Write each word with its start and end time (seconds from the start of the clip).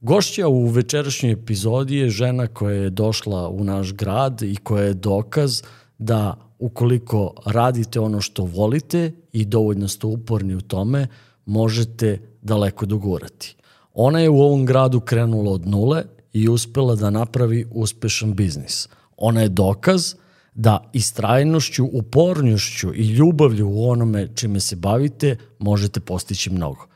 Gošća 0.00 0.48
u 0.48 0.66
večerašnjoj 0.66 1.32
epizodi 1.32 1.96
je 1.96 2.08
žena 2.10 2.46
koja 2.46 2.74
je 2.74 2.90
došla 2.90 3.48
u 3.48 3.64
naš 3.64 3.92
grad 3.92 4.42
i 4.42 4.56
koja 4.56 4.84
je 4.84 4.94
dokaz 4.94 5.62
da 5.98 6.36
ukoliko 6.58 7.34
radite 7.46 8.00
ono 8.00 8.20
što 8.20 8.44
volite 8.44 9.12
i 9.32 9.44
dovoljno 9.44 9.88
ste 9.88 10.06
uporni 10.06 10.54
u 10.54 10.60
tome, 10.60 11.06
možete 11.46 12.20
daleko 12.42 12.86
dogurati. 12.86 13.56
Ona 13.94 14.20
je 14.20 14.28
u 14.28 14.40
ovom 14.40 14.66
gradu 14.66 15.00
krenula 15.00 15.52
od 15.52 15.66
nule 15.66 16.02
i 16.32 16.48
uspela 16.48 16.94
da 16.94 17.10
napravi 17.10 17.66
uspešan 17.70 18.34
biznis. 18.34 18.88
Ona 19.16 19.42
je 19.42 19.48
dokaz 19.48 20.14
da 20.54 20.90
istrajnošću, 20.92 21.84
upornjošću 21.92 22.94
i 22.94 23.08
ljubavlju 23.08 23.68
u 23.68 23.90
onome 23.90 24.28
čime 24.34 24.60
se 24.60 24.76
bavite 24.76 25.36
možete 25.58 26.00
postići 26.00 26.50
mnogo. 26.50 26.86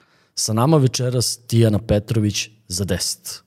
Sa 0.41 0.53
nama 0.53 0.77
večeras 0.77 1.39
Tijana 1.47 1.79
Petrović 1.79 2.49
za 2.69 2.85
10. 2.85 3.41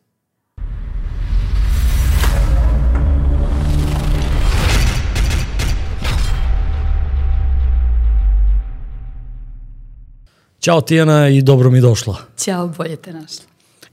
Ćao 10.59 10.81
Tijana 10.81 11.29
i 11.29 11.41
dobro 11.41 11.71
mi 11.71 11.81
došla. 11.81 12.17
Ćao, 12.37 12.67
bolje 12.67 12.95
te 12.95 13.13
našla. 13.13 13.45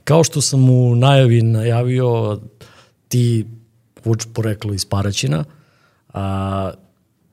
Kao 0.03 0.23
što 0.23 0.41
sam 0.41 0.69
u 0.69 0.95
najavi 0.95 1.41
najavio, 1.41 2.39
ti 3.07 3.45
vuč 4.05 4.27
poreklo 4.33 4.73
iz 4.73 4.85
Paraćina 4.85 5.43
a, 6.13 6.71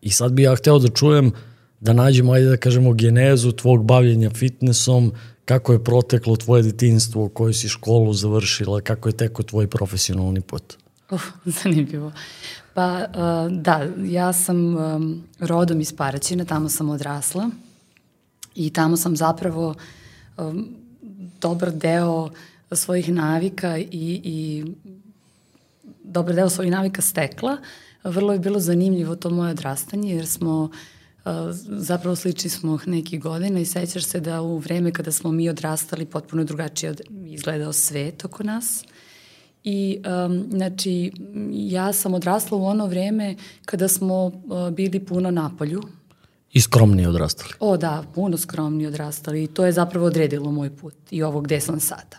i 0.00 0.10
sad 0.10 0.32
bi 0.32 0.42
ja 0.42 0.56
hteo 0.56 0.78
da 0.78 0.88
čujem 0.88 1.32
da 1.80 1.92
nađemo, 1.92 2.32
ajde 2.32 2.48
da 2.48 2.56
kažemo, 2.56 2.92
genezu 2.92 3.52
tvog 3.52 3.84
bavljenja 3.84 4.30
fitnessom, 4.30 5.12
kako 5.48 5.72
je 5.72 5.84
proteklo 5.84 6.36
tvoje 6.36 6.62
detinstvo, 6.62 7.28
koju 7.28 7.54
si 7.54 7.68
školu 7.68 8.12
završila, 8.12 8.80
kako 8.80 9.08
je 9.08 9.16
teko 9.16 9.42
tvoj 9.42 9.66
profesionalni 9.66 10.40
put? 10.40 10.76
Uf, 11.10 11.22
zanimljivo. 11.62 12.12
Pa 12.74 13.06
uh, 13.08 13.52
da, 13.52 13.86
ja 14.04 14.32
sam 14.32 14.76
um, 14.76 15.22
rodom 15.40 15.80
iz 15.80 15.92
Paraćina, 15.96 16.44
tamo 16.44 16.68
sam 16.68 16.90
odrasla 16.90 17.50
i 18.54 18.70
tamo 18.70 18.96
sam 18.96 19.16
zapravo 19.16 19.74
um, 20.36 20.68
dobar 21.40 21.72
deo 21.72 22.30
svojih 22.72 23.12
navika 23.12 23.78
i, 23.78 23.86
i 24.24 24.64
dobar 26.04 26.34
deo 26.34 26.50
svojih 26.50 26.72
navika 26.72 27.02
stekla. 27.02 27.56
Vrlo 28.04 28.32
je 28.32 28.38
bilo 28.38 28.60
zanimljivo 28.60 29.16
to 29.16 29.30
moje 29.30 29.50
odrastanje 29.50 30.14
jer 30.14 30.26
smo 30.26 30.70
zapravo 31.68 32.16
slični 32.16 32.50
smo 32.50 32.78
neki 32.86 33.18
godina 33.18 33.60
i 33.60 33.64
sećaš 33.64 34.04
se 34.04 34.20
da 34.20 34.42
u 34.42 34.58
vreme 34.58 34.92
kada 34.92 35.12
smo 35.12 35.32
mi 35.32 35.48
odrastali 35.48 36.06
potpuno 36.06 36.44
drugačije 36.44 36.94
izgledao 37.26 37.72
svet 37.72 38.24
oko 38.24 38.42
nas. 38.42 38.84
I 39.64 39.98
um, 40.26 40.46
znači 40.50 41.12
ja 41.50 41.92
sam 41.92 42.14
odrasla 42.14 42.58
u 42.58 42.64
ono 42.64 42.86
vreme 42.86 43.36
kada 43.64 43.88
smo 43.88 44.24
uh, 44.26 44.70
bili 44.70 45.00
puno 45.00 45.30
na 45.30 45.50
polju. 45.58 45.82
I 46.52 46.60
skromni 46.60 47.06
odrastali. 47.06 47.50
O 47.60 47.76
da, 47.76 48.04
puno 48.14 48.36
skromni 48.36 48.86
odrastali 48.86 49.44
i 49.44 49.46
to 49.46 49.66
je 49.66 49.72
zapravo 49.72 50.06
odredilo 50.06 50.52
moj 50.52 50.76
put 50.76 50.94
i 51.10 51.22
ovo 51.22 51.40
gde 51.40 51.60
sam 51.60 51.80
sada. 51.80 52.16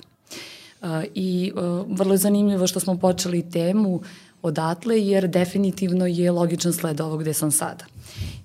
Uh, 0.81 0.87
I 1.15 1.51
uh, 1.55 1.97
vrlo 1.97 2.13
je 2.13 2.17
zanimljivo 2.17 2.67
što 2.67 2.79
smo 2.79 2.97
počeli 2.97 3.49
temu 3.49 4.01
odatle 4.41 5.01
jer 5.01 5.27
definitivno 5.27 6.07
je 6.07 6.31
logičan 6.31 6.73
sled 6.73 7.01
ovog 7.01 7.21
gde 7.21 7.33
sam 7.33 7.51
sada. 7.51 7.85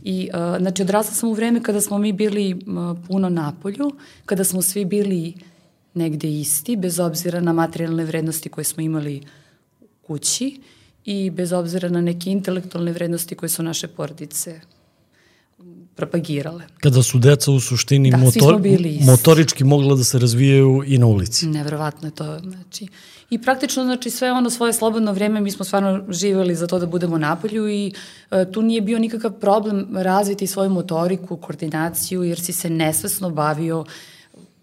I, 0.05 0.31
uh, 0.35 0.59
znači, 0.59 0.83
odrasla 0.83 1.15
sam 1.15 1.29
u 1.29 1.33
vreme 1.33 1.63
kada 1.63 1.81
smo 1.81 1.99
mi 1.99 2.13
bili 2.13 2.55
uh, 2.55 2.99
puno 3.09 3.29
na 3.29 3.53
polju, 3.63 3.93
kada 4.27 4.45
smo 4.45 4.63
svi 4.63 4.85
bili 4.85 5.35
negde 5.95 6.29
isti, 6.29 6.77
bez 6.77 7.01
obzira 7.01 7.41
na 7.41 7.53
materijalne 7.53 8.05
vrednosti 8.05 8.49
koje 8.49 8.65
smo 8.65 8.83
imali 8.83 9.23
kući 10.07 10.61
i 11.05 11.31
bez 11.31 11.53
obzira 11.53 11.89
na 11.89 12.01
neke 12.01 12.31
intelektualne 12.31 12.93
vrednosti 12.93 13.35
koje 13.35 13.49
su 13.49 13.63
naše 13.63 13.89
porodice 13.89 14.61
propagirale. 15.97 16.65
Kada 16.81 17.03
su 17.03 17.19
deca 17.19 17.53
u 17.53 17.61
suštini 17.61 18.11
da, 18.11 18.17
motor, 18.17 18.61
motorički 19.01 19.65
mogla 19.65 19.95
da 19.95 20.05
se 20.05 20.19
razvijaju 20.19 20.83
i 20.87 20.99
na 20.99 21.07
ulici. 21.07 21.47
Nevrovatno 21.47 22.09
je 22.09 22.15
to. 22.15 22.39
Znači, 22.39 22.87
I 23.31 23.39
praktično, 23.43 23.85
znači, 23.85 24.11
sve 24.11 24.33
ono 24.33 24.51
svoje 24.51 24.73
slobodno 24.73 25.13
vreme 25.13 25.41
mi 25.41 25.51
smo 25.51 25.65
stvarno 25.65 26.05
živeli 26.09 26.55
za 26.55 26.67
to 26.67 26.79
da 26.79 26.87
budemo 26.87 27.19
napolju 27.19 27.69
i 27.69 27.93
e, 28.31 28.53
tu 28.53 28.63
nije 28.63 28.81
bio 28.81 28.99
nikakav 28.99 29.33
problem 29.33 29.97
razviti 29.97 30.47
svoju 30.47 30.71
motoriku, 30.71 31.37
koordinaciju, 31.37 32.23
jer 32.23 32.41
si 32.41 32.53
se 32.53 32.71
nesvesno 32.71 33.31
bavio 33.31 33.85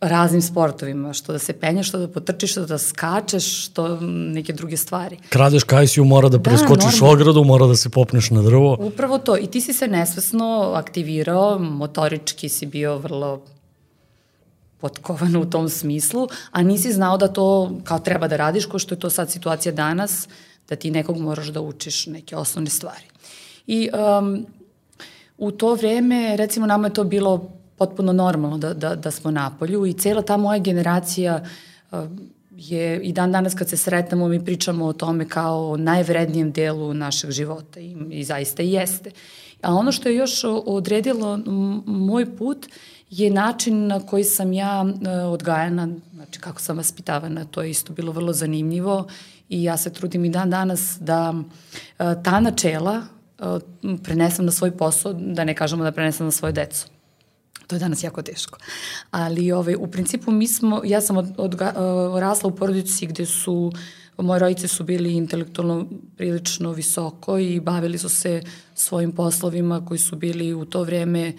raznim 0.01 0.41
sportovima, 0.41 1.13
što 1.13 1.31
da 1.31 1.39
se 1.39 1.53
penjaš, 1.53 1.87
što 1.87 1.97
da 1.97 2.07
potrčiš, 2.07 2.51
što 2.51 2.65
da 2.65 2.77
skačeš, 2.77 3.65
što 3.65 3.99
neke 4.01 4.53
druge 4.53 4.77
stvari. 4.77 5.17
Kradeš 5.29 5.63
kajsiju, 5.63 6.05
mora 6.05 6.29
da, 6.29 6.37
da 6.37 6.43
preskočiš 6.43 6.99
da, 6.99 7.05
ogradu, 7.05 7.43
mora 7.43 7.67
da 7.67 7.75
se 7.75 7.89
popneš 7.89 8.29
na 8.29 8.41
drvo. 8.41 8.77
Upravo 8.79 9.17
to. 9.17 9.37
I 9.37 9.47
ti 9.47 9.61
si 9.61 9.73
se 9.73 9.87
nesvesno 9.87 10.71
aktivirao, 10.75 11.59
motorički 11.59 12.49
si 12.49 12.65
bio 12.65 12.97
vrlo 12.97 13.41
potkovan 14.77 15.35
u 15.35 15.49
tom 15.49 15.69
smislu, 15.69 16.27
a 16.51 16.63
nisi 16.63 16.93
znao 16.93 17.17
da 17.17 17.27
to 17.27 17.71
kao 17.83 17.99
treba 17.99 18.27
da 18.27 18.35
radiš, 18.35 18.65
ko 18.65 18.79
što 18.79 18.95
je 18.95 18.99
to 18.99 19.09
sad 19.09 19.31
situacija 19.31 19.71
danas, 19.71 20.27
da 20.69 20.75
ti 20.75 20.91
nekog 20.91 21.17
moraš 21.17 21.47
da 21.47 21.61
učiš 21.61 22.05
neke 22.05 22.35
osnovne 22.35 22.69
stvari. 22.69 23.05
I 23.67 23.89
um, 24.19 24.45
u 25.37 25.51
to 25.51 25.73
vreme, 25.75 26.37
recimo, 26.37 26.65
nama 26.65 26.87
je 26.87 26.93
to 26.93 27.03
bilo 27.03 27.60
potpuno 27.81 28.13
normalno 28.13 28.57
da, 28.57 28.73
da, 28.73 28.95
da 28.95 29.11
smo 29.11 29.31
na 29.31 29.49
polju 29.59 29.85
i 29.85 29.93
cela 29.93 30.21
ta 30.21 30.37
moja 30.37 30.59
generacija 30.59 31.39
je 32.51 33.01
i 33.01 33.13
dan 33.13 33.31
danas 33.31 33.55
kad 33.55 33.69
se 33.69 33.77
sretnemo 33.77 34.27
mi 34.27 34.45
pričamo 34.45 34.85
o 34.85 34.93
tome 34.93 35.29
kao 35.29 35.71
o 35.71 35.77
najvrednijem 35.77 36.51
delu 36.51 36.93
našeg 36.93 37.31
života 37.31 37.79
i, 37.79 37.95
i 38.09 38.23
zaista 38.23 38.63
i 38.63 38.71
jeste. 38.71 39.11
A 39.61 39.73
ono 39.73 39.91
što 39.91 40.09
je 40.09 40.15
još 40.15 40.41
odredilo 40.65 41.39
moj 41.85 42.37
put 42.37 42.67
je 43.09 43.29
način 43.29 43.87
na 43.87 43.99
koji 43.99 44.23
sam 44.23 44.53
ja 44.53 44.85
e, 44.85 45.09
odgajana, 45.09 45.89
znači 46.13 46.39
kako 46.39 46.61
sam 46.61 46.77
vaspitavana, 46.77 47.45
to 47.45 47.61
je 47.61 47.69
isto 47.69 47.93
bilo 47.93 48.11
vrlo 48.11 48.33
zanimljivo 48.33 49.07
i 49.49 49.63
ja 49.63 49.77
se 49.77 49.93
trudim 49.93 50.25
i 50.25 50.29
dan 50.29 50.49
danas 50.49 50.97
da 50.99 51.33
e, 51.99 52.15
ta 52.23 52.39
načela 52.39 53.01
e, 53.39 53.43
prenesem 54.03 54.45
na 54.45 54.51
svoj 54.51 54.77
posao, 54.77 55.13
da 55.13 55.43
ne 55.43 55.55
kažemo 55.55 55.83
da 55.83 55.91
prenesem 55.91 56.25
na 56.25 56.31
svoje 56.31 56.53
decu. 56.53 56.87
To 57.67 57.75
je 57.75 57.79
danas 57.79 58.03
jako 58.03 58.21
teško. 58.21 58.59
Ali 59.11 59.51
ovaj, 59.51 59.75
u 59.75 59.87
principu 59.87 60.31
mi 60.31 60.47
smo, 60.47 60.81
ja 60.85 61.01
sam 61.01 61.17
od, 61.17 61.27
od, 61.37 61.61
rasla 62.19 62.49
u 62.49 62.55
porodici 62.55 63.05
gde 63.05 63.25
su 63.25 63.71
moje 64.17 64.39
rojice 64.39 64.67
su 64.67 64.83
bili 64.83 65.13
intelektualno 65.13 65.87
prilično 66.17 66.71
visoko 66.71 67.37
i 67.37 67.59
bavili 67.59 67.97
su 67.97 68.09
se 68.09 68.41
svojim 68.75 69.11
poslovima 69.11 69.85
koji 69.85 69.97
su 69.97 70.15
bili 70.15 70.53
u 70.53 70.65
to 70.65 70.83
vreme 70.83 71.33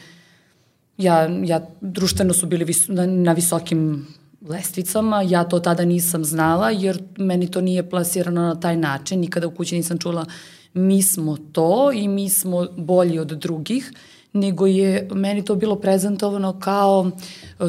ja, 0.98 1.28
ja 1.44 1.66
društveno 1.80 2.34
su 2.34 2.46
bili 2.46 2.64
vis, 2.64 2.88
na, 2.88 3.06
na 3.06 3.32
visokim 3.32 4.06
lestvicama, 4.48 5.22
ja 5.22 5.44
to 5.44 5.60
tada 5.60 5.84
nisam 5.84 6.24
znala 6.24 6.70
jer 6.70 7.02
meni 7.16 7.50
to 7.50 7.60
nije 7.60 7.90
plasirano 7.90 8.40
na 8.40 8.60
taj 8.60 8.76
način, 8.76 9.20
nikada 9.20 9.46
u 9.46 9.50
kući 9.50 9.76
nisam 9.76 9.98
čula 9.98 10.26
mi 10.74 11.02
smo 11.02 11.36
to 11.52 11.92
i 11.92 12.08
mi 12.08 12.28
smo 12.28 12.66
bolji 12.76 13.18
od 13.18 13.28
drugih, 13.28 13.92
nego 14.32 14.66
je 14.66 15.08
meni 15.14 15.44
to 15.44 15.54
bilo 15.54 15.76
prezentovano 15.76 16.60
kao 16.60 17.10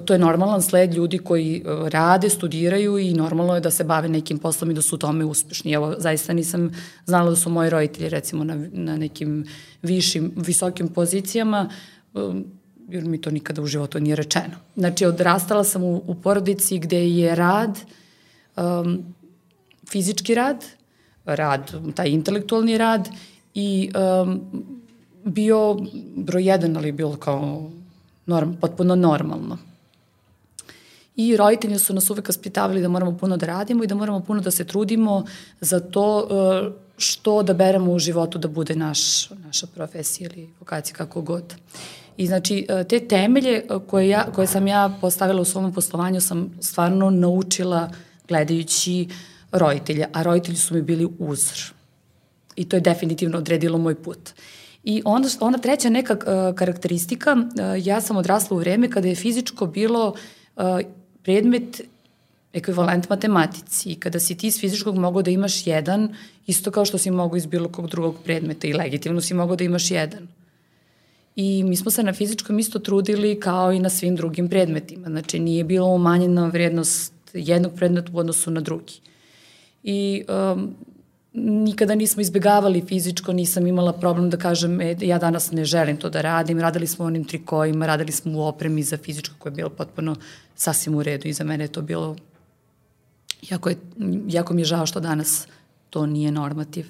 to 0.06 0.14
je 0.14 0.20
normalan 0.20 0.62
sled 0.62 0.94
ljudi 0.94 1.18
koji 1.18 1.58
e, 1.58 1.90
rade, 1.90 2.30
studiraju 2.30 2.98
i 2.98 3.14
normalno 3.14 3.56
je 3.56 3.62
da 3.62 3.72
se 3.72 3.84
bave 3.84 4.10
nekim 4.10 4.40
poslom 4.40 4.72
i 4.72 4.74
da 4.74 4.82
su 4.82 4.96
u 4.96 5.00
tome 5.00 5.26
uspešni. 5.26 5.72
Evo, 5.72 5.96
zaista 5.98 6.34
nisam 6.34 6.72
znala 7.06 7.30
da 7.30 7.36
su 7.36 7.50
moji 7.50 7.70
roditelji 7.70 8.10
recimo 8.10 8.44
na, 8.44 8.68
na 8.72 8.98
nekim 8.98 9.46
višim, 9.82 10.32
visokim 10.36 10.88
pozicijama, 10.88 11.70
jer 12.90 13.06
mi 13.06 13.22
to 13.22 13.32
nikada 13.32 13.62
u 13.62 13.68
životu 13.68 14.00
nije 14.00 14.16
rečeno. 14.16 14.56
Znači, 14.76 15.06
odrastala 15.06 15.64
sam 15.64 15.84
u, 15.84 16.02
u 16.08 16.16
porodici 16.16 16.80
gde 16.80 17.10
je 17.10 17.36
rad, 17.36 17.80
um, 18.58 19.16
fizički 19.90 20.36
rad, 20.36 20.66
rad, 21.26 21.72
taj 21.96 22.10
intelektualni 22.10 22.78
rad 22.78 23.10
i 23.54 23.92
um, 24.24 24.42
bio 25.24 25.78
broj 26.16 26.46
jedan, 26.46 26.78
ali 26.78 26.92
bilo 26.92 27.16
kao 27.16 27.72
norm, 28.26 28.54
potpuno 28.62 28.96
normalno. 28.96 29.58
I 31.16 31.38
roditelji 31.38 31.80
su 31.80 31.94
nas 31.94 32.10
uvek 32.10 32.30
aspitavali 32.30 32.82
da 32.82 32.88
moramo 32.88 33.18
puno 33.18 33.38
da 33.38 33.46
radimo 33.46 33.84
i 33.84 33.88
da 33.88 33.96
moramo 33.96 34.20
puno 34.20 34.42
da 34.42 34.52
se 34.52 34.64
trudimo 34.64 35.26
za 35.62 35.80
to 35.80 36.18
uh, 36.18 36.74
što 36.98 37.44
da 37.44 37.54
beremo 37.54 37.92
u 37.92 38.00
životu 38.00 38.38
da 38.38 38.48
bude 38.48 38.76
naš, 38.76 39.30
naša 39.30 39.68
profesija 39.68 40.30
ili 40.34 40.50
vokacija 40.60 40.96
kako 40.96 41.22
god. 41.22 41.44
Uh, 41.44 42.04
I 42.18 42.28
znači 42.28 42.66
e, 42.70 42.84
te 42.84 43.08
temelje 43.08 43.56
e, 43.58 43.64
koje, 43.88 44.10
ja, 44.10 44.26
koje 44.36 44.48
sam 44.48 44.68
ja 44.68 44.98
postavila 45.02 45.42
u 45.42 45.46
svom 45.46 45.74
poslovanju 45.74 46.22
sam 46.22 46.58
stvarno 46.62 47.10
naučila 47.10 47.92
gledajući 48.28 49.08
roditelje, 49.52 50.08
a 50.14 50.24
roditelji 50.24 50.58
su 50.58 50.74
mi 50.74 50.82
bili 50.82 51.08
uzor. 51.20 51.74
I 52.56 52.70
to 52.70 52.76
je 52.76 52.82
definitivno 52.82 53.38
odredilo 53.38 53.78
moj 53.78 53.96
put. 53.96 54.30
I 54.84 55.02
onda, 55.06 55.30
onda 55.40 55.58
treća 55.58 55.90
neka 55.90 56.14
uh, 56.14 56.56
karakteristika, 56.56 57.34
uh, 57.34 57.86
ja 57.86 58.02
sam 58.02 58.18
odrasla 58.18 58.58
u 58.58 58.60
vreme 58.60 58.90
kada 58.90 59.08
je 59.08 59.16
fizičko 59.16 59.66
bilo 59.66 60.14
uh, 60.56 60.64
predmet 61.24 61.82
ekvivalent 62.54 63.10
matematici. 63.10 63.92
I 63.92 63.96
kada 63.96 64.20
si 64.20 64.38
ti 64.38 64.48
iz 64.48 64.60
fizičkog 64.60 64.98
mogao 64.98 65.22
da 65.22 65.32
imaš 65.32 65.68
jedan, 65.68 66.16
isto 66.48 66.72
kao 66.72 66.86
što 66.86 66.98
si 66.98 67.12
mogao 67.12 67.38
iz 67.38 67.46
bilo 67.46 67.70
kog 67.70 67.88
drugog 67.88 68.16
predmeta 68.24 68.68
i 68.68 68.74
legitimno 68.74 69.22
si 69.22 69.34
mogao 69.34 69.56
da 69.56 69.64
imaš 69.64 69.92
jedan. 69.92 70.28
I 71.36 71.64
mi 71.64 71.76
smo 71.76 71.92
se 71.92 72.04
na 72.04 72.14
fizičkom 72.14 72.60
isto 72.60 72.80
trudili 72.80 73.40
kao 73.40 73.74
i 73.74 73.80
na 73.80 73.90
svim 73.90 74.16
drugim 74.16 74.50
predmetima. 74.50 75.08
Znači 75.08 75.40
nije 75.40 75.64
bilo 75.64 75.88
umanjena 75.88 76.48
vrednost 76.48 77.14
jednog 77.34 77.74
predmeta 77.76 78.12
u 78.14 78.18
odnosu 78.18 78.52
na 78.52 78.62
drugi. 78.62 78.94
I 79.84 80.24
um, 80.54 80.76
nikada 81.34 81.96
nismo 81.96 82.22
izbegavali 82.22 82.84
fizičko, 82.88 83.34
nisam 83.34 83.68
imala 83.68 83.94
problem 83.94 84.30
da 84.30 84.38
kažem 84.38 84.82
e, 84.82 84.96
ja 85.02 85.20
danas 85.20 85.52
ne 85.52 85.66
želim 85.66 85.98
to 85.98 86.10
da 86.10 86.22
radim, 86.22 86.60
radili 86.60 86.88
smo 86.88 87.06
onim 87.06 87.24
trikojima, 87.24 87.86
radili 87.86 88.12
smo 88.12 88.40
u 88.40 88.42
opremi 88.42 88.84
za 88.84 88.98
fizičko 88.98 89.36
koje 89.40 89.52
je 89.52 89.56
bilo 89.56 89.70
potpuno 89.70 90.16
sasvim 90.56 90.96
u 90.96 91.04
redu 91.04 91.28
i 91.28 91.34
za 91.34 91.44
mene 91.44 91.64
je 91.64 91.68
to 91.68 91.82
bilo 91.82 92.16
jako, 93.50 93.70
je, 93.70 93.78
jako 94.28 94.54
mi 94.54 94.62
je 94.62 94.66
žao 94.66 94.86
što 94.86 95.00
danas 95.00 95.48
to 95.90 96.06
nije 96.06 96.32
normativ. 96.32 96.86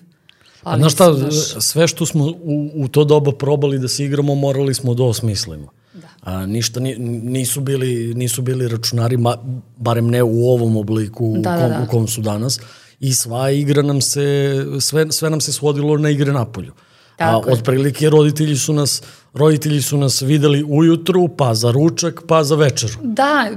Ali, 0.63 0.79
znaš 0.79 0.93
šta, 0.93 1.13
znaš... 1.13 1.65
sve 1.65 1.87
što 1.87 2.05
smo 2.05 2.25
u, 2.25 2.71
u 2.75 2.87
to 2.87 3.03
doba 3.03 3.31
probali 3.31 3.79
da 3.79 3.87
se 3.87 4.05
igramo, 4.05 4.35
morali 4.35 4.73
smo 4.73 4.93
da 4.93 5.03
osmislimo. 5.03 5.67
Da. 5.93 6.07
A, 6.21 6.45
ništa 6.45 6.79
ni, 6.79 6.95
nisu 7.23 7.61
bili 7.61 8.13
nisu 8.13 8.41
bili 8.41 8.67
računari 8.67 9.17
ma, 9.17 9.37
barem 9.77 10.07
ne 10.07 10.23
u 10.23 10.47
ovom 10.49 10.77
obliku 10.77 11.33
da, 11.37 11.39
u, 11.39 11.41
da, 11.41 11.57
kom, 11.57 11.69
da, 11.69 11.77
da. 11.77 11.83
u 11.83 11.87
kom 11.87 12.07
su 12.07 12.21
danas 12.21 12.59
i 13.03 13.13
sva 13.13 13.49
igra 13.51 13.81
nam 13.81 14.01
se 14.01 14.55
sve 14.79 15.11
sve 15.11 15.29
nam 15.29 15.41
se 15.41 15.53
svodilo 15.53 15.97
na 15.97 16.09
igre 16.09 16.33
na 16.33 16.45
polju. 16.45 16.73
Tako 17.17 17.49
A 17.49 17.53
otprilike 17.53 18.09
roditelji 18.09 18.55
su 18.57 18.73
nas 18.73 19.01
roditelji 19.33 19.81
su 19.81 19.97
nas 19.97 20.21
videli 20.21 20.63
ujutru, 20.67 21.27
pa 21.37 21.53
za 21.53 21.71
ručak, 21.71 22.21
pa 22.27 22.43
za 22.43 22.55
večeru. 22.55 22.93
Da, 23.01 23.51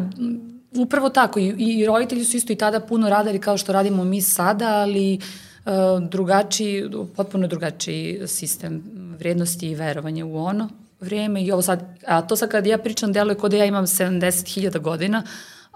upravo 0.76 1.08
tako 1.08 1.40
i, 1.40 1.54
i 1.58 1.86
roditelji 1.86 2.24
su 2.24 2.36
isto 2.36 2.52
i 2.52 2.56
tada 2.56 2.80
puno 2.80 3.08
radili 3.08 3.40
kao 3.40 3.58
što 3.58 3.72
radimo 3.72 4.04
mi 4.04 4.22
sada, 4.22 4.68
ali 4.68 5.18
uh, 5.64 5.72
drugačiji, 6.08 6.84
potpuno 7.16 7.46
drugačiji 7.46 8.22
sistem 8.26 8.82
vrednosti 9.18 9.68
i 9.68 9.74
verovanja 9.74 10.26
u 10.26 10.36
ono 10.36 10.68
vreme 11.00 11.44
i 11.44 11.52
ovo 11.52 11.62
sad, 11.62 11.98
a 12.06 12.22
to 12.22 12.36
sad 12.36 12.50
kad 12.50 12.66
ja 12.66 12.78
pričam 12.78 13.12
deluje 13.12 13.34
kod 13.36 13.50
da 13.50 13.56
ja 13.56 13.64
imam 13.64 13.86
70.000 13.86 14.78
godina, 14.78 15.22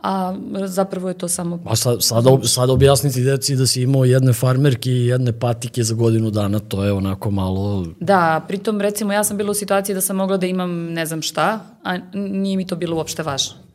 a 0.02 0.34
zapravo 0.66 1.08
je 1.08 1.14
to 1.14 1.28
samo... 1.28 1.58
A 1.64 1.76
sad, 1.76 2.02
sad, 2.02 2.24
sad 2.44 2.70
objasniti 2.70 3.22
deci 3.22 3.56
da 3.56 3.66
si 3.66 3.82
imao 3.82 4.04
jedne 4.04 4.32
farmerke 4.32 4.90
i 4.90 5.06
jedne 5.06 5.32
patike 5.32 5.82
za 5.82 5.94
godinu 5.94 6.30
dana, 6.30 6.58
to 6.58 6.84
je 6.84 6.92
onako 6.92 7.30
malo... 7.30 7.86
Da, 8.00 8.44
pritom 8.48 8.80
recimo 8.80 9.12
ja 9.12 9.24
sam 9.24 9.36
bila 9.36 9.50
u 9.50 9.54
situaciji 9.54 9.94
da 9.94 10.00
sam 10.00 10.16
mogla 10.16 10.36
da 10.36 10.46
imam 10.46 10.70
ne 10.92 11.06
znam 11.06 11.22
šta, 11.22 11.60
a 11.84 11.98
nije 12.14 12.56
mi 12.56 12.66
to 12.66 12.76
bilo 12.76 12.96
uopšte 12.96 13.22
važno. 13.22 13.69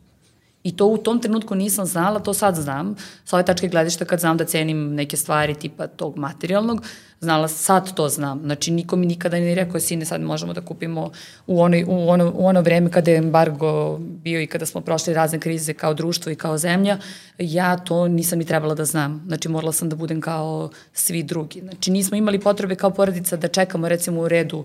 I 0.66 0.76
to 0.76 0.86
u 0.86 0.98
tom 0.98 1.20
trenutku 1.20 1.54
nisam 1.54 1.86
znala, 1.86 2.20
to 2.20 2.34
sad 2.34 2.54
znam. 2.54 2.94
Sa 3.24 3.36
ove 3.36 3.44
tačke 3.44 3.68
gledišta 3.68 4.04
kad 4.04 4.20
znam 4.20 4.36
da 4.36 4.44
cenim 4.44 4.94
neke 4.94 5.16
stvari 5.16 5.54
tipa 5.54 5.86
tog 5.86 6.16
materijalnog, 6.18 6.82
znala 7.20 7.48
sad 7.48 7.94
to 7.94 8.08
znam. 8.08 8.40
Znači 8.44 8.70
niko 8.70 8.96
mi 8.96 9.06
nikada 9.06 9.38
ne 9.38 9.54
rekao 9.54 9.80
sine 9.80 10.04
sad 10.04 10.20
možemo 10.20 10.52
da 10.52 10.60
kupimo 10.60 11.10
u, 11.46 11.60
onoj, 11.62 11.84
u, 11.88 12.08
ono, 12.08 12.32
u 12.34 12.46
ono 12.46 12.60
vreme 12.60 12.90
kada 12.90 13.10
je 13.10 13.16
embargo 13.16 13.98
bio 13.98 14.40
i 14.40 14.46
kada 14.46 14.66
smo 14.66 14.80
prošli 14.80 15.14
razne 15.14 15.40
krize 15.40 15.74
kao 15.74 15.94
društvo 15.94 16.32
i 16.32 16.36
kao 16.36 16.58
zemlja, 16.58 16.98
ja 17.38 17.76
to 17.76 18.08
nisam 18.08 18.38
ni 18.38 18.44
trebala 18.44 18.74
da 18.74 18.84
znam. 18.84 19.22
Znači 19.26 19.48
morala 19.48 19.72
sam 19.72 19.88
da 19.88 19.96
budem 19.96 20.20
kao 20.20 20.70
svi 20.92 21.22
drugi. 21.22 21.60
Znači 21.60 21.90
nismo 21.90 22.16
imali 22.16 22.40
potrebe 22.40 22.74
kao 22.74 22.90
porodica 22.90 23.36
da 23.36 23.48
čekamo 23.48 23.88
recimo 23.88 24.20
u 24.20 24.28
redu 24.28 24.64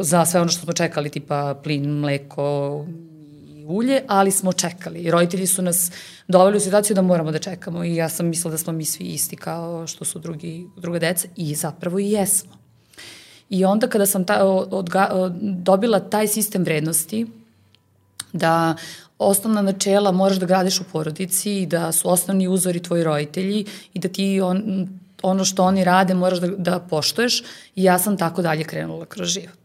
za 0.00 0.24
sve 0.24 0.40
ono 0.40 0.50
što 0.50 0.62
smo 0.62 0.72
čekali, 0.72 1.10
tipa 1.10 1.60
plin, 1.64 1.90
mleko, 1.90 2.86
ulje, 3.66 4.02
ali 4.08 4.30
smo 4.30 4.52
čekali. 4.52 5.00
I 5.00 5.10
roditelji 5.10 5.46
su 5.46 5.62
nas 5.62 5.92
doveli 6.28 6.56
u 6.56 6.60
situaciju 6.60 6.94
da 6.94 7.02
moramo 7.02 7.32
da 7.32 7.38
čekamo 7.38 7.84
i 7.84 7.94
ja 7.94 8.08
sam 8.08 8.26
mislila 8.26 8.50
da 8.50 8.58
smo 8.58 8.72
mi 8.72 8.84
svi 8.84 9.04
isti 9.04 9.36
kao 9.36 9.86
što 9.86 10.04
su 10.04 10.18
drugi, 10.18 10.66
druga 10.76 10.98
deca 10.98 11.28
i 11.36 11.54
zapravo 11.54 11.98
i 11.98 12.10
jesmo. 12.10 12.52
I 13.50 13.64
onda 13.64 13.86
kada 13.86 14.06
sam 14.06 14.24
ta, 14.24 14.44
odga, 14.44 15.30
dobila 15.40 16.00
taj 16.00 16.28
sistem 16.28 16.62
vrednosti, 16.62 17.26
da 18.32 18.76
osnovna 19.18 19.62
načela 19.62 20.12
moraš 20.12 20.36
da 20.36 20.46
gradiš 20.46 20.80
u 20.80 20.84
porodici 20.92 21.62
i 21.62 21.66
da 21.66 21.92
su 21.92 22.10
osnovni 22.10 22.48
uzori 22.48 22.82
tvoji 22.82 23.04
roditelji 23.04 23.64
i 23.94 23.98
da 23.98 24.08
ti 24.08 24.40
on, 24.40 24.88
ono 25.22 25.44
što 25.44 25.64
oni 25.64 25.84
rade 25.84 26.14
moraš 26.14 26.38
da, 26.38 26.46
da 26.46 26.80
poštoješ 26.80 27.42
i 27.76 27.84
ja 27.84 27.98
sam 27.98 28.18
tako 28.18 28.42
dalje 28.42 28.64
krenula 28.64 29.06
kroz 29.06 29.28
život. 29.28 29.61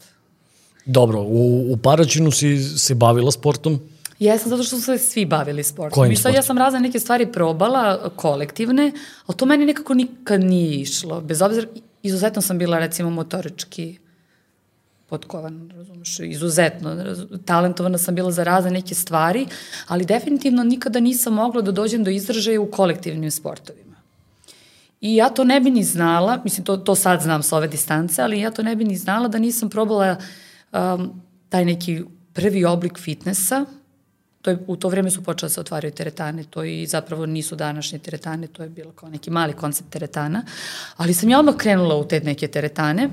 Dobro, 0.88 1.22
u, 1.22 1.74
u 1.74 1.78
Paraćinu 1.78 2.32
si 2.32 2.58
se 2.60 2.96
bavila 2.96 3.32
sportom? 3.32 3.80
Jesam, 4.20 4.50
zato 4.50 4.64
što 4.64 4.76
su 4.76 4.82
se 4.82 4.98
svi 4.98 5.26
bavili 5.26 5.64
sportom. 5.64 5.96
Kojim 5.96 6.16
sportom? 6.16 6.36
Ja 6.36 6.42
sam 6.42 6.58
razne 6.58 6.80
neke 6.80 7.00
stvari 7.00 7.32
probala, 7.32 8.10
kolektivne, 8.16 8.92
ali 9.26 9.38
to 9.38 9.46
meni 9.46 9.66
nekako 9.66 9.94
nikad 9.94 10.44
nije 10.44 10.82
išlo. 10.82 11.22
Bez 11.22 11.42
obzira, 11.42 11.68
izuzetno 12.04 12.42
sam 12.42 12.58
bila 12.58 12.80
recimo 12.80 13.10
motorički 13.10 13.98
potkovan, 15.10 15.72
razumeš, 15.76 16.20
izuzetno, 16.20 17.16
talentovana 17.46 17.98
sam 17.98 18.16
bila 18.16 18.32
za 18.32 18.44
razne 18.44 18.72
neke 18.72 18.96
stvari, 18.96 19.46
ali 19.88 20.06
definitivno 20.06 20.64
nikada 20.64 21.00
nisam 21.00 21.34
mogla 21.34 21.62
da 21.62 21.72
dođem 21.72 22.04
do 22.04 22.12
izražaja 22.12 22.62
u 22.62 22.72
kolektivnim 22.72 23.32
sportovima. 23.32 23.96
I 25.02 25.16
ja 25.16 25.30
to 25.30 25.44
ne 25.44 25.60
bi 25.60 25.72
ni 25.72 25.84
znala, 25.84 26.42
mislim, 26.44 26.66
to, 26.66 26.78
to 26.78 26.96
sad 26.96 27.22
znam 27.22 27.44
sa 27.44 27.58
ove 27.58 27.68
distance, 27.68 28.22
ali 28.22 28.40
ja 28.40 28.52
to 28.52 28.64
ne 28.64 28.76
bi 28.76 28.86
ni 28.86 28.98
znala 28.98 29.28
da 29.28 29.40
nisam 29.40 29.70
probala 29.70 30.12
uh, 30.12 30.24
um, 30.72 31.22
taj 31.50 31.66
neki 31.66 32.04
prvi 32.34 32.66
oblik 32.66 33.00
fitnessa, 33.00 33.66
to 34.42 34.52
je, 34.52 34.58
u 34.68 34.76
to 34.76 34.90
vreme 34.90 35.12
su 35.12 35.24
počele 35.24 35.50
da 35.50 35.54
se 35.54 35.60
otvaraju 35.60 35.92
teretane, 35.92 36.44
to 36.44 36.64
i 36.64 36.86
zapravo 36.86 37.26
nisu 37.26 37.56
današnje 37.56 38.00
teretane, 38.00 38.48
to 38.48 38.64
je 38.64 38.70
bilo 38.70 38.92
kao 38.92 39.10
neki 39.10 39.30
mali 39.30 39.54
koncept 39.54 39.90
teretana, 39.90 40.44
ali 40.98 41.14
sam 41.14 41.30
ja 41.30 41.40
odmah 41.40 41.56
krenula 41.56 41.96
u 41.96 42.08
te 42.08 42.20
neke 42.20 42.48
teretane, 42.48 43.10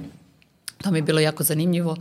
to 0.83 0.91
mi 0.91 0.99
je 0.99 1.03
bilo 1.03 1.21
jako 1.21 1.43
zanimljivo 1.43 1.97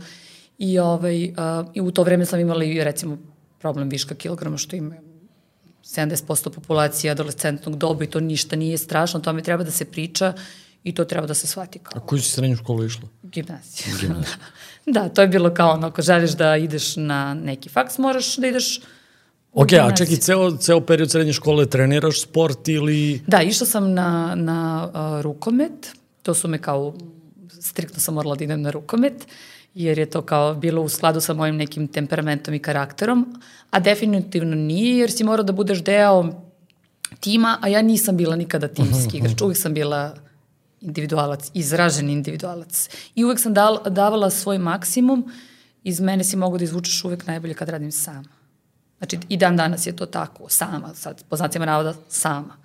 i, 0.58 0.78
ovaj, 0.78 1.24
uh, 1.24 1.66
i 1.74 1.80
u 1.80 1.90
to 1.90 2.02
vreme 2.02 2.26
sam 2.26 2.40
imala 2.40 2.64
i 2.64 2.84
recimo 2.84 3.18
problem 3.58 3.88
viška 3.88 4.14
kilograma 4.14 4.56
što 4.56 4.76
ima 4.76 4.94
70% 5.84 6.50
populacije 6.50 7.10
adolescentnog 7.10 7.76
doba 7.76 8.04
i 8.04 8.10
to 8.10 8.20
ništa 8.20 8.56
nije 8.56 8.78
strašno, 8.78 9.20
to 9.20 9.32
mi 9.32 9.42
treba 9.42 9.64
da 9.64 9.70
se 9.70 9.84
priča 9.84 10.32
i 10.84 10.94
to 10.94 11.04
treba 11.04 11.26
da 11.26 11.34
se 11.34 11.46
shvati 11.46 11.78
kao. 11.78 12.02
A 12.02 12.06
koju 12.06 12.22
si 12.22 12.30
srednju 12.30 12.56
školu 12.56 12.84
išla? 12.84 13.08
Gimnaziju. 13.22 13.96
Gimnaziju. 14.00 14.34
Da, 14.86 15.08
to 15.08 15.22
je 15.22 15.28
bilo 15.28 15.54
kao 15.54 15.70
ono, 15.70 15.86
ako 15.86 16.02
želiš 16.02 16.30
da 16.30 16.56
ideš 16.56 16.96
na 16.96 17.34
neki 17.34 17.68
faks, 17.68 17.98
moraš 17.98 18.36
da 18.36 18.46
ideš 18.46 18.80
Ok, 19.54 19.72
a 19.72 19.94
čekaj, 19.96 20.16
ceo, 20.16 20.56
ceo 20.56 20.80
period 20.80 21.10
srednje 21.10 21.32
škole 21.32 21.66
treniraš 21.66 22.22
sport 22.22 22.68
ili... 22.68 23.22
Da, 23.26 23.42
išla 23.42 23.66
sam 23.66 23.92
na, 23.92 24.34
na 24.34 24.88
uh, 24.88 25.22
rukomet, 25.22 25.92
to 26.22 26.34
su 26.34 26.48
me 26.48 26.58
kao, 26.58 26.94
striktno 27.60 28.00
sam 28.00 28.14
morala 28.14 28.34
da 28.34 28.44
idem 28.44 28.62
na 28.62 28.70
rukomet, 28.70 29.26
jer 29.74 29.98
je 29.98 30.10
to 30.10 30.22
kao 30.22 30.54
bilo 30.54 30.82
u 30.82 30.88
skladu 30.88 31.20
sa 31.20 31.34
mojim 31.34 31.56
nekim 31.56 31.88
temperamentom 31.88 32.54
i 32.54 32.58
karakterom, 32.58 33.40
a 33.70 33.80
definitivno 33.80 34.56
nije, 34.56 34.98
jer 34.98 35.10
si 35.10 35.24
morao 35.24 35.44
da 35.44 35.52
budeš 35.52 35.84
deo 35.84 36.24
tima, 37.20 37.58
a 37.60 37.68
ja 37.68 37.82
nisam 37.82 38.16
bila 38.16 38.36
nikada 38.36 38.68
timski 38.68 39.16
igrač, 39.16 39.40
uvijek 39.42 39.58
sam 39.58 39.74
bila 39.74 40.14
individualac, 40.84 41.50
izražen 41.54 42.10
individualac. 42.10 42.88
I 43.14 43.24
uvek 43.24 43.40
sam 43.40 43.54
dal, 43.54 43.78
davala 43.90 44.30
svoj 44.30 44.58
maksimum, 44.58 45.24
iz 45.82 46.00
mene 46.00 46.24
si 46.24 46.36
mogu 46.36 46.58
da 46.58 46.64
izvučeš 46.64 47.04
uvek 47.04 47.26
najbolje 47.26 47.54
kad 47.54 47.68
radim 47.68 47.92
sama. 47.92 48.28
Znači, 48.98 49.18
i 49.28 49.36
dan 49.36 49.56
danas 49.56 49.86
je 49.86 49.96
to 49.96 50.06
tako, 50.06 50.48
sama, 50.48 50.94
sad, 50.94 51.24
po 51.28 51.36
znacima 51.36 51.66
navoda, 51.66 51.94
sama. 52.08 52.56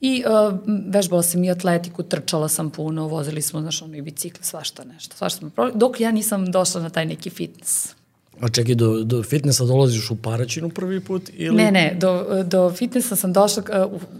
I 0.00 0.24
uh, 0.26 0.58
vežbala 0.88 1.22
sam 1.22 1.44
i 1.44 1.50
atletiku, 1.50 2.02
trčala 2.02 2.48
sam 2.48 2.70
puno, 2.70 3.06
vozili 3.06 3.42
smo, 3.42 3.60
znaš, 3.60 3.82
ono 3.82 3.96
i 3.96 4.02
bicikle, 4.02 4.44
svašta 4.44 4.84
nešto, 4.84 5.16
svašta 5.16 5.38
smo 5.38 5.50
probali, 5.50 5.78
dok 5.78 6.00
ja 6.00 6.10
nisam 6.10 6.50
došla 6.52 6.82
na 6.82 6.90
taj 6.90 7.06
neki 7.06 7.30
fitness. 7.30 7.94
A 8.40 8.48
čekaj, 8.48 8.74
do, 8.74 9.04
do 9.04 9.22
fitnessa 9.22 9.64
dolaziš 9.64 10.10
u 10.10 10.16
Paraćinu 10.16 10.68
prvi 10.68 11.00
put? 11.00 11.30
Ili... 11.32 11.56
Ne, 11.56 11.70
ne, 11.72 11.96
do, 12.00 12.42
do 12.44 12.70
fitnessa 12.70 13.16
sam 13.16 13.32
došla, 13.32 13.62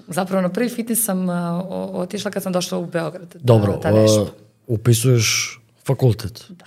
zapravo 0.09 0.42
na 0.42 0.49
prvi 0.49 0.69
fitness 0.69 1.04
sam 1.04 1.28
otišla 1.92 2.31
kad 2.31 2.42
sam 2.42 2.52
došla 2.52 2.78
u 2.78 2.87
Beograd. 2.87 3.28
Da, 3.35 3.40
Dobro, 3.42 3.81
da, 3.83 3.90
da 3.90 4.04
uh, 4.04 4.28
upisuješ 4.66 5.59
fakultet? 5.85 6.45
Da. 6.49 6.64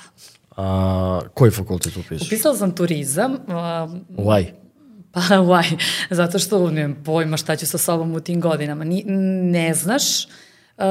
A, 0.57 1.21
koji 1.33 1.51
fakultet 1.51 1.97
upisuješ? 1.97 2.27
Upisala 2.27 2.55
sam 2.55 2.75
turizam. 2.75 3.33
Uh, 3.33 3.37
Why? 4.17 4.45
Pa, 5.11 5.21
why? 5.49 5.77
Zato 6.09 6.39
što 6.39 6.71
nemam 6.71 7.03
pojma 7.03 7.37
šta 7.37 7.55
ću 7.55 7.67
sa 7.67 7.77
sobom 7.77 8.15
u 8.15 8.19
tim 8.19 8.41
godinama. 8.41 8.83
Ni, 8.83 9.03
ne 9.51 9.73
znaš 9.73 10.25
uh, 10.25 10.83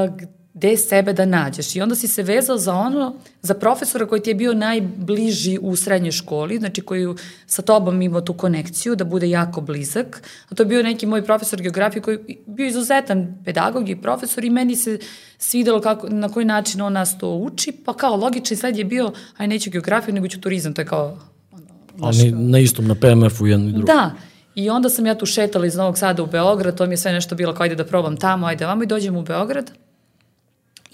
gde 0.55 0.77
sebe 0.77 1.13
da 1.13 1.25
nađeš. 1.25 1.75
I 1.75 1.81
onda 1.81 1.95
si 1.95 2.07
se 2.07 2.23
vezao 2.23 2.57
za 2.57 2.73
ono, 2.73 3.15
za 3.41 3.53
profesora 3.53 4.05
koji 4.05 4.21
ti 4.21 4.29
je 4.29 4.35
bio 4.35 4.53
najbliži 4.53 5.57
u 5.61 5.75
srednjoj 5.75 6.11
školi, 6.11 6.57
znači 6.57 6.81
koji 6.81 7.07
sa 7.45 7.61
tobom 7.61 8.01
imao 8.01 8.21
tu 8.21 8.33
konekciju, 8.33 8.95
da 8.95 9.03
bude 9.03 9.29
jako 9.29 9.61
blizak. 9.61 10.21
A 10.49 10.55
to 10.55 10.63
je 10.63 10.67
bio 10.67 10.83
neki 10.83 11.05
moj 11.05 11.25
profesor 11.25 11.61
geografije 11.61 12.01
koji 12.01 12.17
je 12.27 12.37
bio 12.47 12.67
izuzetan 12.67 13.41
pedagog 13.45 13.89
i 13.89 14.01
profesor 14.01 14.45
i 14.45 14.49
meni 14.49 14.75
se 14.75 14.99
svidelo 15.37 15.81
kako, 15.81 16.09
na 16.09 16.29
koji 16.29 16.45
način 16.45 16.81
on 16.81 16.93
nas 16.93 17.17
to 17.17 17.29
uči, 17.29 17.71
pa 17.85 17.93
kao 17.93 18.15
logični 18.15 18.57
sled 18.57 18.77
je 18.77 18.85
bio, 18.85 19.11
aj 19.37 19.47
neću 19.47 19.69
geografiju, 19.69 20.15
nego 20.15 20.27
ću 20.27 20.41
turizam, 20.41 20.73
to 20.73 20.81
je 20.81 20.85
kao... 20.85 21.17
Ono, 21.51 21.67
Ali 22.01 22.31
na 22.31 22.59
istom, 22.59 22.87
na 22.87 22.95
PMF-u 22.95 23.47
jedno 23.47 23.69
i 23.69 23.71
drugo. 23.71 23.85
Da, 23.85 24.11
I 24.55 24.69
onda 24.69 24.89
sam 24.89 25.05
ja 25.05 25.15
tu 25.15 25.25
šetala 25.25 25.65
iz 25.65 25.75
Novog 25.75 25.97
Sada 25.97 26.23
u 26.23 26.27
Beograd, 26.27 26.77
to 26.77 26.85
mi 26.85 26.93
je 26.93 26.97
sve 26.97 27.13
nešto 27.13 27.35
bilo 27.35 27.53
kao 27.53 27.63
ajde 27.63 27.75
da 27.75 27.85
probam 27.85 28.17
tamo, 28.17 28.47
ajde 28.47 28.65
vamo 28.65 28.83
i 28.83 28.87
dođem 28.87 29.15
u 29.15 29.21
Beograd. 29.21 29.71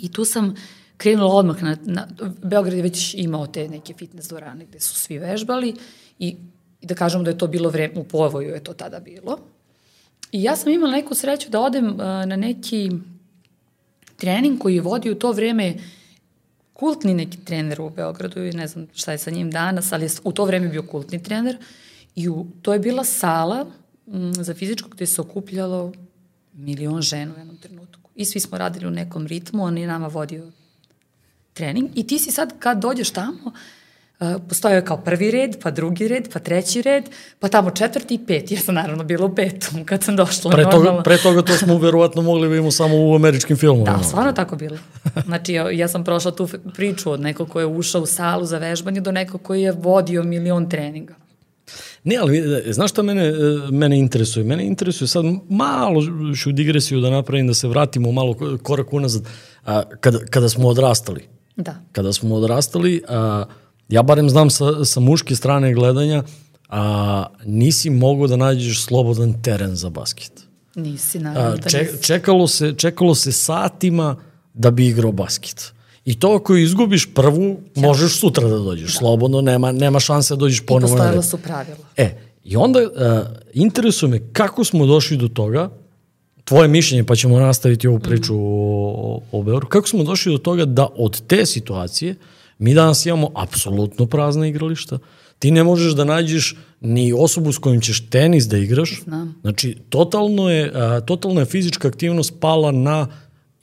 I 0.01 0.11
tu 0.11 0.25
sam 0.25 0.55
krenula 0.97 1.33
odmah 1.33 1.63
na, 1.63 1.77
na 1.85 2.07
Beograd 2.43 2.77
je 2.77 2.83
već 2.83 3.13
imao 3.17 3.47
te 3.47 3.67
neke 3.69 3.93
fitness 3.93 4.29
dvorane 4.29 4.65
gde 4.65 4.79
su 4.79 4.95
svi 4.95 5.17
vežbali 5.19 5.75
i, 6.19 6.35
i 6.81 6.85
da 6.85 6.95
kažemo 6.95 7.23
da 7.23 7.29
je 7.29 7.37
to 7.37 7.47
bilo 7.47 7.69
vreme, 7.69 7.93
u 7.99 8.03
povoju 8.03 8.49
je 8.49 8.63
to 8.63 8.73
tada 8.73 8.99
bilo. 8.99 9.37
I 10.31 10.43
ja 10.43 10.55
sam 10.55 10.71
imala 10.71 10.91
neku 10.91 11.15
sreću 11.15 11.49
da 11.49 11.59
odem 11.59 11.87
uh, 11.87 11.99
na 11.99 12.35
neki 12.35 12.91
trening 14.15 14.59
koji 14.59 14.75
je 14.75 14.81
vodio 14.81 15.11
u 15.11 15.15
to 15.15 15.31
vreme 15.31 15.75
kultni 16.73 17.13
neki 17.13 17.37
trener 17.45 17.81
u 17.81 17.89
Beogradu 17.89 18.43
i 18.45 18.51
ne 18.51 18.67
znam 18.67 18.87
šta 18.93 19.11
je 19.11 19.17
sa 19.17 19.31
njim 19.31 19.51
danas, 19.51 19.91
ali 19.93 20.05
je 20.05 20.09
u 20.23 20.31
to 20.31 20.45
vreme 20.45 20.67
bio 20.67 20.83
kultni 20.83 21.23
trener 21.23 21.57
i 22.15 22.29
u, 22.29 22.45
to 22.61 22.73
je 22.73 22.79
bila 22.79 23.03
sala 23.03 23.65
m, 24.07 24.33
za 24.33 24.53
fizičko 24.53 24.89
gde 24.89 25.05
se 25.05 25.21
okupljalo 25.21 25.91
milion 26.53 27.01
žena 27.01 27.33
u 27.35 27.39
jednom 27.39 27.57
trenutku. 27.57 28.00
I 28.15 28.25
svi 28.25 28.39
smo 28.39 28.57
radili 28.57 28.87
u 28.87 28.91
nekom 28.91 29.27
ritmu, 29.27 29.63
on 29.63 29.77
je 29.77 29.87
nama 29.87 30.07
vodio 30.07 30.51
trening 31.53 31.89
i 31.95 32.07
ti 32.07 32.19
si 32.19 32.31
sad 32.31 32.53
kad 32.59 32.81
dođeš 32.81 33.09
tamo, 33.09 33.51
Uh, 34.21 34.41
postojao 34.49 34.75
je 34.75 34.85
kao 34.85 34.97
prvi 34.97 35.31
red, 35.31 35.55
pa 35.63 35.71
drugi 35.71 36.07
red, 36.07 36.29
pa 36.33 36.39
treći 36.39 36.81
red, 36.81 37.09
pa 37.39 37.47
tamo 37.47 37.71
četvrti 37.71 38.13
i 38.13 38.25
peti. 38.25 38.53
Ja 38.53 38.59
sam 38.61 38.75
naravno 38.75 39.03
bila 39.03 39.25
u 39.25 39.35
petom 39.35 39.83
kad 39.89 40.03
sam 40.03 40.15
došla. 40.15 40.51
Pre 40.51 40.63
toga, 40.63 41.01
pre 41.03 41.17
toga 41.17 41.41
to 41.41 41.53
smo 41.53 41.77
verovatno 41.77 42.21
mogli 42.21 42.49
da 42.49 42.55
imamo 42.55 42.71
samo 42.71 42.95
u 42.95 43.15
američkim 43.15 43.57
filmovima. 43.57 43.97
Da, 43.97 44.03
stvarno 44.03 44.31
tako 44.31 44.55
bilo. 44.55 44.77
Znači, 45.25 45.53
ja, 45.53 45.71
ja 45.71 45.87
sam 45.87 46.03
prošla 46.03 46.31
tu 46.31 46.47
priču 46.75 47.11
od 47.11 47.21
nekog 47.21 47.49
ko 47.49 47.59
je 47.59 47.65
ušao 47.65 48.01
u 48.01 48.05
salu 48.05 48.45
za 48.45 48.57
vežbanje 48.57 49.01
do 49.01 49.11
nekog 49.11 49.41
koji 49.41 49.61
je 49.61 49.71
vodio 49.71 50.23
milion 50.23 50.69
treninga. 50.69 51.15
Ne, 52.03 52.15
ali 52.17 52.37
e, 52.37 52.73
znaš 52.73 52.91
šta 52.91 53.03
mene, 53.03 53.25
e, 53.25 53.33
mene 53.71 53.99
interesuje? 53.99 54.43
Mene 54.43 54.65
interesuje 54.65 55.07
sad 55.07 55.25
malo 55.49 56.01
ću 56.35 56.51
digresiju 56.51 57.01
da 57.01 57.09
napravim, 57.09 57.47
da 57.47 57.53
se 57.53 57.67
vratimo 57.67 58.11
malo 58.11 58.57
korak 58.63 58.93
unazad. 58.93 59.23
A, 59.65 59.83
kada, 59.99 60.19
kada 60.19 60.49
smo 60.49 60.67
odrastali. 60.67 61.27
Da. 61.55 61.75
Kada 61.91 62.13
smo 62.13 62.35
odrastali, 62.35 63.01
a, 63.07 63.45
ja 63.89 64.03
barem 64.03 64.29
znam 64.29 64.49
sa, 64.49 64.85
sa 64.85 64.99
muške 64.99 65.35
strane 65.35 65.73
gledanja, 65.73 66.23
a, 66.69 67.25
nisi 67.45 67.89
mogao 67.89 68.27
da 68.27 68.35
nađeš 68.35 68.85
slobodan 68.85 69.41
teren 69.41 69.75
za 69.75 69.89
basket. 69.89 70.31
Nisi, 70.75 71.19
naravno. 71.19 71.57
A, 71.65 71.69
če, 71.69 71.87
čekalo, 72.01 72.47
se, 72.47 72.73
čekalo 72.77 73.15
se 73.15 73.31
satima 73.31 74.15
da 74.53 74.71
bi 74.71 74.87
igrao 74.87 75.11
basket. 75.11 75.73
I 76.05 76.19
to 76.19 76.35
ako 76.35 76.55
izgubiš 76.55 77.13
prvu, 77.13 77.57
možeš 77.75 78.19
sutra 78.19 78.47
da 78.47 78.57
dođeš. 78.57 78.93
Da. 78.93 78.99
Slobodno, 78.99 79.41
nema, 79.41 79.71
nema 79.71 79.99
šanse 79.99 80.33
da 80.33 80.39
dođeš 80.39 80.65
ponovo. 80.65 80.93
I 80.93 80.97
postojala 80.97 81.21
su 81.21 81.37
pravila. 81.37 81.77
E, 81.97 82.17
i 82.43 82.55
onda 82.55 82.79
uh, 82.79 82.87
interesuje 83.53 84.09
me 84.09 84.19
kako 84.33 84.63
smo 84.63 84.85
došli 84.85 85.17
do 85.17 85.27
toga, 85.27 85.69
tvoje 86.43 86.67
mišljenje, 86.67 87.03
pa 87.03 87.15
ćemo 87.15 87.39
nastaviti 87.39 87.87
ovu 87.87 87.99
priču 87.99 88.33
mm. 88.33 88.37
o, 88.37 88.91
o, 88.91 89.21
o 89.31 89.43
Beoru, 89.43 89.67
kako 89.67 89.87
smo 89.87 90.03
došli 90.03 90.31
do 90.31 90.37
toga 90.37 90.65
da 90.65 90.87
od 90.95 91.21
te 91.27 91.45
situacije 91.45 92.15
mi 92.59 92.73
danas 92.73 93.05
imamo 93.05 93.29
apsolutno 93.35 94.05
prazna 94.05 94.47
igrališta, 94.47 94.99
ti 95.39 95.51
ne 95.51 95.63
možeš 95.63 95.93
da 95.93 96.03
nađeš 96.03 96.55
ni 96.81 97.13
osobu 97.13 97.51
s 97.51 97.57
kojim 97.57 97.81
ćeš 97.81 98.09
tenis 98.09 98.45
da 98.45 98.57
igraš. 98.57 99.01
Znam. 99.03 99.35
Znači, 99.41 99.77
totalno 99.89 100.49
je, 100.49 100.71
a, 100.75 101.01
totalna 101.01 101.41
je 101.41 101.45
fizička 101.45 101.87
aktivnost 101.87 102.33
pala 102.39 102.71
na 102.71 103.07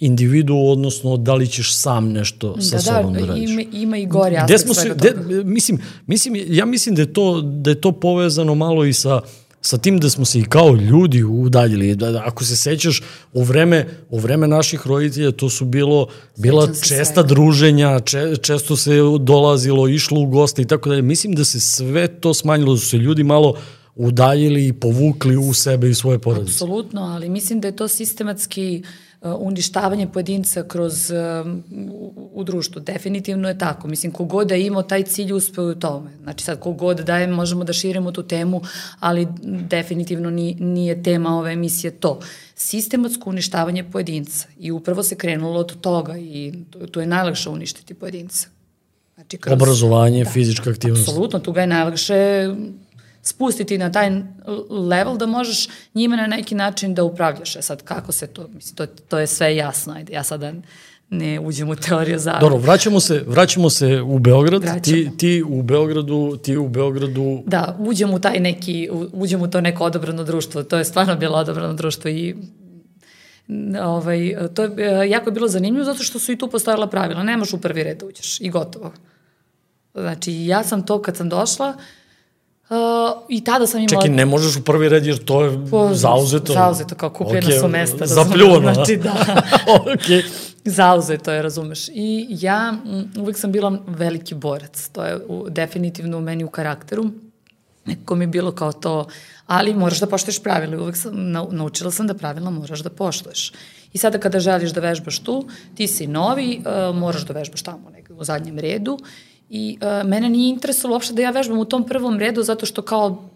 individu, 0.01 0.57
odnosno 0.57 1.17
da 1.17 1.35
li 1.35 1.47
ćeš 1.47 1.75
sam 1.75 2.13
nešto 2.13 2.61
sa 2.61 2.77
da, 2.77 2.83
sobom 2.83 3.15
da, 3.15 3.21
da 3.21 3.27
radiš. 3.27 3.51
Ima, 3.51 3.63
ima 3.73 3.99
i 3.99 4.07
gori 4.07 4.37
aspekt 4.37 4.61
smo 4.61 4.75
svega 4.75 4.95
toga. 4.95 5.25
De, 5.25 5.45
mislim, 5.45 5.79
mislim, 6.07 6.45
ja 6.49 6.65
mislim 6.65 6.95
da 6.95 7.03
je, 7.03 7.13
to, 7.13 7.41
da 7.41 7.71
je 7.71 7.81
to 7.81 7.93
povezano 7.93 8.55
malo 8.55 8.85
i 8.85 8.93
sa 8.93 9.21
sa 9.61 9.79
tim 9.79 9.99
da 9.99 10.11
smo 10.11 10.25
se 10.25 10.39
i 10.39 10.45
kao 10.45 10.75
ljudi 10.75 11.23
udaljili. 11.25 11.95
Da, 11.95 12.11
da, 12.11 12.23
ako 12.27 12.45
se 12.45 12.57
sećaš, 12.57 13.03
u 13.33 13.43
vreme, 13.43 13.87
u 14.11 14.19
vreme 14.19 14.49
naših 14.49 14.87
roditelja 14.87 15.33
to 15.33 15.51
su 15.51 15.65
bilo, 15.65 16.07
bila 16.37 16.67
česta 16.67 17.05
svega. 17.05 17.23
druženja, 17.23 18.01
če, 18.01 18.37
često 18.43 18.77
se 18.77 18.97
dolazilo, 19.21 19.89
išlo 19.89 20.21
u 20.21 20.27
goste 20.27 20.63
i 20.63 20.65
tako 20.65 20.89
dalje. 20.89 21.03
Mislim 21.03 21.35
da 21.35 21.45
se 21.45 21.61
sve 21.61 22.09
to 22.21 22.35
smanjilo, 22.35 22.75
da 22.75 22.81
su 22.81 22.89
se 22.89 22.97
ljudi 22.97 23.25
malo 23.25 23.55
udaljili 23.95 24.67
i 24.67 24.73
povukli 24.73 25.37
u 25.37 25.55
sebe 25.55 25.91
i 25.91 25.95
svoje 25.95 26.19
porodice. 26.19 26.55
Apsolutno, 26.55 27.01
ali 27.01 27.29
mislim 27.29 27.61
da 27.61 27.69
je 27.69 27.77
to 27.77 27.89
sistematski 27.89 28.83
Uh, 28.85 29.08
uništavanje 29.23 30.07
pojedinca 30.07 30.63
kroz 30.63 31.11
um, 31.11 31.65
u, 31.91 32.31
u 32.33 32.45
društvu. 32.45 32.81
Definitivno 32.81 33.49
je 33.49 33.59
tako. 33.59 33.89
Mislim, 33.89 34.13
kogod 34.13 34.49
da 34.49 34.55
imao 34.55 34.83
taj 34.83 35.03
cilj 35.03 35.33
uspeo 35.33 35.65
u 35.65 35.75
tome. 35.75 36.11
Znači 36.23 36.45
sad 36.45 36.61
kogod 36.61 37.01
da 37.01 37.17
je, 37.17 37.27
možemo 37.27 37.65
da 37.65 37.73
širimo 37.73 38.13
tu 38.13 38.23
temu, 38.23 38.61
ali 39.01 39.29
definitivno 39.43 40.31
nije, 40.31 40.55
nije 40.55 41.03
tema 41.03 41.39
ove 41.39 41.53
emisije 41.53 41.91
to. 41.91 42.21
Sistematsko 42.55 43.31
uništavanje 43.31 43.85
pojedinca 43.85 44.47
i 44.59 44.71
upravo 44.71 45.03
se 45.03 45.17
krenulo 45.17 45.61
od 45.61 45.81
toga 45.81 46.19
i 46.19 46.53
to 46.91 47.01
je 47.01 47.07
najlakše 47.07 47.51
uništiti 47.51 47.95
pojedinca. 47.95 48.49
Znači, 49.15 49.37
kroz, 49.37 49.53
Obrazovanje, 49.53 50.25
da, 50.25 50.31
fizička 50.31 50.71
aktivnost. 50.71 51.09
Apsolutno, 51.09 51.39
tu 51.39 51.53
ga 51.53 51.61
je 51.61 51.67
najlakše 51.67 52.49
spustiti 53.29 53.79
na 53.79 53.93
taj 53.93 54.11
level 54.71 55.17
da 55.17 55.27
možeš 55.27 55.69
njime 55.95 56.17
na 56.17 56.27
neki 56.27 56.55
način 56.55 56.95
da 56.95 57.05
upravljaš. 57.05 57.57
E 57.57 57.63
sad, 57.63 57.83
kako 57.83 58.13
se 58.13 58.27
to, 58.27 58.49
mislim, 58.55 58.77
to, 58.77 58.87
to 58.87 59.19
je 59.19 59.27
sve 59.27 59.57
jasno. 59.57 59.93
Ajde, 59.95 60.13
ja 60.13 60.23
sada 60.23 60.53
ne 61.11 61.41
uđem 61.41 61.69
u 61.69 61.77
teoriju 61.77 62.19
zavere. 62.19 62.41
Dobro, 62.41 62.59
vraćamo 62.59 63.01
se, 63.01 63.25
vraćamo 63.27 63.71
se 63.71 64.01
u 64.03 64.19
Beograd. 64.19 64.85
Ti, 64.85 65.11
ti 65.19 65.45
u 65.49 65.63
Beogradu, 65.63 66.39
ti 66.43 66.57
u 66.57 66.69
Beogradu... 66.69 67.43
Da, 67.47 67.77
uđem 67.79 68.15
u 68.15 68.21
taj 68.21 68.41
neki, 68.41 68.89
uđem 69.13 69.43
u 69.43 69.51
to 69.51 69.61
neko 69.61 69.85
odobrano 69.85 70.25
društvo. 70.25 70.63
To 70.63 70.79
je 70.79 70.85
stvarno 70.85 71.17
bilo 71.17 71.39
odobrano 71.39 71.73
društvo 71.73 72.11
i 72.11 72.37
ovaj, 73.83 74.37
to 74.55 74.63
je 74.65 75.11
jako 75.11 75.29
je 75.29 75.33
bilo 75.33 75.49
zanimljivo 75.49 75.85
zato 75.85 76.03
što 76.03 76.19
su 76.19 76.33
i 76.33 76.39
tu 76.39 76.49
postojala 76.49 76.87
pravila. 76.87 77.23
Nemaš 77.23 77.53
u 77.53 77.61
prvi 77.61 77.83
red 77.83 77.99
da 77.99 78.07
uđeš 78.07 78.41
i 78.41 78.51
gotovo. 78.51 78.93
Znači, 79.95 80.47
ja 80.47 80.65
sam 80.65 80.87
to 80.87 81.03
kad 81.03 81.17
sam 81.17 81.29
došla, 81.29 81.69
uh, 81.69 81.83
Uh, 82.69 82.77
I 83.29 83.45
tada 83.45 83.67
sam 83.67 83.81
imala... 83.81 84.03
Čekaj, 84.03 84.17
ne 84.17 84.27
možeš 84.27 84.57
u 84.57 84.65
prvi 84.65 84.89
red 84.89 85.07
jer 85.07 85.25
to 85.25 85.45
je 85.45 85.67
po, 85.71 85.95
zauzeto. 85.95 86.53
Zauzeto, 86.53 86.95
kao 86.95 87.11
kupljena 87.11 87.47
okay, 87.47 87.61
su 87.61 87.69
mesta. 87.69 88.07
Zapljuvano. 88.21 88.75
Znači, 88.75 88.97
da. 88.97 89.13
okay. 89.85 90.23
Zauzeto 90.65 91.33
je, 91.33 91.43
razumeš. 91.43 91.89
I 91.89 92.27
ja 92.31 92.75
m, 92.85 93.13
uvek 93.17 93.39
sam 93.39 93.53
bila 93.53 93.79
veliki 93.87 94.35
borac. 94.35 94.89
To 94.93 95.05
je 95.05 95.17
u, 95.29 95.47
definitivno 95.51 96.19
u 96.19 96.21
meni 96.21 96.45
u 96.45 96.49
karakteru. 96.49 97.05
Nekako 97.85 98.15
mi 98.15 98.25
je 98.25 98.29
bilo 98.29 98.53
kao 98.53 98.73
to, 98.73 99.07
ali 99.47 99.75
moraš 99.75 100.01
da 100.01 100.07
poštuješ 100.07 100.43
pravila. 100.43 100.83
Uvek 100.83 100.97
sam, 100.97 101.13
na, 101.15 101.47
naučila 101.51 101.91
sam 101.91 102.07
da 102.07 102.15
pravila 102.15 102.51
moraš 102.51 102.81
da 102.81 102.91
poštuješ. 102.91 103.53
I 103.93 103.99
sada 103.99 104.19
kada 104.19 104.41
želiš 104.41 104.71
da 104.71 104.81
vežbaš 104.81 105.19
tu, 105.19 105.47
ti 105.75 105.87
si 105.87 106.07
novi, 106.07 106.61
uh, 106.61 106.97
moraš 106.97 107.25
da 107.25 107.33
vežbaš 107.33 107.63
tamo 107.63 107.91
negde 107.91 108.15
u 108.15 108.25
zadnjem 108.25 108.59
redu 108.59 108.99
I 109.51 109.79
uh, 109.81 110.09
mene 110.09 110.29
nije 110.29 110.51
interesovalo 110.51 110.97
uopšte 110.97 111.15
da 111.15 111.23
ja 111.23 111.31
vežbam 111.31 111.59
u 111.59 111.65
tom 111.65 111.87
prvom 111.87 112.19
redu 112.19 112.43
zato 112.43 112.67
što 112.67 112.83
kao 112.83 113.31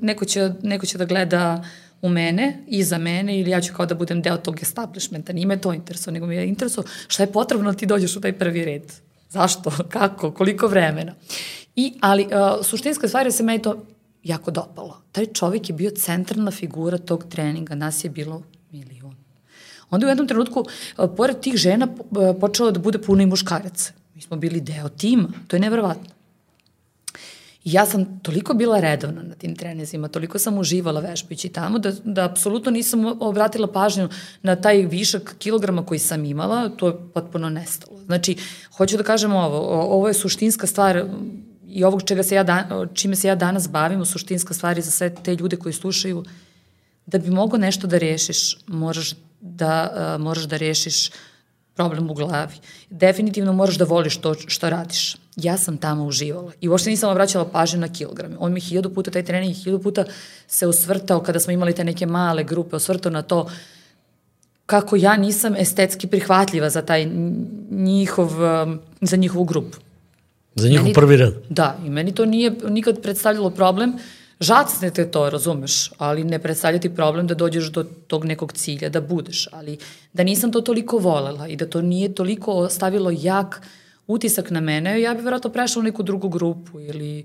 neko 0.00 0.24
će, 0.24 0.52
neko 0.62 0.86
će 0.86 0.98
da 0.98 1.04
gleda 1.04 1.64
u 2.02 2.08
mene, 2.08 2.64
iza 2.66 2.98
mene 2.98 3.40
ili 3.40 3.50
ja 3.50 3.60
ću 3.60 3.74
kao 3.74 3.86
da 3.86 3.94
budem 3.94 4.22
deo 4.22 4.36
tog 4.36 4.62
establishmenta. 4.62 5.32
Nije 5.32 5.46
me 5.46 5.60
to 5.60 5.72
interesovalo, 5.72 6.14
nego 6.14 6.26
mi 6.26 6.36
je 6.36 6.48
interesovalo 6.48 6.92
šta 7.08 7.22
je 7.22 7.32
potrebno 7.32 7.72
da 7.72 7.78
ti 7.78 7.86
dođeš 7.86 8.16
u 8.16 8.20
taj 8.20 8.32
prvi 8.32 8.64
red. 8.64 8.92
Zašto? 9.28 9.70
Kako? 9.92 10.30
Koliko 10.30 10.66
vremena? 10.66 11.14
I, 11.76 11.92
ali 12.00 12.24
uh, 12.24 12.64
suštinska 12.66 13.08
stvar 13.08 13.26
je 13.26 13.32
se 13.32 13.42
meni 13.42 13.62
to 13.62 13.84
jako 14.22 14.50
dopalo. 14.50 15.02
Taj 15.12 15.26
čovjek 15.26 15.68
je 15.68 15.74
bio 15.74 15.90
centralna 15.90 16.50
figura 16.50 16.98
tog 16.98 17.24
treninga. 17.24 17.74
Nas 17.74 18.04
je 18.04 18.10
bilo 18.10 18.42
milion. 18.72 19.14
Onda 19.90 20.06
u 20.06 20.08
jednom 20.08 20.28
trenutku, 20.28 20.60
uh, 20.60 21.10
pored 21.16 21.40
tih 21.40 21.56
žena, 21.56 21.88
uh, 21.98 22.36
počelo 22.40 22.70
da 22.70 22.80
bude 22.80 22.98
puno 22.98 23.22
i 23.22 23.26
muškaraca. 23.26 23.92
Mi 24.20 24.24
smo 24.24 24.36
bili 24.36 24.60
deo 24.60 24.88
tima, 24.88 25.28
to 25.48 25.56
je 25.56 25.60
nevrovatno. 25.60 26.10
I 27.64 27.72
ja 27.72 27.86
sam 27.86 28.20
toliko 28.20 28.54
bila 28.54 28.80
redovna 28.80 29.22
na 29.22 29.34
tim 29.34 29.56
trenizima, 29.56 30.08
toliko 30.08 30.38
sam 30.38 30.58
uživala 30.58 31.00
vežbajući 31.00 31.48
tamo, 31.48 31.78
da, 31.78 31.92
da 32.04 32.24
apsolutno 32.24 32.70
nisam 32.70 33.04
obratila 33.20 33.72
pažnju 33.72 34.08
na 34.42 34.56
taj 34.56 34.76
višak 34.76 35.34
kilograma 35.38 35.86
koji 35.86 35.98
sam 35.98 36.24
imala, 36.24 36.68
to 36.68 36.88
je 36.88 36.94
potpuno 37.14 37.50
nestalo. 37.50 37.98
Znači, 38.06 38.36
hoću 38.76 38.96
da 38.96 39.02
kažem 39.02 39.32
ovo, 39.32 39.58
ovo 39.94 40.08
je 40.08 40.14
suštinska 40.14 40.66
stvar 40.66 41.04
i 41.66 41.84
ovog 41.84 42.02
čega 42.02 42.22
se 42.22 42.34
ja 42.34 42.42
dan, 42.42 42.88
čime 42.94 43.16
se 43.16 43.28
ja 43.28 43.34
danas 43.34 43.70
bavim, 43.70 44.04
suštinska 44.04 44.54
stvar 44.54 44.78
i 44.78 44.82
za 44.82 44.90
sve 44.90 45.14
te 45.14 45.34
ljude 45.34 45.56
koji 45.56 45.72
slušaju, 45.72 46.24
da 47.06 47.18
bi 47.18 47.30
mogo 47.30 47.56
nešto 47.56 47.86
da 47.86 47.98
rešiš, 47.98 48.58
moraš 48.66 49.14
da, 49.40 49.90
uh, 49.92 50.22
moraš 50.22 50.44
da 50.44 50.56
rešiš 50.56 51.08
uh, 51.08 51.14
problem 51.80 52.10
u 52.10 52.14
glavi. 52.14 52.54
Definitivno 52.90 53.52
moraš 53.52 53.78
da 53.78 53.84
voliš 53.84 54.16
to 54.16 54.34
što 54.46 54.70
radiš. 54.70 55.16
Ja 55.36 55.56
sam 55.58 55.76
tamo 55.76 56.04
uživala 56.04 56.52
i 56.60 56.68
uopšte 56.68 56.90
nisam 56.90 57.10
obraćala 57.10 57.44
pažnju 57.44 57.80
na 57.80 57.88
kilograme. 57.88 58.36
On 58.38 58.52
mi 58.52 58.60
hiljadu 58.60 58.90
puta, 58.94 59.10
taj 59.10 59.24
trening 59.24 59.56
hiljadu 59.56 59.82
puta 59.82 60.04
se 60.48 60.66
osvrtao 60.66 61.20
kada 61.20 61.40
smo 61.40 61.52
imali 61.52 61.74
te 61.74 61.84
neke 61.84 62.06
male 62.06 62.44
grupe, 62.44 62.76
osvrtao 62.76 63.12
na 63.12 63.22
to 63.22 63.48
kako 64.66 64.96
ja 64.96 65.16
nisam 65.16 65.56
estetski 65.56 66.06
prihvatljiva 66.06 66.70
za 66.70 66.82
taj 66.82 67.08
njihov, 67.70 68.28
um, 68.42 68.80
za 69.00 69.16
njihovu 69.16 69.44
grupu. 69.44 69.78
Za 70.54 70.68
njihov 70.68 70.84
meni, 70.84 70.94
prvi 70.94 71.16
red. 71.16 71.34
Da, 71.48 71.78
i 71.86 71.90
meni 71.90 72.14
to 72.14 72.24
nije 72.24 72.52
nikad 72.68 73.02
predstavljalo 73.02 73.50
problem 73.50 73.94
žacnete 74.40 75.10
to, 75.10 75.30
razumeš, 75.30 75.90
ali 75.98 76.24
ne 76.24 76.38
predstavljati 76.38 76.94
problem 76.94 77.26
da 77.26 77.34
dođeš 77.34 77.72
do 77.72 77.84
tog 78.06 78.24
nekog 78.24 78.52
cilja, 78.52 78.88
da 78.88 79.00
budeš, 79.00 79.48
ali 79.52 79.78
da 80.12 80.24
nisam 80.24 80.52
to 80.52 80.60
toliko 80.60 80.98
volela 80.98 81.48
i 81.48 81.56
da 81.56 81.66
to 81.66 81.82
nije 81.82 82.14
toliko 82.14 82.52
ostavilo 82.52 83.10
jak 83.14 83.62
utisak 84.06 84.50
na 84.50 84.60
mene, 84.60 85.00
ja 85.00 85.14
bih 85.14 85.24
verovatno 85.24 85.50
prešla 85.50 85.80
u 85.80 85.82
neku 85.82 86.02
drugu 86.02 86.28
grupu 86.28 86.80
ili 86.80 87.24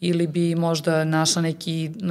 ili 0.00 0.26
bi 0.26 0.54
možda 0.54 1.04
našla 1.04 1.42
neki 1.42 1.90
uh, 1.94 2.02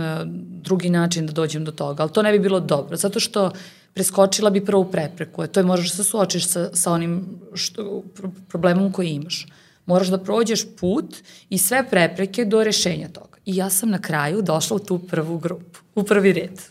drugi 0.62 0.90
način 0.90 1.28
da 1.28 1.34
dođem 1.34 1.66
do 1.66 1.72
toga, 1.72 2.04
ali 2.04 2.12
to 2.12 2.22
ne 2.22 2.32
bi 2.32 2.40
bilo 2.40 2.60
dobro, 2.60 2.98
zato 2.98 3.20
što 3.20 3.52
preskočila 3.94 4.50
bi 4.50 4.66
prvu 4.66 4.92
prepreku, 4.92 5.42
a 5.42 5.48
to 5.48 5.60
je 5.60 5.64
možeš 5.64 5.92
da 5.92 5.96
se 5.96 6.04
suočiš 6.04 6.48
sa, 6.48 6.70
sa 6.74 6.92
onim 6.92 7.40
što, 7.54 8.04
problemom 8.48 8.92
koji 8.92 9.10
imaš. 9.10 9.46
Moraš 9.86 10.08
da 10.08 10.18
prođeš 10.18 10.66
put 10.80 11.16
i 11.50 11.58
sve 11.58 11.90
prepreke 11.90 12.46
do 12.46 12.64
rešenja 12.64 13.08
toga. 13.08 13.35
I 13.46 13.56
ja 13.56 13.70
sam 13.70 13.90
na 13.90 14.02
kraju 14.02 14.42
došla 14.42 14.76
u 14.76 14.80
tu 14.80 15.00
prvu 15.00 15.38
grupu, 15.38 15.80
u 15.96 16.04
prvi 16.04 16.34
red. 16.34 16.62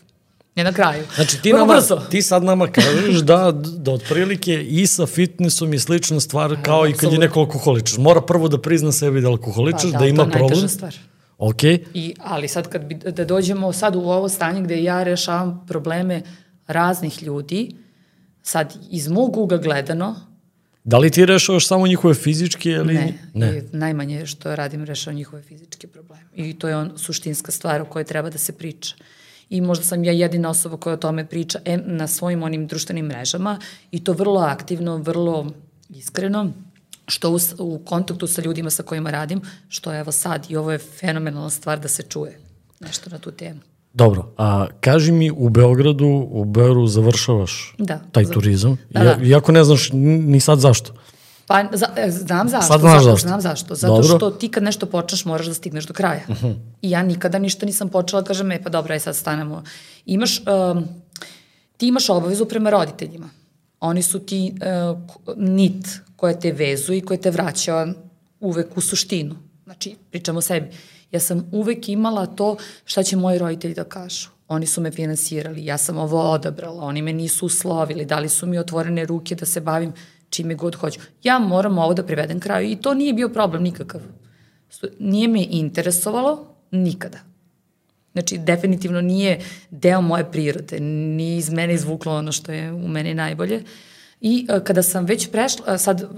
Ne 0.55 0.63
na 0.63 0.73
kraju. 0.73 1.03
Znači 1.15 1.41
ti, 1.41 1.53
nama, 1.53 1.81
ti 2.09 2.21
sad 2.21 2.43
nama 2.43 2.67
kažeš 2.67 3.15
da, 3.15 3.51
da 3.51 3.91
otprilike 3.91 4.63
i 4.63 4.87
sa 4.87 5.05
fitnessom 5.05 5.73
je 5.73 5.79
slična 5.79 6.19
stvar 6.19 6.57
kao 6.63 6.87
i 6.87 6.93
kad 6.93 7.13
je 7.13 7.19
neko 7.19 7.39
alkoholičar. 7.39 7.99
Mora 7.99 8.21
prvo 8.21 8.47
da 8.47 8.61
prizna 8.61 8.91
sebi 8.91 9.21
da 9.21 9.29
alkoholičar, 9.29 9.91
pa, 9.91 9.97
da, 9.97 9.97
da 9.97 10.05
ima 10.05 10.25
problem. 10.25 10.49
Da, 10.49 10.55
to 10.55 10.61
je 10.61 10.69
stvar. 10.69 10.95
Ok. 11.37 11.63
I, 11.63 12.15
ali 12.23 12.47
sad 12.47 12.69
kad 12.69 12.85
bi, 12.85 12.95
da 12.95 13.25
dođemo 13.25 13.73
sad 13.73 13.95
u 13.95 13.99
ovo 13.99 14.29
stanje 14.29 14.61
gde 14.61 14.83
ja 14.83 15.03
rešavam 15.03 15.65
probleme 15.67 16.21
raznih 16.67 17.23
ljudi, 17.23 17.75
sad 18.43 18.73
iz 18.89 19.07
mog 19.07 19.37
uga 19.37 19.57
gledano, 19.57 20.15
Da 20.85 20.97
li 20.97 21.11
ti 21.11 21.25
rešavaš 21.25 21.67
samo 21.67 21.87
njihove 21.87 22.13
fizičke 22.13 22.69
ili... 22.69 22.93
Ne, 22.93 23.13
ne. 23.33 23.63
najmanje 23.71 24.25
što 24.25 24.55
radim 24.55 24.83
rešavam 24.83 25.15
njihove 25.15 25.41
fizičke 25.41 25.87
probleme. 25.87 26.23
I 26.35 26.59
to 26.59 26.67
je 26.67 26.75
on 26.75 26.91
suštinska 26.97 27.51
stvar 27.51 27.81
o 27.81 27.85
kojoj 27.85 28.03
treba 28.03 28.29
da 28.29 28.37
se 28.37 28.53
priča. 28.53 28.95
I 29.49 29.61
možda 29.61 29.85
sam 29.85 30.03
ja 30.03 30.11
jedina 30.11 30.49
osoba 30.49 30.77
koja 30.77 30.93
o 30.93 30.97
tome 30.97 31.25
priča 31.25 31.59
na 31.85 32.07
svojim 32.07 32.43
onim 32.43 32.67
društvenim 32.67 33.05
mrežama 33.05 33.59
i 33.91 34.03
to 34.03 34.13
vrlo 34.13 34.41
aktivno, 34.41 34.97
vrlo 34.97 35.51
iskreno, 35.89 36.51
što 37.07 37.31
u, 37.31 37.39
u 37.59 37.79
kontaktu 37.85 38.27
sa 38.27 38.41
ljudima 38.41 38.69
sa 38.69 38.83
kojima 38.83 39.11
radim, 39.11 39.41
što 39.69 39.95
evo 39.95 40.11
sad 40.11 40.45
i 40.49 40.55
ovo 40.55 40.71
je 40.71 40.77
fenomenalna 40.77 41.49
stvar 41.49 41.79
da 41.79 41.87
se 41.87 42.03
čuje 42.03 42.39
nešto 42.79 43.09
na 43.09 43.19
tu 43.19 43.31
temu. 43.31 43.59
Dobro, 43.95 44.33
a 44.37 44.67
kaži 44.79 45.11
mi 45.11 45.31
u 45.31 45.49
Beogradu, 45.49 46.27
u 46.31 46.45
Beoru 46.45 46.87
završavaš 46.87 47.75
da, 47.77 47.99
taj 48.11 48.25
za... 48.25 48.33
turizam, 48.33 48.77
da, 48.89 49.03
da. 49.03 49.17
iako 49.23 49.51
ne 49.51 49.63
znaš 49.63 49.89
ni 49.93 50.39
sad 50.39 50.59
zašto. 50.59 50.93
Pa 51.47 51.63
za, 51.73 51.87
e, 51.95 52.11
znam 52.11 52.49
zašto. 52.49 52.67
Sad 52.67 52.79
znaš 52.79 53.03
zašto. 53.03 53.27
Znam 53.27 53.41
zašto. 53.41 53.75
Zato 53.75 53.93
dobro. 53.93 54.17
što 54.17 54.31
ti 54.31 54.49
kad 54.49 54.63
nešto 54.63 54.85
počneš 54.85 55.25
moraš 55.25 55.45
da 55.45 55.53
stigneš 55.53 55.85
do 55.85 55.93
kraja. 55.93 56.21
Uh 56.27 56.35
mhm. 56.35 56.45
-huh. 56.45 56.55
I 56.81 56.89
ja 56.89 57.03
nikada 57.03 57.39
ništa 57.39 57.65
nisam 57.65 57.89
počela, 57.89 58.23
kažem, 58.23 58.51
e 58.51 58.63
pa 58.63 58.69
dobro, 58.69 58.93
aj 58.93 58.99
sad 58.99 59.15
stanemo. 59.15 59.63
Imaš, 60.05 60.39
um, 60.39 60.85
ti 61.77 61.87
imaš 61.87 62.09
obavezu 62.09 62.45
prema 62.45 62.69
roditeljima. 62.69 63.29
Oni 63.79 64.01
su 64.01 64.19
ti 64.19 64.53
uh, 64.53 64.99
nit 65.37 65.87
koja 66.15 66.39
te 66.39 66.51
vezu 66.51 66.93
i 66.93 67.01
koja 67.01 67.17
te 67.17 67.31
vraća 67.31 67.87
uvek 68.39 68.77
u 68.77 68.81
suštinu. 68.81 69.35
Znači, 69.63 69.95
pričamo 70.11 70.39
o 70.39 70.41
sebi. 70.41 70.67
Ja 71.11 71.19
sam 71.19 71.49
uvek 71.51 71.89
imala 71.89 72.25
to 72.25 72.57
šta 72.85 73.03
će 73.03 73.17
moji 73.17 73.39
roditelji 73.39 73.73
da 73.73 73.83
kažu. 73.83 74.29
Oni 74.47 74.65
su 74.65 74.81
me 74.81 74.91
finansirali, 74.91 75.65
ja 75.65 75.77
sam 75.77 75.97
ovo 75.97 76.31
odabrala, 76.31 76.83
oni 76.83 77.01
me 77.01 77.13
nisu 77.13 77.45
uslovili, 77.45 78.05
dali 78.05 78.29
su 78.29 78.47
mi 78.47 78.59
otvorene 78.59 79.05
ruke 79.05 79.35
da 79.35 79.45
se 79.45 79.61
bavim 79.61 79.93
čime 80.29 80.55
god 80.55 80.75
hoću. 80.75 80.99
Ja 81.23 81.39
moram 81.39 81.77
ovo 81.77 81.93
da 81.93 82.05
privedem 82.05 82.39
kraju 82.39 82.69
i 82.69 82.75
to 82.75 82.93
nije 82.93 83.13
bio 83.13 83.29
problem 83.29 83.63
nikakav. 83.63 84.01
Nije 84.99 85.27
me 85.27 85.45
interesovalo 85.49 86.55
nikada. 86.71 87.17
Znači, 88.13 88.37
definitivno 88.37 89.01
nije 89.01 89.39
deo 89.69 90.01
moje 90.01 90.31
prirode, 90.31 90.79
nije 90.79 91.37
iz 91.37 91.49
mene 91.49 91.73
izvuklo 91.73 92.15
ono 92.15 92.31
što 92.31 92.51
je 92.51 92.73
u 92.73 92.87
meni 92.87 93.13
najbolje. 93.13 93.63
I 94.21 94.47
e, 94.49 94.59
kada 94.63 94.83
sam 94.83 95.05
već 95.05 95.31
prešla, 95.31 95.77
sad 95.77 96.09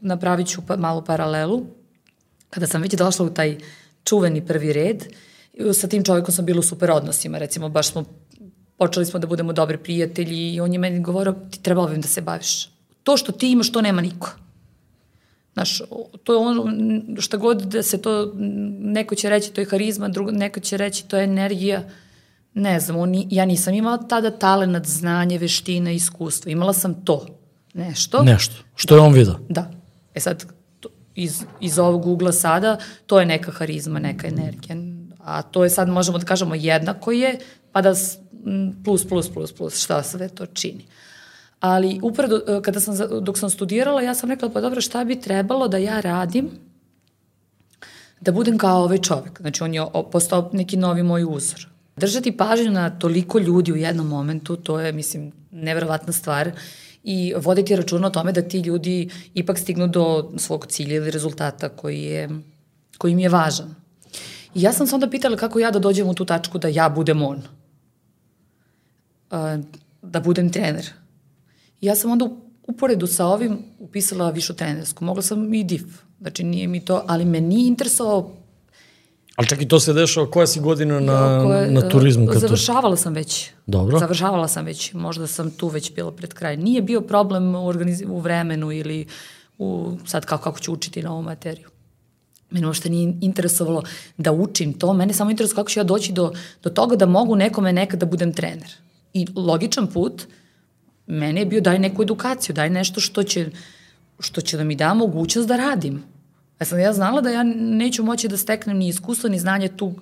napravit 0.00 0.48
ću 0.48 0.62
pa, 0.66 0.76
malu 0.76 1.04
paralelu, 1.04 1.66
kada 2.50 2.66
sam 2.66 2.82
već 2.82 2.94
došla 2.94 3.26
u 3.26 3.30
taj 3.30 3.58
čuveni 4.04 4.46
prvi 4.46 4.72
red, 4.72 5.04
sa 5.74 5.86
tim 5.86 6.04
čovjekom 6.04 6.34
sam 6.34 6.44
bila 6.44 6.58
u 6.58 6.62
super 6.62 6.90
odnosima, 6.90 7.38
recimo 7.38 7.68
baš 7.68 7.90
smo, 7.90 8.04
počeli 8.78 9.06
smo 9.06 9.20
da 9.20 9.26
budemo 9.26 9.52
dobri 9.52 9.78
prijatelji 9.78 10.54
i 10.54 10.60
on 10.60 10.72
je 10.72 10.78
meni 10.78 11.00
govorio 11.00 11.34
ti 11.50 11.62
treba 11.62 11.82
ovim 11.82 12.00
da 12.00 12.08
se 12.08 12.20
baviš. 12.20 12.70
To 13.02 13.16
što 13.16 13.32
ti 13.32 13.52
imaš, 13.52 13.72
to 13.72 13.80
nema 13.80 14.02
niko. 14.02 14.30
Znaš, 15.52 15.82
to 16.24 16.32
je 16.32 16.38
ono, 16.38 16.66
šta 17.20 17.36
god 17.36 17.62
da 17.62 17.82
se 17.82 18.02
to, 18.02 18.32
neko 18.80 19.14
će 19.14 19.30
reći 19.30 19.52
to 19.52 19.60
je 19.60 19.66
harizma, 19.70 20.08
drugo, 20.08 20.30
neko 20.30 20.60
će 20.60 20.76
reći 20.76 21.08
to 21.08 21.16
je 21.16 21.24
energija, 21.24 21.82
ne 22.54 22.80
znam, 22.80 22.96
on, 22.96 23.24
ja 23.30 23.44
nisam 23.44 23.74
imala 23.74 23.98
tada 23.98 24.30
talenat, 24.30 24.86
znanje, 24.86 25.38
veština, 25.38 25.90
iskustvo. 25.90 26.50
Imala 26.50 26.72
sam 26.72 27.04
to, 27.04 27.26
nešto. 27.74 28.22
Nešto, 28.22 28.54
što 28.76 28.94
je 28.94 29.00
on 29.00 29.12
vidio. 29.12 29.38
Da. 29.48 29.70
E 30.14 30.20
sad, 30.20 30.44
iz, 31.14 31.44
iz 31.60 31.78
ovog 31.78 32.06
ugla 32.06 32.32
sada, 32.32 32.76
to 33.06 33.20
je 33.20 33.26
neka 33.26 33.52
harizma, 33.52 33.98
neka 33.98 34.26
energija. 34.26 34.76
A 35.24 35.42
to 35.42 35.64
je 35.64 35.70
sad, 35.70 35.88
možemo 35.88 36.18
da 36.18 36.24
kažemo, 36.24 36.54
jednako 36.54 37.12
je, 37.12 37.38
pa 37.72 37.82
da 37.82 37.94
plus, 38.84 39.08
plus, 39.08 39.28
plus, 39.28 39.52
plus, 39.52 39.84
šta 39.84 40.02
sve 40.02 40.28
to 40.28 40.46
čini. 40.46 40.84
Ali 41.60 42.00
upravo 42.02 42.36
e, 42.36 42.62
kada 42.62 42.80
sam, 42.80 42.94
dok 43.20 43.38
sam 43.38 43.50
studirala, 43.50 44.02
ja 44.02 44.14
sam 44.14 44.30
rekla, 44.30 44.48
pa 44.48 44.60
dobro, 44.60 44.80
šta 44.80 45.04
bi 45.04 45.20
trebalo 45.20 45.68
da 45.68 45.78
ja 45.78 46.00
radim 46.00 46.50
da 48.20 48.32
budem 48.32 48.58
kao 48.58 48.82
ovaj 48.82 48.98
čovek. 48.98 49.40
Znači, 49.40 49.62
on 49.62 49.74
je 49.74 49.86
postao 50.12 50.50
neki 50.52 50.76
novi 50.76 51.02
moj 51.02 51.24
uzor. 51.28 51.68
Držati 51.96 52.36
pažnju 52.36 52.70
na 52.70 52.90
toliko 52.90 53.38
ljudi 53.38 53.72
u 53.72 53.76
jednom 53.76 54.06
momentu, 54.06 54.56
to 54.56 54.80
je, 54.80 54.92
mislim, 54.92 55.32
nevrovatna 55.50 56.12
stvar 56.12 56.50
i 57.04 57.34
voditi 57.36 57.76
računa 57.76 58.06
o 58.06 58.10
tome 58.10 58.32
da 58.32 58.42
ti 58.42 58.60
ljudi 58.60 59.10
ipak 59.34 59.58
stignu 59.58 59.86
do 59.86 60.32
svog 60.36 60.66
cilja 60.66 60.96
ili 60.96 61.10
rezultata 61.10 61.68
koji, 61.68 62.02
je, 62.02 62.28
koji 62.98 63.12
im 63.12 63.18
je 63.18 63.28
važan. 63.28 63.74
I 64.54 64.62
ja 64.62 64.72
sam 64.72 64.86
se 64.86 64.94
onda 64.94 65.10
pitala 65.10 65.36
kako 65.36 65.58
ja 65.58 65.70
da 65.70 65.78
dođem 65.78 66.08
u 66.08 66.14
tu 66.14 66.24
tačku 66.24 66.58
da 66.58 66.68
ja 66.68 66.88
budem 66.88 67.22
on. 67.22 67.42
Da 70.02 70.20
budem 70.20 70.52
trener 70.52 70.90
I 71.80 71.86
ja 71.86 71.96
sam 71.96 72.10
onda 72.10 72.28
uporedu 72.62 73.06
sa 73.06 73.26
ovim 73.26 73.58
upisala 73.78 74.30
višu 74.30 74.54
trenersku. 74.54 75.04
Mogla 75.04 75.22
sam 75.22 75.54
i 75.54 75.64
DIF. 75.64 75.84
Znači 76.20 76.44
nije 76.44 76.68
mi 76.68 76.84
to, 76.84 77.04
ali 77.06 77.24
me 77.24 77.40
nije 77.40 77.68
interesovao 77.68 78.32
Ali 79.36 79.48
čak 79.48 79.62
i 79.62 79.68
to 79.68 79.80
se 79.80 79.92
dešava, 79.92 80.30
koja 80.30 80.46
si 80.46 80.60
godina 80.60 81.00
na, 81.00 81.12
ja, 81.12 81.42
koje, 81.44 81.70
na 81.70 81.88
turizmu? 81.88 82.26
Kad 82.26 82.40
završavala 82.40 82.96
sam 82.96 83.14
već. 83.14 83.50
Dobro. 83.66 83.98
Završavala 83.98 84.48
sam 84.48 84.64
već, 84.64 84.92
možda 84.92 85.26
sam 85.26 85.50
tu 85.50 85.68
već 85.68 85.94
bila 85.94 86.12
pred 86.12 86.34
kraj. 86.34 86.56
Nije 86.56 86.82
bio 86.82 87.00
problem 87.00 87.54
u, 87.54 87.72
u 88.08 88.20
vremenu 88.20 88.72
ili 88.72 89.06
u, 89.58 89.96
sad 90.06 90.24
kako, 90.24 90.44
kako 90.44 90.58
ću 90.58 90.72
učiti 90.72 91.02
na 91.02 91.12
ovu 91.12 91.22
materiju. 91.22 91.68
Mene 92.50 92.66
uopšte 92.66 92.90
nije 92.90 93.14
interesovalo 93.20 93.82
da 94.16 94.32
učim 94.32 94.72
to, 94.72 94.92
mene 94.92 95.12
samo 95.12 95.30
interesovalo 95.30 95.64
kako 95.64 95.70
ću 95.70 95.80
ja 95.80 95.84
doći 95.84 96.12
do, 96.12 96.32
do 96.62 96.70
toga 96.70 96.96
da 96.96 97.06
mogu 97.06 97.36
nekome 97.36 97.72
nekad 97.72 98.00
da 98.00 98.06
budem 98.06 98.32
trener. 98.32 98.70
I 99.12 99.26
logičan 99.36 99.86
put 99.86 100.22
meni 101.06 101.40
je 101.40 101.46
bio 101.46 101.60
daj 101.60 101.78
neku 101.78 102.02
edukaciju, 102.02 102.54
daj 102.54 102.70
nešto 102.70 103.00
što 103.00 103.22
će, 103.22 103.50
što 104.20 104.40
će 104.40 104.56
da 104.56 104.64
mi 104.64 104.76
da 104.76 104.94
mogućnost 104.94 105.48
da 105.48 105.56
radim. 105.56 106.13
Ja 106.60 106.66
sam 106.66 106.78
ja 106.78 106.92
znala 106.92 107.20
da 107.20 107.30
ja 107.30 107.42
neću 107.56 108.04
moći 108.04 108.28
da 108.28 108.36
steknem 108.36 108.76
ni 108.76 108.88
iskustvo 108.88 109.30
ni 109.30 109.38
znanje 109.38 109.68
tu 109.68 109.94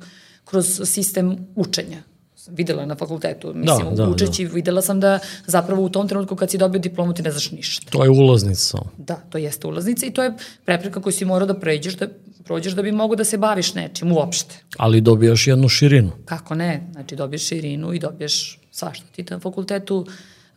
kroz 0.45 0.81
sistem 0.85 1.47
učenja. 1.57 2.03
Sam 2.37 2.55
videla 2.55 2.87
na 2.87 2.95
fakultetu, 2.95 3.53
mislim, 3.55 3.95
da, 3.95 4.05
da, 4.05 4.09
učeći, 4.09 4.45
da. 4.45 4.55
videla 4.55 4.83
sam 4.83 5.01
da 5.01 5.19
zapravo 5.47 5.83
u 5.83 5.89
tom 5.89 6.09
trenutku 6.09 6.37
kad 6.37 6.51
si 6.51 6.59
dobio 6.59 6.79
diplomu 6.79 7.15
ti 7.15 7.23
ne 7.23 7.31
znaš 7.31 7.51
ništa. 7.51 7.91
To 7.91 8.05
je 8.05 8.11
ulaznica. 8.11 8.79
Da, 8.99 9.15
to 9.15 9.39
jeste 9.39 9.67
ulaznica 9.67 10.07
i 10.07 10.11
to 10.11 10.23
je 10.23 10.35
prepreka 10.65 11.01
koju 11.01 11.13
si 11.13 11.25
morao 11.25 11.47
da 11.47 11.55
pređeš, 11.55 11.95
da 11.95 12.09
prođeš 12.45 12.73
da 12.73 12.83
bi 12.83 12.93
mogo 12.93 13.17
da 13.17 13.25
se 13.25 13.39
baviš 13.39 13.75
nečim 13.75 14.13
uopšte. 14.13 14.55
Ali 14.77 15.01
dobijaš 15.01 15.47
jednu 15.47 15.69
širinu. 15.69 16.11
Kako 16.25 16.55
ne, 16.55 16.89
znači 16.93 17.17
dobiješ 17.17 17.47
širinu 17.47 17.93
i 17.93 17.99
dobiješ 17.99 18.59
svašta. 18.71 19.07
Ti 19.13 19.25
na 19.31 19.39
fakultetu 19.39 19.97
uh, 19.97 20.13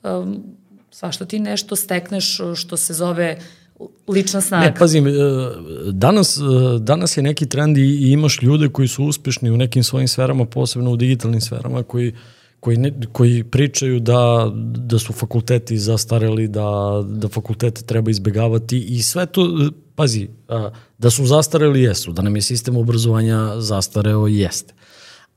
um, 0.06 0.44
svašta 0.92 1.26
ti 1.26 1.40
nešto 1.40 1.76
stekneš 1.76 2.40
što 2.56 2.78
se 2.78 2.94
zove 2.94 3.40
lična 4.08 4.42
snaga. 4.42 4.66
Ne, 4.66 4.76
pazim, 4.76 5.08
e, 5.08 5.12
danas, 5.92 6.38
e, 6.38 6.42
danas 6.80 7.18
je 7.18 7.24
neki 7.24 7.46
trend 7.46 7.78
i 7.78 8.12
imaš 8.12 8.42
ljude 8.42 8.70
koji 8.70 8.88
su 8.88 9.04
uspešni 9.04 9.52
u 9.52 9.58
nekim 9.58 9.84
svojim 9.84 10.08
sferama, 10.08 10.46
posebno 10.46 10.92
u 10.92 10.96
digitalnim 10.96 11.42
sferama, 11.42 11.84
koji, 11.84 12.14
koji, 12.60 12.78
ne, 12.78 12.94
koji 13.12 13.44
pričaju 13.44 14.00
da, 14.00 14.52
da 14.78 15.00
su 15.00 15.14
fakulteti 15.14 15.78
zastareli, 15.78 16.48
da, 16.48 17.04
da 17.08 17.28
fakultete 17.28 17.82
treba 17.82 18.12
izbegavati 18.12 18.80
i 18.80 19.02
sve 19.02 19.26
to, 19.26 19.70
pazi, 19.96 20.28
da 20.98 21.10
su 21.10 21.26
zastareli 21.26 21.82
jesu, 21.82 22.12
da 22.14 22.22
nam 22.22 22.36
je 22.36 22.42
sistem 22.42 22.78
obrazovanja 22.78 23.62
zastareo 23.62 24.28
jeste. 24.28 24.74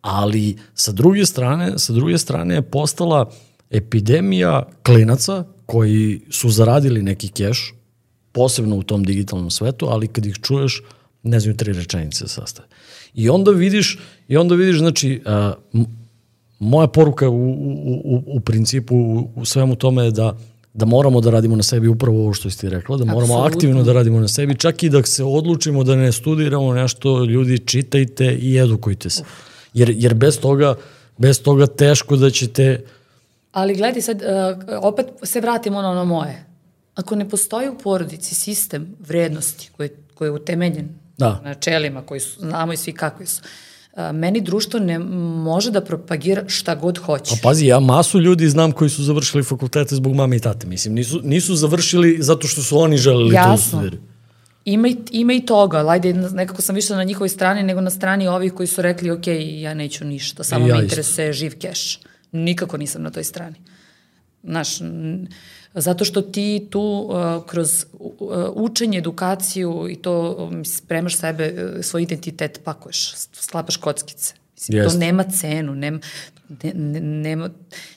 Ali 0.01 0.57
sa 0.74 0.92
druge 0.92 1.27
strane, 1.27 1.79
sa 1.79 1.92
druge 1.92 2.18
strane 2.18 2.55
je 2.55 2.62
postala 2.62 3.31
epidemija 3.70 4.66
klinaca 4.83 5.44
koji 5.66 6.20
su 6.31 6.51
zaradili 6.51 7.03
neki 7.03 7.29
keš, 7.29 7.74
posebno 8.38 8.77
u 8.77 8.83
tom 8.83 9.05
digitalnom 9.05 9.51
svetu, 9.51 9.87
ali 9.90 10.09
kad 10.09 10.27
ih 10.27 10.37
čuješ, 10.42 10.83
ne 11.22 11.40
znaju 11.40 11.57
tri 11.57 11.72
rečenice 11.72 12.24
da 12.24 12.29
sastave. 12.29 12.68
I 13.14 13.29
onda 13.29 13.51
vidiš, 13.51 13.98
i 14.29 14.37
onda 14.37 14.55
vidiš, 14.55 14.79
znači, 14.79 15.22
a, 15.27 15.53
moja 16.59 16.87
poruka 16.87 17.29
u, 17.29 17.51
u, 17.51 18.01
u, 18.05 18.22
u 18.37 18.40
principu 18.40 18.94
u, 18.94 19.31
u 19.37 19.44
svemu 19.44 19.77
tome 19.77 20.05
je 20.05 20.11
da 20.11 20.37
da 20.79 20.87
moramo 20.87 21.20
da 21.20 21.31
radimo 21.31 21.57
na 21.57 21.62
sebi 21.62 21.88
upravo 21.88 22.20
ovo 22.22 22.33
što 22.33 22.51
ste 22.51 22.68
rekla, 22.70 22.96
da 22.96 23.05
moramo 23.05 23.35
Absolutno. 23.35 23.57
aktivno 23.57 23.83
da 23.83 23.92
radimo 23.92 24.20
na 24.20 24.29
sebi, 24.29 24.55
čak 24.59 24.83
i 24.83 24.88
da 24.88 25.03
se 25.03 25.24
odlučimo 25.24 25.85
da 25.85 25.96
ne 25.96 26.12
studiramo 26.12 26.74
nešto, 26.74 27.24
ljudi 27.24 27.59
čitajte 27.59 28.35
i 28.35 28.57
edukujte 28.59 29.11
se. 29.11 29.24
Jer, 29.74 29.90
jer 29.96 30.14
bez 30.14 30.38
toga, 30.40 30.74
bez 31.16 31.42
toga 31.42 31.66
teško 31.66 32.16
da 32.16 32.31
ćete... 32.31 32.85
Ali 33.53 33.74
gledaj 33.74 34.03
sad, 34.03 34.22
uh, 34.22 34.79
opet 34.83 35.07
se 35.22 35.40
vratimo 35.40 35.83
na 35.83 35.90
ono 35.90 36.05
moje. 36.05 36.44
Ako 36.98 37.16
ne 37.16 37.28
postoji 37.28 37.68
u 37.68 37.78
porodici 37.78 38.34
sistem 38.34 38.96
vrednosti 39.00 39.70
koji, 39.76 39.90
koji 40.14 40.28
je 40.28 40.32
utemeljen 40.32 40.88
da. 41.18 41.40
na 41.44 41.54
čelima 41.54 42.02
koji 42.02 42.20
su, 42.20 42.40
znamo 42.40 42.72
i 42.72 42.76
svi 42.76 42.92
kakvi 42.92 43.26
su, 43.26 43.42
uh, 43.92 44.02
meni 44.12 44.40
društvo 44.40 44.80
ne 44.80 44.98
može 44.98 45.70
da 45.70 45.80
propagira 45.80 46.44
šta 46.46 46.74
god 46.74 46.98
hoće. 46.98 47.30
Pa 47.30 47.48
pazi, 47.48 47.66
ja 47.66 47.80
masu 47.80 48.20
ljudi 48.20 48.48
znam 48.48 48.72
koji 48.72 48.90
su 48.90 49.02
završili 49.02 49.42
fakultete 49.44 49.94
zbog 49.94 50.14
mame 50.14 50.37
i 50.37 50.40
tate. 50.40 50.66
Mislim, 50.66 50.94
nisu, 50.94 51.20
nisu 51.24 51.54
završili 51.54 52.16
zato 52.20 52.48
što 52.48 52.62
su 52.62 52.78
oni 52.78 52.96
želeli 52.96 53.34
Jasno. 53.34 53.54
to 53.54 53.56
da 53.56 53.62
studiraju. 53.62 54.02
Ima 54.64 54.88
i, 54.88 54.96
ima 55.11 55.32
i 55.32 55.46
toga, 55.46 55.84
ajde, 55.88 56.12
nekako 56.12 56.62
sam 56.62 56.74
više 56.74 56.94
na 56.94 57.04
njihovoj 57.04 57.28
strani 57.28 57.62
nego 57.62 57.80
na 57.80 57.90
strani 57.90 58.28
ovih 58.28 58.52
koji 58.52 58.66
su 58.66 58.82
rekli, 58.82 59.11
ok, 59.11 59.26
ja 59.61 59.74
neću 59.74 60.04
ništa, 60.04 60.44
samo 60.44 60.66
ja 60.66 60.76
me 60.76 60.82
interesuje 60.82 61.32
živ 61.32 61.58
keš. 61.58 61.98
Nikako 62.32 62.76
nisam 62.76 63.02
na 63.02 63.11
toj 63.11 63.24
strani. 63.24 63.56
Znaš, 64.48 64.68
zato 65.74 66.04
što 66.04 66.22
ti 66.22 66.66
tu 66.70 66.80
uh, 66.80 67.46
kroz 67.46 67.87
uh, 67.92 68.11
učenje, 68.54 68.98
edukaciju 68.98 69.87
i 69.90 69.96
to 69.96 70.37
um, 70.38 70.64
spremaš 70.64 71.16
sebe, 71.16 71.54
uh, 71.76 71.84
svoj 71.84 72.02
identitet 72.02 72.61
pakuješ, 72.64 73.14
sklapaš 73.32 73.76
kockice. 73.76 74.34
Mislim, 74.54 74.78
Jest. 74.78 74.92
to 74.92 74.98
nema 74.98 75.24
cenu, 75.24 75.74
nema, 75.74 75.98
ne, 76.62 77.00
nema, 77.00 77.50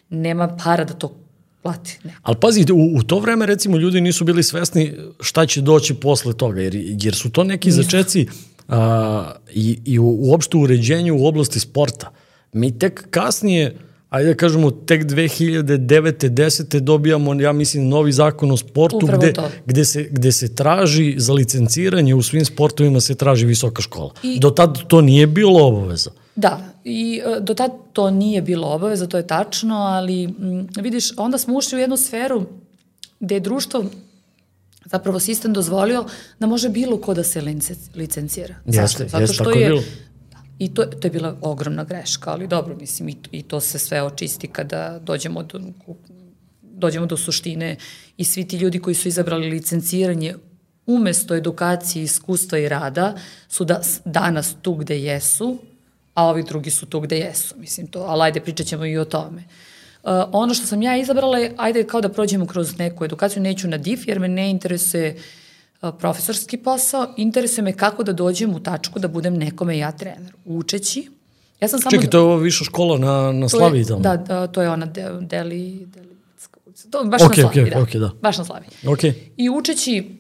nema 0.10 0.58
para 0.64 0.84
da 0.84 0.94
to 0.94 1.16
plati. 1.62 2.00
Ne. 2.04 2.16
Ali 2.22 2.38
pazi, 2.42 2.66
u, 2.72 2.98
u 2.98 3.04
to 3.04 3.20
vreme 3.20 3.46
recimo 3.46 3.78
ljudi 3.78 4.02
nisu 4.02 4.26
bili 4.26 4.44
svesni 4.44 4.94
šta 5.20 5.46
će 5.46 5.62
doći 5.62 5.94
posle 5.94 6.34
toga, 6.34 6.62
jer, 6.62 6.76
jer 6.76 7.16
su 7.16 7.32
to 7.32 7.44
neki 7.44 7.72
začeci 7.72 8.28
a, 8.68 9.32
i, 9.54 9.80
i 9.86 10.00
u, 10.00 10.18
uopšte 10.20 10.58
uređenju 10.58 11.18
u 11.18 11.26
oblasti 11.26 11.60
sporta. 11.60 12.12
Mi 12.54 12.80
tek 12.80 13.08
kasnije 13.10 13.76
ajde 14.12 14.30
da 14.30 14.36
kažemo, 14.36 14.72
tek 14.72 15.04
2009. 15.04 16.30
10. 16.30 16.80
dobijamo, 16.80 17.34
ja 17.34 17.54
mislim, 17.54 17.88
novi 17.88 18.12
zakon 18.12 18.52
o 18.52 18.58
sportu 18.58 19.08
gde, 19.18 19.34
gde, 19.66 19.86
se, 19.86 20.04
gde 20.12 20.32
se 20.32 20.56
traži 20.56 21.16
za 21.18 21.34
licenciranje 21.34 22.16
u 22.16 22.22
svim 22.22 22.46
sportovima 22.46 23.00
se 23.00 23.16
traži 23.16 23.46
visoka 23.46 23.82
škola. 23.82 24.12
I, 24.24 24.40
do 24.40 24.50
tad 24.50 24.88
to 24.88 25.02
nije 25.02 25.28
bilo 25.28 25.68
obaveza. 25.68 26.12
Da, 26.36 26.60
i 26.84 27.22
e, 27.26 27.40
do 27.40 27.54
tad 27.54 27.72
to 27.94 28.10
nije 28.12 28.42
bilo 28.42 28.68
obaveza, 28.68 29.08
to 29.08 29.18
je 29.18 29.28
tačno, 29.28 29.76
ali 29.76 30.24
m, 30.24 30.68
vidiš, 30.82 31.18
onda 31.18 31.38
smo 31.38 31.58
ušli 31.58 31.78
u 31.78 31.82
jednu 31.82 31.98
sferu 31.98 32.46
gde 33.20 33.36
je 33.36 33.40
društvo 33.40 33.86
zapravo 34.86 35.20
sistem 35.20 35.54
dozvolio 35.54 36.06
da 36.40 36.48
može 36.48 36.70
bilo 36.70 36.98
ko 36.98 37.14
da 37.14 37.24
se 37.24 37.42
licencira. 37.96 38.56
Jeste, 38.66 39.08
Zato 39.08 39.22
jeste, 39.22 39.34
što 39.34 39.52
je, 39.52 39.68
bilo 39.68 39.82
I 40.62 40.74
to, 40.74 40.86
to 40.86 41.08
je 41.08 41.12
bila 41.12 41.36
ogromna 41.42 41.84
greška, 41.84 42.32
ali 42.32 42.48
dobro, 42.48 42.76
mislim, 42.76 43.10
i, 43.10 43.16
i 43.32 43.42
to 43.44 43.60
se 43.60 43.80
sve 43.80 44.04
očisti 44.04 44.48
kada 44.48 45.00
dođemo 45.00 45.44
do, 45.44 45.60
dođemo 46.62 47.06
do 47.06 47.18
suštine 47.18 47.76
i 48.18 48.24
svi 48.24 48.48
ti 48.48 48.58
ljudi 48.58 48.80
koji 48.80 48.96
su 48.96 49.08
izabrali 49.08 49.50
licenciranje 49.50 50.36
umesto 50.86 51.36
edukacije, 51.36 52.04
iskustva 52.04 52.58
i 52.58 52.70
rada 52.70 53.16
su 53.50 53.66
da, 53.66 53.82
danas 54.06 54.56
tu 54.62 54.76
gde 54.76 55.00
jesu, 55.00 55.58
a 56.14 56.26
ovi 56.26 56.44
drugi 56.44 56.72
su 56.72 56.86
tu 56.86 57.00
gde 57.00 57.18
jesu, 57.18 57.56
mislim 57.58 57.88
to, 57.88 58.00
ali 58.00 58.24
ajde 58.24 58.40
pričat 58.40 58.68
ćemo 58.68 58.86
i 58.86 58.98
o 58.98 59.06
tome. 59.06 59.44
Uh, 60.04 60.10
ono 60.32 60.54
što 60.54 60.66
sam 60.66 60.82
ja 60.82 60.98
izabrala 60.98 61.38
je, 61.38 61.54
ajde 61.58 61.84
kao 61.84 62.02
da 62.02 62.10
prođemo 62.10 62.46
kroz 62.46 62.78
neku 62.78 63.06
edukaciju, 63.06 63.44
neću 63.44 63.68
na 63.68 63.78
DIF 63.78 64.08
jer 64.08 64.20
me 64.20 64.28
ne 64.28 64.50
interesuje 64.52 65.16
uh, 65.16 65.22
profesorski 66.00 66.58
posao, 66.58 67.14
interesuje 67.18 67.64
me 67.64 67.74
kako 67.74 68.04
da 68.04 68.14
dođem 68.14 68.54
u 68.56 68.60
tačku 68.60 69.00
da 69.00 69.08
budem 69.08 69.38
nekome 69.38 69.78
ja 69.78 69.92
trener. 69.92 70.34
Učeći, 70.46 71.10
ja 71.60 71.68
sam 71.68 71.80
samo... 71.80 71.92
Čekaj, 71.92 72.10
to 72.10 72.18
je 72.18 72.22
ova 72.22 72.36
viša 72.36 72.64
škola 72.64 72.98
na, 72.98 73.32
na 73.32 73.50
Slavi 73.50 73.86
tamo? 73.86 74.00
Da, 74.00 74.18
da, 74.18 74.48
to 74.48 74.62
je 74.62 74.70
ona 74.70 74.86
de, 74.86 75.02
Deli, 75.22 75.86
Deli, 75.86 76.16
to, 76.92 77.04
baš 77.04 77.22
okay, 77.22 77.28
na 77.28 77.52
Slavi, 77.52 77.60
okay, 77.60 77.74
da. 77.74 77.80
Okay, 77.80 78.00
da. 78.00 78.12
Baš 78.22 78.38
na 78.38 78.46
Slavi. 78.46 78.66
Okay. 78.84 79.14
I 79.38 79.50
učeći, 79.50 80.18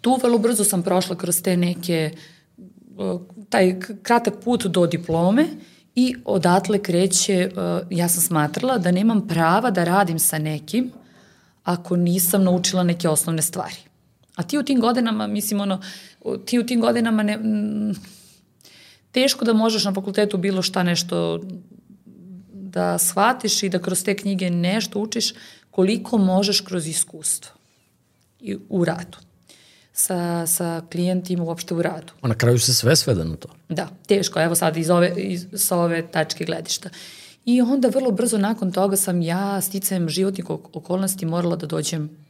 tu 0.00 0.18
vrlo 0.22 0.38
brzo 0.38 0.64
sam 0.64 0.82
prošla 0.82 1.16
kroz 1.16 1.42
te 1.42 1.56
neke, 1.56 2.10
taj 3.48 3.80
kratak 4.02 4.34
put 4.44 4.66
do 4.66 4.86
diplome 4.86 5.46
i 5.94 6.16
odatle 6.24 6.82
kreće, 6.82 7.50
ja 7.90 8.08
sam 8.08 8.22
smatrala 8.22 8.78
da 8.78 8.90
nemam 8.90 9.28
prava 9.28 9.70
da 9.70 9.84
radim 9.84 10.18
sa 10.18 10.38
nekim 10.38 10.90
ako 11.64 11.96
nisam 11.96 12.44
naučila 12.44 12.82
neke 12.82 13.08
osnovne 13.08 13.42
stvari. 13.42 13.76
A 14.36 14.42
ti 14.42 14.58
u 14.58 14.62
tim 14.62 14.80
godinama, 14.80 15.26
mislim, 15.26 15.60
ono, 15.60 15.80
ti 16.44 16.58
u 16.58 16.66
tim 16.66 16.80
godinama 16.80 17.22
ne, 17.22 17.32
m, 17.32 17.94
teško 19.12 19.44
da 19.44 19.52
možeš 19.52 19.84
na 19.84 19.94
fakultetu 19.94 20.38
bilo 20.38 20.62
šta 20.62 20.82
nešto 20.82 21.40
da 22.52 22.98
shvatiš 22.98 23.62
i 23.62 23.68
da 23.68 23.78
kroz 23.78 24.04
te 24.04 24.16
knjige 24.16 24.50
nešto 24.50 24.98
učiš 24.98 25.32
koliko 25.70 26.18
možeš 26.18 26.60
kroz 26.60 26.86
iskustvo 26.86 27.52
i 28.40 28.56
u 28.68 28.84
radu 28.84 29.18
sa, 29.92 30.46
sa 30.46 30.82
klijentima 30.92 31.44
uopšte 31.44 31.74
u 31.74 31.82
radu. 31.82 32.12
A 32.20 32.28
na 32.28 32.34
kraju 32.34 32.58
se 32.58 32.74
sve 32.74 32.96
svede 32.96 33.24
na 33.24 33.36
to. 33.36 33.48
Da, 33.68 33.88
teško, 34.06 34.40
evo 34.40 34.54
sad 34.54 34.76
iz 34.76 34.90
ove, 34.90 35.14
iz, 35.16 35.46
sa 35.54 35.76
ove 35.76 36.06
tačke 36.06 36.44
gledišta. 36.44 36.90
I 37.44 37.62
onda 37.62 37.88
vrlo 37.88 38.10
brzo 38.10 38.38
nakon 38.38 38.72
toga 38.72 38.96
sam 38.96 39.22
ja 39.22 39.60
sticajem 39.60 40.08
životnih 40.08 40.50
okolnosti 40.50 41.26
morala 41.26 41.56
da 41.56 41.66
dođem 41.66 42.23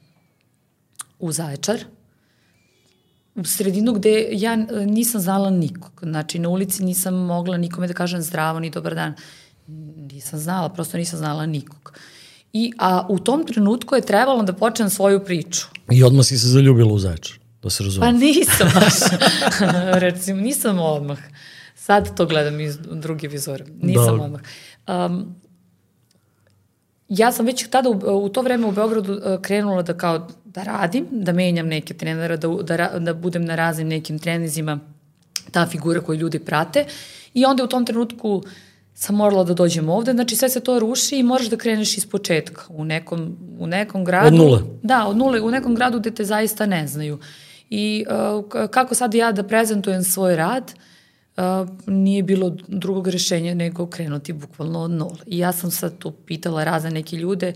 u 1.18 1.32
Zaječar, 1.32 1.84
u 3.34 3.44
sredinu 3.44 3.92
gde 3.92 4.28
ja 4.32 4.52
e, 4.52 4.86
nisam 4.86 5.20
znala 5.20 5.50
nikog. 5.50 6.00
Znači, 6.02 6.38
na 6.38 6.48
ulici 6.48 6.84
nisam 6.84 7.14
mogla 7.14 7.56
nikome 7.56 7.86
da 7.86 7.94
kažem 7.94 8.22
zdravo 8.22 8.60
ni 8.60 8.70
dobar 8.70 8.94
dan. 8.94 9.14
Nisam 10.12 10.38
znala, 10.38 10.68
prosto 10.68 10.98
nisam 10.98 11.18
znala 11.18 11.46
nikog. 11.46 11.98
I, 12.52 12.72
a 12.78 13.06
u 13.08 13.18
tom 13.18 13.46
trenutku 13.46 13.94
je 13.94 14.00
trebalo 14.00 14.42
da 14.42 14.52
počnem 14.52 14.90
svoju 14.90 15.24
priču. 15.24 15.66
I 15.90 16.04
odmah 16.04 16.24
si 16.24 16.38
se 16.38 16.48
zaljubila 16.48 16.92
u 16.92 16.98
Zaječar, 16.98 17.38
da 17.62 17.70
se 17.70 17.84
razume. 17.84 18.06
Pa 18.06 18.12
nisam 18.12 18.68
baš. 18.74 18.94
Recimo, 20.04 20.40
nisam 20.40 20.78
odmah. 20.78 21.18
Sad 21.74 22.16
to 22.16 22.26
gledam 22.26 22.60
iz 22.60 22.78
druge 22.78 23.28
vizore. 23.28 23.64
Nisam 23.82 24.18
da. 24.18 24.24
odmah. 24.24 24.40
Um, 24.88 25.34
ja 27.08 27.32
sam 27.32 27.46
već 27.46 27.68
tada 27.70 27.88
u, 27.88 28.24
u 28.24 28.28
to 28.28 28.42
vreme 28.42 28.66
u 28.66 28.72
Beogradu 28.72 29.12
uh, 29.12 29.40
krenula 29.42 29.82
da 29.82 29.96
kao 29.96 30.28
da 30.54 30.62
radim, 30.62 31.06
da 31.10 31.32
menjam 31.32 31.66
neke 31.66 31.94
trenere, 31.94 32.36
da, 32.36 32.48
da, 32.48 32.98
da 32.98 33.14
budem 33.14 33.44
na 33.44 33.54
raznim 33.54 33.88
nekim 33.88 34.18
trenizima 34.18 34.78
ta 35.50 35.66
figura 35.66 36.00
koju 36.00 36.18
ljudi 36.18 36.38
prate 36.38 36.84
i 37.34 37.44
onda 37.44 37.64
u 37.64 37.66
tom 37.66 37.86
trenutku 37.86 38.42
sam 38.94 39.16
morala 39.16 39.44
da 39.44 39.54
dođem 39.54 39.88
ovde, 39.88 40.12
znači 40.12 40.36
sve 40.36 40.48
se 40.48 40.60
to 40.60 40.78
ruši 40.78 41.18
i 41.18 41.22
moraš 41.22 41.46
da 41.46 41.56
kreneš 41.56 41.98
iz 41.98 42.06
početka 42.06 42.62
u 42.68 42.84
nekom, 42.84 43.36
u 43.58 43.66
nekom 43.66 44.04
gradu. 44.04 44.26
Od 44.26 44.34
nule. 44.34 44.60
Da, 44.82 45.06
od 45.06 45.16
nule, 45.16 45.40
u 45.40 45.50
nekom 45.50 45.74
gradu 45.74 46.00
gde 46.00 46.10
te 46.10 46.24
zaista 46.24 46.66
ne 46.66 46.86
znaju. 46.86 47.18
I 47.70 48.04
uh, 48.08 48.70
kako 48.70 48.94
sad 48.94 49.14
ja 49.14 49.32
da 49.32 49.42
prezentujem 49.42 50.04
svoj 50.04 50.36
rad, 50.36 50.72
uh, 51.36 51.44
nije 51.86 52.22
bilo 52.22 52.56
drugog 52.68 53.08
rešenja 53.08 53.54
nego 53.54 53.86
krenuti 53.86 54.32
bukvalno 54.32 54.80
od 54.80 54.90
nule. 54.90 55.18
I 55.26 55.38
ja 55.38 55.52
sam 55.52 55.70
sad 55.70 55.98
tu 55.98 56.10
pitala 56.10 56.64
razne 56.64 56.90
neke 56.90 57.16
ljude 57.16 57.52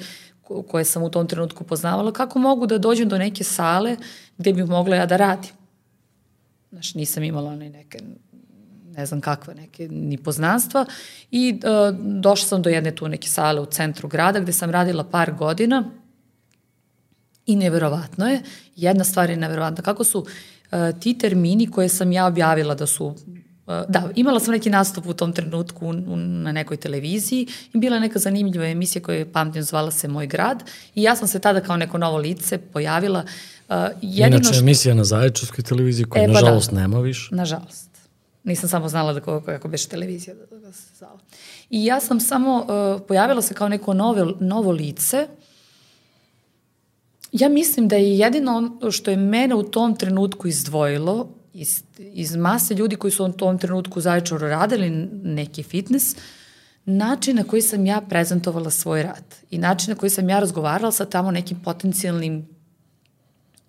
koje 0.69 0.85
sam 0.85 1.03
u 1.03 1.11
tom 1.11 1.27
trenutku 1.27 1.65
poznavala, 1.65 2.13
kako 2.13 2.39
mogu 2.39 2.67
da 2.67 2.79
dođem 2.79 3.09
do 3.09 3.19
neke 3.19 3.45
sale 3.45 3.97
gde 4.39 4.53
bih 4.53 4.65
mogla 4.65 4.97
ja 4.97 5.07
da 5.07 5.17
radim. 5.17 5.51
Znaš, 6.71 6.95
nisam 6.95 7.23
imala 7.23 7.57
ni 7.57 7.71
neke 7.71 7.99
ne 8.99 9.07
znam 9.07 9.21
kakve 9.21 9.55
neke 9.55 9.89
ni 9.89 10.17
poznanstva 10.17 10.87
i 11.31 11.61
uh, 11.65 11.99
došla 12.21 12.47
sam 12.49 12.63
do 12.63 12.71
jedne 12.71 12.95
tu 12.95 13.09
neke 13.09 13.29
sale 13.29 13.61
u 13.61 13.67
centru 13.67 14.09
grada 14.09 14.41
gde 14.41 14.53
sam 14.53 14.71
radila 14.71 15.05
par 15.05 15.33
godina 15.33 15.91
i 17.47 17.57
neverovatno 17.57 18.29
je, 18.29 18.43
jedna 18.77 19.05
stvar 19.05 19.31
je 19.31 19.37
neverovatna, 19.37 19.83
kako 19.83 20.05
su 20.05 20.19
uh, 20.19 21.01
ti 21.01 21.19
termini 21.19 21.71
koje 21.71 21.89
sam 21.89 22.13
ja 22.13 22.27
objavila 22.27 22.75
da 22.75 22.87
su 22.87 23.15
da, 23.89 24.09
imala 24.15 24.41
sam 24.41 24.53
neki 24.53 24.71
nastup 24.71 25.07
u 25.07 25.15
tom 25.15 25.33
trenutku 25.33 25.87
u, 25.87 25.91
u, 25.91 26.17
na 26.17 26.53
nekoj 26.53 26.77
televiziji 26.77 27.47
i 27.73 27.79
bila 27.79 27.97
je 27.97 28.01
neka 28.01 28.19
zanimljiva 28.19 28.67
emisija 28.67 29.03
koja 29.03 29.19
je 29.19 29.33
pamtim 29.33 29.63
zvala 29.63 29.91
se 29.91 30.09
Moj 30.09 30.27
grad 30.27 30.63
i 30.95 31.03
ja 31.03 31.17
sam 31.17 31.29
se 31.29 31.39
tada 31.39 31.61
kao 31.61 31.77
neko 31.77 31.99
novo 31.99 32.19
lice 32.19 32.59
pojavila. 32.59 33.25
Uh, 33.69 33.75
jedino 34.03 34.37
Inače, 34.37 34.53
što... 34.53 34.63
emisija 34.63 34.95
na 34.95 35.05
Zaječarskoj 35.05 35.65
televiziji 35.65 36.05
koja 36.05 36.23
e, 36.23 36.27
pa 36.27 36.33
nažalost 36.33 36.71
da, 36.71 36.81
nema 36.81 37.01
više. 37.01 37.35
Nažalost. 37.35 37.89
Nisam 38.45 38.69
samo 38.69 38.89
znala 38.89 39.13
da 39.13 39.21
kako, 39.21 39.41
kako 39.41 39.69
beše 39.69 39.89
televizija 39.89 40.35
da, 40.35 40.59
da 40.59 40.73
se 40.73 40.95
zvala. 40.99 41.19
I 41.71 41.85
ja 41.85 42.01
sam 42.01 42.21
samo 42.21 42.57
uh, 42.57 43.01
pojavila 43.09 43.43
se 43.43 43.55
kao 43.55 43.69
neko 43.69 43.95
nove, 43.95 44.27
novo 44.41 44.71
lice 44.71 45.27
Ja 47.33 47.49
mislim 47.49 47.89
da 47.89 47.97
je 47.97 48.19
jedino 48.19 48.79
što 48.91 49.11
je 49.11 49.17
mene 49.17 49.55
u 49.55 49.63
tom 49.63 49.97
trenutku 49.97 50.49
izdvojilo 50.49 51.29
iz, 51.55 51.83
iz 51.99 52.37
mase 52.37 52.75
ljudi 52.75 52.97
koji 52.97 53.11
su 53.11 53.25
u 53.25 53.33
tom 53.33 53.59
trenutku 53.59 54.01
Zaječaru 54.01 54.49
radili 54.49 54.91
neki 55.23 55.63
fitness, 55.63 56.17
način 56.85 57.37
na 57.37 57.45
koji 57.45 57.63
sam 57.63 57.87
ja 57.87 58.01
prezentovala 58.01 58.71
svoj 58.71 59.03
rad 59.03 59.25
i 59.51 59.59
način 59.59 59.91
na 59.91 59.97
koji 59.97 60.11
sam 60.11 60.29
ja 60.29 60.41
razgovarala 60.41 60.93
sa 60.93 61.05
tamo 61.05 61.31
nekim 61.31 61.61
potencijalnim 61.63 62.49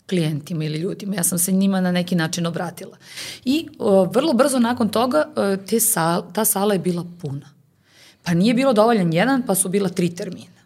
klijentima 0.09 0.65
ili 0.65 0.77
ljudima. 0.77 1.15
Ja 1.15 1.23
sam 1.23 1.39
se 1.39 1.51
njima 1.51 1.81
na 1.81 1.91
neki 1.91 2.15
način 2.15 2.45
obratila. 2.45 2.97
I 3.45 3.67
o, 3.79 4.03
vrlo 4.03 4.33
brzo 4.33 4.59
nakon 4.59 4.89
toga 4.89 5.29
o, 5.35 5.57
te 5.57 5.79
sal, 5.79 6.33
ta 6.33 6.45
sala 6.45 6.73
je 6.73 6.79
bila 6.79 7.05
puna. 7.21 7.49
Pa 8.23 8.33
nije 8.33 8.53
bilo 8.53 8.73
dovoljan 8.73 9.13
jedan, 9.13 9.43
pa 9.47 9.55
su 9.55 9.69
bila 9.69 9.89
tri 9.89 10.15
termina. 10.15 10.58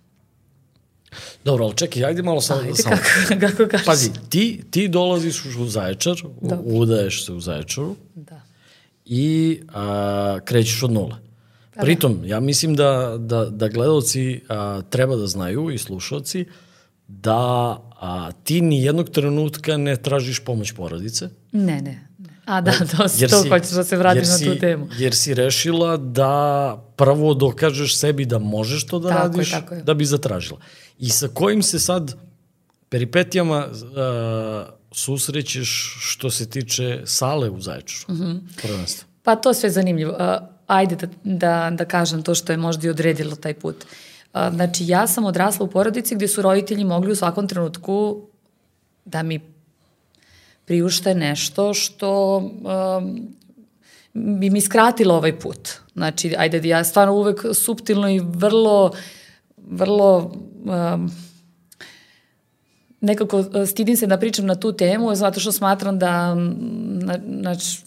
Dobro, 1.45 1.65
ali 1.65 1.76
čekaj, 1.76 2.06
ajde 2.06 2.21
malo 2.21 2.41
samo. 2.41 2.62
Ajde, 2.62 2.76
samo. 2.76 2.95
kako, 3.28 3.39
kako 3.58 3.69
kažeš. 3.69 3.86
Pazi, 3.86 4.10
ti, 4.30 4.63
ti 4.71 4.88
dolaziš 4.88 5.45
u 5.60 5.65
Zaječar, 5.65 6.15
Dobro. 6.41 6.58
udaješ 6.65 7.26
se 7.26 7.34
u 7.34 7.39
Zaječaru 7.39 7.95
Da. 8.15 8.41
i 9.06 9.60
a, 9.73 10.39
krećeš 10.45 10.84
od 10.84 10.91
nule. 10.91 11.15
Pritom, 11.82 12.19
ja 12.26 12.39
mislim 12.39 12.76
da, 12.76 13.15
da, 13.19 13.45
da 13.45 13.67
gledalci 13.67 14.41
a, 14.49 14.82
treba 14.89 15.15
da 15.15 15.28
znaju 15.28 15.71
i 15.71 15.78
slušalci 15.78 16.45
da 17.08 17.38
a, 17.99 18.32
ti 18.43 18.62
ni 18.62 18.84
jednog 18.84 19.10
trenutka 19.10 19.78
ne 19.78 19.95
tražiš 19.95 20.39
pomoć 20.39 20.71
porodice. 20.71 21.30
Ne, 21.52 21.82
ne. 21.82 22.08
A 22.45 22.62
da, 22.62 22.71
to, 22.97 23.06
jer 23.17 23.30
to 23.30 23.43
si, 23.43 23.49
hoćeš 23.49 23.69
da 23.69 23.84
se 23.84 23.97
vratim 23.97 24.23
na 24.23 24.54
tu 24.54 24.60
temu. 24.60 24.88
Jer 24.97 25.15
si 25.15 25.34
rešila 25.34 25.97
da 25.97 26.78
prvo 26.95 27.34
dokažeš 27.34 27.97
sebi 27.97 28.26
da 28.26 28.39
možeš 28.39 28.86
to 28.88 28.99
da 28.99 29.10
Tako 29.10 29.21
je, 29.21 29.28
radiš, 29.28 29.52
tako 29.52 29.73
je. 29.76 29.84
da 29.84 29.93
bi 29.93 30.06
zatražila. 30.06 30.60
I 30.99 31.10
sa 31.10 31.27
kojim 31.34 31.63
se 31.63 31.79
sad 31.79 32.15
peripetijama 32.89 33.67
uh, 33.67 34.73
susrećeš 34.91 35.97
što 35.99 36.32
se 36.32 36.49
tiče 36.49 37.01
sale 37.06 37.49
u 37.49 37.62
Zaječaru, 37.62 38.13
mm 38.13 38.13
Mhm. 38.13 38.23
-hmm. 38.23 38.39
prvenstvo? 38.62 39.08
Pa 39.23 39.36
to 39.36 39.53
sve 39.53 39.69
zanimljivo. 39.69 40.12
Uh, 40.12 40.47
ajde 40.67 40.95
da, 40.95 41.08
da, 41.23 41.75
da 41.77 41.86
kažem 41.86 42.23
to 42.23 42.36
što 42.36 42.53
je 42.53 42.58
možda 42.58 42.88
i 42.88 42.89
odredilo 42.89 43.36
taj 43.36 43.53
put. 43.53 43.75
Uh, 44.34 44.41
znači, 44.53 44.88
ja 44.88 45.08
sam 45.08 45.25
odrasla 45.25 45.65
u 45.65 45.69
porodici 45.69 46.15
gde 46.15 46.27
su 46.27 46.41
roditelji 46.41 46.84
mogli 46.84 47.12
u 47.12 47.15
svakom 47.15 47.47
trenutku 47.47 48.21
da 49.06 49.23
mi 49.23 49.39
priušte 50.65 51.15
nešto 51.15 51.73
što 51.73 52.38
um, 52.38 53.27
bi 54.13 54.49
mi 54.49 54.62
skratilo 54.62 55.15
ovaj 55.15 55.39
put. 55.39 55.69
Znači, 55.93 56.36
ajde, 56.38 56.67
ja 56.67 56.84
stvarno 56.84 57.13
uvek 57.13 57.45
suptilno 57.53 58.10
i 58.10 58.19
vrlo, 58.19 58.91
vrlo 59.69 60.32
um, 60.65 61.12
nekako 63.02 63.39
uh, 63.39 63.45
stidim 63.67 63.97
se 63.97 64.08
da 64.08 64.17
pričam 64.17 64.45
na 64.45 64.56
tu 64.56 64.73
temu, 64.73 65.15
zato 65.15 65.39
što 65.39 65.52
smatram 65.52 65.99
da 65.99 66.36
na, 66.36 67.19
znači, 67.41 67.82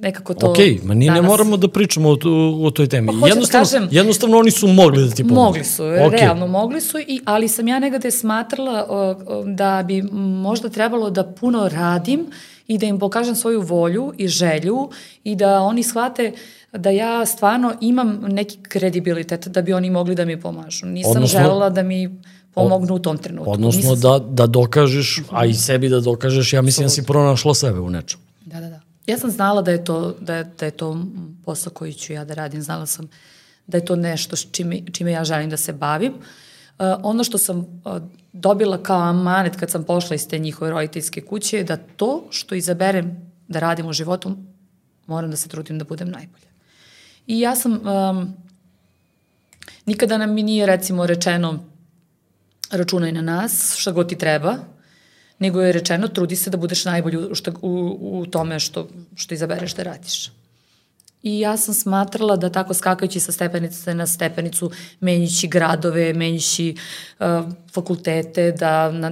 nekako 0.00 0.34
to... 0.34 0.50
Ok, 0.50 0.56
ma 0.84 0.94
nije 0.94 1.12
ne 1.12 1.22
moramo 1.22 1.56
da 1.56 1.68
pričamo 1.68 2.08
o, 2.08 2.16
o, 2.24 2.66
o 2.66 2.70
toj 2.70 2.86
temi. 2.86 3.06
Pa 3.06 3.12
da 3.12 3.26
jednostavno, 3.26 3.66
kažem- 3.66 3.88
jednostavno 3.90 4.38
oni 4.38 4.50
su 4.50 4.68
mogli 4.68 5.04
da 5.04 5.10
ti 5.10 5.22
pomogu. 5.22 5.44
Mogli 5.44 5.64
su, 5.64 5.82
okay. 5.82 6.10
realno 6.10 6.46
mogli 6.46 6.80
su, 6.80 6.98
i, 6.98 7.20
ali 7.24 7.48
sam 7.48 7.68
ja 7.68 7.78
negde 7.78 8.10
smatrala 8.10 8.86
o, 8.88 9.16
o, 9.26 9.44
da 9.44 9.84
bi 9.86 10.02
možda 10.42 10.68
trebalo 10.68 11.10
da 11.10 11.24
puno 11.24 11.68
radim 11.68 12.26
i 12.66 12.78
da 12.78 12.86
im 12.86 12.98
pokažem 12.98 13.36
svoju 13.36 13.60
volju 13.60 14.12
i 14.18 14.28
želju 14.28 14.90
i 15.24 15.36
da 15.36 15.60
oni 15.60 15.82
shvate 15.82 16.32
da 16.72 16.90
ja 16.90 17.26
stvarno 17.26 17.74
imam 17.80 18.20
neki 18.28 18.58
kredibilitet 18.62 19.48
da 19.48 19.62
bi 19.62 19.72
oni 19.72 19.90
mogli 19.90 20.14
da 20.14 20.24
mi 20.24 20.40
pomažu. 20.40 20.86
Nisam 20.86 21.10
Odnosno- 21.10 21.38
želela 21.40 21.70
da 21.70 21.82
mi 21.82 22.20
pomognu 22.54 22.94
u 22.94 22.98
tom 22.98 23.18
trenutku. 23.18 23.52
Odnosno 23.52 23.90
Nisam- 23.90 24.00
da, 24.00 24.18
da 24.18 24.46
dokažeš, 24.46 25.22
a 25.30 25.46
i 25.46 25.54
sebi 25.54 25.88
da 25.88 26.00
dokažeš, 26.00 26.52
ja 26.52 26.62
mislim 26.62 26.84
da 26.84 26.88
si 26.90 27.02
pronašla 27.02 27.54
sebe 27.54 27.80
u 27.80 27.90
nečem. 27.90 28.20
Da, 28.46 28.60
da, 28.60 28.68
da. 28.68 28.80
Ja 29.06 29.18
sam 29.18 29.30
znala 29.30 29.62
da 29.62 29.70
je 29.70 29.84
to, 29.84 30.14
da 30.20 30.34
je, 30.34 30.44
da 30.58 30.64
je 30.64 30.70
to 30.70 31.04
posao 31.44 31.72
koji 31.72 31.92
ću 31.92 32.12
ja 32.12 32.24
da 32.24 32.34
radim. 32.34 32.62
Znala 32.62 32.86
sam 32.86 33.08
da 33.66 33.76
je 33.76 33.84
to 33.84 33.96
nešto 33.96 34.36
čime, 34.36 34.80
čime 34.92 35.12
ja 35.12 35.24
želim 35.24 35.50
da 35.50 35.56
se 35.56 35.72
bavim. 35.72 36.12
Uh, 36.12 36.86
ono 37.02 37.24
što 37.24 37.38
sam 37.38 37.58
uh, 37.58 37.64
dobila 38.32 38.82
kao 38.82 39.00
amanet 39.00 39.56
kad 39.56 39.70
sam 39.70 39.84
pošla 39.84 40.14
iz 40.14 40.28
te 40.28 40.38
njihove 40.38 40.70
roditeljske 40.70 41.20
kuće 41.20 41.56
je 41.56 41.64
da 41.64 41.76
to 41.76 42.26
što 42.30 42.54
izaberem 42.54 43.32
da 43.48 43.58
radim 43.58 43.86
u 43.86 43.92
životu, 43.92 44.36
moram 45.06 45.30
da 45.30 45.36
se 45.36 45.48
trudim 45.48 45.78
da 45.78 45.84
budem 45.84 46.08
najbolja. 46.10 46.49
I 47.26 47.40
ja 47.40 47.56
sam, 47.56 47.72
um, 47.72 48.34
nikada 49.86 50.18
nam 50.18 50.34
mi 50.34 50.42
nije 50.42 50.66
recimo 50.66 51.06
rečeno 51.06 51.64
računaj 52.70 53.12
na 53.12 53.22
nas, 53.22 53.76
šta 53.76 53.92
god 53.92 54.08
ti 54.08 54.18
treba, 54.18 54.56
nego 55.38 55.60
je 55.60 55.72
rečeno 55.72 56.08
trudi 56.08 56.36
se 56.36 56.50
da 56.50 56.56
budeš 56.56 56.84
najbolji 56.84 57.16
u, 57.16 57.34
šta, 57.34 57.52
u, 57.62 57.98
u 58.00 58.26
tome 58.26 58.60
što, 58.60 58.88
što 59.16 59.34
izabereš 59.34 59.74
da 59.74 59.82
radiš. 59.82 60.30
I 61.22 61.40
ja 61.40 61.56
sam 61.56 61.74
smatrala 61.74 62.36
da 62.36 62.50
tako 62.50 62.74
skakajući 62.74 63.20
sa 63.20 63.32
stepenice 63.32 63.94
na 63.94 64.06
stepenicu, 64.06 64.70
menjući 65.00 65.48
gradove, 65.48 66.12
menjući 66.12 66.76
uh, 67.18 67.26
fakultete, 67.72 68.52
da 68.52 68.92
na, 68.92 69.10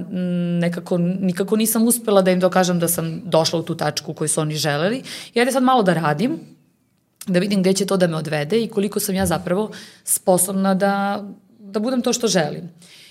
nekako, 0.59 0.97
nikako 0.97 1.55
nisam 1.55 1.87
uspela 1.87 2.21
da 2.21 2.31
im 2.31 2.39
dokažem 2.39 2.79
da 2.79 2.87
sam 2.87 3.21
došla 3.25 3.59
u 3.59 3.63
tu 3.63 3.75
tačku 3.75 4.13
koju 4.13 4.27
su 4.27 4.41
oni 4.41 4.55
želeli. 4.55 5.03
Jer 5.33 5.47
je 5.47 5.51
sad 5.51 5.63
malo 5.63 5.83
da 5.83 5.93
radim, 5.93 6.39
da 7.33 7.39
vidim 7.39 7.61
gde 7.61 7.73
će 7.73 7.85
to 7.85 7.97
da 7.97 8.07
me 8.07 8.17
odvede 8.17 8.63
i 8.63 8.67
koliko 8.67 8.99
sam 8.99 9.15
ja 9.15 9.25
zapravo 9.25 9.71
sposobna 10.03 10.73
da, 10.73 11.23
da 11.59 11.79
budem 11.79 12.01
to 12.01 12.13
što 12.13 12.27
želim. 12.27 12.69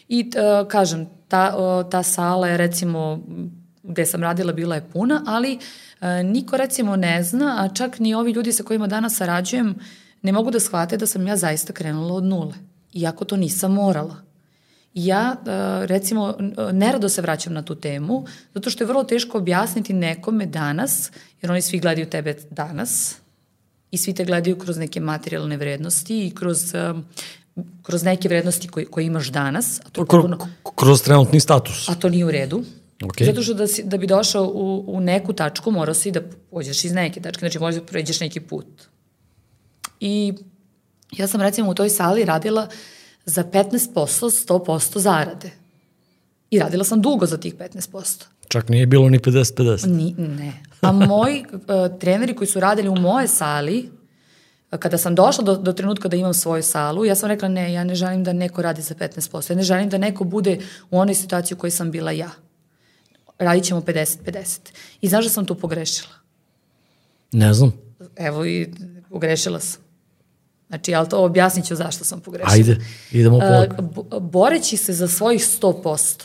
I 0.08 0.30
uh, 0.34 0.68
kažem, 0.68 1.06
ta, 1.28 1.56
uh, 1.56 1.90
ta 1.90 2.02
sala 2.02 2.48
je 2.48 2.56
recimo 2.56 3.20
gde 3.82 4.06
sam 4.06 4.22
radila 4.22 4.52
bila 4.52 4.74
je 4.74 4.88
puna, 4.92 5.22
ali 5.26 5.58
uh, 5.58 6.08
niko 6.24 6.56
recimo 6.56 6.96
ne 6.96 7.22
zna, 7.22 7.56
a 7.58 7.74
čak 7.74 7.98
ni 7.98 8.14
ovi 8.14 8.32
ljudi 8.32 8.52
sa 8.52 8.62
kojima 8.62 8.86
danas 8.86 9.16
sarađujem 9.16 9.74
ne 10.22 10.32
mogu 10.32 10.50
da 10.50 10.60
shvate 10.60 10.96
da 10.96 11.06
sam 11.06 11.26
ja 11.26 11.36
zaista 11.36 11.72
krenula 11.72 12.14
od 12.14 12.24
nule. 12.24 12.54
Iako 12.92 13.24
to 13.24 13.36
nisam 13.36 13.72
morala. 13.72 14.16
Ja, 14.94 15.36
uh, 15.40 15.46
recimo, 15.86 16.34
nerado 16.72 17.08
se 17.08 17.22
vraćam 17.22 17.52
na 17.52 17.62
tu 17.62 17.74
temu, 17.74 18.24
zato 18.54 18.70
što 18.70 18.84
je 18.84 18.88
vrlo 18.88 19.04
teško 19.04 19.38
objasniti 19.38 19.92
nekome 19.92 20.46
danas, 20.46 21.10
jer 21.42 21.50
oni 21.50 21.62
svi 21.62 21.78
gledaju 21.78 22.10
tebe 22.10 22.34
danas, 22.50 23.16
i 23.90 23.96
svi 23.96 24.14
te 24.14 24.24
gledaju 24.24 24.58
kroz 24.58 24.76
neke 24.76 25.00
materijalne 25.00 25.56
vrednosti 25.56 26.26
i 26.26 26.30
kroz, 26.34 26.74
um, 26.74 27.04
kroz 27.82 28.02
neke 28.02 28.28
vrednosti 28.28 28.68
koje, 28.68 28.86
koje 28.86 29.06
imaš 29.06 29.28
danas. 29.28 29.80
A 29.80 29.90
to, 29.90 30.00
je 30.00 30.06
Kro, 30.06 30.22
potpuno, 30.22 30.48
kroz 30.74 31.02
trenutni 31.02 31.40
status. 31.40 31.88
a 31.88 31.94
to 31.94 32.08
nije 32.08 32.24
u 32.24 32.30
redu. 32.30 32.64
Ok. 33.04 33.22
Zato 33.22 33.42
što 33.42 33.54
da, 33.54 33.66
si, 33.66 33.84
da 33.84 33.96
bi 33.96 34.06
došao 34.06 34.44
u, 34.44 34.84
u 34.88 35.00
neku 35.00 35.32
tačku 35.32 35.70
morao 35.70 35.94
si 35.94 36.10
da 36.10 36.20
pođeš 36.50 36.84
iz 36.84 36.92
neke 36.92 37.20
tačke, 37.20 37.40
znači 37.40 37.58
možda 37.58 37.82
pređeš 37.82 38.20
neki 38.20 38.40
put. 38.40 38.66
I 40.00 40.34
ja 41.12 41.26
sam 41.26 41.40
recimo 41.40 41.70
u 41.70 41.74
toj 41.74 41.90
sali 41.90 42.24
radila 42.24 42.68
za 43.24 43.44
15% 43.44 44.48
100% 44.48 44.98
zarade. 44.98 45.50
I 46.50 46.58
radila 46.58 46.84
sam 46.84 47.02
dugo 47.02 47.26
za 47.26 47.36
tih 47.36 47.54
15%. 47.54 48.24
Čak 48.48 48.68
nije 48.68 48.86
bilo 48.86 49.08
ni 49.08 49.18
50-50. 49.18 49.86
Ni, 49.86 50.14
ne. 50.18 50.52
A 50.80 50.92
moji 50.92 51.44
uh, 51.52 51.60
treneri 52.00 52.34
koji 52.34 52.48
su 52.48 52.60
radili 52.60 52.88
u 52.88 52.96
moje 52.96 53.28
sali, 53.28 53.90
uh, 54.72 54.78
kada 54.78 54.98
sam 54.98 55.14
došla 55.14 55.44
do, 55.44 55.56
do 55.56 55.72
trenutka 55.72 56.08
da 56.08 56.16
imam 56.16 56.34
svoju 56.34 56.62
salu, 56.62 57.04
ja 57.04 57.14
sam 57.14 57.28
rekla 57.28 57.48
ne, 57.48 57.72
ja 57.72 57.84
ne 57.84 57.94
želim 57.94 58.24
da 58.24 58.32
neko 58.32 58.62
radi 58.62 58.82
za 58.82 58.94
15%. 58.94 59.50
Ja 59.50 59.56
ne 59.56 59.62
želim 59.62 59.88
da 59.88 59.98
neko 59.98 60.24
bude 60.24 60.58
u 60.90 60.98
onoj 60.98 61.14
situaciji 61.14 61.56
u 61.56 61.58
kojoj 61.58 61.70
sam 61.70 61.90
bila 61.90 62.10
ja. 62.10 62.30
Radit 63.38 63.64
ćemo 63.64 63.80
50-50. 63.80 64.58
I 65.00 65.08
znaš 65.08 65.24
da 65.24 65.30
sam 65.30 65.46
tu 65.46 65.54
pogrešila? 65.54 66.14
Ne 67.32 67.54
znam. 67.54 67.72
Evo 68.16 68.46
i 68.46 68.68
pogrešila 69.10 69.60
sam. 69.60 69.80
Znači, 70.68 70.94
ali 70.94 71.08
to 71.08 71.24
objasnit 71.24 71.66
ću 71.66 71.74
zašto 71.74 72.04
sam 72.04 72.20
pogrešila. 72.20 72.52
Ajde, 72.52 72.76
idemo 73.12 73.38
polako. 73.38 73.82
Uh, 73.82 73.88
bo- 73.88 74.20
boreći 74.20 74.76
se 74.76 74.92
za 74.92 75.08
svojih 75.08 75.40
100%, 75.40 76.22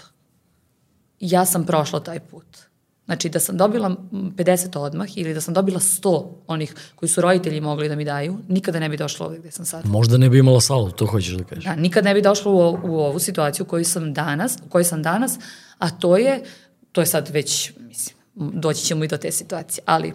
ja 1.32 1.46
sam 1.46 1.66
prošla 1.66 2.00
taj 2.00 2.20
put. 2.20 2.46
Znači, 3.06 3.30
da 3.30 3.40
sam 3.40 3.58
dobila 3.58 3.88
m, 3.88 3.98
50 4.38 4.80
odmah 4.80 5.18
ili 5.18 5.34
da 5.34 5.42
sam 5.42 5.54
dobila 5.54 5.80
100 5.80 6.28
onih 6.48 6.76
koji 6.96 7.10
su 7.10 7.22
roditelji 7.22 7.62
mogli 7.62 7.90
da 7.90 7.96
mi 7.96 8.06
daju, 8.06 8.38
nikada 8.48 8.80
ne 8.80 8.90
bi 8.90 8.98
došla 8.98 9.26
ovde 9.26 9.40
gde 9.40 9.52
sam 9.52 9.66
sad. 9.66 9.86
Možda 9.86 10.18
ne 10.18 10.30
bi 10.30 10.40
imala 10.40 10.62
salu, 10.62 10.92
to 10.92 11.06
hoćeš 11.06 11.34
da 11.34 11.44
kažeš. 11.44 11.66
Da, 11.66 11.76
nikad 11.76 12.04
ne 12.04 12.14
bi 12.14 12.22
došla 12.22 12.52
u, 12.52 12.80
u 12.84 13.00
ovu 13.00 13.20
situaciju 13.20 13.64
u 13.64 13.70
kojoj 13.70 13.84
sam 13.84 14.14
danas, 14.14 14.58
u 14.66 14.70
kojoj 14.70 14.84
sam 14.84 15.04
danas, 15.04 15.40
a 15.78 15.90
to 15.90 16.18
je, 16.18 16.44
to 16.92 17.02
je 17.02 17.06
sad 17.06 17.30
već, 17.30 17.72
mislim, 17.80 18.18
doći 18.36 18.86
ćemo 18.86 19.04
i 19.04 19.08
do 19.08 19.18
te 19.18 19.32
situacije, 19.32 19.84
ali 19.86 20.14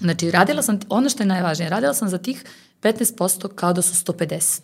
Znači, 0.00 0.30
radila 0.30 0.62
sam, 0.62 0.78
ono 0.88 1.08
što 1.08 1.22
je 1.22 1.26
najvažnije, 1.26 1.70
radila 1.70 1.94
sam 1.94 2.08
za 2.08 2.18
tih 2.18 2.44
15% 2.82 3.48
kao 3.54 3.72
da 3.72 3.82
su 3.82 3.94
150. 3.94 4.60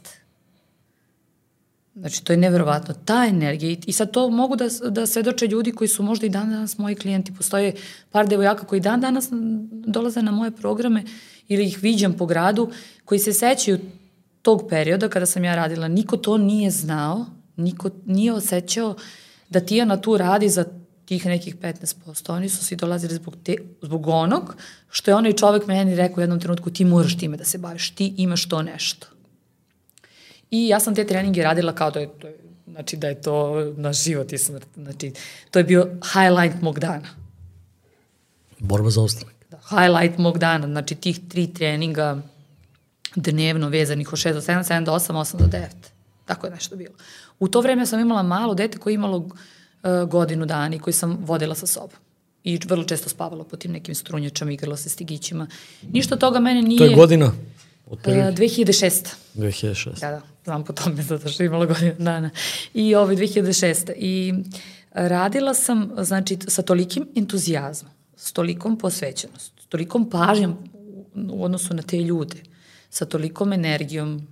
Znači, 2.01 2.25
to 2.25 2.33
je 2.33 2.37
neverovatno. 2.37 2.95
Ta 3.05 3.27
energija, 3.27 3.77
i, 3.87 3.93
sad 3.93 4.11
to 4.11 4.31
mogu 4.31 4.57
da, 4.57 4.69
da 4.91 5.07
svedoče 5.07 5.47
ljudi 5.47 5.73
koji 5.73 5.89
su 5.89 6.03
možda 6.03 6.27
i 6.27 6.29
dan 6.29 6.51
danas 6.51 6.79
moji 6.79 6.95
klijenti. 6.95 7.35
Postoje 7.35 7.75
par 8.11 8.29
devojaka 8.29 8.67
koji 8.67 8.81
dan 8.81 9.01
danas 9.01 9.29
dolaze 9.71 10.23
na 10.23 10.31
moje 10.31 10.51
programe 10.51 11.05
ili 11.49 11.65
ih 11.67 11.79
viđam 11.83 12.13
po 12.13 12.27
gradu, 12.27 12.71
koji 13.05 13.19
se 13.19 13.33
sećaju 13.33 13.79
tog 14.43 14.67
perioda 14.71 15.09
kada 15.09 15.27
sam 15.27 15.45
ja 15.45 15.55
radila. 15.55 15.89
Niko 15.89 16.17
to 16.17 16.39
nije 16.39 16.71
znao, 16.71 17.27
niko 17.57 17.91
nije 18.07 18.33
osjećao 18.33 18.95
da 19.49 19.61
Tijana 19.61 20.01
tu 20.01 20.17
radi 20.17 20.49
za 20.49 20.65
tih 21.05 21.27
nekih 21.27 21.57
15%, 21.57 22.33
oni 22.33 22.49
su 22.49 22.65
svi 22.65 22.77
dolazili 22.77 23.15
zbog, 23.15 23.37
te, 23.45 23.57
zbog 23.83 24.07
onog 24.07 24.57
što 24.91 25.11
je 25.11 25.15
onaj 25.15 25.33
čovek 25.33 25.67
meni 25.67 25.97
rekao 25.97 26.17
u 26.17 26.21
jednom 26.21 26.41
trenutku 26.41 26.71
ti 26.71 26.85
moraš 26.85 27.19
time 27.19 27.37
da 27.37 27.45
se 27.45 27.59
baviš, 27.59 27.91
ti 27.91 28.15
imaš 28.17 28.49
to 28.49 28.63
nešto. 28.63 29.07
I 30.51 30.69
ja 30.69 30.81
sam 30.81 30.95
te 30.95 31.07
treninge 31.07 31.43
radila 31.43 31.75
kao 31.75 31.91
da 31.91 32.01
je, 32.01 32.09
to 32.19 32.27
je 32.27 32.39
znači 32.79 32.97
da 32.97 33.09
je 33.09 33.23
to 33.23 33.65
na 33.77 33.93
život 33.93 34.33
i 34.33 34.39
smrt. 34.39 34.67
Znači, 34.77 35.13
to 35.51 35.59
je 35.59 35.65
bio 35.65 35.91
highlight 36.13 36.63
mog 36.63 36.79
dana. 36.79 37.09
Borba 38.59 38.91
za 38.91 39.03
ostanak. 39.03 39.35
Da, 39.51 39.59
highlight 39.69 40.19
mog 40.19 40.39
dana, 40.39 40.67
znači 40.67 40.95
tih 40.95 41.21
tri 41.29 41.47
treninga 41.47 42.23
dnevno 43.15 43.69
vezanih 43.69 44.13
od 44.13 44.19
6 44.19 44.33
do 44.33 44.41
7, 44.41 44.65
7 44.65 44.85
do 44.85 44.93
8, 44.93 45.13
8 45.13 45.37
do 45.37 45.45
9. 45.45 45.67
Tako 46.25 46.47
je 46.47 46.51
nešto 46.51 46.77
bilo. 46.77 46.95
U 47.39 47.49
to 47.49 47.61
vreme 47.61 47.87
sam 47.87 48.01
imala 48.01 48.23
malo 48.23 48.55
dete 48.55 48.79
koje 48.79 48.93
je 48.93 48.95
imalo 48.95 49.17
uh, 49.17 49.31
godinu 50.09 50.47
dana 50.47 50.77
i 50.77 50.79
koji 50.79 50.95
sam 50.95 51.19
vodila 51.21 51.55
sa 51.55 51.67
sobom. 51.67 51.97
I 52.45 52.59
vrlo 52.67 52.85
često 52.85 53.09
spavala 53.09 53.45
po 53.45 53.57
tim 53.57 53.73
nekim 53.73 53.95
strunjačama, 53.95 54.53
igrala 54.53 54.77
se 54.77 54.89
stigićima. 54.89 55.47
Ništa 55.93 56.17
toga 56.17 56.41
mene 56.41 56.63
nije... 56.63 56.79
To 56.79 56.85
je 56.85 56.95
godina? 56.95 57.33
Od 57.91 57.99
uh, 58.07 58.15
2006. 58.15 59.15
2006. 59.35 60.01
Da, 60.01 60.11
da, 60.11 60.21
znam 60.45 60.65
po 60.65 60.73
tome 60.73 61.03
zato 61.03 61.29
što 61.29 61.43
je 61.43 61.47
imala 61.47 61.67
godinu 61.67 61.95
dana. 61.99 62.31
I 62.75 62.95
ovaj 62.95 63.17
2006. 63.17 63.93
I 63.97 64.35
radila 64.93 65.55
sam, 65.55 65.91
znači, 65.99 66.39
sa 66.49 66.63
tolikim 66.63 67.09
entuzijazmom, 67.17 67.93
s 68.17 68.33
tolikom 68.33 68.79
posvećenost, 68.79 69.53
s 69.61 69.67
tolikom 69.67 70.11
pažnjom 70.11 70.57
u 71.31 71.45
odnosu 71.45 71.75
na 71.75 71.83
te 71.83 71.97
ljude, 71.97 72.37
sa 72.91 73.05
tolikom 73.05 73.53
energijom, 73.53 74.27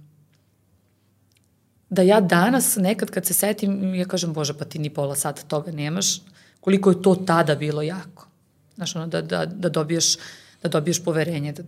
da 1.90 2.02
ja 2.02 2.20
danas 2.20 2.76
nekad 2.76 3.10
kad 3.10 3.26
se 3.26 3.34
setim, 3.34 3.94
ja 3.94 4.04
kažem, 4.04 4.32
bože, 4.32 4.54
pa 4.54 4.64
ti 4.64 4.78
ni 4.78 4.90
pola 4.90 5.14
sata 5.16 5.42
toga 5.42 5.72
nemaš, 5.72 6.20
koliko 6.60 6.90
je 6.90 7.02
to 7.02 7.14
tada 7.14 7.54
bilo 7.54 7.82
jako. 7.82 8.28
Znaš, 8.74 8.96
ono, 8.96 9.06
da, 9.06 9.22
da, 9.22 9.46
da 9.46 9.68
dobiješ, 9.68 10.16
da 10.62 10.68
dobiješ 10.68 11.04
poverenje, 11.04 11.52
da, 11.52 11.62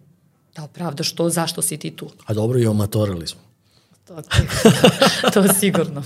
da 0.58 0.64
opravdaš 0.64 1.12
to, 1.12 1.30
zašto 1.30 1.62
si 1.62 1.76
ti 1.76 1.90
tu. 1.90 2.10
A 2.26 2.34
dobro, 2.34 2.58
i 2.58 2.66
omatorili 2.66 3.26
smo. 3.26 3.40
To, 4.04 4.22
to, 4.22 5.30
to 5.30 5.54
sigurno. 5.54 6.02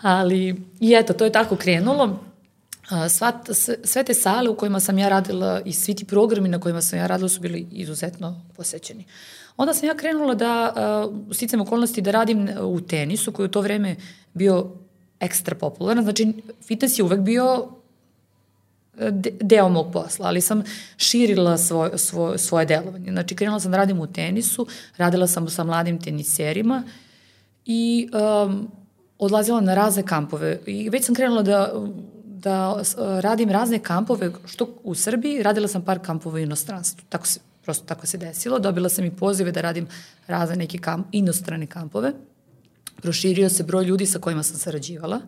Ali, 0.00 0.56
i 0.80 0.94
eto, 0.94 1.12
to 1.12 1.24
je 1.24 1.32
tako 1.32 1.56
krenulo. 1.56 2.20
Sva, 3.08 3.32
sve 3.84 4.04
te 4.04 4.14
sale 4.14 4.50
u 4.50 4.56
kojima 4.56 4.80
sam 4.80 4.98
ja 4.98 5.08
radila 5.08 5.60
i 5.64 5.72
svi 5.72 5.94
ti 5.94 6.04
programi 6.04 6.48
na 6.48 6.60
kojima 6.60 6.82
sam 6.82 6.98
ja 6.98 7.06
radila 7.06 7.28
su 7.28 7.40
bili 7.40 7.66
izuzetno 7.70 8.42
posećeni. 8.56 9.04
Onda 9.56 9.74
sam 9.74 9.88
ja 9.88 9.96
krenula 9.96 10.34
da, 10.34 10.74
uh, 11.06 11.34
sticam 11.34 11.60
okolnosti, 11.60 12.02
da 12.02 12.10
radim 12.10 12.48
u 12.60 12.80
tenisu, 12.80 13.32
koji 13.32 13.46
u 13.46 13.50
to 13.50 13.60
vreme 13.60 13.96
bio 14.34 14.70
ekstra 15.20 15.54
popularan. 15.54 16.04
Znači, 16.04 16.32
fitness 16.66 16.98
je 16.98 17.04
uvek 17.04 17.20
bio 17.20 17.68
deo 19.40 19.68
mog 19.68 19.92
posla, 19.92 20.26
ali 20.26 20.40
sam 20.40 20.62
širila 20.96 21.58
svoj, 21.58 21.90
svoj, 21.96 22.38
svoje 22.38 22.66
delovanje. 22.66 23.10
Znači, 23.10 23.36
krenula 23.36 23.60
sam 23.60 23.70
da 23.70 23.76
radim 23.76 24.00
u 24.00 24.06
tenisu, 24.06 24.66
radila 24.96 25.26
sam 25.26 25.48
sa 25.48 25.64
mladim 25.64 26.00
teniserima 26.00 26.82
i 27.66 28.08
um, 28.12 28.68
odlazila 29.18 29.60
na 29.60 29.74
razne 29.74 30.02
kampove. 30.02 30.60
I 30.66 30.90
već 30.90 31.04
sam 31.04 31.14
krenula 31.14 31.42
da, 31.42 31.72
da 32.24 32.82
radim 33.20 33.50
razne 33.50 33.78
kampove, 33.78 34.32
što 34.46 34.80
u 34.82 34.94
Srbiji, 34.94 35.42
radila 35.42 35.68
sam 35.68 35.84
par 35.84 35.98
kampova 35.98 36.34
u 36.34 36.38
inostranstvu. 36.38 37.04
Tako 37.08 37.26
se 37.26 37.40
prosto 37.62 37.84
tako 37.84 38.06
se 38.06 38.18
desilo. 38.18 38.58
Dobila 38.58 38.88
sam 38.88 39.04
i 39.04 39.10
pozive 39.10 39.52
da 39.52 39.60
radim 39.60 39.86
razne 40.26 40.56
neke 40.56 40.78
kamp, 40.78 41.06
inostrane 41.12 41.66
kampove. 41.66 42.12
Proširio 43.02 43.50
se 43.50 43.62
broj 43.62 43.84
ljudi 43.84 44.06
sa 44.06 44.18
kojima 44.18 44.42
sam 44.42 44.56
sarađivala. 44.56 45.16
Ko 45.16 45.26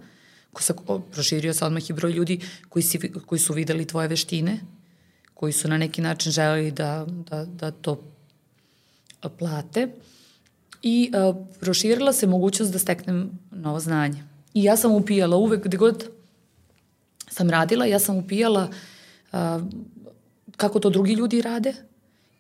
sa, 0.62 0.74
proširio 1.12 1.54
se 1.54 1.64
odmah 1.64 1.90
i 1.90 1.92
broj 1.92 2.12
ljudi 2.12 2.40
koji, 2.68 2.82
si, 2.82 3.12
koji 3.26 3.38
su 3.38 3.52
videli 3.52 3.86
tvoje 3.86 4.08
veštine, 4.08 4.60
koji 5.34 5.52
su 5.52 5.68
na 5.68 5.78
neki 5.78 6.00
način 6.00 6.32
želeli 6.32 6.70
da, 6.70 7.06
da, 7.08 7.44
da 7.44 7.70
to 7.70 8.02
plate. 9.38 9.88
I 10.82 11.10
uh, 11.14 11.36
proširila 11.60 12.12
se 12.12 12.26
mogućnost 12.26 12.72
da 12.72 12.78
steknem 12.78 13.38
novo 13.50 13.80
znanje. 13.80 14.24
I 14.54 14.64
ja 14.64 14.76
sam 14.76 14.92
upijala 14.92 15.36
uvek, 15.36 15.64
gde 15.64 15.76
god 15.76 16.08
sam 17.30 17.50
radila, 17.50 17.86
ja 17.86 17.98
sam 17.98 18.16
upijala 18.16 18.68
uh, 19.32 19.38
kako 20.56 20.80
to 20.80 20.90
drugi 20.90 21.12
ljudi 21.12 21.42
rade, 21.42 21.74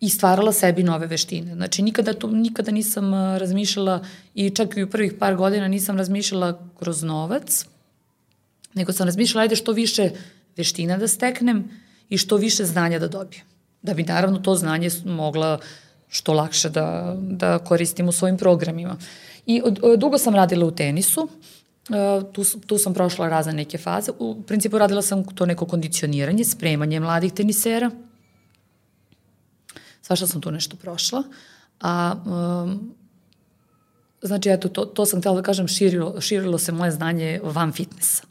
i 0.04 0.08
stvarala 0.08 0.52
sebi 0.52 0.82
nove 0.82 1.06
veštine. 1.06 1.54
Znači, 1.54 1.82
nikada, 1.82 2.12
to, 2.12 2.28
nikada 2.28 2.72
nisam 2.72 3.14
razmišljala 3.14 4.04
i 4.34 4.50
čak 4.50 4.76
i 4.76 4.82
u 4.82 4.90
prvih 4.90 5.14
par 5.18 5.36
godina 5.36 5.68
nisam 5.68 5.96
razmišljala 5.96 6.58
kroz 6.78 7.02
novac, 7.02 7.66
nego 8.74 8.92
sam 8.92 9.06
razmišljala, 9.06 9.42
ajde 9.42 9.56
što 9.56 9.72
više 9.72 10.10
veština 10.56 10.96
da 10.98 11.08
steknem 11.08 11.70
i 12.08 12.18
što 12.18 12.36
više 12.36 12.64
znanja 12.64 12.98
da 12.98 13.08
dobijem. 13.08 13.44
Da 13.82 13.94
bi 13.94 14.02
naravno 14.02 14.38
to 14.38 14.54
znanje 14.54 14.90
mogla 15.04 15.58
što 16.08 16.32
lakše 16.32 16.70
da, 16.70 17.16
da 17.18 17.58
koristim 17.58 18.08
u 18.08 18.12
svojim 18.12 18.38
programima. 18.38 18.96
I 19.46 19.62
od, 19.64 19.98
dugo 19.98 20.18
sam 20.18 20.34
radila 20.34 20.66
u 20.66 20.70
tenisu, 20.70 21.28
tu, 22.32 22.44
tu 22.66 22.78
sam 22.78 22.94
prošla 22.94 23.28
razne 23.28 23.52
neke 23.52 23.78
faze. 23.78 24.12
U 24.18 24.42
principu 24.42 24.78
radila 24.78 25.02
sam 25.02 25.24
to 25.24 25.46
neko 25.46 25.66
kondicioniranje, 25.66 26.44
spremanje 26.44 27.00
mladih 27.00 27.32
tenisera, 27.32 27.90
svašta 30.02 30.26
sam 30.26 30.40
tu 30.40 30.50
nešto 30.50 30.76
prošla. 30.76 31.22
A, 31.80 32.14
um, 32.64 32.94
znači, 34.22 34.48
eto, 34.48 34.68
to, 34.68 34.84
to 34.84 35.06
sam 35.06 35.20
htjela 35.20 35.36
da 35.36 35.42
kažem, 35.42 35.68
širilo, 35.68 36.20
širilo 36.20 36.58
se 36.58 36.72
moje 36.72 36.90
znanje 36.90 37.40
van 37.42 37.72
fitnessa. 37.72 38.22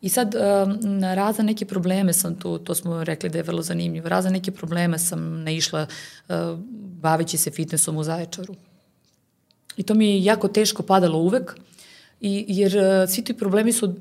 I 0.00 0.08
sad, 0.08 0.34
um, 0.34 1.02
razne 1.02 1.44
neke 1.44 1.64
probleme 1.64 2.12
sam 2.12 2.34
tu, 2.38 2.58
to 2.58 2.74
smo 2.74 3.04
rekli 3.04 3.28
da 3.28 3.38
je 3.38 3.42
vrlo 3.42 3.62
zanimljivo, 3.62 4.08
razne 4.08 4.30
neke 4.30 4.50
probleme 4.50 4.98
sam 4.98 5.42
naišla 5.42 5.86
uh, 6.28 6.34
baveći 7.02 7.38
se 7.38 7.50
fitnessom 7.50 7.96
u 7.96 8.04
Zaječaru. 8.04 8.54
I 9.76 9.82
to 9.82 9.94
mi 9.94 10.08
je 10.08 10.24
jako 10.24 10.48
teško 10.48 10.82
padalo 10.82 11.18
uvek, 11.18 11.56
I, 12.20 12.44
jer 12.48 12.76
uh, 12.76 13.08
svi 13.08 13.24
ti 13.24 13.34
problemi 13.34 13.72
su 13.72 13.86
uh, 13.86 13.94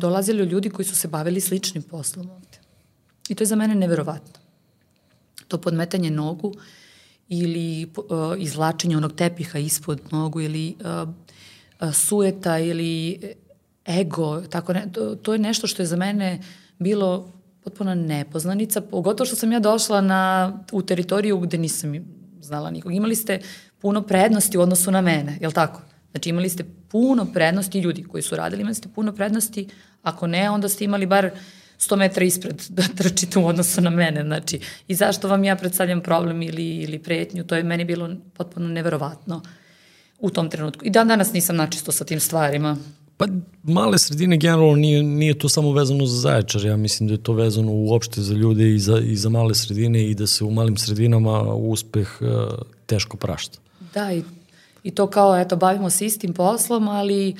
dolazili 0.00 0.42
od 0.42 0.52
ljudi 0.52 0.70
koji 0.70 0.86
su 0.86 0.96
se 0.96 1.08
bavili 1.08 1.40
sličnim 1.40 1.82
poslom 1.82 2.30
ovde. 2.30 2.58
I 3.28 3.34
to 3.34 3.42
je 3.42 3.46
za 3.48 3.56
mene 3.56 3.74
neverovatno 3.74 4.44
to 5.48 5.60
podmetanje 5.60 6.10
nogu 6.10 6.54
ili 7.28 7.90
uh, 7.96 8.34
izvlačenje 8.38 8.96
onog 8.96 9.12
tepiha 9.12 9.58
ispod 9.58 10.00
nogu 10.10 10.40
ili 10.40 10.76
uh, 10.80 11.92
sueta 11.92 12.58
ili 12.58 13.20
ego, 13.88 14.40
tako 14.40 14.72
ne, 14.72 14.86
to, 14.92 15.14
to 15.14 15.32
je 15.32 15.38
nešto 15.38 15.66
što 15.66 15.82
je 15.82 15.86
za 15.86 15.96
mene 15.96 16.40
bilo 16.78 17.32
potpuno 17.64 17.94
nepoznanica, 17.94 18.80
pogotovo 18.80 19.26
što 19.26 19.36
sam 19.36 19.52
ja 19.52 19.60
došla 19.60 20.00
na, 20.00 20.52
u 20.72 20.82
teritoriju 20.82 21.38
gde 21.38 21.58
nisam 21.58 21.92
znala 22.40 22.70
nikog. 22.70 22.92
Imali 22.92 23.16
ste 23.16 23.40
puno 23.80 24.02
prednosti 24.02 24.58
u 24.58 24.60
odnosu 24.60 24.90
na 24.90 25.00
mene, 25.00 25.38
je 25.40 25.46
li 25.46 25.54
tako? 25.54 25.80
Znači 26.10 26.28
imali 26.28 26.48
ste 26.48 26.64
puno 26.88 27.26
prednosti 27.32 27.80
ljudi 27.80 28.04
koji 28.04 28.22
su 28.22 28.36
radili, 28.36 28.60
imali 28.60 28.74
ste 28.74 28.88
puno 28.88 29.12
prednosti, 29.12 29.68
ako 30.02 30.26
ne, 30.26 30.50
onda 30.50 30.68
ste 30.68 30.84
imali 30.84 31.06
bar 31.06 31.26
uh, 31.26 31.32
100 31.78 31.96
metra 31.96 32.24
ispred 32.24 32.62
da 32.76 32.82
trčite 32.82 33.38
u 33.38 33.46
odnosu 33.46 33.80
na 33.80 33.90
mene, 33.90 34.22
znači, 34.22 34.60
i 34.88 34.94
zašto 34.94 35.28
vam 35.28 35.44
ja 35.44 35.56
predstavljam 35.56 36.00
problem 36.00 36.42
ili, 36.42 36.76
ili 36.76 36.98
pretnju, 36.98 37.44
to 37.44 37.56
je 37.56 37.62
meni 37.62 37.84
bilo 37.84 38.10
potpuno 38.34 38.68
neverovatno 38.68 39.42
u 40.18 40.30
tom 40.30 40.50
trenutku. 40.50 40.84
I 40.84 40.90
dan 40.90 41.08
danas 41.08 41.32
nisam 41.32 41.56
načisto 41.56 41.92
sa 41.92 42.04
tim 42.04 42.20
stvarima. 42.20 42.76
Pa 43.16 43.26
male 43.62 43.98
sredine 43.98 44.36
generalno 44.36 44.76
nije, 44.76 45.02
nije 45.02 45.38
to 45.38 45.48
samo 45.48 45.72
vezano 45.72 46.06
za 46.06 46.20
zaječar, 46.20 46.64
ja 46.64 46.76
mislim 46.76 47.06
da 47.06 47.14
je 47.14 47.22
to 47.22 47.32
vezano 47.32 47.72
uopšte 47.72 48.20
za 48.20 48.34
ljude 48.34 48.74
i 48.74 48.78
za, 48.78 48.98
i 48.98 49.16
za 49.16 49.28
male 49.28 49.54
sredine 49.54 50.10
i 50.10 50.14
da 50.14 50.26
se 50.26 50.44
u 50.44 50.50
malim 50.50 50.76
sredinama 50.76 51.54
uspeh 51.54 52.08
uh, 52.20 52.28
teško 52.86 53.16
prašta. 53.16 53.58
Da, 53.94 54.12
i, 54.12 54.22
i 54.82 54.90
to 54.90 55.06
kao, 55.06 55.40
eto, 55.40 55.56
bavimo 55.56 55.90
se 55.90 56.06
istim 56.06 56.32
poslom, 56.34 56.88
ali 56.88 57.34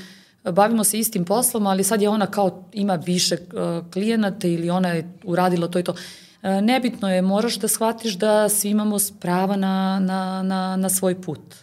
uh, 0.44 0.52
bavimo 0.52 0.84
se 0.84 0.98
istim 0.98 1.24
poslom, 1.24 1.66
ali 1.66 1.84
sad 1.84 2.02
je 2.02 2.08
ona 2.08 2.26
kao 2.26 2.64
ima 2.72 2.94
više 2.94 3.36
uh, 3.36 3.92
klijenata 3.92 4.48
ili 4.48 4.70
ona 4.70 4.88
je 4.88 5.12
uradila 5.24 5.68
to 5.68 5.78
i 5.78 5.82
to. 5.82 5.92
Uh, 5.92 6.48
nebitno 6.62 7.10
je, 7.10 7.22
moraš 7.22 7.58
da 7.58 7.68
shvatiš 7.68 8.14
da 8.14 8.48
svi 8.48 8.70
imamo 8.70 8.96
prava 9.20 9.56
na, 9.56 10.00
na, 10.00 10.42
na, 10.42 10.76
na 10.76 10.88
svoj 10.88 11.22
put. 11.22 11.54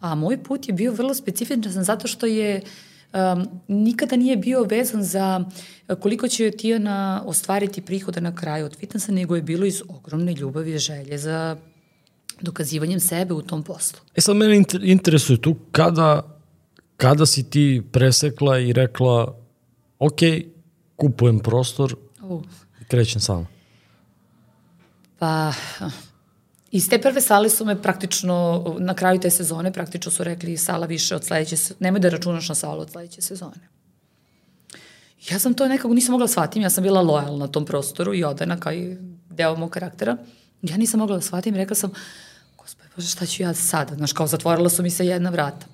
A 0.00 0.14
moj 0.14 0.42
put 0.42 0.68
je 0.68 0.74
bio 0.74 0.92
vrlo 0.92 1.14
specifičan 1.14 1.84
zato 1.84 2.08
što 2.08 2.26
je 2.26 2.60
um, 3.12 3.48
nikada 3.68 4.16
nije 4.16 4.36
bio 4.36 4.62
vezan 4.62 5.02
za 5.02 5.44
koliko 6.00 6.28
će 6.28 6.50
Tijana 6.50 7.22
ostvariti 7.26 7.80
prihoda 7.80 8.20
na 8.20 8.34
kraju 8.34 8.66
od 8.66 8.76
fitnessa, 8.76 9.12
nego 9.12 9.36
je 9.36 9.42
bilo 9.42 9.66
iz 9.66 9.82
ogromne 9.88 10.34
ljubavi 10.34 10.74
i 10.74 10.78
želje 10.78 11.18
za 11.18 11.56
dokazivanjem 12.40 13.00
sebe 13.00 13.34
u 13.34 13.42
tom 13.42 13.62
poslu. 13.62 13.98
E 14.16 14.20
sad 14.20 14.36
mene 14.36 14.64
interesuje 14.82 15.40
tu 15.40 15.56
kada 15.72 16.40
Kada 17.00 17.26
si 17.26 17.50
ti 17.50 17.82
presekla 17.92 18.58
i 18.58 18.72
rekla, 18.72 19.34
ok, 19.98 20.20
kupujem 20.96 21.38
prostor 21.38 21.96
uh. 22.22 22.42
krećem 22.88 23.20
sama? 23.20 23.46
Pa, 25.18 25.52
iz 26.70 26.88
te 26.88 26.98
prve 27.00 27.20
sale 27.20 27.50
su 27.50 27.64
me 27.64 27.82
praktično, 27.82 28.64
na 28.78 28.94
kraju 28.94 29.20
te 29.20 29.30
sezone, 29.30 29.72
praktično 29.72 30.12
su 30.12 30.24
rekli 30.24 30.56
sala 30.56 30.86
više 30.86 31.16
od 31.16 31.24
sledeće, 31.24 31.56
nemoj 31.78 32.00
da 32.00 32.08
računaš 32.08 32.48
na 32.48 32.54
salu 32.54 32.80
od 32.80 32.90
sledeće 32.90 33.22
sezone. 33.22 33.68
Ja 35.30 35.38
sam 35.38 35.54
to 35.54 35.68
nekako 35.68 35.94
nisam 35.94 36.12
mogla 36.12 36.26
da 36.26 36.32
shvatim, 36.32 36.62
ja 36.62 36.70
sam 36.70 36.84
bila 36.84 37.02
lojalna 37.02 37.38
na 37.38 37.48
tom 37.48 37.66
prostoru 37.66 38.14
i 38.14 38.24
odana 38.24 38.60
kao 38.60 38.72
i 38.72 38.96
deo 39.30 39.56
mog 39.56 39.70
karaktera. 39.70 40.16
Ja 40.62 40.76
nisam 40.76 41.00
mogla 41.00 41.16
da 41.16 41.22
shvatim, 41.22 41.54
rekla 41.54 41.76
sam, 41.76 41.92
gospod 42.56 42.86
Bože, 42.96 43.08
šta 43.08 43.26
ću 43.26 43.42
ja 43.42 43.54
sada? 43.54 43.94
Znaš, 43.94 44.12
kao 44.12 44.26
zatvorila 44.26 44.70
su 44.70 44.82
mi 44.82 44.90
se 44.90 45.06
jedna 45.06 45.30
vrata. 45.30 45.66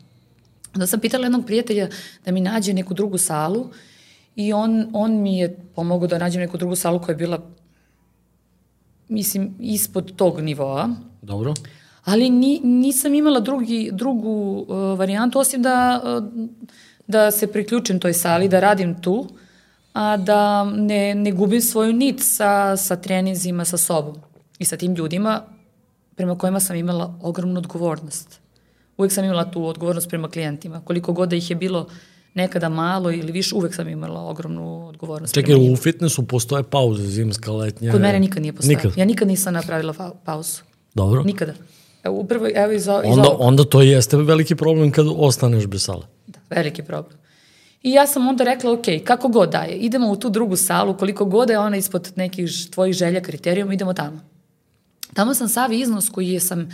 Onda 0.75 0.87
sam 0.87 1.01
pitala 1.01 1.25
jednog 1.25 1.47
prijatelja 1.47 1.89
da 2.25 2.33
mi 2.33 2.41
nađe 2.41 2.73
neku 2.73 2.95
drugu 2.95 3.19
salu 3.19 3.71
i 4.37 4.53
on, 4.53 4.91
on 4.93 5.23
mi 5.23 5.39
je 5.39 5.57
pomogao 5.75 6.09
da 6.09 6.19
nađem 6.19 6.41
neku 6.41 6.59
drugu 6.59 6.77
salu 6.77 6.99
koja 6.99 7.13
je 7.13 7.17
bila 7.17 7.56
mislim, 9.09 9.55
ispod 9.61 10.17
tog 10.17 10.41
nivoa. 10.41 10.89
Dobro. 11.23 11.55
Ali 12.05 12.31
ni, 12.31 12.61
nisam 12.65 13.15
imala 13.15 13.41
drugi, 13.41 13.91
drugu 13.93 14.65
uh, 14.69 14.99
varijantu, 14.99 15.39
osim 15.39 15.63
da, 15.63 16.01
uh, 16.05 16.49
da 17.07 17.31
se 17.31 17.47
priključim 17.47 18.01
toj 18.01 18.13
sali, 18.13 18.49
da 18.49 18.61
radim 18.61 19.03
tu, 19.03 19.29
a 19.93 20.17
da 20.17 20.65
ne, 20.65 21.15
ne 21.15 21.33
gubim 21.33 21.61
svoju 21.61 21.93
nit 21.93 22.21
sa, 22.21 22.77
sa 22.77 22.97
treninzima, 22.97 23.65
sa 23.65 23.77
sobom 23.77 24.17
i 24.59 24.65
sa 24.65 24.77
tim 24.77 24.95
ljudima 24.95 25.43
prema 26.17 26.39
kojima 26.39 26.61
sam 26.61 26.77
imala 26.77 27.15
ogromnu 27.23 27.59
odgovornost. 27.59 28.41
Uvek 28.97 29.13
sam 29.13 29.25
imala 29.25 29.51
tu 29.51 29.67
odgovornost 29.67 30.09
prema 30.09 30.29
klijentima. 30.29 30.81
Koliko 30.85 31.13
god 31.13 31.29
da 31.29 31.37
ih 31.37 31.51
je 31.51 31.57
bilo 31.57 31.89
nekada 32.37 32.69
malo 32.69 33.11
ili 33.11 33.33
više, 33.33 33.55
uvek 33.55 33.75
sam 33.75 33.89
imala 33.89 34.21
ogromnu 34.21 34.89
odgovornost. 34.89 35.35
Čekaj, 35.35 35.73
u 35.73 35.77
fitnessu 35.77 36.27
postoje 36.27 36.63
pauze, 36.63 37.03
zimska, 37.03 37.53
letnja? 37.53 37.93
Kod 37.93 38.01
mene 38.01 38.21
nikad 38.21 38.43
nije 38.43 38.53
postojala. 38.53 38.83
Nikad. 38.83 38.99
Ja 38.99 39.05
nikad 39.05 39.29
nisam 39.29 39.55
napravila 39.55 40.13
pauzu. 40.25 40.63
Dobro. 40.95 41.23
Nikada. 41.23 41.55
Evo, 42.05 42.17
upravo, 42.17 42.49
evo 42.55 42.73
iz, 42.73 42.83
iz 42.83 42.89
onda, 42.89 43.29
ovog. 43.29 43.41
onda 43.41 43.65
to 43.65 43.83
jeste 43.83 44.17
veliki 44.17 44.55
problem 44.55 44.91
kad 44.91 45.07
ostaneš 45.17 45.67
bez 45.67 45.85
sale. 45.85 46.03
Da, 46.27 46.39
veliki 46.51 46.83
problem. 46.83 47.19
I 47.83 47.93
ja 47.93 48.07
sam 48.07 48.29
onda 48.29 48.45
rekla, 48.45 48.73
ok, 48.73 48.85
kako 49.05 49.29
god 49.29 49.51
daje, 49.51 49.77
idemo 49.77 50.11
u 50.11 50.17
tu 50.17 50.31
drugu 50.31 50.57
salu, 50.57 50.97
koliko 50.97 51.25
god 51.25 51.51
je 51.51 51.59
ona 51.59 51.77
ispod 51.77 52.13
nekih 52.17 52.51
tvojih 52.71 52.95
želja, 52.95 53.21
kriterijuma, 53.21 53.75
idemo 53.75 53.93
tamo. 53.93 54.21
Tamo 55.15 55.35
sam 55.35 55.49
savi 55.49 55.81
iznos 55.81 56.09
koji 56.09 56.29
je 56.29 56.41
sam 56.41 56.69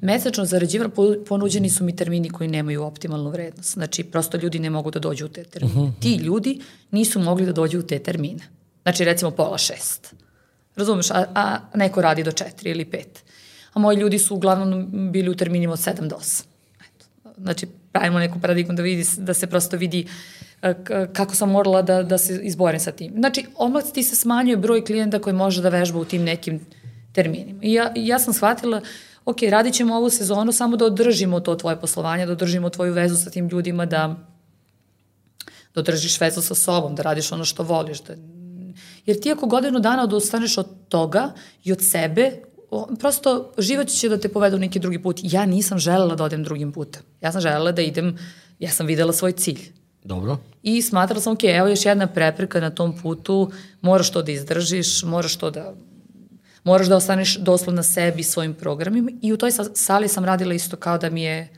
mesečno 0.00 0.44
zarađivala, 0.44 0.90
ponuđeni 1.28 1.70
su 1.70 1.84
mi 1.84 1.96
termini 1.96 2.30
koji 2.30 2.48
nemaju 2.48 2.82
optimalnu 2.82 3.30
vrednost. 3.30 3.72
Znači, 3.72 4.04
prosto 4.04 4.38
ljudi 4.38 4.58
ne 4.58 4.70
mogu 4.70 4.90
da 4.90 4.98
dođu 4.98 5.26
u 5.26 5.28
te 5.28 5.44
termine. 5.44 5.74
Uh 5.74 5.82
mhm. 5.82 5.90
-huh. 5.90 6.00
Ti 6.02 6.14
ljudi 6.14 6.60
nisu 6.90 7.20
mogli 7.20 7.46
da 7.46 7.52
dođu 7.52 7.78
u 7.78 7.82
te 7.82 7.98
termine. 7.98 8.42
Znači, 8.82 9.04
recimo 9.04 9.30
pola 9.30 9.58
šest. 9.58 10.14
Razumeš? 10.76 11.10
A, 11.10 11.24
a 11.34 11.58
neko 11.74 12.02
radi 12.02 12.22
do 12.22 12.32
četiri 12.32 12.70
ili 12.70 12.84
pet. 12.84 13.24
A 13.72 13.78
moji 13.78 13.98
ljudi 13.98 14.18
su 14.18 14.34
uglavnom 14.34 15.10
bili 15.12 15.30
u 15.30 15.34
terminima 15.34 15.72
od 15.72 15.80
sedam 15.80 16.08
do 16.08 16.16
osam. 16.16 16.46
Znači, 17.38 17.66
pravimo 17.92 18.18
neku 18.18 18.40
paradigmu 18.40 18.74
da, 18.74 18.82
vidi, 18.82 19.04
da 19.18 19.34
se 19.34 19.46
prosto 19.46 19.76
vidi 19.76 20.06
e, 20.62 20.74
kako 21.12 21.34
sam 21.34 21.50
morala 21.50 21.82
da, 21.82 22.02
da 22.02 22.18
se 22.18 22.40
izborim 22.42 22.80
sa 22.80 22.92
tim. 22.92 23.12
Znači, 23.16 23.46
omlac 23.56 23.92
ti 23.92 24.02
se 24.02 24.16
smanjuje 24.16 24.56
broj 24.56 24.84
klijenta 24.84 25.18
koji 25.18 25.34
može 25.34 25.62
da 25.62 25.68
vežba 25.68 25.98
u 25.98 26.04
tim 26.04 26.24
nekim 26.24 26.60
terminima. 27.12 27.58
I 27.62 27.72
ja, 27.72 27.92
ja 27.96 28.18
sam 28.18 28.34
shvatila, 28.34 28.80
ok, 29.30 29.42
radit 29.50 29.74
ćemo 29.74 29.96
ovu 29.96 30.10
sezonu 30.10 30.52
samo 30.52 30.76
da 30.76 30.84
održimo 30.84 31.40
to 31.40 31.54
tvoje 31.54 31.80
poslovanje, 31.80 32.26
da 32.26 32.32
održimo 32.32 32.70
tvoju 32.70 32.92
vezu 32.92 33.16
sa 33.16 33.30
tim 33.30 33.48
ljudima, 33.48 33.86
da, 33.86 34.16
da 35.74 35.80
održiš 35.80 36.20
vezu 36.20 36.42
sa 36.42 36.54
sobom, 36.54 36.94
da 36.94 37.02
radiš 37.02 37.32
ono 37.32 37.44
što 37.44 37.62
voliš. 37.62 38.02
Da, 38.02 38.14
jer 39.06 39.20
ti 39.20 39.32
ako 39.32 39.46
godinu 39.46 39.80
dana 39.80 40.04
odustaneš 40.04 40.58
od 40.58 40.66
toga 40.88 41.32
i 41.64 41.72
od 41.72 41.78
sebe, 41.82 42.32
prosto 42.98 43.52
život 43.58 43.88
će 43.88 44.08
da 44.08 44.18
te 44.18 44.28
povede 44.28 44.56
u 44.56 44.58
neki 44.58 44.78
drugi 44.78 45.02
put. 45.02 45.20
Ja 45.22 45.46
nisam 45.46 45.78
želela 45.78 46.14
da 46.14 46.24
odem 46.24 46.44
drugim 46.44 46.72
putem. 46.72 47.02
Ja 47.20 47.32
sam 47.32 47.40
želela 47.40 47.72
da 47.72 47.82
idem, 47.82 48.18
ja 48.58 48.70
sam 48.70 48.86
videla 48.86 49.12
svoj 49.12 49.32
cilj. 49.32 49.72
Dobro. 50.04 50.38
I 50.62 50.82
smatrala 50.82 51.20
sam, 51.20 51.32
ok, 51.32 51.44
evo 51.44 51.68
još 51.68 51.84
jedna 51.84 52.06
prepreka 52.06 52.60
na 52.60 52.70
tom 52.70 52.98
putu, 53.02 53.50
moraš 53.80 54.10
to 54.10 54.22
da 54.22 54.32
izdržiš, 54.32 55.02
moraš 55.02 55.36
to 55.36 55.50
da 55.50 55.74
moraš 56.64 56.86
da 56.86 56.96
ostaneš 56.96 57.36
doslovno 57.36 57.82
sebi 57.82 58.22
svojim 58.22 58.54
programima 58.54 59.10
i 59.22 59.32
u 59.32 59.36
toj 59.36 59.50
sali 59.74 60.08
sam 60.08 60.24
radila 60.24 60.54
isto 60.54 60.76
kao 60.76 60.98
da 60.98 61.10
mi 61.10 61.22
je 61.22 61.48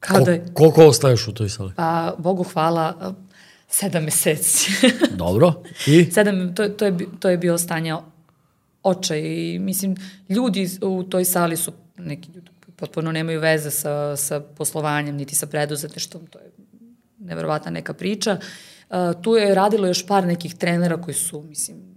kao 0.00 0.18
Ko, 0.18 0.24
da 0.24 0.32
je, 0.32 0.44
koliko 0.54 0.86
ostaješ 0.86 1.28
u 1.28 1.34
toj 1.34 1.48
sali? 1.48 1.72
Pa, 1.76 2.14
Bogu 2.18 2.44
hvala, 2.44 3.14
sedam 3.68 4.04
meseci. 4.04 4.70
Dobro. 5.24 5.62
I? 5.86 6.10
Sedam, 6.10 6.54
to, 6.54 6.68
to, 6.68 6.84
je, 6.84 6.96
to 7.20 7.30
je 7.30 7.38
bio 7.38 7.58
stanje 7.58 7.94
očaj 8.82 9.20
i 9.20 9.58
mislim, 9.58 9.96
ljudi 10.28 10.70
u 10.80 11.02
toj 11.02 11.24
sali 11.24 11.56
su 11.56 11.72
neki 11.96 12.32
ljudi 12.32 12.52
potpuno 12.76 13.12
nemaju 13.12 13.40
veze 13.40 13.70
sa, 13.70 14.16
sa 14.16 14.40
poslovanjem, 14.40 15.16
niti 15.16 15.34
sa 15.34 15.46
preduzetništvom, 15.46 16.26
to 16.26 16.38
je 16.38 16.50
neverovatna 17.18 17.70
neka 17.70 17.94
priča. 17.94 18.38
Uh, 18.90 18.96
tu 19.22 19.34
je 19.34 19.54
radilo 19.54 19.86
još 19.86 20.06
par 20.06 20.26
nekih 20.26 20.54
trenera 20.54 20.96
koji 21.02 21.14
su, 21.14 21.42
mislim, 21.42 21.91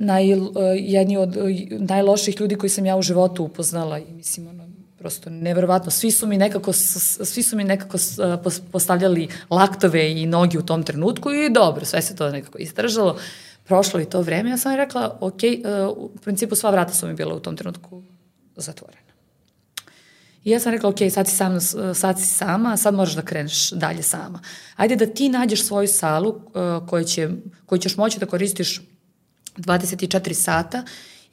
naj, 0.00 0.34
uh, 0.34 0.50
jedni 0.74 1.16
od 1.16 1.36
uh, 1.36 1.44
najloših 1.78 2.40
ljudi 2.40 2.56
koji 2.56 2.70
sam 2.70 2.86
ja 2.86 2.96
u 2.96 3.02
životu 3.02 3.44
upoznala 3.44 3.98
i 3.98 4.12
mislim 4.12 4.48
ono 4.48 4.68
prosto 4.98 5.30
neverovatno. 5.30 5.90
Svi 5.90 6.10
su 6.10 6.26
mi 6.26 6.38
nekako 6.38 6.72
svi 6.72 7.42
su 7.42 7.56
mi 7.56 7.64
nekako 7.64 7.96
uh, 7.96 8.52
postavljali 8.72 9.28
laktove 9.50 10.12
i 10.12 10.26
noge 10.26 10.58
u 10.58 10.62
tom 10.62 10.82
trenutku 10.82 11.32
i 11.32 11.50
dobro 11.50 11.84
sve 11.84 12.02
se 12.02 12.16
to 12.16 12.30
nekako 12.30 12.58
istražalo 12.58 13.18
prošlo 13.64 14.00
i 14.00 14.04
to 14.04 14.22
vreme 14.22 14.50
ja 14.50 14.56
sam 14.56 14.76
rekla 14.76 15.18
ok 15.20 15.40
u 15.96 16.10
principu 16.18 16.54
sva 16.54 16.70
vrata 16.70 16.94
su 16.94 17.06
mi 17.06 17.14
bila 17.14 17.34
u 17.34 17.40
tom 17.40 17.56
trenutku 17.56 18.02
zatvorena. 18.56 19.10
I 20.44 20.50
ja 20.50 20.60
sam 20.60 20.72
rekla, 20.72 20.88
ok, 20.88 20.96
sad 21.10 21.28
si, 21.28 21.36
sam, 21.36 21.60
sad 21.94 22.20
si 22.20 22.26
sama, 22.26 22.76
sad 22.76 22.94
možeš 22.94 23.14
da 23.14 23.22
kreneš 23.22 23.70
dalje 23.70 24.02
sama. 24.02 24.40
Ajde 24.76 24.96
da 24.96 25.06
ti 25.06 25.28
nađeš 25.28 25.66
svoju 25.66 25.88
salu 25.88 26.40
koju, 26.88 27.04
će, 27.04 27.28
koju 27.66 27.78
ćeš 27.78 27.96
moći 27.96 28.20
da 28.20 28.26
koristiš 28.26 28.80
24 29.60 30.32
sata 30.32 30.84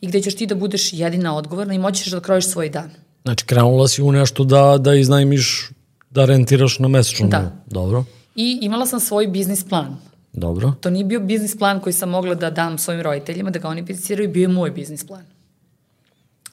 i 0.02 0.08
gde 0.08 0.22
ćeš 0.22 0.36
ti 0.36 0.46
da 0.46 0.56
budeš 0.56 0.94
jedina 0.94 1.36
odgovorna 1.36 1.74
i 1.74 1.78
moćeš 1.78 2.08
da 2.08 2.20
krojiš 2.20 2.48
svoj 2.48 2.70
dan. 2.70 2.90
Znači, 3.24 3.46
krenula 3.46 3.88
si 3.88 4.02
u 4.02 4.12
nešto 4.12 4.44
da, 4.44 4.78
da 4.80 4.96
iznajmiš, 4.96 5.70
da 6.10 6.26
rentiraš 6.26 6.80
na 6.80 6.88
mesečnom. 6.88 7.30
Da. 7.30 7.52
Dobro. 7.66 8.06
I 8.36 8.60
imala 8.62 8.86
sam 8.86 9.00
svoj 9.00 9.28
biznis 9.28 9.64
plan. 9.70 9.98
Dobro. 10.34 10.74
To 10.82 10.90
nije 10.90 11.06
bio 11.06 11.20
biznis 11.20 11.58
plan 11.58 11.80
koji 11.80 11.94
sam 11.94 12.10
mogla 12.10 12.36
da 12.36 12.50
dam 12.50 12.78
svojim 12.78 13.02
roditeljima, 13.02 13.50
da 13.50 13.60
ga 13.60 13.68
oni 13.68 13.82
apliciraju, 13.82 14.30
bio 14.30 14.42
je 14.42 14.48
moj 14.48 14.72
biznis 14.72 15.08
plan. 15.08 15.26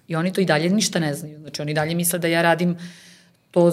I 0.08 0.16
oni 0.16 0.32
to 0.32 0.40
i 0.40 0.44
dalje 0.44 0.70
ništa 0.70 0.98
ne 0.98 1.14
znaju. 1.14 1.40
Znači, 1.40 1.62
oni 1.62 1.74
dalje 1.74 1.94
misle 1.94 2.18
da 2.18 2.28
ja 2.28 2.42
radim 2.42 2.76
to 3.50 3.72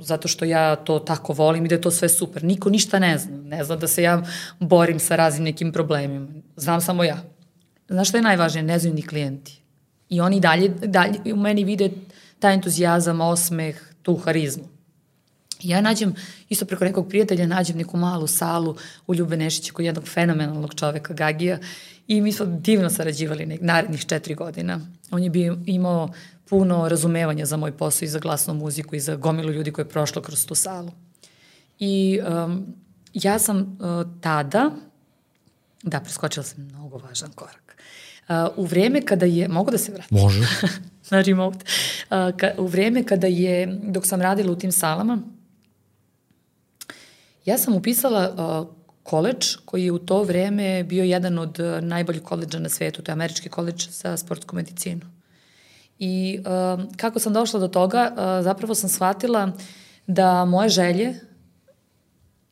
zato 0.00 0.28
što 0.28 0.44
ja 0.44 0.76
to 0.76 0.98
tako 0.98 1.32
volim 1.32 1.64
i 1.64 1.68
da 1.68 1.74
je 1.74 1.80
to 1.80 1.90
sve 1.90 2.08
super. 2.08 2.44
Niko 2.44 2.70
ništa 2.70 2.98
ne 2.98 3.18
zna. 3.18 3.36
Ne 3.36 3.64
zna 3.64 3.76
da 3.76 3.88
se 3.88 4.02
ja 4.02 4.22
borim 4.60 4.98
sa 5.00 5.16
raznim 5.16 5.44
nekim 5.44 5.72
problemima. 5.72 6.28
Znam 6.56 6.80
samo 6.80 7.04
ja. 7.04 7.35
Znaš 7.88 8.08
šta 8.08 8.18
je 8.18 8.22
najvažnije? 8.22 8.62
Ne 8.62 8.78
znaju 8.78 8.94
ni 8.94 9.02
klijenti. 9.02 9.60
I 10.08 10.20
oni 10.20 10.40
dalje, 10.40 10.68
dalje 10.68 11.32
u 11.32 11.36
meni 11.36 11.64
vide 11.64 11.90
taj 12.38 12.54
entuzijazam, 12.54 13.20
osmeh, 13.20 13.76
tu 14.02 14.16
harizmu. 14.16 14.64
Ja 15.62 15.80
nađem, 15.80 16.14
isto 16.48 16.64
preko 16.64 16.84
nekog 16.84 17.08
prijatelja, 17.08 17.46
nađem 17.46 17.76
neku 17.76 17.96
malu 17.96 18.26
salu 18.26 18.76
u 19.06 19.14
Ljube 19.14 19.36
Nešića 19.36 19.72
kod 19.72 19.84
jednog 19.84 20.08
fenomenalnog 20.08 20.74
čoveka, 20.74 21.14
Gagija, 21.14 21.58
i 22.08 22.20
mi 22.20 22.32
smo 22.32 22.46
divno 22.46 22.90
sarađivali 22.90 23.46
nek, 23.46 23.60
narednih 23.60 24.06
četiri 24.06 24.34
godina. 24.34 24.80
On 25.10 25.22
je 25.22 25.30
bio, 25.30 25.58
imao 25.66 26.08
puno 26.48 26.88
razumevanja 26.88 27.46
za 27.46 27.56
moj 27.56 27.72
posao 27.72 28.06
i 28.06 28.08
za 28.08 28.18
glasnu 28.18 28.54
muziku 28.54 28.96
i 28.96 29.00
za 29.00 29.16
gomilu 29.16 29.52
ljudi 29.52 29.72
koje 29.72 29.84
je 29.84 29.88
prošlo 29.88 30.22
kroz 30.22 30.46
tu 30.46 30.54
salu. 30.54 30.90
I 31.78 32.20
um, 32.44 32.66
ja 33.14 33.38
sam 33.38 33.58
uh, 33.58 34.20
tada, 34.20 34.70
da, 35.86 36.00
preskočila 36.00 36.44
sam 36.44 36.64
mnogo 36.64 36.98
važan 36.98 37.32
korak. 37.34 37.76
Uh, 38.28 38.34
u 38.56 38.64
vreme 38.64 39.00
kada 39.02 39.26
je, 39.26 39.48
mogu 39.48 39.70
da 39.70 39.78
se 39.78 39.92
vratim? 39.92 40.18
Može. 40.18 40.40
Na 41.10 41.20
remote. 41.20 41.58
Uh, 41.58 42.36
ka, 42.36 42.50
u 42.58 42.66
vreme 42.66 43.04
kada 43.04 43.26
je, 43.26 43.78
dok 43.82 44.06
sam 44.06 44.22
radila 44.22 44.52
u 44.52 44.56
tim 44.56 44.72
salama, 44.72 45.18
ja 47.44 47.58
sam 47.58 47.74
upisala 47.74 48.30
uh, 48.30 48.68
koleđ 49.02 49.56
koji 49.64 49.84
je 49.84 49.92
u 49.92 49.98
to 49.98 50.22
vreme 50.22 50.84
bio 50.84 51.04
jedan 51.04 51.38
od 51.38 51.58
najboljih 51.80 52.22
koleđa 52.22 52.58
na 52.58 52.68
svetu, 52.68 53.02
to 53.02 53.10
je 53.10 53.12
američki 53.12 53.48
koleđ 53.48 53.88
za 53.88 54.16
sportsku 54.16 54.56
medicinu. 54.56 55.00
I 55.98 56.40
uh, 56.40 56.84
kako 56.96 57.18
sam 57.18 57.32
došla 57.32 57.60
do 57.60 57.68
toga, 57.68 58.10
uh, 58.10 58.44
zapravo 58.44 58.74
sam 58.74 58.90
shvatila 58.90 59.52
da 60.06 60.44
moje 60.44 60.68
želje 60.68 61.20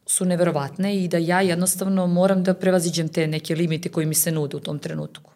su 0.06 0.24
neverovatne 0.24 0.96
i 0.96 1.08
da 1.08 1.18
ja 1.18 1.40
jednostavno 1.40 2.06
moram 2.06 2.42
da 2.44 2.54
prevaziđem 2.54 3.08
te 3.08 3.26
neke 3.26 3.54
limite 3.54 3.88
koji 3.88 4.06
mi 4.06 4.14
se 4.14 4.32
nude 4.32 4.56
u 4.56 4.60
tom 4.60 4.78
trenutku. 4.78 5.32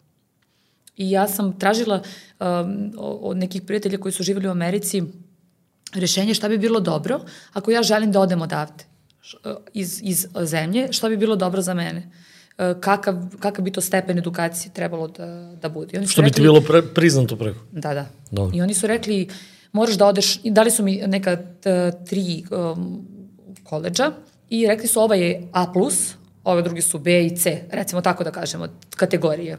I 0.96 1.10
ja 1.10 1.28
sam 1.28 1.58
tražila 1.58 2.02
um, 2.40 2.92
od 2.98 3.36
nekih 3.36 3.62
prijatelja 3.62 3.98
koji 3.98 4.12
su 4.12 4.22
živjeli 4.22 4.48
u 4.48 4.50
Americi 4.50 5.02
rešenje 5.94 6.34
šta 6.34 6.48
bi 6.48 6.58
bilo 6.58 6.80
dobro 6.80 7.20
ako 7.52 7.70
ja 7.70 7.82
želim 7.82 8.12
da 8.12 8.20
odem 8.20 8.42
odavde 8.42 8.84
iz, 9.72 10.00
iz 10.02 10.26
zemlje, 10.42 10.88
šta 10.92 11.08
bi 11.08 11.16
bilo 11.16 11.36
dobro 11.36 11.62
za 11.62 11.74
mene 11.74 12.10
kakav, 12.80 13.14
kakav 13.40 13.64
bi 13.64 13.72
to 13.72 13.80
stepen 13.80 14.18
edukacije 14.18 14.72
trebalo 14.72 15.08
da, 15.08 15.26
da 15.62 15.68
bude. 15.68 15.98
Oni 15.98 16.06
Što 16.06 16.22
rekli, 16.22 16.30
bi 16.30 16.34
ti 16.34 16.42
bilo 16.42 16.60
pre, 16.60 16.82
priznato 16.94 17.36
preko? 17.36 17.60
Da, 17.72 17.94
da. 17.94 18.06
Dobro. 18.30 18.56
I 18.56 18.62
oni 18.62 18.74
su 18.74 18.86
rekli, 18.86 19.28
moraš 19.72 19.94
da 19.94 20.06
odeš, 20.06 20.42
dali 20.42 20.70
su 20.70 20.82
mi 20.82 21.02
neka 21.06 21.36
t, 21.36 21.92
tri 22.08 22.44
um, 22.50 23.06
koleđa, 23.64 24.12
I 24.50 24.66
rekli 24.66 24.88
su 24.88 25.00
ovaj 25.00 25.20
je 25.20 25.48
A+, 25.52 25.66
ove 26.44 26.62
drugi 26.62 26.82
su 26.82 26.98
B 26.98 27.26
i 27.26 27.36
C, 27.36 27.64
recimo 27.70 28.00
tako 28.00 28.24
da 28.24 28.30
kažemo, 28.30 28.68
kategorije. 28.96 29.58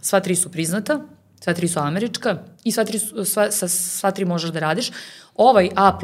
Sva 0.00 0.20
tri 0.20 0.36
su 0.36 0.50
priznata, 0.50 1.00
sva 1.40 1.54
tri 1.54 1.68
su 1.68 1.78
američka 1.78 2.38
i 2.64 2.72
sva 2.72 2.84
tri, 2.84 2.98
su, 2.98 3.24
sva, 3.24 3.50
sa, 3.50 3.68
sva 3.68 4.10
tri 4.10 4.24
možeš 4.24 4.50
da 4.50 4.60
radiš. 4.60 4.90
Ovaj 5.36 5.70
A+, 5.76 5.98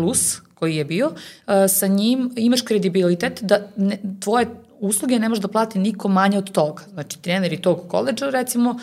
koji 0.54 0.76
je 0.76 0.84
bio, 0.84 1.06
uh, 1.06 1.52
sa 1.68 1.86
njim 1.86 2.32
imaš 2.36 2.62
kredibilitet 2.62 3.42
da 3.42 3.68
ne, 3.76 3.98
tvoje 4.20 4.46
usluge 4.80 5.18
ne 5.18 5.28
može 5.28 5.40
da 5.40 5.48
plati 5.48 5.78
niko 5.78 6.08
manje 6.08 6.38
od 6.38 6.50
toga. 6.50 6.82
Znači, 6.92 7.22
treneri 7.22 7.62
tog 7.62 7.88
koleđa, 7.88 8.30
recimo, 8.30 8.78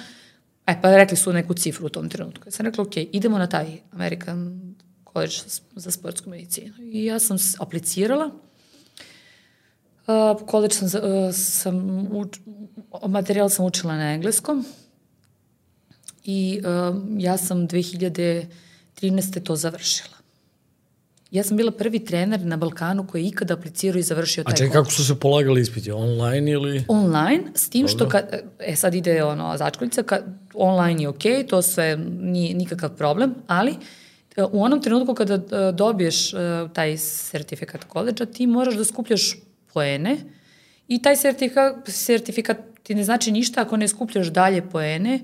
e, 0.68 0.82
pa 0.82 0.96
rekli 0.96 1.18
su 1.18 1.34
neku 1.34 1.54
cifru 1.54 1.86
u 1.86 1.90
tom 1.90 2.10
trenutku. 2.10 2.48
Ja 2.48 2.52
sam 2.52 2.66
rekla, 2.66 2.82
ok, 2.82 2.98
idemo 2.98 3.38
na 3.38 3.48
taj 3.48 3.68
American 3.92 4.62
College 5.14 5.36
za 5.76 5.92
sportsku 5.92 6.30
medicinu. 6.30 6.74
I 6.80 7.06
ja 7.06 7.20
sam 7.20 7.38
aplicirala, 7.60 8.32
Uh, 10.08 10.48
college 10.50 10.74
sam, 10.74 10.88
uh, 10.88 11.34
sam 11.34 12.08
uč, 12.12 12.40
materijal 13.08 13.50
sam 13.50 13.66
učila 13.66 13.98
na 13.98 14.14
engleskom 14.14 14.66
i 16.24 16.62
uh, 16.66 16.96
ja 17.18 17.38
sam 17.38 17.68
2013. 17.68 18.48
to 19.44 19.56
završila. 19.56 20.14
Ja 21.32 21.44
sam 21.44 21.58
bila 21.58 21.72
prvi 21.72 22.06
trener 22.06 22.46
na 22.46 22.58
Balkanu 22.58 23.08
koji 23.08 23.24
je 23.24 23.28
ikada 23.28 23.54
aplicirao 23.54 24.00
i 24.00 24.04
završio 24.04 24.44
taj 24.44 24.54
A 24.54 24.58
čekaj, 24.58 24.74
kako 24.74 24.92
su 24.92 25.06
se 25.06 25.20
polagali 25.20 25.62
ispiti? 25.62 25.92
Online 25.92 26.52
ili? 26.52 26.84
Online, 26.88 27.44
s 27.56 27.70
tim 27.70 27.88
što, 27.88 28.10
kad, 28.10 28.42
e 28.60 28.76
sad 28.76 28.96
ide 28.96 29.24
ono, 29.24 29.58
začkoljica, 29.58 30.04
kad, 30.04 30.24
online 30.54 31.02
je 31.02 31.08
okej, 31.08 31.34
okay, 31.34 31.48
to 31.48 31.62
sve 31.62 31.98
nije 32.22 32.54
nikakav 32.54 32.90
problem, 32.98 33.36
ali 33.48 33.72
e, 34.36 34.44
u 34.44 34.64
onom 34.64 34.82
trenutku 34.82 35.14
kada 35.14 35.34
e, 35.34 35.72
dobiješ 35.72 36.32
taj 36.74 36.98
sertifikat 36.98 37.84
koleđa, 37.84 38.26
ti 38.26 38.48
moraš 38.48 38.76
da 38.76 38.86
skupljaš 38.86 39.36
poene 39.74 40.18
i 40.88 41.02
taj 41.02 41.16
sertifikat, 41.16 41.76
sertifikat 41.88 42.58
ti 42.84 42.96
ne 42.96 43.04
znači 43.04 43.32
ništa 43.32 43.62
ako 43.62 43.78
ne 43.78 43.88
skupljaš 43.88 44.28
dalje 44.28 44.70
poene 44.70 45.20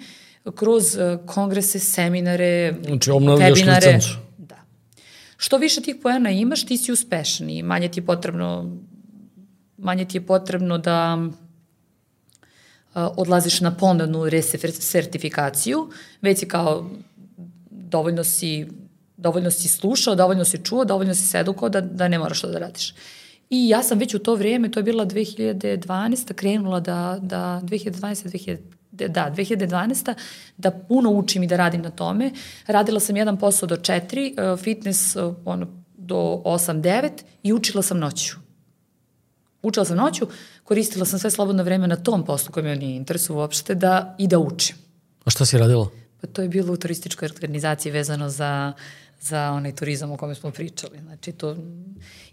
kroz 0.55 0.83
kongrese, 1.25 1.79
seminare, 1.79 2.75
znači, 2.85 3.09
webinare. 3.09 3.75
licencu. 3.75 4.17
Što 5.37 5.57
više 5.57 5.81
tih 5.81 5.95
poena 6.03 6.29
imaš, 6.29 6.65
ti 6.65 6.77
si 6.77 6.91
uspešniji. 6.91 7.63
Manje 7.63 7.87
ti 7.87 7.99
je 7.99 8.05
potrebno, 8.05 8.77
manje 9.77 10.05
ti 10.05 10.17
je 10.17 10.25
potrebno 10.25 10.77
da 10.77 11.17
odlaziš 12.93 13.61
na 13.61 13.75
ponovnu 13.77 14.29
resertifikaciju, 14.29 15.89
već 16.21 16.39
si 16.39 16.47
kao 16.47 16.89
dovoljno 17.71 18.23
si, 18.23 18.67
dovoljno 19.17 19.51
si 19.51 19.67
slušao, 19.67 20.15
dovoljno 20.15 20.45
si 20.45 20.63
čuo, 20.63 20.85
dovoljno 20.85 21.15
si 21.15 21.27
sedukao 21.27 21.69
da, 21.69 21.81
da 21.81 22.07
ne 22.07 22.19
moraš 22.19 22.41
to 22.41 22.47
da 22.47 22.59
radiš. 22.59 22.93
I 23.49 23.69
ja 23.69 23.83
sam 23.83 23.99
već 23.99 24.13
u 24.13 24.19
to 24.19 24.35
vrijeme, 24.35 24.71
to 24.71 24.79
je 24.79 24.83
bila 24.83 25.05
2012. 25.05 26.33
krenula 26.33 26.79
da, 26.79 27.19
da 27.21 27.61
2012. 27.63 28.57
2000, 28.91 29.07
da, 29.07 29.33
2012. 29.37 30.13
da 30.57 30.71
puno 30.71 31.09
učim 31.11 31.43
i 31.43 31.47
da 31.47 31.57
radim 31.57 31.81
na 31.81 31.89
tome. 31.89 32.31
Radila 32.67 32.99
sam 32.99 33.17
jedan 33.17 33.37
posao 33.37 33.67
do 33.67 33.75
4, 33.75 34.53
e, 34.53 34.57
fitness 34.57 35.15
e, 35.15 35.19
ono, 35.45 35.67
do 35.97 36.41
8, 36.45 36.81
9 36.81 37.09
i 37.43 37.53
učila 37.53 37.81
sam 37.81 37.99
noću. 37.99 38.35
Učila 39.61 39.85
sam 39.85 39.97
noću, 39.97 40.27
koristila 40.63 41.05
sam 41.05 41.19
sve 41.19 41.31
slobodno 41.31 41.63
vreme 41.63 41.87
na 41.87 41.95
tom 41.95 42.25
poslu 42.25 42.51
koji 42.51 42.63
me 42.63 42.75
nije 42.75 42.95
interesu 42.95 43.35
uopšte 43.35 43.75
da, 43.75 44.15
i 44.17 44.27
da 44.27 44.39
učim. 44.39 44.75
A 45.25 45.29
šta 45.29 45.45
si 45.45 45.57
radila? 45.57 45.89
Pa 46.21 46.27
to 46.27 46.41
je 46.41 46.49
bilo 46.49 46.73
u 46.73 46.77
turističkoj 46.77 47.25
organizaciji 47.25 47.91
vezano 47.91 48.29
za, 48.29 48.73
za 49.20 49.51
onaj 49.51 49.76
turizam 49.76 50.11
o 50.11 50.17
kome 50.17 50.36
smo 50.36 50.51
pričali. 50.51 50.99
Znači 50.99 51.32
to... 51.32 51.55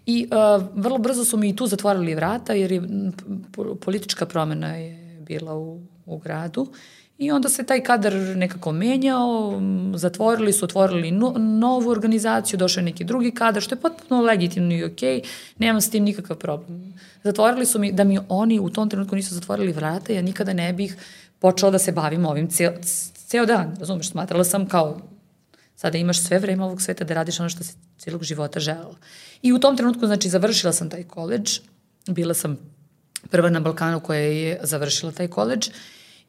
I 0.07 0.29
uh, 0.31 0.65
vrlo 0.75 0.99
brzo 0.99 1.25
su 1.25 1.37
mi 1.37 1.49
i 1.49 1.57
tu 1.57 1.67
zatvorili 1.67 2.15
vrata 2.15 2.53
jer 2.53 2.73
je 2.73 2.83
politička 3.81 4.27
promena 4.27 4.77
je 4.77 5.21
bila 5.21 5.55
u 5.55 5.81
u 6.07 6.19
gradu 6.19 6.67
i 7.19 7.31
onda 7.31 7.49
se 7.49 7.63
taj 7.63 7.81
kadar 7.83 8.15
nekako 8.15 8.73
menjao, 8.73 9.61
zatvorili 9.95 10.53
su, 10.53 10.65
otvorili 10.65 11.11
no, 11.11 11.35
novu 11.39 11.91
organizaciju, 11.91 12.59
došao 12.59 12.81
je 12.81 12.85
neki 12.85 13.05
drugi 13.05 13.31
kadar, 13.31 13.63
što 13.63 13.75
je 13.75 13.81
potpuno 13.81 14.23
legitimno 14.23 14.75
i 14.75 14.85
okej, 14.85 15.21
okay, 15.21 15.27
nemam 15.59 15.81
s 15.81 15.91
tim 15.91 16.05
nikakav 16.05 16.37
problem. 16.37 16.95
Zatvorili 17.25 17.67
su 17.67 17.79
mi, 17.79 17.93
da 17.93 18.05
mi 18.05 18.19
oni 18.29 18.61
u 18.61 18.71
tom 18.71 18.91
trenutku 18.91 19.17
nisu 19.17 19.35
zatvorili 19.35 19.73
vrata, 19.73 20.13
ja 20.13 20.23
nikada 20.23 20.53
ne 20.53 20.73
bih 20.73 20.97
počela 21.39 21.71
da 21.71 21.79
se 21.79 21.93
bavim 21.93 22.27
ovim 22.27 22.51
ceo, 22.51 22.73
ceo 23.15 23.47
dan, 23.47 23.77
razumeš, 23.79 24.11
smatrala 24.11 24.45
sam 24.45 24.67
kao 24.67 25.01
sada 25.77 25.99
imaš 25.99 26.21
sve 26.21 26.39
vreme 26.39 26.65
ovog 26.65 26.83
sveta 26.83 27.05
da 27.05 27.15
radiš 27.15 27.41
ono 27.41 27.49
što 27.49 27.65
si 27.65 27.75
cijelog 27.99 28.25
života 28.25 28.61
želela. 28.61 28.97
I 29.43 29.53
u 29.53 29.59
tom 29.59 29.77
trenutku, 29.77 30.07
znači, 30.07 30.29
završila 30.29 30.73
sam 30.73 30.91
taj 30.91 31.05
koleđ, 31.05 31.61
bila 32.07 32.35
sam 32.35 32.59
prva 33.31 33.51
na 33.51 33.61
Balkanu 33.61 34.01
koja 34.01 34.21
je 34.21 34.61
završila 34.63 35.13
taj 35.13 35.29
koleđ 35.29 35.69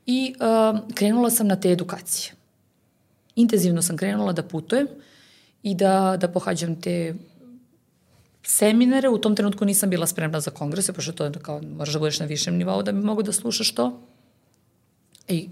i 0.05 0.35
uh, 0.39 0.79
krenula 0.95 1.29
sam 1.29 1.47
na 1.47 1.55
te 1.55 1.71
edukacije. 1.71 2.33
Intenzivno 3.35 3.81
sam 3.81 3.97
krenula 3.97 4.33
da 4.33 4.43
putujem 4.43 4.87
i 5.63 5.75
da, 5.75 6.17
da 6.19 6.27
pohađam 6.27 6.81
te 6.81 7.15
seminare. 8.43 9.09
U 9.09 9.17
tom 9.17 9.35
trenutku 9.35 9.65
nisam 9.65 9.89
bila 9.89 10.07
spremna 10.07 10.39
za 10.39 10.51
kongrese, 10.51 10.93
pošto 10.93 11.11
to 11.11 11.25
je 11.25 11.31
kao, 11.41 11.61
moraš 11.61 11.93
da 11.93 11.99
budeš 11.99 12.19
na 12.19 12.25
višem 12.25 12.57
nivou 12.57 12.83
da 12.83 12.91
bi 12.91 12.99
mogu 12.99 13.23
da 13.23 13.31
slušaš 13.31 13.71
to. 13.71 14.01
I 15.27 15.49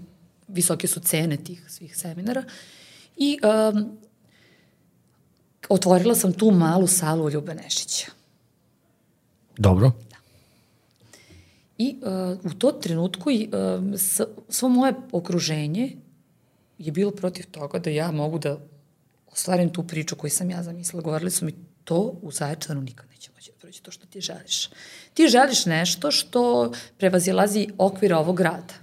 visoke 0.48 0.86
su 0.86 1.00
cene 1.00 1.36
tih 1.36 1.64
svih 1.68 1.96
seminara. 1.96 2.44
I 3.16 3.38
um, 3.42 3.98
otvorila 5.68 6.14
sam 6.14 6.32
tu 6.32 6.50
malu 6.50 6.86
salu 6.86 7.24
u 7.24 7.30
Ljubenešića. 7.30 8.06
Dobro. 9.58 9.92
I 11.78 11.96
uh, 12.02 12.52
u 12.52 12.54
to 12.54 12.72
trenutku 12.72 13.30
uh, 13.30 14.00
svo 14.48 14.68
moje 14.68 14.94
okruženje 15.12 15.96
je 16.78 16.92
bilo 16.92 17.10
protiv 17.10 17.46
toga 17.50 17.78
da 17.78 17.90
ja 17.90 18.10
mogu 18.10 18.38
da 18.38 18.58
ostvarim 19.32 19.72
tu 19.72 19.86
priču 19.86 20.16
koju 20.16 20.30
sam 20.30 20.50
ja 20.50 20.62
zamislila. 20.62 21.02
Govorili 21.02 21.30
su 21.30 21.44
mi 21.44 21.54
to 21.84 22.18
u 22.22 22.30
Zaječaru 22.30 22.80
nikad 22.80 23.06
neće 23.10 23.30
moći 23.34 23.50
da 23.50 23.58
proći 23.58 23.82
to 23.82 23.90
što 23.90 24.06
ti 24.06 24.20
želiš. 24.20 24.70
Ti 25.14 25.28
želiš 25.28 25.66
nešto 25.66 26.10
što 26.10 26.72
prevazilazi 26.98 27.68
okvir 27.78 28.14
ovog 28.14 28.36
grada. 28.36 28.74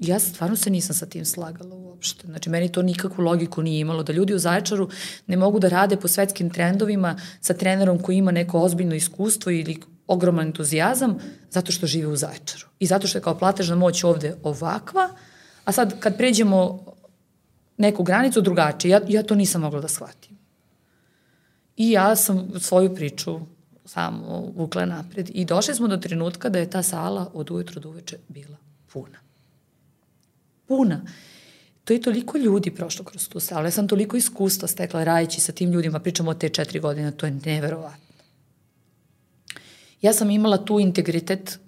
Ja 0.00 0.18
stvarno 0.18 0.56
se 0.56 0.70
nisam 0.70 0.96
sa 0.96 1.06
tim 1.06 1.24
slagala 1.24 1.76
uopšte. 2.02 2.26
Znači, 2.26 2.50
meni 2.50 2.72
to 2.72 2.82
nikakvu 2.82 3.22
logiku 3.22 3.62
nije 3.62 3.80
imalo. 3.80 4.02
Da 4.02 4.12
ljudi 4.12 4.34
u 4.34 4.38
Zaječaru 4.38 4.88
ne 5.26 5.36
mogu 5.36 5.58
da 5.58 5.68
rade 5.68 5.96
po 5.96 6.08
svetskim 6.08 6.50
trendovima 6.50 7.16
sa 7.40 7.54
trenerom 7.54 7.98
koji 7.98 8.16
ima 8.16 8.32
neko 8.32 8.60
ozbiljno 8.60 8.94
iskustvo 8.94 9.52
ili 9.52 9.78
ogroman 10.06 10.46
entuzijazam 10.46 11.18
zato 11.50 11.72
što 11.72 11.86
žive 11.86 12.08
u 12.08 12.16
Zaječaru. 12.16 12.66
I 12.78 12.86
zato 12.86 13.06
što 13.06 13.18
je 13.18 13.22
kao 13.22 13.38
platežna 13.38 13.76
moć 13.76 14.04
ovde 14.04 14.34
ovakva, 14.42 15.08
a 15.64 15.72
sad 15.72 16.00
kad 16.00 16.16
pređemo 16.16 16.84
neku 17.76 18.02
granicu 18.02 18.40
drugačije, 18.40 18.90
ja, 18.90 19.00
ja 19.08 19.22
to 19.22 19.34
nisam 19.34 19.60
mogla 19.60 19.80
da 19.80 19.88
shvatim. 19.88 20.38
I 21.76 21.90
ja 21.90 22.16
sam 22.16 22.50
svoju 22.60 22.94
priču 22.94 23.40
samo 23.84 24.52
vukla 24.56 24.86
napred. 24.86 25.30
I 25.34 25.44
došli 25.44 25.74
smo 25.74 25.88
do 25.88 25.96
trenutka 25.96 26.48
da 26.48 26.58
je 26.58 26.70
ta 26.70 26.82
sala 26.82 27.30
od 27.34 27.50
ujutro 27.50 27.80
do 27.80 27.88
uveče 27.88 28.18
bila 28.28 28.56
puna. 28.92 29.18
Puna. 30.66 31.00
To 31.84 31.92
je 31.92 32.02
toliko 32.02 32.38
ljudi 32.38 32.70
prošlo 32.70 33.04
kroz 33.04 33.28
tu 33.28 33.40
salu. 33.40 33.64
Ja 33.64 33.70
sam 33.70 33.88
toliko 33.88 34.16
iskustva 34.16 34.68
stekla 34.68 35.04
rajeći 35.04 35.40
sa 35.40 35.52
tim 35.52 35.72
ljudima, 35.72 35.98
pričamo 35.98 36.30
o 36.30 36.34
te 36.34 36.48
četiri 36.48 36.80
godine, 36.80 37.10
to 37.10 37.26
je 37.26 37.38
neverovatno 37.44 38.12
ja 40.02 40.12
sam 40.12 40.30
imala 40.30 40.64
tu 40.64 40.80
integritet 40.80 41.58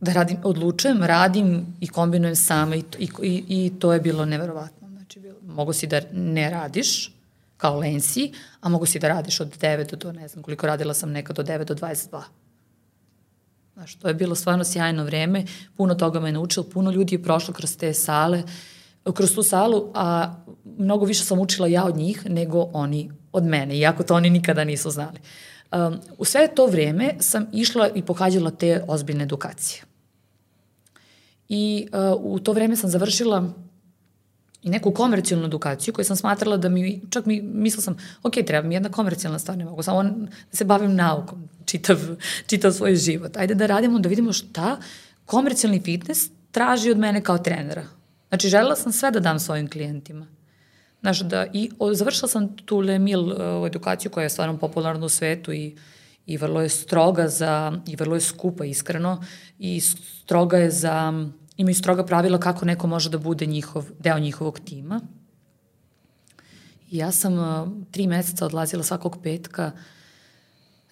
da 0.00 0.12
radim, 0.12 0.38
odlučujem, 0.44 1.02
radim 1.02 1.76
i 1.80 1.88
kombinujem 1.88 2.36
sama 2.36 2.76
i, 2.76 2.82
i, 2.98 3.44
i, 3.48 3.72
to 3.78 3.92
je 3.92 4.00
bilo 4.00 4.24
neverovatno. 4.24 4.88
Znači, 4.88 5.20
bilo, 5.20 5.38
mogu 5.42 5.72
si 5.72 5.86
da 5.86 6.00
ne 6.12 6.50
radiš 6.50 7.12
kao 7.56 7.78
lensi, 7.78 8.32
a 8.60 8.68
mogu 8.68 8.86
si 8.86 8.98
da 8.98 9.08
radiš 9.08 9.40
od 9.40 9.58
9 9.58 9.96
do, 9.96 10.12
ne 10.12 10.28
znam 10.28 10.42
koliko 10.42 10.66
radila 10.66 10.94
sam 10.94 11.10
nekad 11.10 11.38
od 11.38 11.46
9 11.46 11.64
do 11.64 11.74
22. 11.74 12.22
Znaš, 13.78 13.94
to 13.94 14.08
je 14.08 14.14
bilo 14.14 14.34
stvarno 14.34 14.64
sjajno 14.64 15.04
vreme, 15.04 15.44
puno 15.76 15.94
toga 15.94 16.20
me 16.20 16.32
naučilo, 16.32 16.66
puno 16.66 16.90
ljudi 16.90 17.14
je 17.14 17.22
prošlo 17.22 17.54
kroz 17.54 17.76
te 17.76 17.94
sale, 17.94 18.42
kroz 19.14 19.34
tu 19.34 19.42
salu, 19.42 19.90
a 19.94 20.34
mnogo 20.78 21.04
više 21.04 21.24
sam 21.24 21.38
učila 21.38 21.68
ja 21.68 21.84
od 21.84 21.96
njih 21.96 22.26
nego 22.30 22.70
oni 22.72 23.10
od 23.32 23.44
mene, 23.44 23.78
iako 23.78 24.02
to 24.02 24.14
oni 24.14 24.30
nikada 24.30 24.64
nisu 24.64 24.90
znali. 24.90 25.18
Um, 25.72 26.00
u 26.18 26.24
sve 26.24 26.48
to 26.54 26.66
vreme 26.66 27.14
sam 27.20 27.46
išla 27.52 27.88
i 27.94 28.02
pohađala 28.02 28.50
te 28.50 28.84
ozbiljne 28.88 29.24
edukacije. 29.24 29.82
I 31.48 31.88
uh, 31.92 32.32
u 32.34 32.38
to 32.38 32.52
vreme 32.52 32.76
sam 32.76 32.90
završila 32.90 33.52
i 34.62 34.70
neku 34.70 34.90
komercijalnu 34.92 35.46
edukaciju 35.46 35.94
koju 35.94 36.04
sam 36.04 36.16
smatrala 36.16 36.56
da 36.56 36.68
mi, 36.68 37.02
čak 37.10 37.26
mi, 37.26 37.42
mislila 37.42 37.82
sam, 37.82 37.96
ok, 38.22 38.32
treba 38.46 38.68
mi 38.68 38.74
jedna 38.74 38.88
komercijalna 38.88 39.38
stvar, 39.38 39.58
ne 39.58 39.64
mogu 39.64 39.82
samo 39.82 40.02
da 40.02 40.56
se 40.56 40.64
bavim 40.64 40.94
naukom, 40.94 41.48
čitav, 41.64 41.96
čitav 42.46 42.72
svoj 42.72 42.96
život. 42.96 43.36
Ajde 43.36 43.54
da 43.54 43.66
radimo, 43.66 43.98
da 43.98 44.08
vidimo 44.08 44.32
šta 44.32 44.78
komercijalni 45.26 45.80
fitness 45.80 46.30
traži 46.50 46.90
od 46.90 46.98
mene 46.98 47.22
kao 47.22 47.38
trenera. 47.38 47.84
Znači, 48.28 48.48
želela 48.48 48.76
sam 48.76 48.92
sve 48.92 49.10
da 49.10 49.20
dam 49.20 49.38
svojim 49.38 49.70
klijentima. 49.70 50.26
Znaš, 51.00 51.20
da, 51.20 51.46
i 51.52 51.70
o, 51.78 51.94
završila 51.94 52.28
sam 52.28 52.56
tu 52.56 52.80
Le 52.80 52.98
Mil 52.98 53.20
uh, 53.20 53.66
edukaciju 53.66 54.10
koja 54.10 54.22
je 54.22 54.30
stvarno 54.30 54.58
popularna 54.58 55.06
u 55.06 55.08
svetu 55.08 55.52
i, 55.52 55.76
i 56.26 56.36
vrlo 56.36 56.60
je 56.60 56.68
stroga 56.68 57.28
za, 57.28 57.72
i 57.86 57.96
vrlo 57.96 58.16
je 58.16 58.20
skupa 58.20 58.64
iskreno 58.64 59.24
i 59.58 59.80
stroga 59.80 60.58
je 60.58 60.70
za, 60.70 61.28
imaju 61.58 61.74
stroga 61.74 62.06
pravila 62.06 62.38
kako 62.40 62.64
neko 62.64 62.86
može 62.86 63.10
da 63.10 63.18
bude 63.18 63.46
njihov, 63.46 63.84
deo 63.98 64.18
njihovog 64.18 64.60
tima. 64.60 65.00
I 66.90 66.96
ja 66.96 67.12
sam 67.12 67.38
uh, 67.38 67.68
tri 67.90 68.06
meseca 68.06 68.46
odlazila 68.46 68.82
svakog 68.82 69.18
petka 69.22 69.70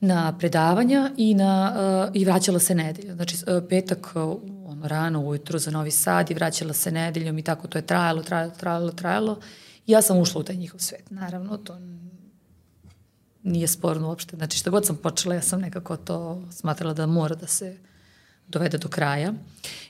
na 0.00 0.38
predavanja 0.38 1.10
i, 1.16 1.34
na, 1.34 1.74
uh, 2.08 2.10
i 2.14 2.24
vraćala 2.24 2.58
se 2.58 2.74
nedelju. 2.74 3.14
Znači, 3.14 3.36
uh, 3.36 3.62
petak 3.68 4.12
uh, 4.14 4.38
ono, 4.66 4.88
rano 4.88 5.20
ujutru 5.20 5.58
za 5.58 5.70
Novi 5.70 5.90
Sad 5.90 6.30
i 6.30 6.34
vraćala 6.34 6.72
se 6.72 6.92
nedeljom 6.92 7.38
i 7.38 7.42
tako 7.42 7.68
to 7.68 7.78
je 7.78 7.86
trajalo, 7.86 8.22
trajalo, 8.22 8.52
trajalo, 8.58 8.90
trajalo. 8.90 9.38
I 9.86 9.92
ja 9.92 10.02
sam 10.02 10.18
ušla 10.18 10.40
u 10.40 10.44
taj 10.44 10.56
njihov 10.56 10.80
svet. 10.80 11.10
Naravno, 11.10 11.56
to 11.56 11.78
nije 13.42 13.66
sporno 13.66 14.08
uopšte. 14.08 14.36
Znači, 14.36 14.58
šta 14.58 14.70
god 14.70 14.86
sam 14.86 14.96
počela, 14.96 15.34
ja 15.34 15.42
sam 15.42 15.60
nekako 15.60 15.96
to 15.96 16.42
smatrala 16.50 16.94
da 16.94 17.06
mora 17.06 17.34
da 17.34 17.46
se 17.46 17.76
dovede 18.48 18.78
do 18.78 18.88
kraja. 18.88 19.32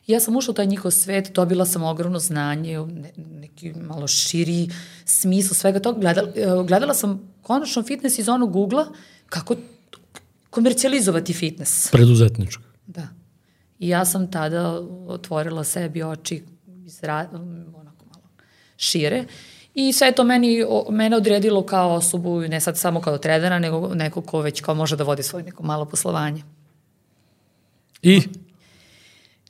Ja 0.06 0.20
sam 0.20 0.36
ušla 0.36 0.52
u 0.52 0.54
taj 0.54 0.66
njihov 0.66 0.90
svet, 0.90 1.32
dobila 1.34 1.66
sam 1.66 1.82
ogromno 1.82 2.18
znanje, 2.18 2.78
ne, 2.78 3.12
neki 3.16 3.72
malo 3.72 4.06
širi 4.08 4.68
smisl 5.04 5.54
svega 5.54 5.80
toga. 5.80 6.00
Gledala, 6.00 6.62
gledala 6.62 6.94
sam 6.94 7.32
konačno 7.42 7.82
fitness 7.82 8.18
iz 8.18 8.28
onog 8.28 8.56
ugla 8.56 8.86
kako 9.26 9.54
komercijalizovati 10.50 11.32
fitness. 11.32 11.90
Preduzetničko. 11.90 12.62
Da. 12.86 13.08
I 13.78 13.88
ja 13.88 14.04
sam 14.04 14.30
tada 14.30 14.80
otvorila 15.06 15.64
sebi 15.64 16.02
oči 16.02 16.44
izra, 16.84 17.28
onako 17.74 18.04
malo 18.06 18.24
šire 18.76 19.24
I 19.74 19.92
sve 19.92 20.12
to 20.12 20.24
meni, 20.24 20.64
mene 20.90 21.16
odredilo 21.16 21.62
kao 21.66 21.94
osobu, 21.94 22.40
ne 22.40 22.60
sad 22.60 22.78
samo 22.78 23.00
kao 23.00 23.18
trenera, 23.18 23.58
nego 23.58 23.94
neko 23.94 24.20
ko 24.20 24.40
već 24.40 24.60
kao 24.60 24.74
može 24.74 24.96
da 24.96 25.04
vodi 25.04 25.22
svoje 25.22 25.44
neko 25.44 25.62
malo 25.62 25.84
poslovanje. 25.84 26.42
I? 28.02 28.22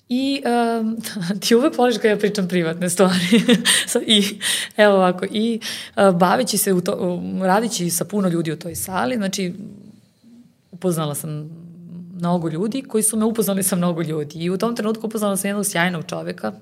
I 0.09 0.43
um, 0.81 0.97
ti 1.41 1.55
uvek 1.55 1.79
voliš 1.79 1.97
kada 1.97 2.09
ja 2.09 2.17
pričam 2.17 2.49
privatne 2.49 2.91
stvari. 2.91 3.43
I 4.07 4.39
evo 4.77 4.95
ovako, 4.95 5.27
i 5.31 5.61
uh, 5.97 6.17
baveći 6.17 6.59
se, 6.59 6.73
u 6.73 6.81
to, 6.81 7.23
radići 7.43 7.91
sa 7.91 8.05
puno 8.05 8.29
ljudi 8.29 8.53
u 8.53 8.59
toj 8.59 8.75
sali, 8.75 9.17
znači 9.17 9.55
upoznala 10.71 11.15
sam 11.15 11.51
mnogo 12.15 12.49
ljudi 12.49 12.83
koji 12.83 13.03
su 13.03 13.17
me 13.17 13.25
upoznali 13.25 13.63
sa 13.63 13.77
mnogo 13.77 14.03
ljudi. 14.03 14.39
I 14.39 14.51
u 14.51 14.59
tom 14.59 14.77
trenutku 14.77 15.07
upoznala 15.07 15.37
sam 15.37 15.49
jednog 15.49 15.67
sjajnog 15.67 16.05
čoveka, 16.07 16.53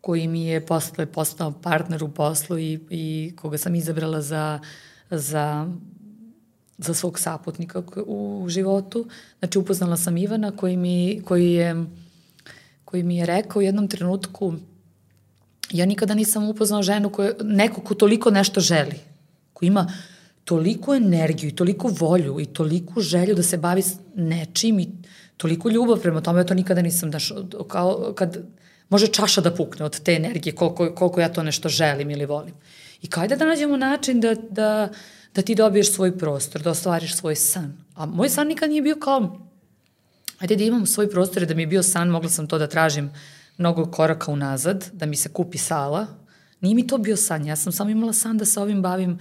koji 0.00 0.28
mi 0.28 0.46
je 0.46 0.66
posle 0.66 1.06
postao 1.06 1.52
partner 1.62 2.04
u 2.04 2.08
poslu 2.08 2.58
i, 2.58 2.80
i 2.90 3.32
koga 3.36 3.58
sam 3.58 3.74
izabrala 3.74 4.20
za, 4.20 4.60
za, 5.10 5.66
za 6.78 6.94
svog 6.94 7.18
saputnika 7.18 7.82
u 8.06 8.46
životu. 8.48 9.06
Znači, 9.38 9.58
upoznala 9.58 9.96
sam 9.96 10.16
Ivana 10.16 10.50
koji 10.56 10.76
mi, 10.76 11.22
koji 11.24 11.52
je, 11.52 11.84
koji 12.84 13.02
mi 13.02 13.16
je 13.16 13.26
rekao 13.26 13.60
u 13.60 13.62
jednom 13.62 13.88
trenutku 13.88 14.54
ja 15.70 15.86
nikada 15.86 16.14
nisam 16.14 16.48
upoznala 16.48 16.82
ženu 16.82 17.10
koja, 17.10 17.32
neko 17.42 17.80
ko 17.80 17.94
toliko 17.94 18.30
nešto 18.30 18.60
želi, 18.60 18.94
ko 19.52 19.64
ima 19.64 19.92
toliku 20.44 20.94
energiju 20.94 21.48
i 21.48 21.54
toliko 21.54 21.88
volju 21.88 22.40
i 22.40 22.46
toliku 22.46 23.00
želju 23.00 23.34
da 23.34 23.42
se 23.42 23.56
bavi 23.56 23.82
nečim 24.14 24.80
i 24.80 24.88
toliko 25.36 25.70
ljubav 25.70 26.00
prema 26.00 26.20
tome, 26.20 26.40
ja 26.40 26.44
to 26.44 26.54
nikada 26.54 26.82
nisam, 26.82 27.10
daš, 27.10 27.32
kao 27.68 28.12
kad 28.16 28.38
može 28.88 29.06
čaša 29.06 29.40
da 29.40 29.54
pukne 29.54 29.84
od 29.84 30.00
te 30.00 30.14
energije, 30.14 30.54
koliko, 30.54 30.94
koliko 30.94 31.20
ja 31.20 31.32
to 31.32 31.42
nešto 31.42 31.68
želim 31.68 32.10
ili 32.10 32.26
volim. 32.26 32.54
I 33.02 33.10
kajde 33.10 33.36
da 33.36 33.46
nađemo 33.46 33.76
način 33.76 34.20
da, 34.20 34.34
da, 34.34 34.88
da 35.36 35.42
ti 35.42 35.54
dobiješ 35.54 35.92
svoj 35.92 36.18
prostor, 36.18 36.62
da 36.62 36.70
ostvariš 36.70 37.16
svoj 37.16 37.36
san. 37.36 37.76
A 37.94 38.06
moj 38.06 38.28
san 38.28 38.46
nikad 38.46 38.70
nije 38.70 38.82
bio 38.82 38.96
kao, 38.96 39.38
ajde 40.38 40.56
da 40.56 40.64
imam 40.64 40.86
svoj 40.86 41.10
prostor 41.10 41.42
i 41.42 41.46
da 41.46 41.54
mi 41.54 41.62
je 41.62 41.66
bio 41.66 41.82
san, 41.82 42.08
mogla 42.08 42.30
sam 42.30 42.46
to 42.46 42.58
da 42.58 42.66
tražim 42.66 43.10
mnogo 43.58 43.90
koraka 43.90 44.32
unazad, 44.32 44.90
da 44.92 45.06
mi 45.06 45.16
se 45.16 45.28
kupi 45.28 45.58
sala. 45.58 46.06
Nije 46.60 46.74
mi 46.74 46.86
to 46.86 46.98
bio 46.98 47.16
san, 47.16 47.46
ja 47.46 47.56
sam 47.56 47.72
samo 47.72 47.90
imala 47.90 48.12
san 48.12 48.38
da 48.38 48.44
se 48.44 48.60
ovim 48.60 48.82
bavim 48.82 49.18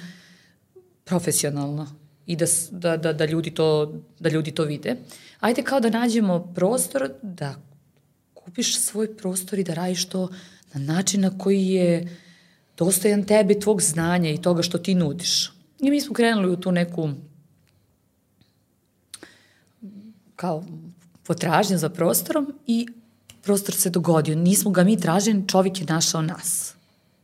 profesionalno 1.03 1.87
i 2.25 2.35
da, 2.35 2.45
da, 2.71 2.97
da, 2.97 3.13
da, 3.13 3.25
ljudi, 3.25 3.51
to, 3.51 3.93
da 4.19 4.29
ljudi 4.29 4.51
to 4.51 4.63
vide. 4.63 4.95
Ajde 5.39 5.63
kao 5.63 5.79
da 5.79 5.89
nađemo 5.89 6.53
prostor 6.55 7.11
da 7.21 7.55
kupiš 8.33 8.79
svoj 8.79 9.17
prostor 9.17 9.59
i 9.59 9.63
da 9.63 9.73
radiš 9.73 10.05
to 10.05 10.29
na 10.73 10.93
način 10.93 11.21
na 11.21 11.37
koji 11.37 11.67
je 11.67 12.17
dostojan 12.77 13.23
tebi, 13.23 13.59
tvog 13.59 13.81
znanja 13.81 14.29
i 14.29 14.41
toga 14.41 14.61
što 14.61 14.77
ti 14.77 14.95
nudiš. 14.95 15.54
I 15.79 15.89
mi 15.89 16.01
smo 16.01 16.13
krenuli 16.13 16.49
u 16.49 16.55
tu 16.55 16.71
neku 16.71 17.09
kao 20.35 20.63
potražnju 21.23 21.77
za 21.77 21.89
prostorom 21.89 22.53
i 22.67 22.87
prostor 23.41 23.75
se 23.75 23.89
dogodio. 23.89 24.35
Nismo 24.35 24.71
ga 24.71 24.83
mi 24.83 24.99
tražili, 24.99 25.47
čovjek 25.47 25.79
je 25.79 25.85
našao 25.85 26.21
nas. 26.21 26.75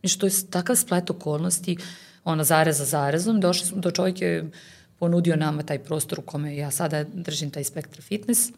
I 0.02 0.08
što 0.08 0.26
je 0.26 0.32
takav 0.50 0.76
splet 0.76 1.10
okolnosti, 1.10 1.78
ona 2.24 2.44
zarez 2.44 2.78
za 2.78 2.86
zarezom, 2.86 3.40
došli 3.40 3.68
smo 3.68 3.82
do 3.82 3.92
čovjek 3.92 4.22
je 4.22 4.52
ponudio 5.00 5.36
nama 5.36 5.64
taj 5.64 5.80
prostor 5.80 6.20
u 6.20 6.22
kome 6.22 6.56
ja 6.56 6.72
sada 6.72 7.04
držim 7.04 7.50
taj 7.52 7.64
spektar 7.64 8.02
fitness 8.02 8.52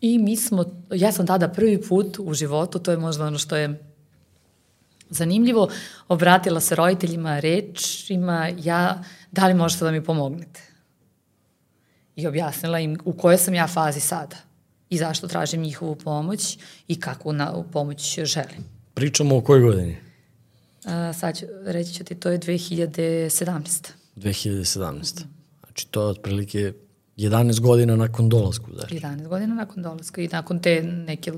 I 0.00 0.18
mi 0.18 0.36
smo, 0.36 0.64
ja 0.94 1.12
sam 1.12 1.26
tada 1.26 1.48
prvi 1.48 1.82
put 1.82 2.16
u 2.18 2.34
životu, 2.34 2.78
to 2.78 2.90
je 2.90 2.96
možda 2.96 3.26
ono 3.26 3.38
što 3.38 3.56
je 3.56 3.89
zanimljivo, 5.10 5.68
obratila 6.08 6.60
se 6.60 6.74
roditeljima 6.74 7.40
rečima, 7.40 8.50
ja, 8.62 9.02
da 9.32 9.46
li 9.46 9.54
možete 9.54 9.84
da 9.84 9.90
mi 9.90 10.04
pomognete? 10.04 10.60
I 12.16 12.26
objasnila 12.26 12.78
im 12.78 12.98
u 13.04 13.12
kojoj 13.12 13.38
sam 13.38 13.54
ja 13.54 13.66
fazi 13.66 14.00
sada 14.00 14.36
i 14.90 14.98
zašto 14.98 15.28
tražim 15.28 15.62
njihovu 15.62 15.96
pomoć 15.96 16.58
i 16.88 17.00
kakvu 17.00 17.32
na, 17.32 17.62
pomoć 17.72 18.18
želim. 18.24 18.64
Pričamo 18.94 19.36
o 19.36 19.40
kojoj 19.40 19.60
godini? 19.60 19.96
A, 20.84 21.12
sad 21.12 21.38
ću, 21.38 21.46
reći 21.64 21.94
ću 21.94 22.04
ti, 22.04 22.14
to 22.14 22.30
je 22.30 22.38
2017. 22.38 23.90
2017. 24.16 25.24
Znači 25.64 25.86
to 25.90 26.02
je 26.02 26.06
otprilike 26.06 26.72
11 27.16 27.60
godina 27.60 27.96
nakon 27.96 28.28
dolaska 28.28 28.64
u 28.72 28.74
Zarič. 28.74 29.02
11 29.02 29.28
godina 29.28 29.54
nakon 29.54 29.82
dolaska 29.82 30.22
i 30.22 30.28
nakon 30.28 30.58
te 30.58 30.82
neke... 30.82 31.32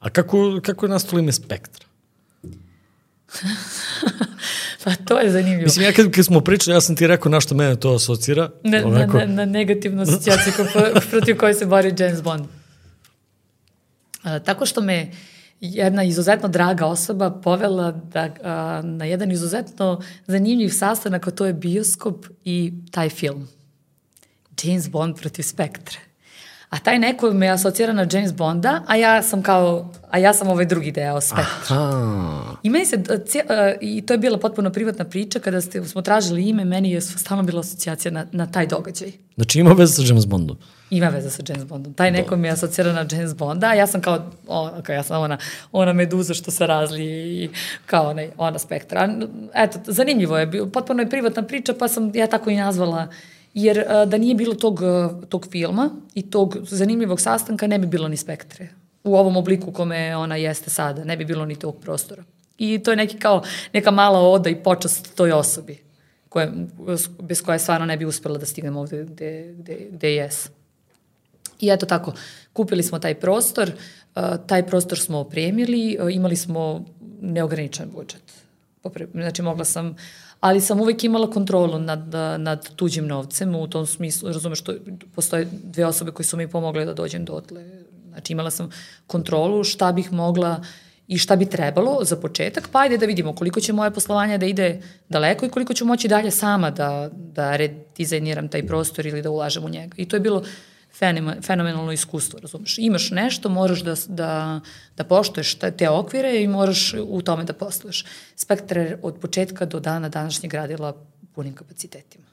A 0.00 0.10
kako, 0.10 0.60
kako 0.62 0.86
je 0.86 0.90
nastalo 0.90 1.20
ime 1.20 1.32
Spektra? 1.32 1.86
pa 4.84 4.94
to 5.04 5.18
je 5.18 5.30
zanimljivo. 5.30 5.62
Mislim, 5.62 5.84
ja 5.84 5.92
kad, 5.92 6.10
kad 6.10 6.24
smo 6.24 6.40
pričali, 6.40 6.76
ja 6.76 6.80
sam 6.80 6.96
ti 6.96 7.06
rekao 7.06 7.30
na 7.30 7.40
što 7.40 7.54
mene 7.54 7.76
to 7.76 7.94
asocira. 7.94 8.50
Na, 8.64 8.82
onako... 8.86 9.18
na, 9.18 9.24
na, 9.24 9.34
na 9.34 9.44
negativnu 9.44 10.02
asocijaciju 10.02 10.52
protiv 11.10 11.36
koje 11.36 11.54
se 11.54 11.66
bori 11.66 11.94
James 11.98 12.22
Bond. 12.22 12.46
A, 14.22 14.38
tako 14.38 14.66
što 14.66 14.80
me 14.80 15.10
jedna 15.60 16.04
izuzetno 16.04 16.48
draga 16.48 16.86
osoba 16.86 17.30
povela 17.30 17.90
da, 17.92 18.28
a, 18.44 18.82
na 18.84 19.04
jedan 19.04 19.32
izuzetno 19.32 20.02
zanimljiv 20.26 20.68
sastanak, 20.68 21.28
a 21.28 21.30
to 21.30 21.46
je 21.46 21.52
bioskop 21.52 22.26
i 22.44 22.72
taj 22.90 23.08
film. 23.08 23.48
James 24.62 24.90
Bond 24.90 25.16
protiv 25.16 25.42
Spektra. 25.42 25.98
A 26.70 26.78
taj 26.78 26.98
neko 26.98 27.30
me 27.30 27.48
asocira 27.48 27.92
na 27.92 28.06
James 28.12 28.32
Bonda, 28.34 28.82
a 28.86 28.96
ja 28.96 29.22
sam 29.22 29.42
kao, 29.42 29.92
a 30.10 30.18
ja 30.18 30.34
sam 30.34 30.48
ovaj 30.48 30.64
drugi 30.64 30.92
deo 30.92 31.20
Spektra. 31.20 31.76
Aha. 31.76 32.56
I 32.62 32.70
meni 32.70 32.86
se, 32.86 33.04
cija, 33.26 33.44
i 33.80 34.06
to 34.06 34.14
je 34.14 34.18
bila 34.18 34.38
potpuno 34.38 34.70
privatna 34.70 35.04
priča, 35.04 35.38
kada 35.38 35.60
ste, 35.60 35.84
smo 35.84 36.02
tražili 36.02 36.48
ime, 36.48 36.64
meni 36.64 36.90
je 36.90 37.00
stalno 37.00 37.42
bila 37.42 37.60
asocijacija 37.60 38.12
na, 38.12 38.26
na 38.32 38.46
taj 38.46 38.66
događaj. 38.66 39.12
Znači 39.34 39.60
ima 39.60 39.72
veze 39.72 39.92
sa 39.92 40.02
James 40.06 40.26
Bondom? 40.26 40.56
Ima 40.90 41.08
veze 41.08 41.30
sa 41.30 41.42
James 41.48 41.64
Bondom. 41.64 41.94
Taj 41.94 42.10
neko 42.10 42.36
mi 42.36 42.48
je 42.48 42.52
asocira 42.52 42.92
na 42.92 43.06
James 43.10 43.34
Bonda, 43.34 43.66
a 43.66 43.74
ja 43.74 43.86
sam 43.86 44.00
kao, 44.00 44.30
o, 44.46 44.70
kao 44.82 44.94
ja 44.94 45.02
sam 45.02 45.22
ona, 45.22 45.38
ona 45.72 45.92
meduza 45.92 46.34
što 46.34 46.50
se 46.50 46.66
razlije 46.66 47.44
i 47.44 47.50
kao 47.86 48.10
onaj, 48.10 48.30
ona 48.36 48.58
Spektra. 48.58 49.08
Eto, 49.54 49.78
zanimljivo 49.86 50.38
je, 50.38 50.70
potpuno 50.72 51.02
je 51.02 51.10
privatna 51.10 51.42
priča, 51.42 51.74
pa 51.78 51.88
sam 51.88 52.10
ja 52.14 52.26
tako 52.26 52.50
i 52.50 52.56
nazvala 52.56 53.08
uh, 53.10 53.14
jer 53.62 53.84
da 54.06 54.18
nije 54.18 54.34
bilo 54.34 54.54
tog, 54.54 54.80
tog 55.28 55.46
filma 55.50 55.90
i 56.14 56.30
tog 56.30 56.56
zanimljivog 56.62 57.20
sastanka 57.20 57.66
ne 57.66 57.78
bi 57.78 57.86
bilo 57.86 58.08
ni 58.08 58.16
spektre 58.16 58.68
u 59.04 59.16
ovom 59.16 59.36
obliku 59.36 59.72
kome 59.72 60.16
ona 60.16 60.36
jeste 60.36 60.70
sada, 60.70 61.04
ne 61.04 61.16
bi 61.16 61.24
bilo 61.24 61.44
ni 61.44 61.56
tog 61.56 61.80
prostora. 61.80 62.22
I 62.58 62.78
to 62.78 62.90
je 62.90 62.96
neki 62.96 63.18
kao 63.18 63.42
neka 63.72 63.90
mala 63.90 64.20
oda 64.20 64.50
i 64.50 64.62
počast 64.62 65.14
toj 65.14 65.32
osobi 65.32 65.78
koje, 66.28 66.52
bez 67.22 67.42
koje 67.42 67.58
stvarno 67.58 67.86
ne 67.86 67.96
bi 67.96 68.04
uspela 68.04 68.38
da 68.38 68.46
stignem 68.46 68.76
ovde 68.76 69.04
gde, 69.04 69.54
gde, 69.58 69.88
gde 69.90 70.14
jes. 70.14 70.50
I 71.60 71.70
eto 71.70 71.86
tako, 71.86 72.12
kupili 72.52 72.82
smo 72.82 72.98
taj 72.98 73.14
prostor, 73.14 73.70
taj 74.46 74.66
prostor 74.66 74.98
smo 74.98 75.18
opremili, 75.18 75.98
imali 76.10 76.36
smo 76.36 76.84
neograničen 77.20 77.90
budžet. 77.90 78.32
Znači 79.12 79.42
mogla 79.42 79.64
sam 79.64 79.96
ali 80.40 80.60
sam 80.60 80.80
uvek 80.80 81.04
imala 81.04 81.30
kontrolu 81.30 81.78
nad, 81.78 82.14
nad 82.38 82.74
tuđim 82.76 83.06
novcem 83.06 83.54
u 83.54 83.66
tom 83.66 83.86
smislu, 83.86 84.32
razumeš, 84.32 84.60
što 84.60 84.74
postoje 85.14 85.48
dve 85.62 85.86
osobe 85.86 86.10
koje 86.10 86.26
su 86.26 86.36
mi 86.36 86.48
pomogle 86.48 86.84
da 86.84 86.94
dođem 86.94 87.24
dotle. 87.24 87.64
Znači 88.08 88.32
imala 88.32 88.50
sam 88.50 88.70
kontrolu 89.06 89.64
šta 89.64 89.92
bih 89.92 90.12
mogla 90.12 90.62
i 91.08 91.18
šta 91.18 91.36
bi 91.36 91.46
trebalo 91.46 92.04
za 92.04 92.16
početak, 92.16 92.68
pa 92.72 92.80
ajde 92.80 92.98
da 92.98 93.06
vidimo 93.06 93.34
koliko 93.34 93.60
će 93.60 93.72
moje 93.72 93.90
poslovanje 93.90 94.38
da 94.38 94.46
ide 94.46 94.82
daleko 95.08 95.46
i 95.46 95.48
koliko 95.48 95.74
ću 95.74 95.86
moći 95.86 96.08
dalje 96.08 96.30
sama 96.30 96.70
da, 96.70 97.10
da 97.12 97.56
redizajniram 97.56 98.48
taj 98.48 98.66
prostor 98.66 99.06
ili 99.06 99.22
da 99.22 99.30
ulažem 99.30 99.64
u 99.64 99.68
njega. 99.68 99.94
I 99.96 100.08
to 100.08 100.16
je 100.16 100.20
bilo 100.20 100.42
fenomenalno 101.42 101.92
iskustvo, 101.92 102.40
razumeš. 102.40 102.78
Imaš 102.78 103.10
nešto, 103.10 103.48
moraš 103.48 103.80
da, 103.80 103.94
da, 104.08 104.60
da 104.96 105.04
poštoješ 105.04 105.54
te 105.54 105.88
okvire 105.88 106.42
i 106.42 106.48
moraš 106.48 106.94
u 107.08 107.22
tome 107.22 107.44
da 107.44 107.52
posluješ. 107.52 108.04
Spektra 108.36 108.82
je 108.82 109.00
od 109.02 109.18
početka 109.20 109.66
do 109.66 109.80
dana 109.80 110.08
današnjeg 110.08 110.50
gradila 110.52 110.96
punim 111.34 111.54
kapacitetima. 111.54 112.24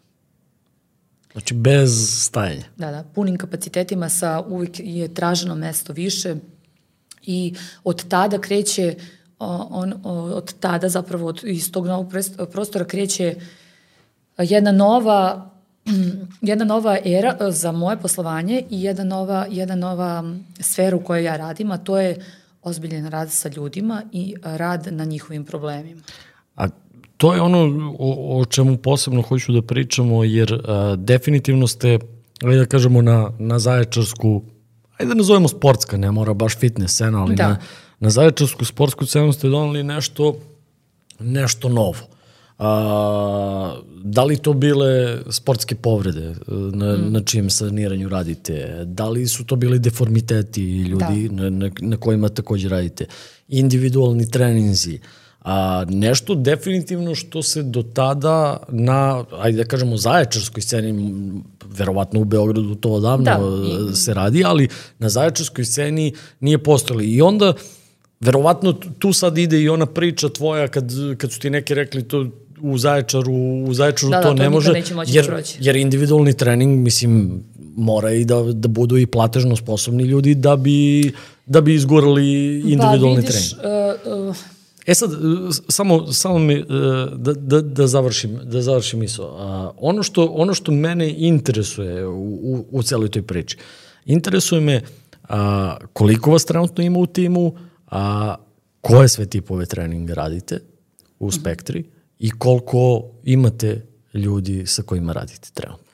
Znači 1.31 1.53
bez 1.53 1.91
stajanja. 2.25 2.63
Da, 2.77 2.91
da, 2.91 3.03
punim 3.15 3.37
kapacitetima 3.37 4.09
sa 4.09 4.41
uvijek 4.47 4.71
je 4.79 5.13
traženo 5.13 5.55
mesto 5.55 5.93
više 5.93 6.35
i 7.21 7.55
od 7.83 8.07
tada 8.07 8.41
kreće 8.41 8.95
on, 9.39 9.93
od 10.03 10.53
tada 10.59 10.89
zapravo 10.89 11.27
od, 11.27 11.41
iz 11.43 11.71
tog 11.71 11.87
novog 11.87 12.13
prostora 12.51 12.85
kreće 12.85 13.35
jedna 14.37 14.71
nova 14.71 15.51
jedna 16.41 16.65
nova 16.65 16.97
era 17.05 17.37
za 17.51 17.71
moje 17.71 17.97
poslovanje 17.97 18.63
i 18.69 18.81
jedna 18.81 19.03
nova, 19.03 19.45
jedna 19.49 19.75
nova 19.75 20.23
sfera 20.59 20.97
u 20.97 21.03
kojoj 21.03 21.23
ja 21.23 21.37
radim, 21.37 21.71
a 21.71 21.77
to 21.77 21.99
je 21.99 22.25
ozbiljen 22.63 23.07
rad 23.07 23.31
sa 23.31 23.49
ljudima 23.49 24.01
i 24.11 24.35
rad 24.43 24.87
na 24.91 25.05
njihovim 25.05 25.45
problemima. 25.45 26.01
A 26.55 26.67
to 27.17 27.33
je 27.33 27.41
ono 27.41 27.59
o, 27.99 28.39
o 28.39 28.45
čemu 28.45 28.77
posebno 28.77 29.21
hoću 29.21 29.51
da 29.51 29.61
pričamo, 29.61 30.23
jer 30.23 30.61
a, 30.67 30.95
definitivno 30.97 31.67
ste, 31.67 31.99
ajde 32.43 32.57
da 32.59 32.65
kažemo, 32.65 33.01
na, 33.01 33.31
na 33.39 33.59
zaječarsku, 33.59 34.41
ajde 34.97 35.09
da 35.09 35.15
nazovemo 35.15 35.47
sportska, 35.47 35.97
ne 35.97 36.11
mora 36.11 36.33
baš 36.33 36.57
fitness 36.57 36.93
scena, 36.93 37.21
ali 37.21 37.35
da. 37.35 37.47
na, 37.47 37.57
na 37.99 38.09
zaječarsku 38.09 38.65
sportsku 38.65 39.05
scenu 39.05 39.33
ste 39.33 39.49
donali 39.49 39.83
nešto, 39.83 40.35
nešto 41.19 41.69
novo. 41.69 42.14
A, 42.57 43.75
da 44.03 44.23
li 44.23 44.37
to 44.37 44.53
bile 44.53 45.19
sportske 45.29 45.75
povrede 45.75 46.35
na, 46.47 46.97
mm. 46.97 47.11
na 47.11 47.21
čijem 47.21 47.49
saniranju 47.49 48.09
radite? 48.09 48.83
Da 48.85 49.09
li 49.09 49.27
su 49.27 49.45
to 49.45 49.55
bili 49.55 49.79
deformiteti 49.79 50.63
ljudi 50.63 51.29
da. 51.29 51.43
na, 51.43 51.49
na, 51.49 51.71
na 51.81 51.97
kojima 51.97 52.29
takođe 52.29 52.69
radite? 52.69 53.05
Individualni 53.47 54.31
treninzi? 54.31 54.99
A, 55.41 55.85
nešto 55.89 56.35
definitivno 56.35 57.15
što 57.15 57.43
se 57.43 57.63
do 57.63 57.83
tada 57.83 58.57
na, 58.69 59.23
ajde 59.39 59.57
da 59.57 59.63
kažemo, 59.63 59.97
zaječarskoj 59.97 60.61
sceni, 60.61 61.13
verovatno 61.65 62.21
u 62.21 62.25
Beogradu 62.25 62.75
to 62.75 62.89
odavno 62.89 63.49
da. 63.49 63.95
se 63.95 64.13
radi, 64.13 64.43
ali 64.45 64.67
na 64.99 65.09
zaječarskoj 65.09 65.65
sceni 65.65 66.13
nije 66.39 66.63
postojalo. 66.63 67.03
I 67.03 67.21
onda, 67.21 67.53
verovatno 68.19 68.73
tu 68.73 69.13
sad 69.13 69.37
ide 69.37 69.61
i 69.61 69.69
ona 69.69 69.85
priča 69.85 70.29
tvoja 70.29 70.67
kad, 70.67 70.91
kad 71.17 71.31
su 71.31 71.39
ti 71.39 71.49
neki 71.49 71.73
rekli 71.73 72.03
to 72.03 72.29
u 72.61 72.77
Zaječaru, 72.77 73.33
u 73.67 73.73
Zaječaru 73.73 74.11
da, 74.11 74.17
da 74.17 74.23
to, 74.23 74.29
da, 74.29 74.35
to 74.35 74.43
ne 74.43 74.49
može, 74.49 74.73
jer, 75.07 75.27
proći. 75.27 75.57
jer 75.61 75.75
individualni 75.75 76.33
trening, 76.33 76.83
mislim, 76.83 77.43
mora 77.75 78.11
i 78.11 78.25
da, 78.25 78.43
da 78.53 78.67
budu 78.67 78.97
i 78.97 79.05
platežno 79.05 79.55
sposobni 79.55 80.03
ljudi 80.03 80.35
da 80.35 80.55
bi, 80.55 81.11
da 81.45 81.61
bi 81.61 81.73
izgurali 81.73 82.59
individualni 82.59 83.15
pa, 83.15 83.21
vidiš, 83.21 83.49
trening. 83.49 83.97
Uh, 84.05 84.29
uh, 84.29 84.35
E 84.85 84.93
sad, 84.93 85.09
samo, 85.69 86.11
samo 86.11 86.39
mi, 86.39 86.63
da, 87.15 87.33
da, 87.33 87.61
da 87.61 87.87
završim, 87.87 88.39
da 88.43 88.61
završim 88.61 88.99
misao. 88.99 89.73
Ono 89.77 90.03
što, 90.03 90.25
ono 90.25 90.53
što 90.53 90.71
mene 90.71 91.13
interesuje 91.17 92.07
u, 92.07 92.23
u, 92.23 92.65
u 92.71 92.83
celoj 92.83 93.09
toj 93.09 93.21
priči, 93.21 93.57
interesuje 94.05 94.61
me 94.61 94.81
a, 95.29 95.77
koliko 95.93 96.31
vas 96.31 96.45
trenutno 96.45 96.83
ima 96.83 96.99
u 96.99 97.05
timu, 97.05 97.55
a, 97.87 98.35
koje 98.81 99.07
sve 99.07 99.25
tipove 99.25 99.65
treninga 99.65 100.13
radite 100.13 100.59
u 101.19 101.31
Spektri, 101.31 101.79
mm 101.79 101.83
-hmm 101.83 101.94
i 102.19 102.31
koliko 102.31 103.03
imate 103.23 103.85
ljudi 104.13 104.65
sa 104.65 104.81
kojima 104.81 105.13
radite 105.13 105.49
trenutno? 105.53 105.85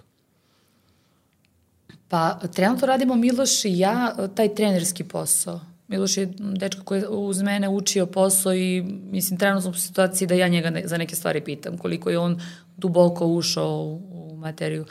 Pa, 2.08 2.40
trenutno 2.54 2.88
radimo 2.88 3.16
Miloš 3.16 3.66
i 3.66 3.78
ja 3.80 4.16
taj 4.36 4.56
trenerski 4.56 5.04
posao. 5.04 5.60
Miloš 5.88 6.18
je 6.18 6.34
dečko 6.40 6.84
koji 6.84 7.00
je 7.00 7.08
uz 7.08 7.42
mene 7.42 7.70
učio 7.70 8.06
posao 8.06 8.54
i 8.54 8.82
mislim 9.12 9.40
trenutno 9.40 9.62
sam 9.62 9.72
u 9.72 9.74
situaciji 9.74 10.28
da 10.28 10.36
ja 10.36 10.48
njega 10.48 10.70
ne, 10.70 10.84
za 10.86 10.98
neke 10.98 11.16
stvari 11.16 11.42
pitam 11.42 11.78
koliko 11.78 12.10
je 12.10 12.20
on 12.20 12.42
duboko 12.78 13.28
ušao 13.28 13.84
u, 13.84 14.02
u 14.32 14.38
materiju. 14.38 14.86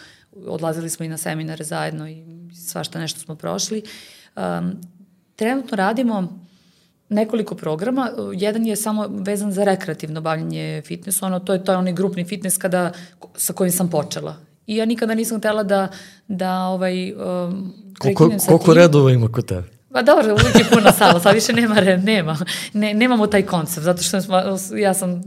Odlazili 0.46 0.90
smo 0.90 1.04
i 1.04 1.08
na 1.08 1.16
seminare 1.16 1.64
zajedno 1.64 2.08
i 2.08 2.24
svašta 2.54 2.98
nešto 2.98 3.20
smo 3.20 3.34
prošli. 3.34 3.82
Um, 4.36 4.80
trenutno 5.36 5.76
radimo 5.76 6.46
nekoliko 7.10 7.54
programa. 7.54 8.10
Jedan 8.34 8.66
je 8.66 8.76
samo 8.76 9.06
vezan 9.10 9.52
za 9.52 9.64
rekreativno 9.64 10.20
bavljanje 10.20 10.82
fitnessu, 10.86 11.26
ono, 11.26 11.40
to 11.40 11.52
je, 11.52 11.64
to 11.64 11.72
je 11.72 11.78
onaj 11.78 11.92
grupni 11.92 12.24
fitness 12.24 12.58
kada, 12.58 12.92
sa 13.36 13.52
kojim 13.52 13.72
sam 13.72 13.90
počela. 13.90 14.36
I 14.66 14.76
ja 14.76 14.84
nikada 14.84 15.14
nisam 15.14 15.38
htela 15.38 15.62
da, 15.62 15.88
da 16.28 16.64
ovaj, 16.64 17.12
um, 17.12 17.74
koliko, 17.98 18.30
koliko 18.46 18.74
redova 18.74 19.10
ima 19.10 19.28
kod 19.28 19.46
tebe? 19.46 19.68
Pa 19.92 20.02
dobro, 20.02 20.32
uvijek 20.34 20.54
je 20.54 20.64
puna 20.72 20.92
sala, 20.92 21.20
sad 21.20 21.34
više 21.34 21.52
nema, 21.52 21.74
nema, 21.80 22.38
ne, 22.72 22.94
nemamo 22.94 23.26
taj 23.26 23.42
koncept, 23.42 23.84
zato 23.84 24.02
što 24.02 24.16
ja 24.76 24.94
sam 24.94 25.22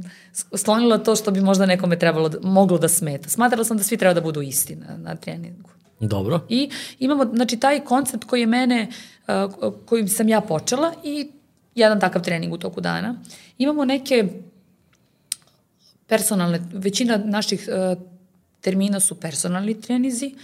sklonila 0.57 0.97
to 0.97 1.15
što 1.15 1.31
bi 1.31 1.41
možda 1.41 1.65
nekome 1.65 1.99
trebalo, 1.99 2.29
da, 2.29 2.37
moglo 2.43 2.77
da 2.77 2.87
smeta. 2.87 3.29
Smatrala 3.29 3.63
sam 3.63 3.77
da 3.77 3.83
svi 3.83 3.97
treba 3.97 4.13
da 4.13 4.21
budu 4.21 4.41
isti 4.41 4.75
na, 4.75 4.97
na 4.97 5.15
treningu. 5.15 5.69
Dobro. 5.99 6.39
I 6.49 6.69
imamo, 6.99 7.25
znači, 7.25 7.57
taj 7.57 7.79
koncept 7.79 8.23
koji 8.23 8.41
je 8.41 8.47
mene, 8.47 8.87
uh, 9.27 9.73
kojim 9.85 10.07
sam 10.07 10.29
ja 10.29 10.41
počela 10.41 10.93
i 11.03 11.31
jedan 11.75 11.99
takav 11.99 12.21
trening 12.21 12.53
u 12.53 12.57
toku 12.57 12.81
dana. 12.81 13.15
Imamo 13.57 13.85
neke 13.85 14.27
personalne, 16.07 16.61
većina 16.73 17.17
naših 17.17 17.69
uh, 17.69 18.03
termina 18.61 18.99
su 18.99 19.19
personalni 19.19 19.81
trenizi, 19.81 20.35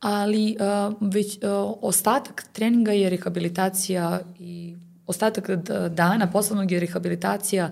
ali 0.00 0.56
uh, 0.60 0.94
već, 1.00 1.36
uh, 1.36 1.78
ostatak 1.82 2.44
treninga 2.52 2.92
je 2.92 3.10
rehabilitacija 3.10 4.20
i 4.38 4.76
ostatak 5.06 5.50
dana 5.90 6.30
poslovnog 6.30 6.72
je 6.72 6.80
rehabilitacija 6.80 7.70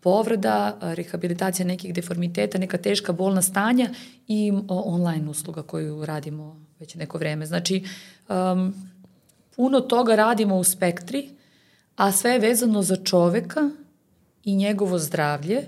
povreda, 0.00 0.78
rehabilitacija 0.80 1.66
nekih 1.66 1.94
deformiteta, 1.94 2.58
neka 2.58 2.78
teška 2.78 3.12
bolna 3.12 3.42
stanja 3.42 3.88
i 4.28 4.52
online 4.68 5.30
usluga 5.30 5.62
koju 5.62 6.04
radimo 6.04 6.60
već 6.80 6.94
neko 6.94 7.18
vreme. 7.18 7.46
Znači, 7.46 7.84
um, 8.28 8.74
puno 9.56 9.80
toga 9.80 10.14
radimo 10.14 10.56
u 10.56 10.64
spektri, 10.64 11.30
a 11.96 12.12
sve 12.12 12.30
je 12.30 12.38
vezano 12.38 12.82
za 12.82 12.96
čoveka 12.96 13.70
i 14.44 14.56
njegovo 14.56 14.98
zdravlje 14.98 15.58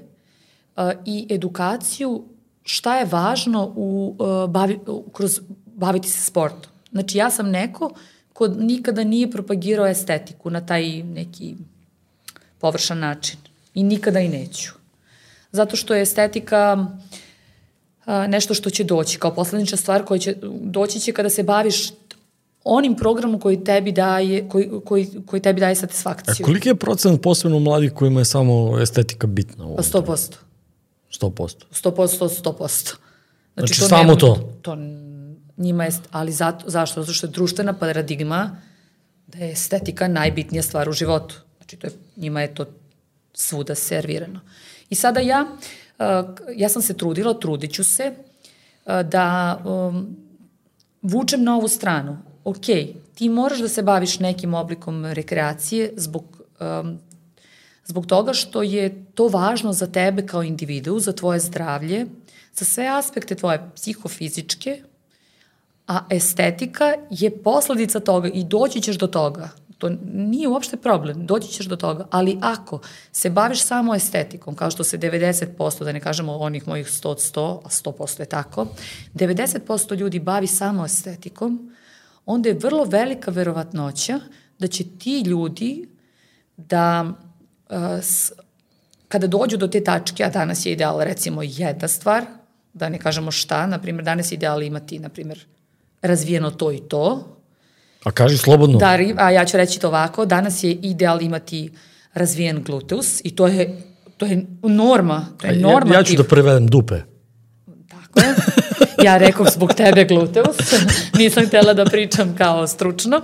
uh, 0.77 0.91
i 1.05 1.27
edukaciju 1.31 2.25
šta 2.63 2.99
je 2.99 3.05
važno 3.05 3.73
u, 3.77 4.17
uh, 4.19 4.51
bavi, 4.51 4.79
kroz 5.13 5.41
baviti 5.67 6.09
se 6.09 6.25
sportom. 6.25 6.71
Znači 6.93 7.19
ja 7.19 7.31
sam 7.31 7.51
neko 7.51 7.95
ko 8.33 8.49
nikada 8.49 9.05
nije 9.05 9.31
propagirao 9.31 9.87
estetiku 9.87 10.51
na 10.51 10.67
taj 10.67 11.03
neki 11.03 11.55
površan 12.59 12.99
način 12.99 13.39
i 13.75 13.83
nikada 13.83 14.21
i 14.21 14.29
neću. 14.29 14.73
Zato 15.53 15.77
što 15.77 15.95
je 15.95 16.03
estetika 16.03 16.87
a, 18.07 18.27
nešto 18.27 18.55
što 18.55 18.71
će 18.71 18.85
doći 18.85 19.19
kao 19.19 19.35
posledniča 19.35 19.77
stvar 19.77 20.05
koja 20.05 20.19
će 20.19 20.37
doći 20.61 21.01
će 21.01 21.13
kada 21.13 21.31
se 21.31 21.43
baviš 21.43 21.91
onim 22.65 22.97
programom 22.97 23.41
koji 23.41 23.65
tebi 23.65 23.93
daje, 23.93 24.49
koji, 24.49 24.71
koji, 24.85 25.09
koji 25.27 25.43
tebi 25.43 25.61
daje 25.61 25.75
satisfakciju. 25.75 26.45
A 26.45 26.47
koliki 26.47 26.69
je 26.69 26.75
procent 26.75 27.23
posebno 27.23 27.59
mladih 27.59 27.93
kojima 27.93 28.21
je 28.21 28.25
samo 28.25 28.81
estetika 28.81 29.27
bitna? 29.27 29.65
Pa 29.77 29.83
100%. 29.83 30.35
100%. 31.21 31.65
100%, 31.73 32.43
100%. 32.43 32.59
Znači, 32.65 32.95
znači 33.55 33.81
to 33.81 33.89
samo 33.89 34.03
nema, 34.03 34.17
to? 34.17 34.59
To 34.63 34.77
njima 35.57 35.85
je, 35.85 35.91
ali 36.11 36.33
zato, 36.33 36.71
zašto? 36.71 37.03
Zato 37.03 37.13
što 37.13 37.27
je 37.27 37.31
društvena 37.31 37.73
paradigma 37.73 38.57
da 39.27 39.39
je 39.39 39.53
estetika 39.53 40.09
najbitnija 40.09 40.63
stvar 40.63 40.89
u 40.89 40.93
životu. 40.93 41.35
Znači, 41.57 41.77
to 41.77 41.87
je, 41.87 41.93
njima 42.17 42.41
je 42.41 42.55
to 42.55 42.67
svuda 43.35 43.75
servirano. 43.75 44.41
I 44.91 44.95
sada 44.95 45.21
ja, 45.21 45.47
ja 46.57 46.69
sam 46.69 46.83
se 46.83 46.97
trudila, 46.97 47.35
trudit 47.35 47.73
ću 47.73 47.85
se, 47.85 48.13
da 48.87 49.59
um, 49.65 50.17
vučem 51.03 51.43
na 51.43 51.57
ovu 51.57 51.69
stranu 51.69 52.19
ok, 52.45 52.67
ti 53.15 53.29
moraš 53.29 53.59
da 53.59 53.69
se 53.69 53.83
baviš 53.83 54.19
nekim 54.21 54.55
oblikom 54.55 55.05
rekreacije 55.07 55.93
zbog, 55.97 56.25
um, 56.61 56.99
zbog 57.85 58.07
toga 58.07 58.33
što 58.33 58.63
je 58.63 59.05
to 59.15 59.29
važno 59.29 59.73
za 59.73 59.87
tebe 59.87 60.27
kao 60.27 60.43
individu, 60.43 60.99
za 60.99 61.13
tvoje 61.13 61.41
zdravlje, 61.41 62.07
za 62.55 62.65
sve 62.65 62.87
aspekte 62.87 63.35
tvoje 63.35 63.71
psihofizičke, 63.75 64.83
a 65.87 66.07
estetika 66.11 66.95
je 67.11 67.43
posledica 67.43 68.01
toga 68.01 68.29
i 68.29 68.45
doći 68.45 68.81
ćeš 68.81 68.97
do 68.97 69.07
toga. 69.07 69.49
To 69.79 69.91
nije 70.15 70.49
uopšte 70.49 70.77
problem, 70.77 71.27
doći 71.27 71.49
ćeš 71.49 71.67
do 71.67 71.77
toga, 71.77 72.07
ali 72.11 72.39
ako 72.41 72.81
se 73.13 73.31
baviš 73.31 73.63
samo 73.63 73.95
estetikom, 73.95 74.55
kao 74.55 74.71
što 74.71 74.85
se 74.85 74.99
90%, 74.99 75.85
da 75.85 75.93
ne 75.93 76.01
kažemo 76.01 76.37
onih 76.37 76.69
mojih 76.69 76.87
100 76.87 77.09
od 77.09 77.19
100, 77.19 77.61
a 77.65 77.69
100% 77.69 78.21
je 78.21 78.27
tako, 78.27 78.67
90% 79.15 79.97
ljudi 79.97 80.19
bavi 80.19 80.47
samo 80.47 80.85
estetikom, 80.85 81.75
onda 82.27 82.49
je 82.49 82.55
vrlo 82.55 82.85
velika 82.85 83.31
verovatnoća 83.31 84.21
da 84.59 84.67
će 84.67 84.85
ti 84.99 85.21
ljudi 85.27 85.89
da 86.57 87.13
uh, 87.71 87.77
s, 88.03 88.33
kada 89.09 89.27
dođu 89.27 89.57
do 89.57 89.69
te 89.69 89.85
tačke, 89.85 90.25
a 90.25 90.31
danas 90.31 90.67
je 90.67 90.73
ideal 90.73 91.01
recimo 91.01 91.43
jedna 91.43 91.89
stvar, 91.89 92.25
da 92.73 92.89
ne 92.89 92.99
kažemo 92.99 93.31
šta, 93.31 93.67
na 93.67 93.79
primjer 93.79 94.05
danas 94.05 94.33
je 94.33 94.37
ideal 94.37 94.63
imati, 94.63 94.99
na 94.99 95.09
primjer, 95.09 95.47
razvijeno 96.03 96.51
to 96.51 96.73
i 96.73 96.79
to. 96.89 97.37
A 98.05 98.11
kaži 98.11 98.39
slobodno. 98.39 98.79
Da, 98.79 98.99
a 99.17 99.31
ja 99.31 99.45
ću 99.45 99.57
reći 99.57 99.81
to 99.81 99.89
ovako, 99.89 100.27
danas 100.27 100.65
je 100.65 100.73
ideal 100.73 101.23
imati 101.23 101.71
razvijen 102.15 102.63
gluteus 102.63 103.21
i 103.25 103.37
to 103.37 103.47
je, 103.47 103.83
to 104.17 104.27
je 104.27 104.47
norma, 104.63 105.27
to 105.41 105.47
je. 105.47 105.61
Ja, 105.61 105.83
ja 105.95 106.03
ću 106.03 106.17
da 106.17 106.25
prevedem 106.25 106.67
dupe. 106.67 107.01
Tako 107.89 108.21
je. 108.21 108.35
Ja 109.03 109.17
rekao 109.17 109.47
zbog 109.47 109.75
tebe 109.75 110.05
gluteus, 110.05 110.57
nisam 111.19 111.47
htela 111.47 111.75
da 111.75 111.85
pričam 111.85 112.35
kao 112.39 112.67
stručno. 112.67 113.23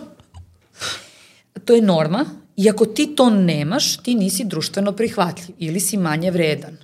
To 1.64 1.74
je 1.74 1.82
norma 1.82 2.24
i 2.56 2.70
ako 2.70 2.86
ti 2.86 3.16
to 3.16 3.30
nemaš, 3.30 3.96
ti 3.96 4.14
nisi 4.14 4.44
društveno 4.44 4.92
prihvatljiv 4.92 5.56
ili 5.58 5.80
si 5.80 5.96
manje 5.96 6.30
vredan. 6.30 6.76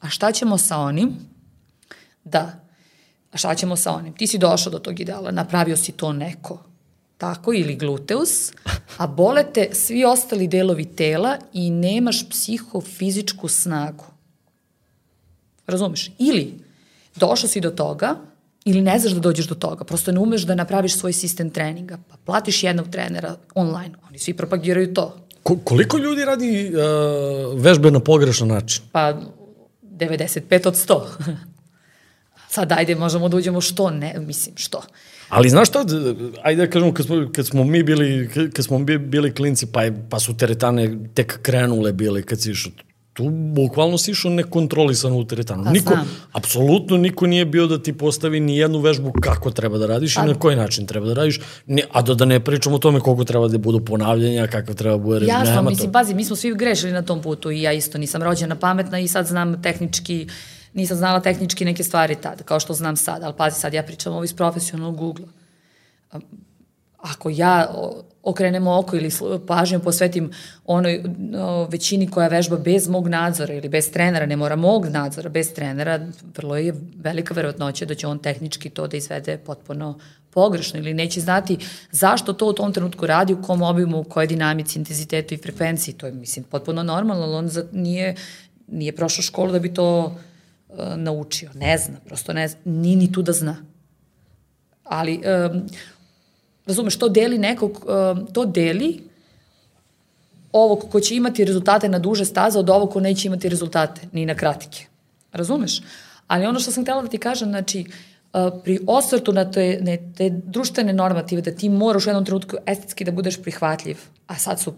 A 0.00 0.08
šta 0.08 0.32
ćemo 0.32 0.58
sa 0.58 0.78
onim? 0.78 1.12
Da. 2.24 2.60
A 3.32 3.36
šta 3.36 3.54
ćemo 3.54 3.76
sa 3.76 3.92
onim? 3.92 4.12
Ti 4.12 4.26
si 4.26 4.38
došao 4.38 4.72
do 4.72 4.78
tog 4.78 5.00
ideala, 5.00 5.30
napravio 5.30 5.76
si 5.76 5.92
to 5.92 6.12
neko, 6.12 6.58
tako, 7.18 7.52
ili 7.52 7.76
gluteus, 7.76 8.52
a 8.96 9.06
bole 9.06 9.44
te 9.54 9.68
svi 9.72 10.04
ostali 10.04 10.48
delovi 10.48 10.84
tela 10.84 11.38
i 11.52 11.70
nemaš 11.70 12.28
psihofizičku 12.28 13.48
snagu. 13.48 14.04
Razumeš? 15.66 16.10
Ili 16.18 16.64
došao 17.16 17.48
si 17.48 17.60
do 17.60 17.70
toga, 17.70 18.16
ili 18.64 18.80
ne 18.80 18.98
znaš 18.98 19.12
da 19.12 19.20
dođeš 19.20 19.46
do 19.46 19.54
toga, 19.54 19.84
prosto 19.84 20.12
ne 20.12 20.20
umeš 20.20 20.42
da 20.42 20.54
napraviš 20.54 20.96
svoj 20.96 21.12
sistem 21.12 21.50
treninga, 21.50 21.98
pa 22.08 22.16
platiš 22.24 22.62
jednog 22.62 22.88
trenera 22.88 23.36
online, 23.54 23.94
oni 24.08 24.18
svi 24.18 24.34
propagiraju 24.34 24.94
to. 24.94 25.16
Ko, 25.42 25.58
koliko 25.64 25.98
ljudi 25.98 26.24
radi 26.24 26.72
uh, 26.74 27.60
vežbe 27.60 27.90
na 27.90 28.00
pogrešan 28.00 28.48
način? 28.48 28.82
Pa 28.92 29.14
95 29.82 30.68
od 30.68 30.74
100. 30.74 31.02
Sad 32.48 32.72
ajde, 32.72 32.94
možemo 32.94 33.28
da 33.28 33.36
uđemo 33.36 33.60
što, 33.60 33.90
ne, 33.90 34.14
mislim, 34.18 34.56
što. 34.56 34.82
Ali 35.28 35.48
znaš 35.48 35.68
šta, 35.68 35.84
ajde 36.42 36.66
da 36.66 36.70
kažemo, 36.70 36.94
kad 36.94 37.06
smo, 37.06 37.16
kad 37.34 37.46
smo 37.46 37.64
mi 37.64 37.82
bili, 37.82 38.30
kad 38.54 38.64
smo 38.64 38.78
bili 38.78 39.34
klinci, 39.34 39.66
pa, 39.66 39.82
je, 39.82 40.06
pa 40.10 40.18
su 40.20 40.36
teretane 40.36 40.98
tek 41.14 41.38
krenule 41.42 41.92
bile 41.92 42.22
kad 42.22 42.40
si 42.40 42.50
išao 42.50 42.72
tu 43.12 43.30
bukvalno 43.30 43.98
si 43.98 44.10
išao 44.10 44.30
nekontrolisano 44.30 45.16
u 45.16 45.24
teretanu. 45.24 45.64
Pa 45.64 45.70
niko, 45.70 45.94
znam. 45.94 46.08
apsolutno 46.32 46.96
niko 46.96 47.26
nije 47.26 47.44
bio 47.44 47.66
da 47.66 47.82
ti 47.82 47.92
postavi 47.92 48.40
ni 48.40 48.56
jednu 48.56 48.78
vežbu 48.78 49.12
kako 49.20 49.50
treba 49.50 49.78
da 49.78 49.86
radiš 49.86 50.14
pa, 50.14 50.24
i 50.24 50.26
na 50.26 50.34
koji 50.34 50.56
način 50.56 50.86
treba 50.86 51.06
da 51.06 51.14
radiš, 51.14 51.40
ni, 51.66 51.82
a 51.92 52.02
da, 52.02 52.14
da 52.14 52.24
ne 52.24 52.40
pričamo 52.40 52.76
o 52.76 52.78
tome 52.78 53.00
koliko 53.00 53.24
treba 53.24 53.48
da 53.48 53.58
budu 53.58 53.84
ponavljanja, 53.84 54.46
kako 54.46 54.74
treba 54.74 54.96
da 54.96 55.02
bude... 55.02 55.26
Jasno, 55.26 55.54
nema 55.54 55.70
mislim, 55.70 55.88
to. 55.88 55.92
pazi, 55.92 56.14
mi 56.14 56.24
smo 56.24 56.36
svi 56.36 56.54
grešili 56.54 56.92
na 56.92 57.02
tom 57.02 57.22
putu 57.22 57.50
i 57.50 57.62
ja 57.62 57.72
isto 57.72 57.98
nisam 57.98 58.22
rođena 58.22 58.56
pametna 58.56 59.00
i 59.00 59.08
sad 59.08 59.26
znam 59.26 59.62
tehnički, 59.62 60.28
nisam 60.74 60.96
znala 60.96 61.20
tehnički 61.20 61.64
neke 61.64 61.84
stvari 61.84 62.14
tad, 62.14 62.42
kao 62.42 62.60
što 62.60 62.74
znam 62.74 62.96
sad, 62.96 63.22
ali 63.22 63.34
pazi, 63.38 63.60
sad 63.60 63.74
ja 63.74 63.82
pričam 63.82 64.12
ovo 64.12 64.24
iz 64.24 64.34
profesionalnog 64.34 65.00
ugla. 65.00 65.26
Ako 66.98 67.30
ja 67.30 67.74
okrenem 68.22 68.66
oko 68.66 68.96
ili 68.96 69.10
pažnju 69.46 69.80
posvetim 69.80 70.30
onoj 70.64 71.04
o, 71.38 71.64
većini 71.64 72.10
koja 72.10 72.28
vežba 72.28 72.56
bez 72.56 72.88
mog 72.88 73.08
nadzora 73.08 73.54
ili 73.54 73.68
bez 73.68 73.90
trenera, 73.92 74.26
ne 74.26 74.36
mora 74.36 74.56
mog 74.56 74.86
nadzora, 74.86 75.28
bez 75.28 75.54
trenera, 75.54 76.06
vrlo 76.36 76.56
je 76.56 76.74
velika 76.96 77.34
verovatnoća 77.34 77.84
da 77.84 77.94
će 77.94 78.06
on 78.06 78.18
tehnički 78.18 78.70
to 78.70 78.86
da 78.86 78.96
izvede 78.96 79.38
potpuno 79.38 79.98
pogrešno 80.30 80.78
ili 80.78 80.94
neće 80.94 81.20
znati 81.20 81.58
zašto 81.90 82.32
to 82.32 82.46
u 82.46 82.52
tom 82.52 82.72
trenutku 82.72 83.06
radi, 83.06 83.34
u 83.34 83.42
kom 83.42 83.62
obimu, 83.62 83.98
u 84.00 84.04
kojoj 84.04 84.26
dinamici, 84.26 84.78
intenzitetu 84.78 85.34
i 85.34 85.38
frekvenciji. 85.38 85.94
To 85.94 86.06
je, 86.06 86.12
mislim, 86.12 86.44
potpuno 86.44 86.82
normalno, 86.82 87.24
ali 87.24 87.34
on 87.34 87.48
za, 87.48 87.64
nije, 87.72 88.14
nije 88.68 88.96
prošao 88.96 89.22
školu 89.22 89.52
da 89.52 89.58
bi 89.58 89.74
to 89.74 90.04
uh, 90.68 90.78
naučio. 90.96 91.50
Ne 91.54 91.78
zna, 91.78 91.96
prosto 92.06 92.32
ne 92.32 92.48
zna, 92.48 92.60
ni 92.64 92.96
ni 92.96 93.12
tu 93.12 93.22
da 93.22 93.32
zna. 93.32 93.56
Ali 94.84 95.20
um, 95.50 95.66
razumeš, 96.66 96.98
to 96.98 97.08
deli 97.08 97.38
nekog, 97.38 97.86
to 98.32 98.44
deli 98.44 99.00
ovog 100.52 100.86
ko 100.90 101.00
će 101.00 101.16
imati 101.16 101.44
rezultate 101.44 101.88
na 101.88 101.98
duže 101.98 102.24
staze 102.24 102.58
od 102.58 102.70
ovog 102.70 102.90
ko 102.92 103.00
neće 103.00 103.28
imati 103.28 103.48
rezultate, 103.48 104.00
ni 104.12 104.26
na 104.26 104.34
kratike. 104.34 104.86
Razumeš? 105.32 105.80
Ali 106.26 106.46
ono 106.46 106.60
što 106.60 106.70
sam 106.72 106.84
htela 106.84 107.02
da 107.02 107.08
ti 107.08 107.18
kažem, 107.18 107.48
znači, 107.48 107.84
pri 108.64 108.78
osvrtu 108.86 109.32
na 109.32 109.50
te, 109.50 109.78
ne, 109.82 109.98
te 110.16 110.30
društvene 110.30 110.92
normative, 110.92 111.42
da 111.42 111.50
ti 111.50 111.68
moraš 111.68 112.06
u 112.06 112.08
jednom 112.08 112.24
trenutku 112.24 112.56
estetski 112.66 113.04
da 113.04 113.12
budeš 113.12 113.42
prihvatljiv, 113.42 113.98
a 114.26 114.34
sad 114.34 114.60
su 114.60 114.74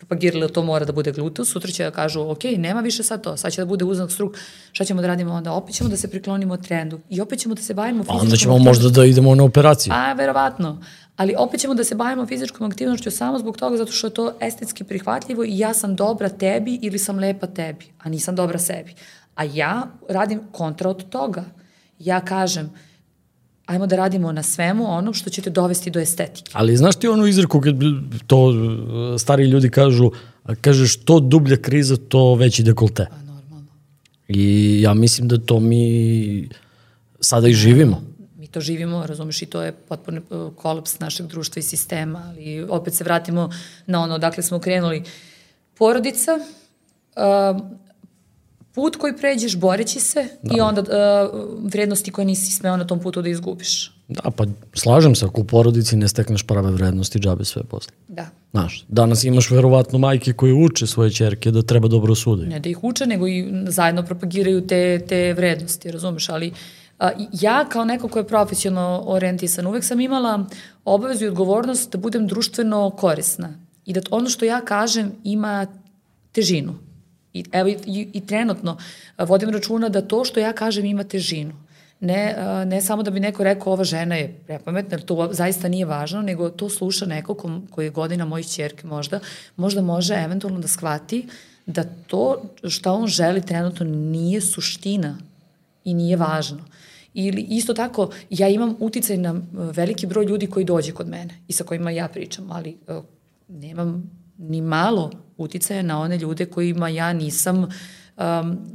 propagirali 0.00 0.40
da 0.40 0.48
to 0.48 0.62
mora 0.62 0.84
da 0.84 0.92
bude 0.92 1.12
gluteus, 1.12 1.52
sutra 1.52 1.70
će 1.70 1.84
da 1.84 1.90
kažu, 1.90 2.20
ok, 2.20 2.44
nema 2.56 2.80
više 2.80 3.02
sad 3.02 3.22
to, 3.22 3.36
sad 3.36 3.52
će 3.52 3.60
da 3.60 3.66
bude 3.66 3.84
uznak 3.84 4.10
struk, 4.10 4.36
šta 4.72 4.84
ćemo 4.84 5.00
da 5.02 5.06
radimo 5.06 5.34
onda? 5.34 5.52
Opet 5.52 5.74
ćemo 5.74 5.90
da 5.90 5.96
se 5.96 6.10
priklonimo 6.10 6.56
trendu 6.56 7.00
i 7.08 7.20
opet 7.20 7.38
ćemo 7.38 7.54
da 7.54 7.62
se 7.62 7.74
bavimo 7.74 8.02
fizičkom... 8.02 8.18
A 8.18 8.22
onda 8.22 8.36
ćemo 8.36 8.58
možda 8.58 8.88
da 8.88 9.04
idemo 9.04 9.34
na 9.34 9.44
operaciju. 9.44 9.92
A, 9.96 10.12
verovatno. 10.12 10.80
Ali 11.16 11.34
opet 11.38 11.60
ćemo 11.60 11.74
da 11.74 11.84
se 11.84 11.94
bavimo 11.94 12.26
fizičkom 12.26 12.66
aktivnošću 12.66 13.10
samo 13.10 13.38
zbog 13.38 13.56
toga 13.56 13.76
zato 13.76 13.92
što 13.92 14.06
je 14.06 14.14
to 14.14 14.32
estetski 14.40 14.84
prihvatljivo 14.84 15.44
i 15.44 15.58
ja 15.58 15.74
sam 15.74 15.96
dobra 15.96 16.28
tebi 16.28 16.78
ili 16.82 16.98
sam 16.98 17.18
lepa 17.18 17.46
tebi, 17.46 17.86
a 17.98 18.08
nisam 18.08 18.36
dobra 18.36 18.58
sebi. 18.58 18.94
A 19.34 19.44
ja 19.44 19.86
radim 20.08 20.40
kontra 20.52 20.90
od 20.90 21.08
toga. 21.08 21.44
Ja 21.98 22.20
kažem, 22.20 22.70
ajmo 23.70 23.86
da 23.86 23.96
radimo 23.96 24.32
na 24.32 24.42
svemu 24.42 24.90
ono 24.90 25.12
što 25.12 25.30
će 25.30 25.42
te 25.42 25.50
dovesti 25.50 25.90
do 25.90 26.00
estetike. 26.00 26.50
Ali 26.54 26.76
znaš 26.76 26.96
ti 26.96 27.08
onu 27.08 27.26
izreku 27.26 27.60
kad 27.60 27.74
to 28.26 28.44
uh, 28.44 29.20
stari 29.20 29.44
ljudi 29.44 29.70
kažu, 29.70 30.10
kaže 30.60 30.86
što 30.86 31.20
dublja 31.20 31.56
kriza, 31.56 31.96
to 31.96 32.34
veći 32.34 32.62
dekolte. 32.62 33.06
Pa 33.10 33.16
normalno. 33.16 33.66
I 34.28 34.78
ja 34.82 34.94
mislim 34.94 35.28
da 35.28 35.38
to 35.38 35.60
mi 35.60 36.48
sada 37.20 37.48
i 37.48 37.54
živimo. 37.54 38.02
Mi 38.36 38.46
to 38.46 38.60
živimo, 38.60 39.06
razumeš, 39.06 39.42
i 39.42 39.46
to 39.46 39.62
je 39.62 39.72
potpuno 39.72 40.20
uh, 40.30 40.54
kolaps 40.54 40.98
našeg 40.98 41.26
društva 41.26 41.60
i 41.60 41.62
sistema, 41.62 42.22
ali 42.26 42.66
opet 42.68 42.94
se 42.94 43.04
vratimo 43.04 43.50
na 43.86 44.02
ono 44.02 44.18
dakle 44.18 44.42
smo 44.42 44.58
krenuli. 44.58 45.02
Porodica, 45.78 46.32
uh, 46.34 47.60
put 48.74 48.96
koji 48.96 49.16
pređeš 49.16 49.56
boreći 49.56 50.00
se 50.00 50.28
da. 50.42 50.56
i 50.56 50.60
onda 50.60 50.80
uh, 50.80 50.88
vrednosti 51.72 52.10
koje 52.10 52.24
nisi 52.24 52.52
smeo 52.52 52.76
na 52.76 52.86
tom 52.86 53.00
putu 53.00 53.22
da 53.22 53.28
izgubiš. 53.28 53.92
Da, 54.08 54.30
pa 54.30 54.44
slažem 54.74 55.14
se, 55.14 55.24
ako 55.24 55.40
u 55.40 55.44
porodici 55.44 55.96
ne 55.96 56.08
stekneš 56.08 56.42
prave 56.42 56.70
vrednosti, 56.70 57.18
džabe 57.18 57.44
sve 57.44 57.62
posle. 57.62 57.92
Da. 58.08 58.26
Znaš, 58.50 58.84
danas 58.88 59.24
imaš 59.24 59.50
verovatno 59.50 59.98
majke 59.98 60.32
koje 60.32 60.54
uče 60.54 60.86
svoje 60.86 61.10
čerke 61.10 61.50
da 61.50 61.62
treba 61.62 61.88
dobro 61.88 62.14
sudaju. 62.14 62.48
Ne 62.48 62.60
da 62.60 62.68
ih 62.68 62.84
uče, 62.84 63.06
nego 63.06 63.28
i 63.28 63.48
zajedno 63.66 64.02
propagiraju 64.02 64.66
te, 64.66 65.06
te 65.08 65.34
vrednosti, 65.34 65.90
razumeš, 65.90 66.28
ali 66.28 66.52
a, 66.98 67.10
ja 67.32 67.64
kao 67.68 67.84
neko 67.84 68.08
ko 68.08 68.18
je 68.18 68.26
profesionalno 68.26 69.02
orijentisan, 69.06 69.66
uvek 69.66 69.84
sam 69.84 70.00
imala 70.00 70.46
obavezu 70.84 71.24
i 71.24 71.28
odgovornost 71.28 71.92
da 71.92 71.98
budem 71.98 72.26
društveno 72.26 72.90
korisna 72.90 73.54
i 73.84 73.92
da 73.92 74.00
ono 74.10 74.28
što 74.28 74.44
ja 74.44 74.60
kažem 74.60 75.12
ima 75.24 75.66
težinu 76.32 76.89
I, 77.34 77.44
evo, 77.52 77.68
i, 77.68 78.08
i, 78.12 78.26
trenutno 78.26 78.76
vodim 79.18 79.50
računa 79.50 79.88
da 79.88 80.02
to 80.02 80.24
što 80.24 80.40
ja 80.40 80.52
kažem 80.52 80.84
ima 80.84 81.04
težinu. 81.04 81.52
Ne, 82.00 82.36
ne 82.66 82.80
samo 82.82 83.02
da 83.02 83.10
bi 83.10 83.20
neko 83.20 83.44
rekao 83.44 83.72
ova 83.72 83.84
žena 83.84 84.16
je 84.16 84.40
prepametna, 84.46 84.98
to 84.98 85.28
zaista 85.32 85.68
nije 85.68 85.86
važno, 85.86 86.22
nego 86.22 86.50
to 86.50 86.68
sluša 86.68 87.06
neko 87.06 87.34
ko, 87.34 87.60
koji 87.70 87.86
je 87.86 87.90
godina 87.90 88.24
mojih 88.24 88.48
čerke 88.48 88.86
možda, 88.86 89.20
možda 89.56 89.82
može 89.82 90.14
eventualno 90.14 90.60
da 90.60 90.68
shvati 90.68 91.26
da 91.66 91.84
to 92.06 92.42
šta 92.68 92.92
on 92.92 93.06
želi 93.06 93.42
trenutno 93.42 93.86
nije 93.86 94.40
suština 94.40 95.18
i 95.84 95.94
nije 95.94 96.16
važno. 96.16 96.64
Ili 97.14 97.42
isto 97.42 97.74
tako, 97.74 98.10
ja 98.30 98.48
imam 98.48 98.76
uticaj 98.78 99.16
na 99.16 99.40
veliki 99.52 100.06
broj 100.06 100.24
ljudi 100.24 100.46
koji 100.46 100.64
dođe 100.64 100.92
kod 100.92 101.08
mene 101.08 101.34
i 101.48 101.52
sa 101.52 101.64
kojima 101.64 101.90
ja 101.90 102.08
pričam, 102.08 102.50
ali 102.50 102.76
nemam 103.48 104.19
ni 104.40 104.60
malo 104.60 105.10
uticaja 105.36 105.82
na 105.82 106.00
one 106.00 106.18
ljude 106.18 106.46
kojima 106.46 106.88
ja 106.88 107.12
nisam 107.12 107.58
um, 107.62 107.68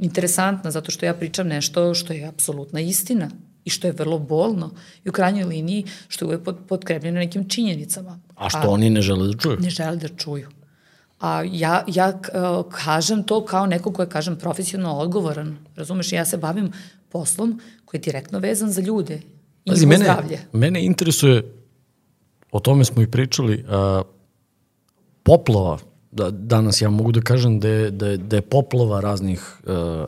interesantna, 0.00 0.70
zato 0.70 0.90
što 0.90 1.06
ja 1.06 1.14
pričam 1.14 1.48
nešto 1.48 1.94
što 1.94 2.12
je 2.12 2.26
apsolutna 2.26 2.80
istina 2.80 3.30
i 3.64 3.70
što 3.70 3.86
je 3.86 3.92
vrlo 3.92 4.18
bolno 4.18 4.70
i 5.04 5.08
u 5.08 5.12
krajnjoj 5.12 5.44
liniji 5.44 5.84
što 6.08 6.24
je 6.24 6.26
uvek 6.26 6.42
pod, 6.42 6.56
podkrepljeno 6.68 7.18
nekim 7.18 7.48
činjenicama. 7.48 8.20
A 8.36 8.48
što 8.50 8.58
A, 8.62 8.68
oni 8.68 8.90
ne 8.90 9.02
žele 9.02 9.26
da 9.26 9.38
čuju? 9.38 9.58
Ne 9.60 9.70
žele 9.70 9.96
da 9.96 10.08
čuju. 10.08 10.48
A 11.20 11.42
ja, 11.52 11.84
ja 11.86 12.08
uh, 12.08 12.72
kažem 12.72 13.22
to 13.22 13.44
kao 13.44 13.66
neko 13.66 13.92
ko 13.92 14.02
je, 14.02 14.08
kažem, 14.08 14.36
profesionalno 14.36 14.98
odgovoran. 14.98 15.56
Razumeš, 15.76 16.12
ja 16.12 16.24
se 16.24 16.36
bavim 16.36 16.72
poslom 17.08 17.60
koji 17.84 17.98
je 17.98 18.02
direktno 18.02 18.38
vezan 18.38 18.70
za 18.70 18.80
ljude 18.80 19.20
i 19.64 19.70
Pazi, 19.70 19.86
mene, 19.86 20.04
zdravlje. 20.04 20.40
Mene 20.52 20.84
interesuje, 20.84 21.42
o 22.50 22.60
tome 22.60 22.84
smo 22.84 23.02
i 23.02 23.10
pričali, 23.10 23.64
uh, 23.64 24.06
poplava, 25.26 25.78
da, 26.10 26.30
danas 26.30 26.80
ja 26.80 26.90
mogu 26.90 27.12
da 27.12 27.20
kažem 27.20 27.60
da 27.60 27.68
je, 27.68 27.90
da 27.90 28.08
je, 28.14 28.16
da 28.16 28.36
je 28.36 28.42
poplava 28.42 29.00
raznih 29.00 29.42
uh, 29.66 30.06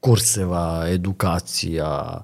kurseva, 0.00 0.84
edukacija, 0.88 2.22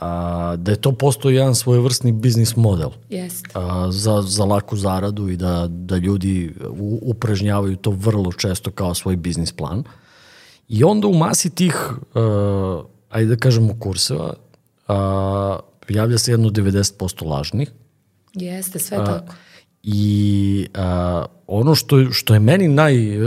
a, 0.00 0.56
da 0.56 0.70
je 0.72 0.80
to 0.80 0.92
postoji 0.92 1.36
jedan 1.36 1.54
svojevrsni 1.54 2.12
biznis 2.12 2.56
model 2.56 2.90
Jeste. 3.10 3.50
a, 3.54 3.90
za, 3.90 4.22
za 4.22 4.44
laku 4.44 4.76
zaradu 4.76 5.28
i 5.28 5.36
da, 5.36 5.66
da 5.68 5.96
ljudi 5.96 6.54
u, 6.68 6.98
upražnjavaju 7.02 7.76
to 7.76 7.90
vrlo 7.90 8.32
često 8.32 8.70
kao 8.70 8.94
svoj 8.94 9.16
biznis 9.16 9.52
plan. 9.52 9.84
I 10.68 10.84
onda 10.84 11.08
u 11.08 11.14
masi 11.14 11.50
tih, 11.50 11.76
a, 12.14 12.82
ajde 13.10 13.34
da 13.34 13.36
kažemo, 13.36 13.76
kurseva, 13.80 14.34
a, 14.88 15.58
javlja 15.88 16.18
se 16.18 16.30
jedno 16.30 16.48
90% 16.48 17.26
lažnih, 17.26 17.72
Jeste, 18.34 18.78
sve 18.78 18.98
a, 18.98 19.04
tako. 19.04 19.34
I 19.82 20.66
a, 20.74 21.24
ono 21.46 21.74
što, 21.74 22.12
što 22.12 22.34
je 22.34 22.40
meni 22.40 22.68
naj, 22.68 23.14
e, 23.14 23.20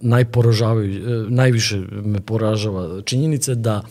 najporažavaju, 0.00 0.94
e, 0.94 1.30
najviše 1.30 1.82
me 1.90 2.20
poražava 2.20 3.02
činjenica 3.02 3.52
je 3.52 3.54
da 3.54 3.82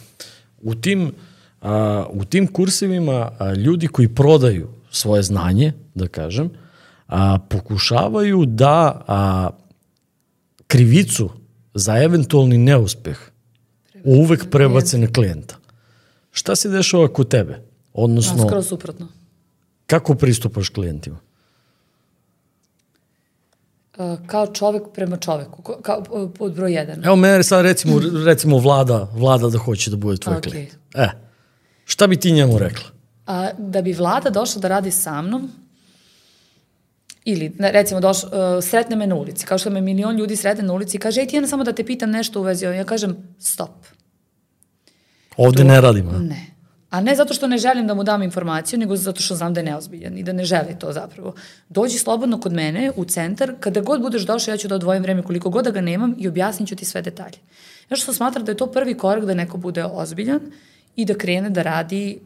u 0.62 0.76
tim, 0.76 1.12
a, 1.62 2.06
u 2.10 2.26
tim 2.26 2.48
kursevima 2.48 3.32
a, 3.40 3.54
ljudi 3.54 3.88
koji 3.88 4.08
prodaju 4.08 4.70
svoje 4.92 5.24
znanje, 5.24 5.74
da 5.96 6.08
kažem, 6.08 6.50
a, 7.08 7.38
pokušavaju 7.50 8.46
da 8.46 9.04
a, 9.08 9.50
krivicu 10.68 11.30
za 11.74 11.98
eventualni 12.04 12.58
neuspeh 12.58 13.18
uvek 14.04 14.50
prebace 14.50 14.98
na 14.98 15.08
klijenta. 15.08 15.56
Šta 16.32 16.56
se 16.56 16.70
dešava 16.70 17.08
kod 17.08 17.28
tebe? 17.28 17.62
Odnosno, 17.94 18.36
no, 18.38 18.48
skoro 18.48 18.64
suprotno. 18.64 19.08
Kako 19.88 20.16
pristupaš 20.16 20.70
klijentima? 20.70 21.20
kao 24.28 24.48
čovek 24.54 24.84
prema 24.94 25.18
čoveku, 25.18 25.64
kao 25.82 26.04
pod 26.38 26.54
broj 26.54 26.74
jedan. 26.74 27.06
Evo 27.06 27.16
mene 27.16 27.44
sad 27.44 27.66
recimo, 27.66 28.00
recimo 28.26 28.58
vlada, 28.58 29.08
vlada 29.14 29.50
da 29.50 29.58
hoće 29.58 29.90
da 29.90 29.98
bude 29.98 30.18
tvoj 30.18 30.36
okay. 30.36 30.50
klijent. 30.50 30.72
E, 30.94 31.10
šta 31.86 32.08
bi 32.08 32.20
ti 32.20 32.32
njemu 32.32 32.58
rekla? 32.58 32.86
A, 33.26 33.50
da 33.58 33.82
bi 33.82 33.94
vlada 33.94 34.30
došla 34.30 34.62
da 34.62 34.68
radi 34.68 34.92
sa 34.92 35.22
mnom, 35.22 35.52
ili 37.26 37.56
recimo 37.60 38.00
doš, 38.00 38.24
uh, 38.24 38.30
sretne 38.62 38.96
me 38.96 39.08
na 39.08 39.16
ulici, 39.16 39.46
kao 39.46 39.58
što 39.58 39.70
me 39.70 39.82
milion 39.82 40.18
ljudi 40.18 40.36
sretne 40.36 40.64
na 40.64 40.74
ulici 40.74 40.98
i 40.98 41.00
kaže, 41.00 41.22
ej 41.22 41.28
ti 41.28 41.36
ja 41.36 41.48
samo 41.48 41.64
da 41.64 41.74
te 41.74 41.86
pitam 41.86 42.12
nešto 42.12 42.40
u 42.40 42.44
vezi, 42.44 42.66
ja 42.66 42.84
kažem, 42.84 43.18
stop. 43.40 43.70
Ovde 45.38 45.58
to, 45.58 45.68
ne 45.68 45.82
radimo. 45.82 46.12
Ne. 46.12 46.53
A 46.94 47.02
ne 47.02 47.16
zato 47.16 47.34
što 47.34 47.48
ne 47.48 47.58
želim 47.58 47.88
da 47.88 47.94
mu 47.94 48.04
dam 48.04 48.22
informaciju, 48.24 48.80
nego 48.80 48.96
zato 48.96 49.22
što 49.22 49.36
znam 49.36 49.54
da 49.54 49.60
je 49.60 49.66
neozbiljan 49.66 50.18
i 50.18 50.24
da 50.24 50.34
ne 50.34 50.46
želi 50.46 50.76
to 50.80 50.92
zapravo. 50.94 51.34
Dođi 51.70 51.98
slobodno 51.98 52.40
kod 52.40 52.54
mene 52.54 52.92
u 52.96 53.06
centar, 53.06 53.54
kada 53.60 53.82
god 53.82 54.02
budeš 54.02 54.22
došao 54.22 54.54
ja 54.54 54.58
ću 54.58 54.68
da 54.68 54.76
odvojim 54.76 55.04
vreme 55.04 55.24
koliko 55.24 55.50
god 55.50 55.66
da 55.66 55.72
ga 55.72 55.82
nemam 55.82 56.16
i 56.18 56.28
objasnit 56.28 56.70
ću 56.70 56.76
ti 56.76 56.86
sve 56.86 57.02
detalje. 57.02 57.38
Ja 57.90 57.98
što 57.98 58.14
smatram 58.14 58.46
da 58.46 58.52
je 58.52 58.58
to 58.58 58.68
prvi 58.68 58.98
korak 58.98 59.26
da 59.26 59.34
neko 59.34 59.58
bude 59.58 59.84
ozbiljan 59.84 60.40
i 60.96 61.06
da 61.06 61.18
krene 61.18 61.50
da 61.50 61.62
radi 61.62 62.20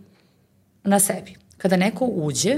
na 0.84 0.99
sebi. 0.99 1.36
Kada 1.57 1.78
neko 1.78 2.05
uđe 2.05 2.57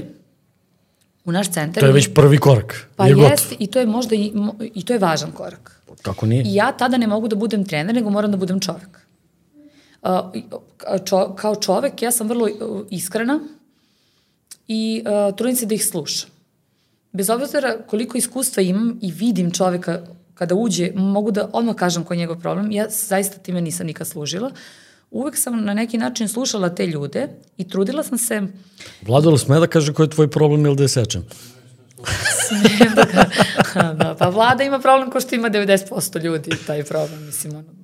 u 1.24 1.32
naš 1.32 1.50
centar... 1.50 1.80
To 1.80 1.86
je 1.86 1.92
već 1.92 2.08
prvi 2.14 2.38
korak. 2.38 2.88
Pa 2.96 3.06
je 3.06 3.14
jest, 3.30 3.54
i 3.58 3.66
to 3.66 3.80
je 3.80 3.86
možda 3.86 4.14
i, 4.14 4.32
i 4.74 4.84
to 4.84 4.92
je 4.92 4.98
važan 4.98 5.32
korak. 5.32 5.82
Kako 6.02 6.26
nije? 6.26 6.42
I 6.42 6.54
ja 6.54 6.72
tada 6.72 6.96
ne 6.96 7.06
mogu 7.06 7.28
da 7.28 7.36
budem 7.36 7.64
trener, 7.64 7.94
nego 7.94 8.10
moram 8.10 8.30
da 8.30 8.36
budem 8.36 8.60
čovek 8.60 9.09
čo, 11.04 11.34
kao 11.36 11.56
čovek 11.56 12.02
ja 12.02 12.10
sam 12.10 12.28
vrlo 12.28 12.44
uh, 12.44 12.86
iskrena 12.90 13.40
i 14.68 15.04
uh, 15.06 15.36
trudim 15.36 15.56
se 15.56 15.66
da 15.66 15.74
ih 15.74 15.84
slušam. 15.86 16.30
Bez 17.12 17.30
obzira 17.30 17.76
koliko 17.86 18.18
iskustva 18.18 18.62
imam 18.62 18.98
i 19.02 19.12
vidim 19.12 19.50
čoveka 19.50 20.00
kada 20.34 20.54
uđe, 20.54 20.92
mogu 20.94 21.30
da 21.30 21.48
odmah 21.52 21.76
kažem 21.76 22.04
koji 22.04 22.16
je 22.16 22.20
njegov 22.20 22.40
problem, 22.40 22.72
ja 22.72 22.86
zaista 22.88 23.38
time 23.38 23.60
nisam 23.60 23.86
nikad 23.86 24.06
služila. 24.06 24.50
Uvek 25.10 25.36
sam 25.36 25.64
na 25.64 25.74
neki 25.74 25.98
način 25.98 26.28
slušala 26.28 26.74
te 26.74 26.86
ljude 26.86 27.28
i 27.56 27.68
trudila 27.68 28.02
sam 28.02 28.18
se... 28.18 28.42
Vlado, 29.02 29.38
sme 29.38 29.60
da 29.60 29.66
kaže 29.66 29.92
koji 29.92 30.06
je 30.06 30.10
tvoj 30.10 30.30
problem 30.30 30.66
ili 30.66 30.76
da 30.76 30.82
je 30.82 30.88
sečem? 30.88 31.26
Smijem 32.46 32.94
da 32.94 33.04
da, 34.02 34.14
pa 34.18 34.28
vlada 34.28 34.64
ima 34.64 34.78
problem 34.78 35.10
ko 35.10 35.20
što 35.20 35.34
ima 35.34 35.50
90% 35.50 36.22
ljudi, 36.22 36.50
taj 36.66 36.84
problem, 36.84 37.26
mislim, 37.26 37.56
ono, 37.56 37.79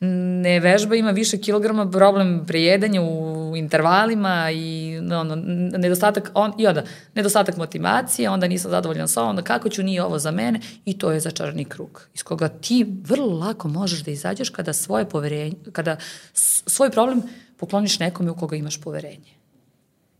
ne 0.00 0.60
vežba, 0.60 0.94
ima 0.94 1.10
više 1.10 1.38
kilograma, 1.38 1.90
problem 1.90 2.44
prejedanja 2.46 3.02
u 3.02 3.52
intervalima 3.56 4.50
i 4.50 4.98
ono, 4.98 5.34
nedostatak, 5.78 6.30
on, 6.34 6.52
i 6.58 6.66
onda, 6.66 6.82
nedostatak 7.14 7.56
motivacije, 7.56 8.30
onda 8.30 8.48
nisam 8.48 8.70
zadovoljan 8.70 9.08
sa 9.08 9.22
onda 9.22 9.42
kako 9.42 9.68
ću, 9.68 9.82
nije 9.82 10.02
ovo 10.02 10.18
za 10.18 10.30
mene 10.30 10.60
i 10.84 10.98
to 10.98 11.12
je 11.12 11.20
začarani 11.20 11.64
krug 11.64 12.08
iz 12.14 12.22
koga 12.22 12.48
ti 12.48 12.86
vrlo 13.04 13.38
lako 13.38 13.68
možeš 13.68 14.00
da 14.00 14.10
izađeš 14.10 14.50
kada 14.50 14.72
svoje 14.72 15.08
poverenje, 15.08 15.56
kada 15.72 15.96
svoj 16.66 16.90
problem 16.90 17.22
pokloniš 17.56 17.98
nekome 17.98 18.30
u 18.30 18.36
koga 18.36 18.56
imaš 18.56 18.80
poverenje. 18.80 19.32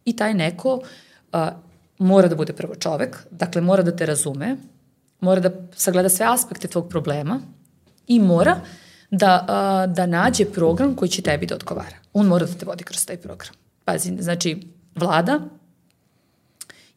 I 0.04 0.16
taj 0.16 0.34
neko 0.34 0.80
a, 1.32 1.50
mora 1.98 2.28
da 2.28 2.34
bude 2.34 2.52
prvo 2.52 2.74
čovek, 2.74 3.26
dakle 3.30 3.60
mora 3.60 3.82
da 3.82 3.96
te 3.96 4.06
razume, 4.06 4.56
mora 5.20 5.40
da 5.40 5.50
sagleda 5.74 6.08
sve 6.08 6.26
aspekte 6.28 6.68
tvog 6.68 6.88
problema 6.88 7.40
i 8.06 8.20
mora 8.20 8.54
mm 8.54 8.85
da, 9.10 9.44
a, 9.48 9.86
da 9.86 10.06
nađe 10.06 10.44
program 10.44 10.96
koji 10.96 11.08
će 11.08 11.22
tebi 11.22 11.46
da 11.46 11.54
odgovara. 11.54 11.96
On 12.12 12.26
mora 12.26 12.46
da 12.46 12.52
te 12.52 12.66
vodi 12.66 12.84
kroz 12.84 13.06
taj 13.06 13.16
program. 13.16 13.54
Pazi, 13.84 14.16
znači, 14.20 14.56
vlada 14.94 15.40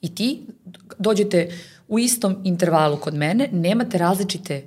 i 0.01 0.15
ti 0.15 0.41
dođete 0.97 1.49
u 1.87 1.99
istom 1.99 2.37
intervalu 2.43 2.97
kod 2.97 3.13
mene, 3.13 3.49
nemate 3.51 3.97
različite, 3.97 4.63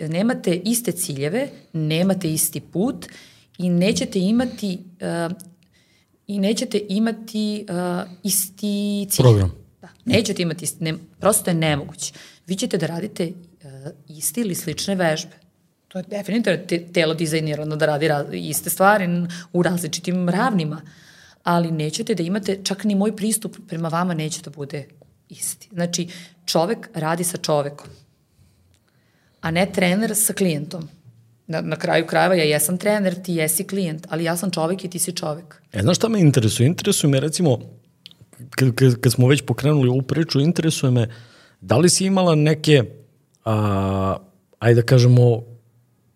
nemate 0.00 0.54
iste 0.54 0.92
ciljeve, 0.92 1.48
nemate 1.72 2.32
isti 2.32 2.60
put 2.60 3.06
i 3.58 3.70
nećete 3.70 4.18
imati 4.18 4.78
uh, 5.28 5.36
i 6.26 6.38
nećete 6.38 6.80
imati 6.88 7.66
uh, 7.68 8.10
isti 8.22 9.06
cilj. 9.10 9.22
Program. 9.22 9.52
Da, 9.80 9.88
nećete 10.04 10.42
imati 10.42 10.64
isti, 10.64 10.84
ne, 10.84 10.94
prosto 11.20 11.50
je 11.50 11.54
nemoguće. 11.54 12.12
Vi 12.46 12.56
ćete 12.56 12.78
da 12.78 12.86
radite 12.86 13.26
uh, 13.26 13.70
isti 14.08 14.40
ili 14.40 14.54
slične 14.54 14.94
vežbe. 14.94 15.45
To 15.88 15.98
je 15.98 16.04
definitivno 16.08 16.58
te, 16.68 16.92
telo 16.92 17.14
dizajnirano 17.14 17.76
da 17.76 17.86
radi 17.86 18.38
iste 18.48 18.70
stvari 18.70 19.08
u 19.52 19.62
različitim 19.62 20.28
ravnima, 20.28 20.80
ali 21.42 21.70
nećete 21.70 22.14
da 22.14 22.22
imate, 22.22 22.58
čak 22.64 22.84
ni 22.84 22.94
moj 22.94 23.16
pristup 23.16 23.56
prema 23.68 23.88
vama 23.88 24.14
neće 24.14 24.42
da 24.42 24.50
bude 24.50 24.88
isti. 25.28 25.68
Znači, 25.72 26.08
čovek 26.44 26.88
radi 26.94 27.24
sa 27.24 27.36
čovekom, 27.36 27.88
a 29.40 29.50
ne 29.50 29.66
trener 29.72 30.16
sa 30.16 30.32
klijentom. 30.32 30.88
Na, 31.46 31.60
na 31.60 31.76
kraju 31.76 32.06
krajeva 32.06 32.34
ja 32.34 32.44
jesam 32.44 32.78
trener, 32.78 33.22
ti 33.22 33.34
jesi 33.34 33.64
klijent, 33.64 34.06
ali 34.10 34.24
ja 34.24 34.36
sam 34.36 34.50
čovek 34.50 34.84
i 34.84 34.90
ti 34.90 34.98
si 34.98 35.12
čovek. 35.12 35.62
E, 35.72 35.82
znaš 35.82 35.96
šta 35.96 36.08
me 36.08 36.20
interesuje? 36.20 36.66
Interesuje 36.66 37.10
me 37.10 37.20
recimo, 37.20 37.58
kad, 38.50 38.74
kad, 38.74 39.00
kad 39.00 39.12
smo 39.12 39.28
već 39.28 39.42
pokrenuli 39.46 39.88
ovu 39.88 40.02
priču, 40.02 40.40
interesuje 40.40 40.90
me 40.90 41.08
da 41.60 41.76
li 41.76 41.88
si 41.90 42.06
imala 42.06 42.34
neke, 42.34 42.82
a, 43.44 44.16
ajde 44.58 44.80
da 44.80 44.86
kažemo, 44.86 45.42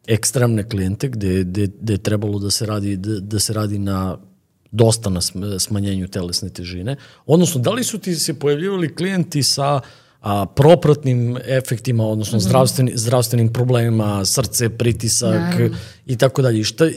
ekstremne 0.06 0.68
klijente 0.68 1.08
gde, 1.08 1.44
gde, 1.44 1.68
gde 1.80 1.92
je 1.92 1.98
trebalo 1.98 2.38
da 2.38 2.50
se 2.50 2.66
radi, 2.66 2.96
da, 2.96 3.20
da 3.20 3.38
se 3.38 3.52
radi 3.52 3.78
na 3.78 4.18
dosta 4.70 5.10
na 5.10 5.58
smanjenju 5.58 6.08
telesne 6.08 6.48
težine. 6.50 6.96
Odnosno, 7.26 7.60
da 7.60 7.70
li 7.70 7.84
su 7.84 7.98
ti 7.98 8.14
se 8.14 8.34
pojavljivali 8.38 8.94
klijenti 8.94 9.42
sa 9.42 9.80
a, 10.20 10.46
propratnim 10.46 11.38
efektima, 11.46 12.06
odnosno 12.06 12.38
mm 12.38 12.40
-hmm. 12.40 12.44
zdravstveni, 12.44 12.92
zdravstvenim 12.94 13.52
problemima, 13.52 14.24
srce, 14.24 14.68
pritisak 14.68 15.34
Naravno. 15.34 15.76
i 16.06 16.16
tako 16.16 16.42
dalje. 16.42 16.64
Šta, 16.64 16.86
e, 16.86 16.90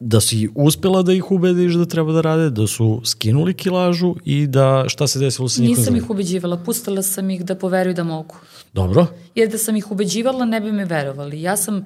da 0.00 0.20
si 0.20 0.48
uspela 0.54 1.02
da 1.02 1.12
ih 1.12 1.30
ubediš 1.30 1.74
da 1.74 1.86
treba 1.86 2.12
da 2.12 2.20
rade, 2.20 2.50
da 2.50 2.66
su 2.66 3.00
skinuli 3.04 3.54
kilažu 3.54 4.14
i 4.24 4.46
da 4.46 4.84
šta 4.88 5.06
se 5.06 5.18
desilo 5.18 5.48
sa 5.48 5.62
njihovim 5.62 5.78
Nisam 5.78 5.96
ih 5.96 6.10
ubeđivala, 6.10 6.56
pustila 6.56 7.02
sam 7.02 7.30
ih 7.30 7.44
da 7.44 7.54
poveruju 7.54 7.94
da 7.94 8.04
mogu. 8.04 8.34
Dobro. 8.72 9.06
Jer 9.34 9.48
da 9.48 9.58
sam 9.58 9.76
ih 9.76 9.90
ubeđivala 9.90 10.44
ne 10.44 10.60
bi 10.60 10.72
me 10.72 10.84
verovali. 10.84 11.42
Ja 11.42 11.56
sam 11.56 11.84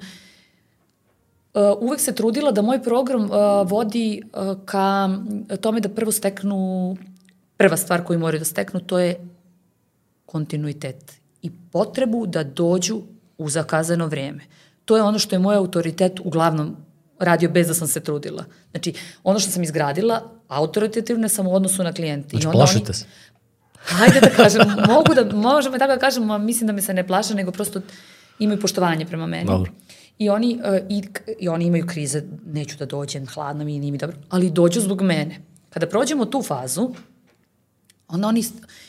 Uh, 1.55 1.61
uvek 1.79 1.99
se 1.99 2.15
trudila 2.15 2.51
da 2.51 2.61
moj 2.61 2.83
program 2.83 3.21
uh, 3.23 3.29
vodi 3.65 4.21
uh, 4.23 4.57
ka 4.65 5.09
tome 5.61 5.79
da 5.79 5.89
prvo 5.89 6.11
steknu, 6.11 6.97
prva 7.57 7.77
stvar 7.77 8.03
koju 8.03 8.19
moraju 8.19 8.39
da 8.39 8.45
steknu, 8.45 8.79
to 8.79 8.99
je 8.99 9.15
kontinuitet 10.35 11.13
i 11.41 11.51
potrebu 11.71 12.25
da 12.27 12.43
dođu 12.43 13.01
u 13.37 13.49
zakazano 13.49 14.07
vreme. 14.07 14.43
To 14.85 14.97
je 14.97 15.03
ono 15.03 15.19
što 15.19 15.35
je 15.35 15.39
moj 15.39 15.55
autoritet 15.55 16.19
uglavnom 16.19 16.75
radio 17.19 17.49
bez 17.49 17.67
da 17.67 17.73
sam 17.73 17.87
se 17.87 18.01
trudila. 18.03 18.43
Znači, 18.71 18.93
ono 19.23 19.39
što 19.39 19.51
sam 19.51 19.63
izgradila, 19.63 20.17
autoritativne 20.47 21.29
sam 21.29 21.47
u 21.47 21.55
odnosu 21.55 21.83
na 21.83 21.93
klijenti. 21.93 22.37
Znači, 22.41 22.57
plašite 22.57 22.91
oni, 22.91 22.93
se. 22.93 23.05
Hajde 23.79 24.19
da 24.19 24.29
kažem, 24.29 24.67
mogu 24.93 25.15
da, 25.15 25.23
možemo 25.37 25.77
tako 25.77 25.93
da 25.93 25.99
kažem, 25.99 26.31
a 26.31 26.37
mislim 26.37 26.67
da 26.67 26.73
me 26.73 26.81
se 26.81 26.93
ne 26.93 27.07
plaše, 27.07 27.35
nego 27.35 27.51
prosto 27.51 27.81
imaju 28.39 28.61
poštovanje 28.61 29.05
prema 29.05 29.27
meni. 29.27 29.45
Dobro. 29.45 29.71
I 30.17 30.29
oni, 30.29 30.59
uh, 30.59 30.79
i, 30.89 31.03
I 31.39 31.49
oni 31.49 31.65
imaju 31.65 31.87
krize, 31.87 32.23
neću 32.45 32.77
da 32.77 32.85
dođem, 32.85 33.27
hladno 33.27 33.65
mi, 33.65 33.79
nije 33.79 33.91
mi 33.91 33.97
dobro, 33.97 34.17
ali 34.29 34.51
dođu 34.51 34.81
zbog 34.81 35.01
mene. 35.01 35.39
Kada 35.69 35.87
prođemo 35.87 36.25
tu 36.25 36.41
fazu, 36.41 36.89
onda 38.07 38.27
oni, 38.27 38.43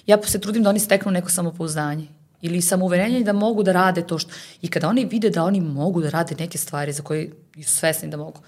ja 0.06 0.18
se 0.22 0.40
trudim 0.40 0.62
da 0.62 0.70
oni 0.70 0.78
steknu 0.78 1.12
neko 1.12 1.30
samopouzdanje 1.30 2.06
ili 2.42 2.62
samouverenje 2.62 3.24
da 3.24 3.32
mogu 3.32 3.62
da 3.62 3.72
rade 3.72 4.06
to 4.06 4.18
što... 4.18 4.30
I 4.62 4.68
kada 4.68 4.88
oni 4.88 5.04
vide 5.04 5.30
da 5.30 5.44
oni 5.44 5.60
mogu 5.60 6.00
da 6.00 6.10
rade 6.10 6.34
neke 6.38 6.58
stvari 6.58 6.92
za 6.92 7.02
koje 7.02 7.30
su 7.64 7.76
svesni 7.76 8.10
da 8.10 8.16
mogu, 8.16 8.40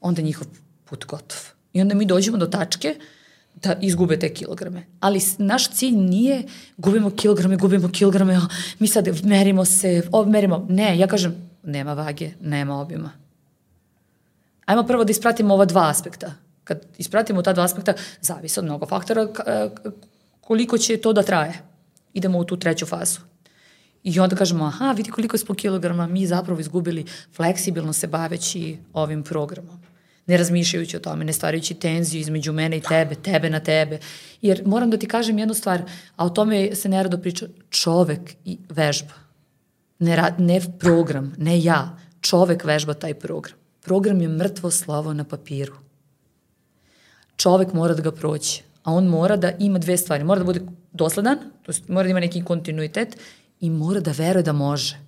onda 0.00 0.22
njihov 0.22 0.46
put 0.84 1.06
gotov. 1.06 1.38
I 1.72 1.80
onda 1.80 1.94
mi 1.94 2.06
dođemo 2.06 2.36
do 2.36 2.46
tačke 2.46 2.94
da 3.54 3.74
izgube 3.80 4.18
te 4.18 4.34
kilograme. 4.34 4.86
Ali 5.00 5.20
naš 5.38 5.70
cilj 5.70 5.96
nije 5.96 6.42
gubimo 6.76 7.10
kilograme, 7.10 7.56
gubimo 7.56 7.88
kilograme, 7.88 8.40
mi 8.78 8.88
sad 8.88 9.08
merimo 9.24 9.64
se, 9.64 10.02
merimo. 10.26 10.66
Ne, 10.68 10.98
ja 10.98 11.06
kažem, 11.06 11.34
nema 11.62 11.94
vage, 11.94 12.30
nema 12.40 12.80
obima. 12.80 13.10
Ajmo 14.66 14.82
prvo 14.82 15.04
da 15.04 15.10
ispratimo 15.10 15.54
ova 15.54 15.64
dva 15.64 15.88
aspekta. 15.90 16.34
Kad 16.64 16.86
ispratimo 16.98 17.42
ta 17.42 17.52
dva 17.52 17.64
aspekta, 17.64 17.92
zavisi 18.20 18.60
od 18.60 18.64
mnogo 18.64 18.86
faktora 18.86 19.28
koliko 20.46 20.78
će 20.78 20.96
to 20.96 21.12
da 21.12 21.22
traje. 21.22 21.58
Idemo 22.14 22.38
u 22.38 22.44
tu 22.44 22.56
treću 22.56 22.86
fazu. 22.86 23.20
I 24.02 24.20
onda 24.20 24.36
kažemo, 24.36 24.64
aha, 24.64 24.92
vidi 24.92 25.10
koliko 25.10 25.38
smo 25.38 25.54
kilograma 25.54 26.06
mi 26.06 26.26
zapravo 26.26 26.60
izgubili 26.60 27.04
fleksibilno 27.34 27.92
se 27.92 28.06
baveći 28.06 28.78
ovim 28.92 29.22
programom. 29.22 29.80
Ne 30.26 30.36
razmišljajući 30.36 30.96
o 30.96 31.00
tome, 31.00 31.24
ne 31.24 31.32
stvarajući 31.32 31.74
tenziju 31.74 32.20
između 32.20 32.52
mene 32.52 32.76
i 32.76 32.80
tebe, 32.80 33.14
tebe 33.14 33.50
na 33.50 33.60
tebe. 33.60 33.98
Jer 34.42 34.62
moram 34.66 34.90
da 34.90 34.96
ti 34.96 35.08
kažem 35.08 35.38
jednu 35.38 35.54
stvar, 35.54 35.82
a 36.16 36.26
o 36.26 36.30
tome 36.30 36.74
se 36.74 36.88
nerado 36.88 37.18
priča, 37.18 37.46
čovek 37.70 38.34
i 38.44 38.58
vežba. 38.68 39.14
Ne, 39.98 40.16
rad, 40.16 40.40
ne 40.40 40.60
program, 40.78 41.34
ne 41.38 41.62
ja. 41.62 41.98
Čovek 42.20 42.64
vežba 42.64 42.94
taj 42.94 43.14
program. 43.14 43.58
Program 43.82 44.20
je 44.20 44.28
mrtvo 44.28 44.70
slovo 44.70 45.14
na 45.14 45.24
papiru. 45.24 45.74
Čovek 47.36 47.72
mora 47.72 47.94
da 47.94 48.02
ga 48.02 48.12
proći, 48.12 48.62
a 48.86 48.92
on 48.92 49.06
mora 49.06 49.36
da 49.36 49.50
ima 49.58 49.78
dve 49.78 49.96
stvari. 49.96 50.24
Mora 50.24 50.38
da 50.38 50.44
bude 50.44 50.60
dosledan, 50.92 51.38
to 51.62 51.72
jest 51.72 51.88
mora 51.88 52.06
da 52.06 52.10
ima 52.10 52.20
neki 52.20 52.44
kontinuitet 52.44 53.16
i 53.60 53.70
mora 53.70 54.00
da 54.00 54.12
veruje 54.12 54.42
da 54.42 54.52
može. 54.52 54.98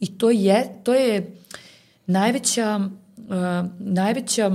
I 0.00 0.18
to 0.18 0.30
je, 0.30 0.80
to 0.82 0.94
je 0.94 1.36
najveća, 2.06 2.80
uh, 3.16 3.70
najveća 3.78 4.50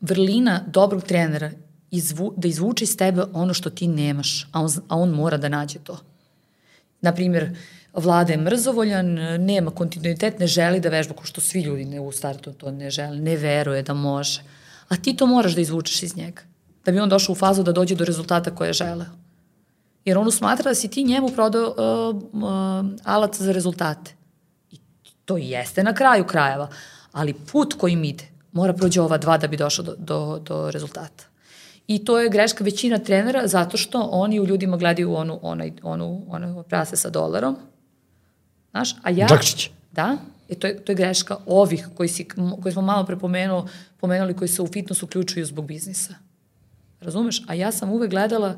vrlina 0.00 0.64
dobrog 0.66 1.02
trenera 1.02 1.50
izvu, 1.90 2.34
da 2.36 2.48
izvuče 2.48 2.84
iz 2.84 2.96
tebe 2.96 3.22
ono 3.32 3.54
što 3.54 3.70
ti 3.70 3.88
nemaš, 3.88 4.48
a 4.52 4.60
on, 4.60 4.70
a 4.88 4.96
on 4.96 5.10
mora 5.10 5.36
da 5.36 5.48
nađe 5.48 5.78
to. 5.78 5.98
Naprimjer, 7.00 7.56
vlada 7.94 8.32
je 8.32 8.38
mrzovoljan, 8.38 9.14
nema 9.38 9.70
kontinuitet, 9.70 10.38
ne 10.38 10.46
želi 10.46 10.80
da 10.80 10.88
vežba, 10.88 11.14
ko 11.14 11.24
što 11.24 11.40
svi 11.40 11.62
ljudi 11.62 11.84
ne 11.84 12.00
u 12.00 12.12
startu 12.12 12.52
to 12.52 12.70
ne 12.70 12.90
žele, 12.90 13.16
ne 13.16 13.36
veruje 13.36 13.82
da 13.82 13.94
može. 13.94 14.42
A 14.88 14.96
ti 14.96 15.16
to 15.16 15.26
moraš 15.26 15.54
da 15.54 15.60
izvučeš 15.60 16.02
iz 16.02 16.16
njega, 16.16 16.42
da 16.84 16.92
bi 16.92 17.00
on 17.00 17.08
došao 17.08 17.32
u 17.32 17.36
fazu 17.36 17.62
da 17.62 17.72
dođe 17.72 17.94
do 17.94 18.04
rezultata 18.04 18.54
koje 18.54 18.68
je 18.68 18.72
želeo. 18.72 19.06
Jer 20.04 20.18
on 20.18 20.30
smatra 20.30 20.70
da 20.70 20.74
si 20.74 20.88
ti 20.88 21.04
njemu 21.04 21.28
prodao 21.28 21.62
uh, 21.62 22.16
uh, 22.16 22.42
alat 23.04 23.36
za 23.36 23.52
rezultate. 23.52 24.14
I 24.70 24.78
to 25.24 25.36
jeste 25.36 25.82
na 25.82 25.94
kraju 25.94 26.24
krajeva. 26.26 26.68
Ali 27.12 27.34
put 27.34 27.74
kojim 27.74 28.04
ide 28.04 28.24
mora 28.52 28.72
prođe 28.72 29.00
ova 29.00 29.18
dva 29.18 29.38
da 29.38 29.46
bi 29.46 29.56
došao 29.56 29.84
do, 29.84 29.94
do, 29.98 30.38
do 30.38 30.70
rezultata. 30.70 31.24
I 31.86 32.04
to 32.04 32.18
je 32.20 32.30
greška 32.30 32.64
većina 32.64 32.98
trenera 32.98 33.46
zato 33.46 33.76
što 33.76 34.00
oni 34.00 34.40
u 34.40 34.46
ljudima 34.46 34.76
gledaju 34.76 35.14
onu, 35.14 35.38
onaj, 35.42 35.72
onu, 35.82 36.24
onu 36.28 36.62
prase 36.62 36.96
sa 36.96 37.10
dolarom. 37.10 37.56
Znaš, 38.70 38.94
a 39.02 39.10
ja... 39.10 39.26
Džakšić. 39.26 39.70
Da, 39.92 40.16
i 40.48 40.54
to 40.54 40.66
je, 40.66 40.84
to 40.84 40.92
je 40.92 40.96
greška 40.96 41.36
ovih 41.46 41.88
koji, 41.96 42.08
si, 42.08 42.28
koji 42.62 42.72
smo 42.72 42.82
malo 42.82 43.06
pre 43.06 43.16
pomenuo, 43.16 43.66
pomenuli 44.00 44.36
koji 44.36 44.48
se 44.48 44.62
u 44.62 44.66
fitness 44.66 45.02
uključuju 45.02 45.46
zbog 45.46 45.66
biznisa. 45.66 46.14
Razumeš? 47.02 47.42
A 47.46 47.54
ja 47.54 47.72
sam 47.72 47.90
uvek 47.90 48.10
gledala 48.10 48.56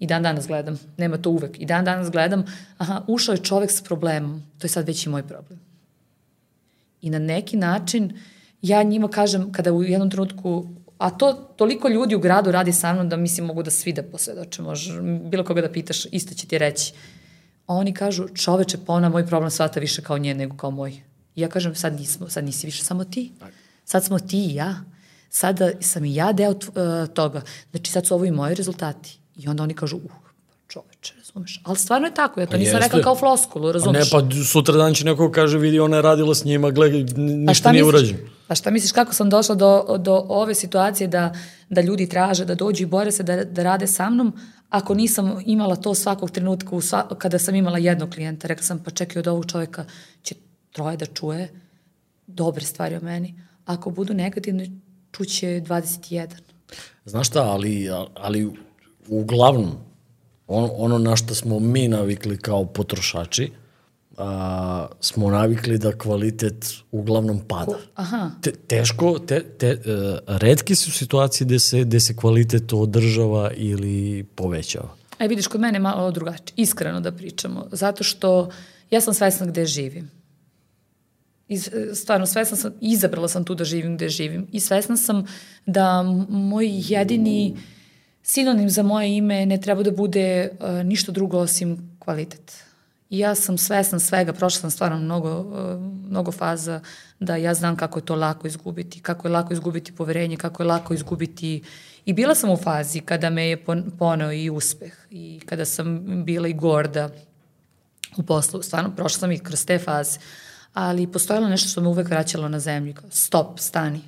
I 0.00 0.06
dan 0.06 0.22
danas 0.22 0.46
gledam. 0.46 0.78
Nema 0.96 1.18
to 1.18 1.30
uvek. 1.30 1.60
I 1.60 1.66
dan 1.66 1.84
danas 1.84 2.10
gledam, 2.10 2.44
aha, 2.78 3.02
ušao 3.06 3.32
je 3.32 3.44
čovek 3.44 3.70
s 3.70 3.82
problemom. 3.84 4.42
To 4.58 4.64
je 4.64 4.68
sad 4.68 4.86
već 4.86 5.06
i 5.06 5.08
moj 5.08 5.22
problem. 5.22 5.60
I 7.02 7.10
na 7.10 7.18
neki 7.18 7.56
način 7.56 8.18
ja 8.62 8.82
njima 8.82 9.08
kažem, 9.08 9.52
kada 9.52 9.72
u 9.72 9.82
jednom 9.82 10.10
trenutku 10.10 10.66
a 11.00 11.10
to 11.10 11.32
toliko 11.56 11.88
ljudi 11.88 12.14
u 12.14 12.20
gradu 12.20 12.52
radi 12.52 12.72
sa 12.72 12.92
mnom 12.92 13.08
da 13.08 13.16
mislim 13.16 13.46
mogu 13.46 13.62
da 13.62 13.70
svi 13.70 13.92
da 13.92 14.02
posvedoče, 14.02 14.62
može 14.62 15.02
bilo 15.02 15.44
koga 15.44 15.60
da 15.60 15.72
pitaš, 15.72 16.04
isto 16.12 16.34
će 16.34 16.46
ti 16.46 16.58
reći. 16.58 16.92
A 17.66 17.74
oni 17.74 17.94
kažu, 17.94 18.28
čoveče, 18.28 18.78
pa 18.86 18.92
ona 18.92 19.08
moj 19.08 19.26
problem 19.26 19.50
svata 19.50 19.80
više 19.80 20.02
kao 20.02 20.18
nje 20.18 20.34
nego 20.34 20.56
kao 20.56 20.70
moj. 20.70 20.90
I 21.34 21.40
ja 21.40 21.48
kažem, 21.48 21.74
sad 21.74 21.96
nismo, 21.96 22.28
sad 22.28 22.44
nisi 22.44 22.66
više 22.66 22.84
samo 22.84 23.04
ti. 23.04 23.32
Sad 23.84 24.04
smo 24.04 24.18
ti 24.18 24.44
i 24.46 24.54
ja. 24.54 24.74
Sada 25.30 25.70
sam 25.80 26.04
i 26.04 26.14
ja 26.14 26.32
deo 26.32 26.50
uh, 26.50 26.56
toga. 27.14 27.42
Znači 27.70 27.90
sad 27.90 28.06
su 28.06 28.14
ovo 28.14 28.24
i 28.24 28.30
moji 28.30 28.54
rezultati. 28.54 29.18
I 29.36 29.48
onda 29.48 29.62
oni 29.62 29.74
kažu, 29.74 29.96
uh, 29.96 30.02
čoveče, 30.68 31.14
razumeš? 31.18 31.60
Ali 31.64 31.76
stvarno 31.76 32.06
je 32.06 32.14
tako, 32.14 32.40
ja 32.40 32.46
to 32.46 32.50
pa 32.50 32.58
nisam 32.58 32.80
rekla 32.80 33.02
kao 33.02 33.16
floskulu, 33.16 33.72
razumeš? 33.72 34.12
A 34.12 34.20
ne, 34.20 34.28
pa 34.28 34.44
sutra 34.44 34.76
dan 34.76 34.94
će 34.94 35.04
neko 35.04 35.30
kaže, 35.30 35.58
vidi, 35.58 35.80
ona 35.80 35.96
je 35.96 36.02
radila 36.02 36.34
s 36.34 36.44
njima, 36.44 36.70
gledaj, 36.70 37.04
ništa 37.16 37.72
nije 37.72 37.84
urađeno. 37.84 38.18
A 38.48 38.54
šta 38.54 38.70
misliš 38.70 38.92
kako 38.92 39.14
sam 39.14 39.30
došla 39.30 39.54
do, 39.54 39.96
do 39.98 40.24
ove 40.28 40.54
situacije 40.54 41.08
da, 41.08 41.34
da 41.68 41.80
ljudi 41.80 42.08
traže, 42.08 42.44
da 42.44 42.54
dođu 42.54 42.82
i 42.82 42.86
bore 42.86 43.12
se 43.12 43.22
da, 43.22 43.44
da 43.44 43.62
rade 43.62 43.86
sa 43.86 44.10
mnom, 44.10 44.32
ako 44.68 44.94
nisam 44.94 45.42
imala 45.46 45.76
to 45.76 45.94
svakog 45.94 46.30
trenutka 46.30 46.76
u 46.76 46.80
sva, 46.80 47.08
kada 47.18 47.38
sam 47.38 47.54
imala 47.54 47.78
jednog 47.78 48.10
klijenta, 48.10 48.48
rekla 48.48 48.62
sam 48.62 48.82
pa 48.84 48.90
čekaj 48.90 49.20
od 49.20 49.28
ovog 49.28 49.46
čoveka 49.46 49.84
će 50.22 50.34
troje 50.72 50.96
da 50.96 51.06
čuje 51.06 51.48
dobre 52.26 52.64
stvari 52.64 52.96
o 52.96 53.00
meni. 53.00 53.34
Ako 53.64 53.90
budu 53.90 54.14
negativne, 54.14 54.70
čuće 55.12 55.46
21. 55.46 56.28
Znaš 57.04 57.28
šta, 57.28 57.42
ali, 57.42 57.88
ali 58.14 58.50
uglavnom, 59.08 59.72
on, 60.46 60.70
ono 60.76 60.98
na 60.98 61.16
što 61.16 61.34
smo 61.34 61.58
mi 61.58 61.88
navikli 61.88 62.38
kao 62.38 62.64
potrošači, 62.64 63.52
a, 64.18 64.86
smo 65.00 65.30
navikli 65.30 65.78
da 65.78 65.98
kvalitet 65.98 66.66
uglavnom 66.90 67.40
pada. 67.48 67.78
Aha. 67.94 68.30
Te, 68.42 68.52
teško, 68.52 69.18
te, 69.18 69.42
te, 69.58 69.72
uh, 69.72 70.36
redke 70.36 70.74
su 70.74 70.90
situacije 70.90 71.44
gde 71.44 71.58
se, 71.58 71.80
gde 71.80 72.00
se 72.00 72.16
kvalitet 72.16 72.72
održava 72.72 73.50
ili 73.56 74.24
povećava. 74.34 74.88
E 75.18 75.28
vidiš, 75.28 75.46
kod 75.46 75.60
mene 75.60 75.78
malo 75.78 76.10
drugačije, 76.10 76.54
iskreno 76.56 77.00
da 77.00 77.12
pričamo, 77.12 77.66
zato 77.72 78.04
što 78.04 78.50
ja 78.90 79.00
sam 79.00 79.14
svesna 79.14 79.46
gde 79.46 79.66
živim. 79.66 80.19
I 81.50 81.58
stvarno 81.94 82.26
svesna 82.26 82.56
sam, 82.56 82.72
izabrala 82.80 83.28
sam 83.28 83.44
tu 83.44 83.54
da 83.54 83.64
živim 83.64 83.96
gde 83.96 84.08
živim 84.08 84.46
i 84.52 84.60
svesna 84.60 84.96
sam 84.96 85.26
da 85.66 86.02
moj 86.28 86.66
jedini 86.70 87.56
sinonim 88.22 88.70
za 88.70 88.82
moje 88.82 89.16
ime 89.16 89.46
ne 89.46 89.60
treba 89.60 89.82
da 89.82 89.90
bude 89.90 90.50
uh, 90.60 90.86
ništa 90.86 91.12
drugo 91.12 91.38
osim 91.38 91.96
kvalitet. 91.98 92.64
I 93.10 93.18
ja 93.18 93.34
sam 93.34 93.58
svesna 93.58 93.98
svega, 93.98 94.32
prošla 94.32 94.60
sam 94.60 94.70
stvarno 94.70 94.98
mnogo, 94.98 95.38
uh, 95.38 95.80
mnogo 96.10 96.32
faza 96.32 96.80
da 97.20 97.36
ja 97.36 97.54
znam 97.54 97.76
kako 97.76 97.98
je 97.98 98.04
to 98.04 98.14
lako 98.14 98.46
izgubiti, 98.46 99.00
kako 99.00 99.28
je 99.28 99.32
lako 99.32 99.52
izgubiti 99.52 99.92
poverenje, 99.92 100.36
kako 100.36 100.62
je 100.62 100.66
lako 100.66 100.94
izgubiti 100.94 101.62
i 102.04 102.12
bila 102.12 102.34
sam 102.34 102.50
u 102.50 102.56
fazi 102.56 103.00
kada 103.00 103.30
me 103.30 103.48
je 103.48 103.64
poneo 103.98 104.32
i 104.32 104.50
uspeh 104.50 104.92
i 105.10 105.40
kada 105.46 105.64
sam 105.64 106.24
bila 106.24 106.48
i 106.48 106.52
gorda 106.54 107.08
u 108.16 108.22
poslu, 108.22 108.62
stvarno 108.62 108.96
prošla 108.96 109.18
sam 109.18 109.32
i 109.32 109.38
kroz 109.38 109.66
te 109.66 109.78
faze, 109.78 110.18
ali 110.72 111.06
postojalo 111.06 111.48
nešto 111.48 111.68
što 111.68 111.80
me 111.80 111.88
uvek 111.88 112.08
vraćalo 112.08 112.48
na 112.48 112.60
zemlju, 112.60 112.94
stop, 113.10 113.58
stani. 113.58 114.00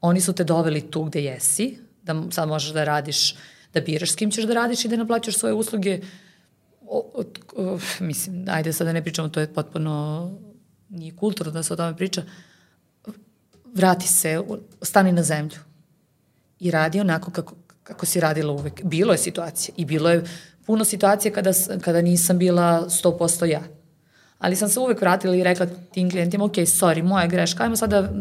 Oni 0.00 0.20
su 0.20 0.32
te 0.32 0.44
doveli 0.44 0.90
tu 0.90 1.04
gde 1.04 1.22
jesi, 1.22 1.78
da 2.02 2.22
sad 2.30 2.48
možeš 2.48 2.72
da 2.72 2.84
radiš, 2.84 3.34
da 3.74 3.80
biraš 3.80 4.12
s 4.12 4.16
kim 4.16 4.30
ćeš 4.30 4.44
da 4.44 4.54
radiš 4.54 4.84
i 4.84 4.88
da 4.88 4.96
naplaćaš 4.96 5.38
svoje 5.38 5.54
usluge. 5.54 6.00
O, 6.86 7.10
o, 7.14 7.24
o, 7.56 7.78
mislim, 8.00 8.44
ajde 8.48 8.72
sad 8.72 8.86
da 8.86 8.92
ne 8.92 9.02
pričamo, 9.02 9.28
to 9.28 9.40
je 9.40 9.54
potpuno, 9.54 10.30
nije 10.88 11.16
kulturno 11.16 11.52
da 11.52 11.62
se 11.62 11.72
o 11.72 11.76
tome 11.76 11.96
priča. 11.96 12.22
Vrati 13.74 14.08
se, 14.08 14.40
stani 14.82 15.12
na 15.12 15.22
zemlju 15.22 15.58
i 16.60 16.70
radi 16.70 17.00
onako 17.00 17.30
kako, 17.30 17.54
kako 17.82 18.06
si 18.06 18.20
radila 18.20 18.52
uvek. 18.52 18.84
Bilo 18.84 19.12
je 19.12 19.18
situacije 19.18 19.74
i 19.76 19.84
bilo 19.84 20.10
je 20.10 20.24
puno 20.66 20.84
situacije 20.84 21.32
kada, 21.32 21.50
kada 21.80 22.00
nisam 22.02 22.38
bila 22.38 22.86
100% 22.88 23.44
ja. 23.44 23.62
Ali 24.38 24.56
sam 24.56 24.68
se 24.68 24.80
uvek 24.80 25.00
vratila 25.00 25.36
i 25.36 25.44
rekla 25.44 25.66
tim 25.92 26.10
klijentima, 26.10 26.44
ok, 26.44 26.54
sorry, 26.54 27.02
moja 27.02 27.26
greška, 27.26 27.62
ajmo 27.62 27.76
sada 27.76 28.12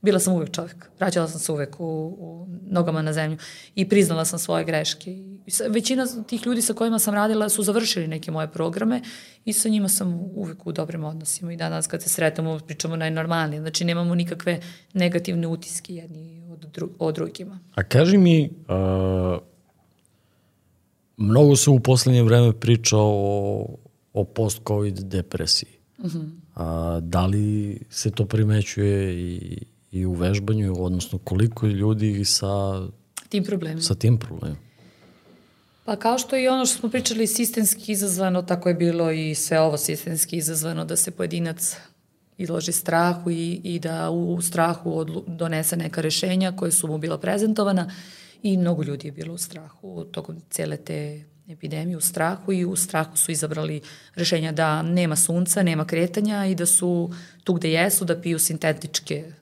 bila 0.00 0.18
sam 0.18 0.34
uvek 0.34 0.50
čovjek. 0.50 0.90
Vraćala 0.98 1.28
sam 1.28 1.40
se 1.40 1.52
uvek 1.52 1.80
u, 1.80 1.84
u 2.18 2.46
nogama 2.66 3.02
na 3.02 3.12
zemlju 3.12 3.38
i 3.74 3.88
priznala 3.88 4.24
sam 4.24 4.38
svoje 4.38 4.64
greške. 4.64 5.10
I 5.10 5.50
većina 5.68 6.06
tih 6.26 6.46
ljudi 6.46 6.62
sa 6.62 6.72
kojima 6.72 6.98
sam 6.98 7.14
radila 7.14 7.48
su 7.48 7.62
završili 7.62 8.08
neke 8.08 8.30
moje 8.30 8.48
programe 8.48 9.02
i 9.44 9.52
sa 9.52 9.68
njima 9.68 9.88
sam 9.88 10.20
uvek 10.34 10.66
u 10.66 10.72
dobrim 10.72 11.04
odnosima 11.04 11.52
i 11.52 11.56
danas 11.56 11.86
kad 11.86 12.02
se 12.02 12.08
sretamo 12.08 12.58
pričamo 12.66 12.96
najnormalnije. 12.96 13.60
Znači 13.60 13.84
nemamo 13.84 14.14
nikakve 14.14 14.60
negativne 14.94 15.46
utiske 15.46 15.94
jedni 15.94 16.42
od, 16.52 16.58
dru, 16.58 16.90
od 16.98 17.14
drugima. 17.14 17.58
A 17.74 17.82
kaži 17.82 18.18
mi, 18.18 18.50
uh, 18.68 19.38
mnogo 21.16 21.56
se 21.56 21.70
u 21.70 21.80
poslednje 21.80 22.22
vreme 22.22 22.52
priča 22.52 22.96
o, 22.98 23.66
o 24.20 24.24
post-covid 24.24 25.00
depresiji. 25.00 25.70
Uh. 25.98 26.04
-huh. 26.04 26.30
A, 26.54 27.00
da 27.02 27.26
li 27.26 27.78
se 27.90 28.10
to 28.10 28.26
primećuje 28.26 29.14
i 29.20 29.58
i 29.92 30.06
u 30.06 30.12
vežbanju, 30.12 30.74
odnosno 30.78 31.18
koliko 31.18 31.66
je 31.66 31.72
ljudi 31.72 32.24
sa 32.24 32.82
tim 33.28 33.44
problemima. 33.44 33.80
Sa 33.80 33.94
tim 33.94 34.18
problemima. 34.18 34.60
Pa 35.84 35.96
kao 35.96 36.18
što 36.18 36.36
i 36.36 36.48
ono 36.48 36.66
što 36.66 36.78
smo 36.78 36.88
pričali 36.88 37.26
sistemski 37.26 37.92
izazvano, 37.92 38.42
tako 38.42 38.68
je 38.68 38.74
bilo 38.74 39.10
i 39.10 39.34
sve 39.34 39.60
ovo 39.60 39.76
sistemski 39.76 40.36
izazvano 40.36 40.84
da 40.84 40.96
se 40.96 41.10
pojedinac 41.10 41.76
izloži 42.38 42.72
strahu 42.72 43.30
i, 43.30 43.60
i 43.64 43.78
da 43.78 44.10
u 44.10 44.42
strahu 44.42 44.98
odlu, 44.98 45.24
donese 45.26 45.76
neka 45.76 46.00
rešenja 46.00 46.56
koje 46.56 46.72
su 46.72 46.86
mu 46.88 46.98
bila 46.98 47.18
prezentovana 47.18 47.90
i 48.42 48.56
mnogo 48.56 48.82
ljudi 48.82 49.08
je 49.08 49.12
bilo 49.12 49.34
u 49.34 49.38
strahu 49.38 50.04
tokom 50.04 50.36
cele 50.50 50.76
te 50.76 51.24
epidemije 51.48 51.96
u 51.96 52.00
strahu 52.00 52.52
i 52.52 52.64
u 52.64 52.76
strahu 52.76 53.16
su 53.16 53.32
izabrali 53.32 53.80
rešenja 54.14 54.52
da 54.52 54.82
nema 54.82 55.16
sunca, 55.16 55.62
nema 55.62 55.84
kretanja 55.84 56.46
i 56.46 56.54
da 56.54 56.66
su 56.66 57.10
tu 57.44 57.54
gde 57.54 57.72
jesu 57.72 58.04
da 58.04 58.20
piju 58.20 58.38
sintetičke 58.38 59.32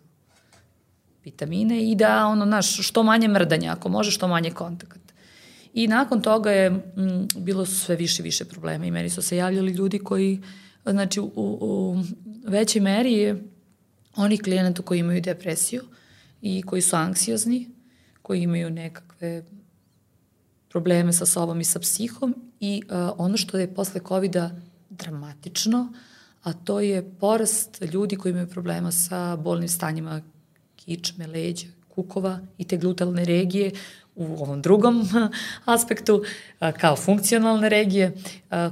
vitamine 1.25 1.91
i 1.91 1.95
da 1.95 2.27
ono, 2.27 2.45
naš, 2.45 2.89
što 2.89 3.03
manje 3.03 3.29
mrdanja, 3.29 3.73
ako 3.73 3.89
može, 3.89 4.11
što 4.11 4.29
manje 4.29 4.51
kontakt. 4.51 5.01
I 5.75 5.89
nakon 5.89 6.23
toga 6.23 6.51
je 6.51 6.67
m, 6.67 6.83
bilo 7.37 7.67
sve 7.67 7.97
više 7.97 8.23
i 8.23 8.25
više 8.25 8.45
problema 8.45 8.87
i 8.87 8.91
meni 8.91 9.11
su 9.11 9.23
se 9.23 9.37
javljali 9.37 9.73
ljudi 9.73 9.99
koji, 9.99 10.41
znači 10.85 11.21
u, 11.21 11.31
u 11.35 11.97
većoj 12.45 12.81
meri 12.81 13.13
je 13.13 13.43
onih 14.17 14.43
klijenata 14.43 14.83
koji 14.83 14.99
imaju 14.99 15.21
depresiju 15.21 15.83
i 16.43 16.63
koji 16.63 16.83
su 16.83 16.97
anksiozni, 16.97 17.69
koji 18.23 18.43
imaju 18.43 18.71
nekakve 18.71 19.43
probleme 20.77 21.13
sa 21.13 21.25
sobom 21.27 21.61
i 21.61 21.65
sa 21.65 21.81
psihom 21.81 22.35
i 22.61 22.83
uh, 22.85 23.17
ono 23.17 23.37
što 23.37 23.57
je 23.59 23.75
posle 23.75 24.01
covid 24.09 24.37
dramatično, 24.91 25.93
a 26.43 26.53
to 26.53 26.81
je 26.81 27.01
porast 27.21 27.81
ljudi 27.93 28.17
koji 28.17 28.31
imaju 28.31 28.49
problema 28.49 28.93
sa 28.93 29.37
bolnim 29.37 29.69
stanjima 29.69 30.21
kičme, 30.77 31.27
leđa, 31.27 31.67
kukova 31.89 32.39
i 32.59 32.65
te 32.65 32.77
glutalne 32.77 33.25
regije 33.25 33.71
u 34.15 34.25
ovom 34.25 34.63
drugom 34.63 35.09
aspektu 35.75 36.23
kao 36.81 36.97
funkcionalne 36.97 37.69
regije 37.69 38.13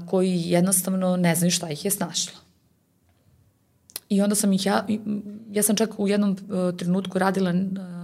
koji 0.06 0.42
jednostavno 0.44 1.16
ne 1.16 1.34
znaju 1.34 1.50
šta 1.50 1.70
ih 1.70 1.84
je 1.84 1.90
snašlo. 1.90 2.38
I 4.08 4.22
onda 4.22 4.34
sam 4.34 4.52
ih 4.52 4.66
ja, 4.66 4.86
ja 5.52 5.62
sam 5.62 5.76
čak 5.76 5.98
u 5.98 6.08
jednom 6.08 6.36
trenutku 6.78 7.18
radila 7.18 7.54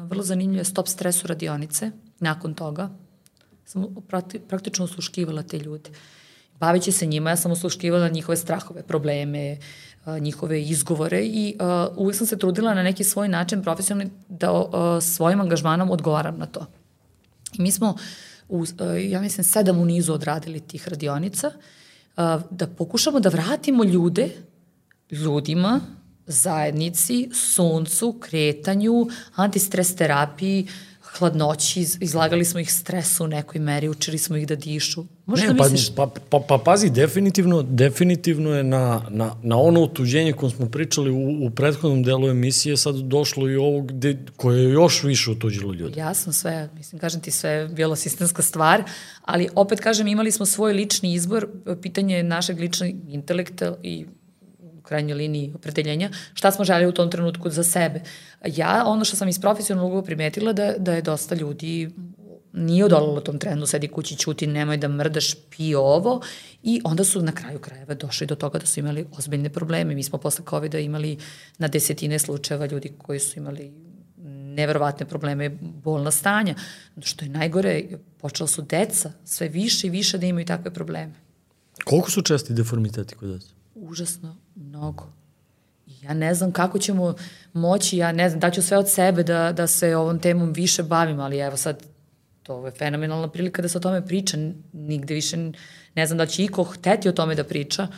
vrlo 0.09 0.23
zanimljive 0.23 0.65
stop 0.65 0.89
stresu 0.89 1.27
radionice 1.27 1.91
nakon 2.21 2.55
toga. 2.55 2.91
Sam 3.71 3.87
praktično 4.49 4.85
usluškivala 4.85 5.43
te 5.43 5.59
ljude. 5.59 5.91
Baveći 6.61 6.93
se 6.93 7.07
njima, 7.07 7.31
ja 7.31 7.37
sam 7.37 7.53
usluškivala 7.53 8.09
njihove 8.09 8.37
strahove, 8.37 8.83
probleme, 8.83 9.59
njihove 10.21 10.63
izgovore 10.63 11.21
i 11.25 11.57
uh, 11.61 11.97
uvijek 11.97 12.17
sam 12.17 12.27
se 12.27 12.39
trudila 12.39 12.75
na 12.75 12.83
neki 12.83 13.05
svoj 13.05 13.29
način 13.29 13.63
profesionalni 13.63 14.11
da 14.29 14.53
uh, 14.53 14.69
svojim 15.03 15.41
angažmanom 15.41 15.91
odgovaram 15.91 16.39
na 16.39 16.47
to. 16.47 16.67
I 17.59 17.63
mi 17.63 17.71
smo, 17.71 17.97
u, 18.49 18.65
ja 19.09 19.21
mislim, 19.21 19.45
sedam 19.45 19.79
u 19.79 19.85
nizu 19.85 20.13
odradili 20.13 20.61
tih 20.61 20.89
radionica, 20.89 21.51
da 22.51 22.67
pokušamo 22.67 23.21
da 23.21 23.29
vratimo 23.29 23.85
ljude, 23.85 24.29
ljudima, 25.11 25.81
zajednici, 26.27 27.31
suncu, 27.33 28.17
kretanju, 28.21 29.07
antistres 29.35 29.97
terapiji, 29.97 30.67
hladnoći, 31.19 31.87
izlagali 32.01 32.45
smo 32.45 32.61
ih 32.61 32.73
stresu 32.73 33.24
u 33.24 33.28
nekoj 33.28 33.61
meri, 33.61 33.89
učili 33.89 34.19
smo 34.19 34.37
ih 34.37 34.47
da 34.47 34.57
dišu. 34.57 35.05
Možda 35.27 35.47
ne, 35.47 35.55
da 35.55 35.62
misliš... 35.62 35.95
pa, 35.95 36.11
pa, 36.31 36.41
pa 36.49 36.59
pazi, 36.59 36.91
definitivno, 36.91 37.62
definitivno 37.62 38.51
je 38.51 38.65
na, 38.65 39.03
na, 39.11 39.37
na 39.43 39.59
ono 39.59 39.82
otuđenje 39.82 40.32
koje 40.32 40.51
smo 40.51 40.66
pričali 40.66 41.11
u, 41.11 41.47
u 41.47 41.51
prethodnom 41.51 42.03
delu 42.03 42.28
emisije 42.28 42.77
sad 42.77 42.95
došlo 42.95 43.51
i 43.51 43.57
ovo 43.57 43.81
gde, 43.81 44.19
koje 44.37 44.62
je 44.62 44.70
još 44.70 45.03
više 45.03 45.31
otuđilo 45.31 45.73
ljudi. 45.73 45.99
Jasno, 45.99 46.32
sve, 46.32 46.69
mislim, 46.74 46.99
kažem 46.99 47.20
ti, 47.20 47.31
sve 47.31 47.51
je 47.51 47.69
bila 47.69 47.97
sistemska 47.97 48.43
stvar, 48.43 48.82
ali 49.23 49.49
opet 49.55 49.81
kažem, 49.81 50.07
imali 50.07 50.32
smo 50.32 50.47
svoj 50.47 50.73
lični 50.73 51.15
izbor, 51.15 51.49
pitanje 51.82 52.23
našeg 52.23 52.61
ličnog 52.61 52.91
intelekta 53.09 53.77
i 53.82 54.07
krajnjoj 54.91 55.19
liniji 55.19 55.53
opredeljenja, 55.55 56.11
šta 56.35 56.51
smo 56.51 56.65
želi 56.65 56.87
u 56.87 56.93
tom 56.93 57.11
trenutku 57.11 57.51
za 57.51 57.62
sebe. 57.65 58.03
Ja, 58.47 58.83
ono 58.87 59.05
što 59.05 59.17
sam 59.17 59.29
iz 59.29 59.39
profesionalnog 59.41 60.05
primetila 60.05 60.53
da, 60.53 60.73
da 60.79 60.95
je 60.99 61.03
dosta 61.03 61.35
ljudi 61.35 61.91
nije 62.53 62.85
odolalo 62.85 63.21
tom 63.21 63.39
trendu, 63.39 63.67
sedi 63.67 63.89
kući, 63.89 64.17
ćuti, 64.17 64.47
nemoj 64.47 64.77
da 64.77 64.89
mrdaš, 64.89 65.35
pi 65.51 65.75
ovo 65.75 66.21
i 66.62 66.81
onda 66.85 67.05
su 67.05 67.23
na 67.23 67.33
kraju 67.33 67.59
krajeva 67.59 67.95
došli 67.95 68.27
do 68.27 68.35
toga 68.35 68.59
da 68.59 68.67
su 68.67 68.81
imali 68.81 69.07
ozbiljne 69.19 69.51
probleme. 69.51 69.95
Mi 69.95 70.03
smo 70.03 70.19
posle 70.19 70.45
COVID-a 70.51 70.79
imali 70.79 71.19
na 71.59 71.69
desetine 71.69 72.19
slučajeva 72.19 72.67
ljudi 72.67 72.93
koji 72.99 73.21
su 73.21 73.39
imali 73.39 73.71
neverovatne 74.57 75.07
probleme, 75.07 75.51
bolna 75.61 76.11
stanja. 76.11 76.55
Što 77.03 77.25
je 77.25 77.29
najgore, 77.29 77.85
počela 78.19 78.49
su 78.49 78.62
deca 78.62 79.12
sve 79.25 79.49
više 79.49 79.87
i 79.87 79.91
više 79.91 80.19
da 80.19 80.27
imaju 80.27 80.47
takve 80.47 80.75
probleme. 80.75 81.15
Koliko 81.85 82.11
su 82.11 82.23
česti 82.23 82.55
deformiteti 82.55 83.15
kod 83.15 83.29
deca? 83.29 83.60
Užasno 83.81 84.36
mnogo. 84.55 85.07
Ja 86.02 86.15
ne 86.15 86.35
znam 86.35 86.52
kako 86.52 86.78
ćemo 86.78 87.15
moći, 87.52 87.97
ja 87.97 88.12
ne 88.12 88.28
znam, 88.28 88.40
daću 88.40 88.62
sve 88.62 88.78
od 88.78 88.90
sebe 88.90 89.23
da, 89.23 89.52
da 89.52 89.66
se 89.66 89.97
ovom 89.97 90.19
temom 90.19 90.52
više 90.52 90.82
bavim, 90.82 91.20
ali 91.20 91.39
evo 91.39 91.57
sad, 91.57 91.82
to 92.43 92.66
je 92.66 92.73
fenomenalna 92.73 93.28
prilika 93.28 93.62
da 93.62 93.69
se 93.69 93.78
o 93.78 93.81
tome 93.81 94.07
priča, 94.07 94.36
nigde 94.73 95.15
više 95.15 95.36
ne 95.94 96.07
znam 96.07 96.19
da 96.19 96.27
će 96.27 96.44
iko 96.44 96.65
hteti 96.65 97.09
o 97.09 97.12
tome 97.12 97.35
da 97.35 97.44
priča, 97.44 97.89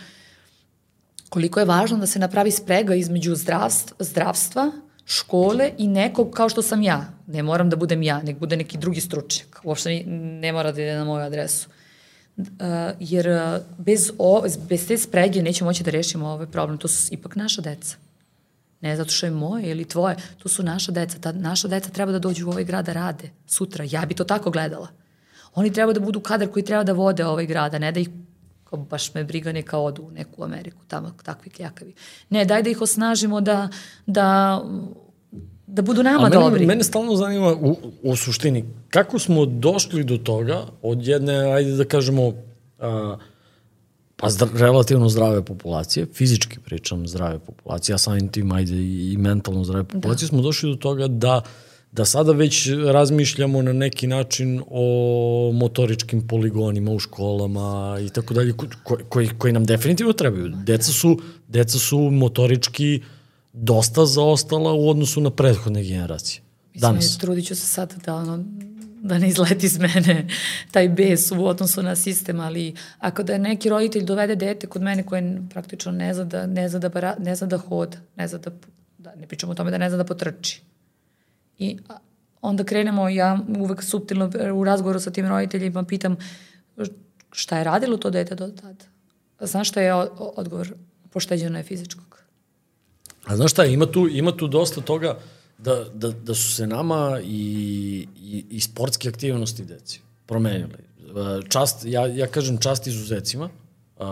koliko 1.28 1.60
je 1.60 1.66
važno 1.66 1.98
da 1.98 2.06
se 2.06 2.18
napravi 2.18 2.50
sprega 2.50 2.94
između 2.94 3.34
zdravstva, 3.34 3.96
zdravstva 4.00 4.72
škole 5.04 5.70
i 5.78 5.86
nekog 5.88 6.30
kao 6.30 6.48
što 6.48 6.62
sam 6.62 6.82
ja. 6.82 7.06
Ne 7.26 7.42
moram 7.42 7.70
da 7.70 7.76
budem 7.76 8.02
ja, 8.02 8.22
nek 8.22 8.38
bude 8.38 8.56
neki 8.56 8.78
drugi 8.78 9.00
stručnjak. 9.00 9.60
Uopšte 9.64 10.02
ne 10.06 10.52
mora 10.52 10.72
da 10.72 10.82
ide 10.82 10.94
na 10.94 11.04
moju 11.04 11.24
adresu. 11.24 11.68
Uh, 11.68 11.81
Uh, 12.36 12.46
jer 13.00 13.28
uh, 13.28 13.62
bez, 13.78 14.10
o, 14.18 14.44
bez 14.68 14.86
te 14.88 14.98
sprege 14.98 15.42
nećemo 15.42 15.70
moći 15.70 15.84
da 15.84 15.90
rešimo 15.90 16.28
ovaj 16.28 16.46
problem. 16.46 16.78
To 16.78 16.88
su 16.88 17.14
ipak 17.14 17.36
naša 17.36 17.62
deca. 17.62 17.96
Ne 18.80 18.96
zato 18.96 19.10
što 19.10 19.26
je 19.26 19.32
moje 19.32 19.70
ili 19.70 19.84
tvoje, 19.84 20.16
to 20.38 20.48
su 20.48 20.62
naša 20.62 20.92
deca. 20.92 21.18
Ta, 21.18 21.32
naša 21.32 21.68
deca 21.68 21.90
treba 21.90 22.12
da 22.12 22.18
dođu 22.18 22.46
u 22.46 22.50
ovaj 22.50 22.64
grad 22.64 22.86
da 22.86 22.92
rade 22.92 23.30
sutra. 23.46 23.84
Ja 23.90 24.06
bi 24.06 24.14
to 24.14 24.24
tako 24.24 24.50
gledala. 24.50 24.88
Oni 25.54 25.72
treba 25.72 25.92
da 25.92 26.00
budu 26.00 26.20
kadar 26.20 26.48
koji 26.48 26.64
treba 26.64 26.84
da 26.84 26.92
vode 26.92 27.26
ovaj 27.26 27.46
grad, 27.46 27.74
a 27.74 27.78
ne 27.78 27.92
da 27.92 28.00
ih 28.00 28.08
kao 28.64 28.78
baš 28.78 29.14
me 29.14 29.24
briga 29.24 29.52
neka 29.52 29.78
odu 29.78 30.02
u 30.02 30.10
neku 30.10 30.44
Ameriku, 30.44 30.84
tamo 30.88 31.10
takvi 31.22 31.50
kljakavi. 31.50 31.94
Ne, 32.30 32.44
daj 32.44 32.62
da 32.62 32.70
ih 32.70 32.80
osnažimo 32.80 33.40
da, 33.40 33.68
da 34.06 34.58
da 35.72 35.82
budu 35.82 36.02
nama 36.02 36.28
mene, 36.28 36.36
dobri. 36.36 36.66
Mene 36.66 36.84
stalno 36.84 37.16
zanima 37.16 37.54
u, 37.54 37.76
u 38.02 38.16
suštini, 38.16 38.64
kako 38.90 39.18
smo 39.18 39.46
došli 39.46 40.04
do 40.04 40.18
toga 40.18 40.66
od 40.82 41.06
jedne, 41.06 41.52
ajde 41.52 41.72
da 41.76 41.84
kažemo, 41.84 42.32
a, 42.78 43.16
pa 44.16 44.30
zdra, 44.30 44.48
relativno 44.54 45.08
zdrave 45.08 45.44
populacije, 45.44 46.06
fizički 46.14 46.58
pričam 46.60 47.06
zdrave 47.08 47.38
populacije, 47.38 47.94
a 47.94 47.98
samim 47.98 48.28
tim 48.28 48.52
ajde 48.52 48.76
i, 48.76 49.12
i 49.12 49.16
mentalno 49.16 49.64
zdrave 49.64 49.82
da. 49.82 49.88
populacije, 49.88 50.26
da. 50.26 50.28
smo 50.28 50.42
došli 50.42 50.70
do 50.70 50.76
toga 50.76 51.06
da 51.08 51.40
da 51.92 52.04
sada 52.04 52.32
već 52.32 52.68
razmišljamo 52.92 53.62
na 53.62 53.72
neki 53.72 54.06
način 54.06 54.62
o 54.70 55.50
motoričkim 55.54 56.26
poligonima 56.26 56.90
u 56.90 56.98
školama 56.98 57.98
i 58.06 58.08
tako 58.10 58.34
dalje, 58.34 58.54
koji, 59.08 59.28
koji 59.38 59.52
nam 59.52 59.64
definitivno 59.64 60.12
trebaju. 60.12 60.48
Deca 60.48 60.92
su, 60.92 61.18
deca 61.48 61.78
su 61.78 61.98
motorički 61.98 63.00
uh, 63.02 63.21
dosta 63.52 64.06
zaostala 64.06 64.72
u 64.72 64.88
odnosu 64.88 65.20
na 65.20 65.30
prethodne 65.30 65.84
generacije. 65.84 66.42
Danas. 66.74 67.02
Mislim, 67.02 67.20
trudit 67.20 67.46
ću 67.46 67.54
se 67.54 67.66
sad 67.66 67.94
da 68.04 68.14
ono, 68.14 68.44
da 69.02 69.18
ne 69.18 69.28
izleti 69.28 69.66
iz 69.66 69.78
mene 69.78 70.28
taj 70.70 70.88
bes 70.88 71.30
u 71.30 71.46
odnosu 71.46 71.82
na 71.82 71.96
sistem, 71.96 72.40
ali 72.40 72.74
ako 72.98 73.22
da 73.22 73.38
neki 73.38 73.68
roditelj 73.68 74.04
dovede 74.04 74.36
dete 74.36 74.66
kod 74.66 74.82
mene 74.82 75.06
koje 75.06 75.42
praktično 75.50 75.92
ne 75.92 76.14
zna 76.14 76.24
da, 76.24 76.46
ne 76.46 76.68
zna 76.68 76.78
da, 76.78 76.88
bara, 76.88 77.16
ne 77.18 77.34
zna 77.34 77.46
da 77.46 77.58
hoda, 77.58 77.98
ne 78.16 78.28
zna 78.28 78.38
da, 78.38 78.50
da 78.98 79.14
ne 79.14 79.26
pričamo 79.26 79.52
o 79.52 79.54
tome 79.54 79.70
da 79.70 79.78
ne 79.78 79.90
zna 79.90 79.96
da 79.96 80.04
potrči. 80.04 80.62
I 81.58 81.78
onda 82.40 82.64
krenemo, 82.64 83.08
ja 83.08 83.38
uvek 83.58 83.82
subtilno 83.82 84.30
u 84.54 84.64
razgovoru 84.64 85.00
sa 85.00 85.10
tim 85.10 85.28
roditeljima 85.28 85.84
pitam 85.84 86.16
šta 87.32 87.58
je 87.58 87.64
radilo 87.64 87.96
to 87.96 88.10
dete 88.10 88.34
do 88.34 88.48
tada? 88.48 88.84
Znaš 89.40 89.68
šta 89.68 89.80
je 89.80 89.94
odgovor? 90.18 90.74
Pošteđeno 91.10 91.58
je 91.58 91.64
fizičkog. 91.64 92.21
A 93.24 93.36
znaš 93.36 93.50
šta, 93.50 93.64
ima 93.64 93.86
tu, 93.86 94.08
ima 94.08 94.36
tu 94.36 94.48
dosta 94.48 94.80
toga 94.80 95.18
da, 95.58 95.84
da, 95.94 96.10
da 96.10 96.34
su 96.34 96.54
se 96.54 96.66
nama 96.66 97.20
i, 97.24 98.06
i, 98.20 98.44
i 98.50 98.60
sportske 98.60 99.08
aktivnosti 99.08 99.64
deci 99.64 100.00
promenile. 100.26 100.78
Čast, 101.48 101.84
ja, 101.84 102.06
ja 102.06 102.26
kažem 102.26 102.58
čast 102.58 102.86
izuzecima 102.86 103.44
uh, 103.44 104.06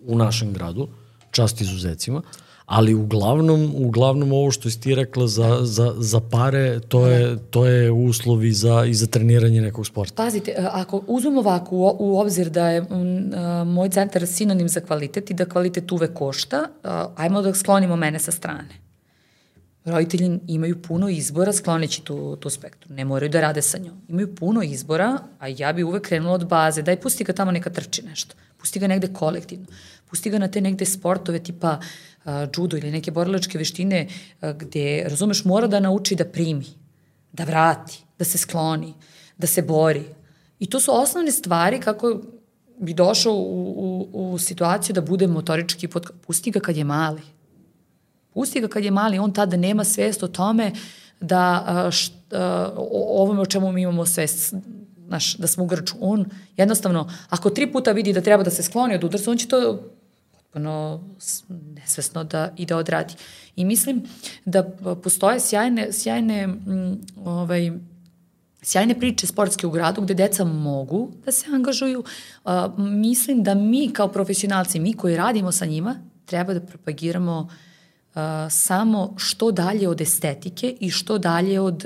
u 0.00 0.18
našem 0.18 0.52
gradu, 0.52 0.88
čast 1.30 1.60
izuzecima, 1.60 2.22
ali 2.66 2.94
uglavnom, 2.94 3.72
uglavnom 3.76 4.32
ovo 4.32 4.50
što 4.50 4.70
si 4.70 4.80
ti 4.80 4.94
rekla 4.94 5.26
za, 5.26 5.58
za, 5.62 5.94
za 5.98 6.20
pare, 6.20 6.80
to 6.80 7.06
je, 7.06 7.36
to 7.50 7.66
je 7.66 7.90
uslovi 7.90 8.52
za, 8.52 8.84
i 8.84 8.94
za 8.94 9.06
treniranje 9.06 9.60
nekog 9.60 9.86
sporta. 9.86 10.14
Pazite, 10.14 10.54
ako 10.58 11.02
uzmemo 11.06 11.40
ovako 11.40 11.76
u, 11.76 11.96
u 11.98 12.18
obzir 12.18 12.50
da 12.50 12.68
je 12.68 12.78
m, 12.78 13.30
a, 13.34 13.64
moj 13.64 13.88
centar 13.88 14.26
sinonim 14.26 14.68
za 14.68 14.80
kvalitet 14.80 15.30
i 15.30 15.34
da 15.34 15.44
kvalitet 15.44 15.92
uvek 15.92 16.14
košta, 16.14 16.68
a, 16.84 17.08
ajmo 17.16 17.42
da 17.42 17.54
sklonimo 17.54 17.96
mene 17.96 18.18
sa 18.18 18.32
strane. 18.32 18.86
Roditelji 19.84 20.38
imaju 20.46 20.82
puno 20.82 21.08
izbora 21.08 21.52
skloneći 21.52 22.02
tu, 22.02 22.36
tu 22.36 22.50
spektru. 22.50 22.94
Ne 22.94 23.04
moraju 23.04 23.30
da 23.30 23.40
rade 23.40 23.62
sa 23.62 23.78
njom. 23.78 23.94
Imaju 24.08 24.34
puno 24.34 24.62
izbora, 24.62 25.18
a 25.38 25.48
ja 25.48 25.72
bi 25.72 25.84
uvek 25.84 26.02
krenula 26.02 26.34
od 26.34 26.48
baze. 26.48 26.82
Daj, 26.82 27.00
pusti 27.00 27.24
ga 27.24 27.32
tamo 27.32 27.50
neka 27.50 27.70
trči 27.70 28.02
nešto 28.02 28.34
pusti 28.66 28.78
ga 28.78 28.86
negde 28.86 29.12
kolektivno, 29.12 29.66
pusti 30.10 30.30
ga 30.30 30.38
na 30.38 30.48
te 30.48 30.60
negde 30.60 30.84
sportove 30.84 31.38
tipa 31.38 31.78
uh, 31.78 31.84
judo 32.56 32.76
ili 32.76 32.90
neke 32.90 33.10
borilačke 33.10 33.58
veštine 33.58 34.08
gde, 34.40 35.06
razumeš, 35.08 35.44
mora 35.44 35.66
da 35.66 35.80
nauči 35.80 36.14
da 36.14 36.24
primi, 36.24 36.66
da 37.32 37.44
vrati, 37.44 38.02
da 38.18 38.24
se 38.24 38.38
skloni, 38.38 38.94
da 39.38 39.46
se 39.46 39.62
bori. 39.62 40.04
I 40.58 40.66
to 40.70 40.80
su 40.80 40.94
osnovne 40.94 41.32
stvari 41.32 41.80
kako 41.80 42.20
bi 42.78 42.94
došao 42.94 43.34
u, 43.34 44.08
u, 44.12 44.32
u 44.32 44.38
situaciju 44.38 44.94
da 44.94 45.00
bude 45.00 45.26
motorički 45.26 45.88
pod... 45.88 46.10
Pusti 46.26 46.50
ga 46.50 46.60
kad 46.60 46.76
je 46.76 46.84
mali. 46.84 47.22
Pusti 48.34 48.60
ga 48.60 48.68
kad 48.68 48.84
je 48.84 48.90
mali, 48.90 49.18
on 49.18 49.32
tada 49.32 49.56
nema 49.56 49.84
svest 49.84 50.22
o 50.22 50.28
tome 50.28 50.72
da 51.20 51.88
št, 51.92 52.12
o 52.76 53.22
ovome 53.22 53.40
o 53.40 53.46
čemu 53.46 53.72
mi 53.72 53.82
imamo 53.82 54.06
svest 54.06 54.54
naš, 55.08 55.36
da 55.36 55.46
smo 55.46 55.64
u 55.64 55.66
grču. 55.66 55.94
On 56.00 56.24
jednostavno, 56.56 57.10
ako 57.28 57.50
tri 57.50 57.72
puta 57.72 57.92
vidi 57.92 58.12
da 58.12 58.20
treba 58.20 58.42
da 58.42 58.50
se 58.50 58.62
skloni 58.62 58.94
od 58.94 59.04
udarca, 59.04 59.30
on 59.30 59.36
će 59.36 59.48
to 59.48 59.80
potpuno 60.56 61.00
nesvesno 61.74 62.24
da 62.24 62.52
i 62.56 62.66
da 62.66 62.76
odradi. 62.76 63.14
I 63.56 63.64
mislim 63.64 64.02
da 64.44 64.62
postoje 65.02 65.40
sjajne, 65.40 65.92
sjajne 65.92 66.42
m, 66.42 67.00
ovaj, 67.24 67.72
sjajne 68.62 68.98
priče 69.00 69.26
sportske 69.26 69.66
u 69.66 69.70
gradu 69.70 70.02
gde 70.02 70.14
deca 70.14 70.44
mogu 70.44 71.10
da 71.24 71.32
se 71.32 71.46
angažuju. 71.52 72.04
Mislim 72.78 73.42
da 73.42 73.54
mi 73.54 73.90
kao 73.92 74.08
profesionalci, 74.08 74.80
mi 74.80 74.92
koji 74.92 75.16
radimo 75.16 75.52
sa 75.52 75.66
njima, 75.66 75.96
treba 76.24 76.54
da 76.54 76.60
propagiramo 76.60 77.38
uh, 77.40 77.65
samo 78.50 79.14
što 79.16 79.50
dalje 79.50 79.88
od 79.88 80.00
estetike 80.00 80.76
i 80.80 80.90
što 80.90 81.18
dalje 81.18 81.60
od 81.60 81.82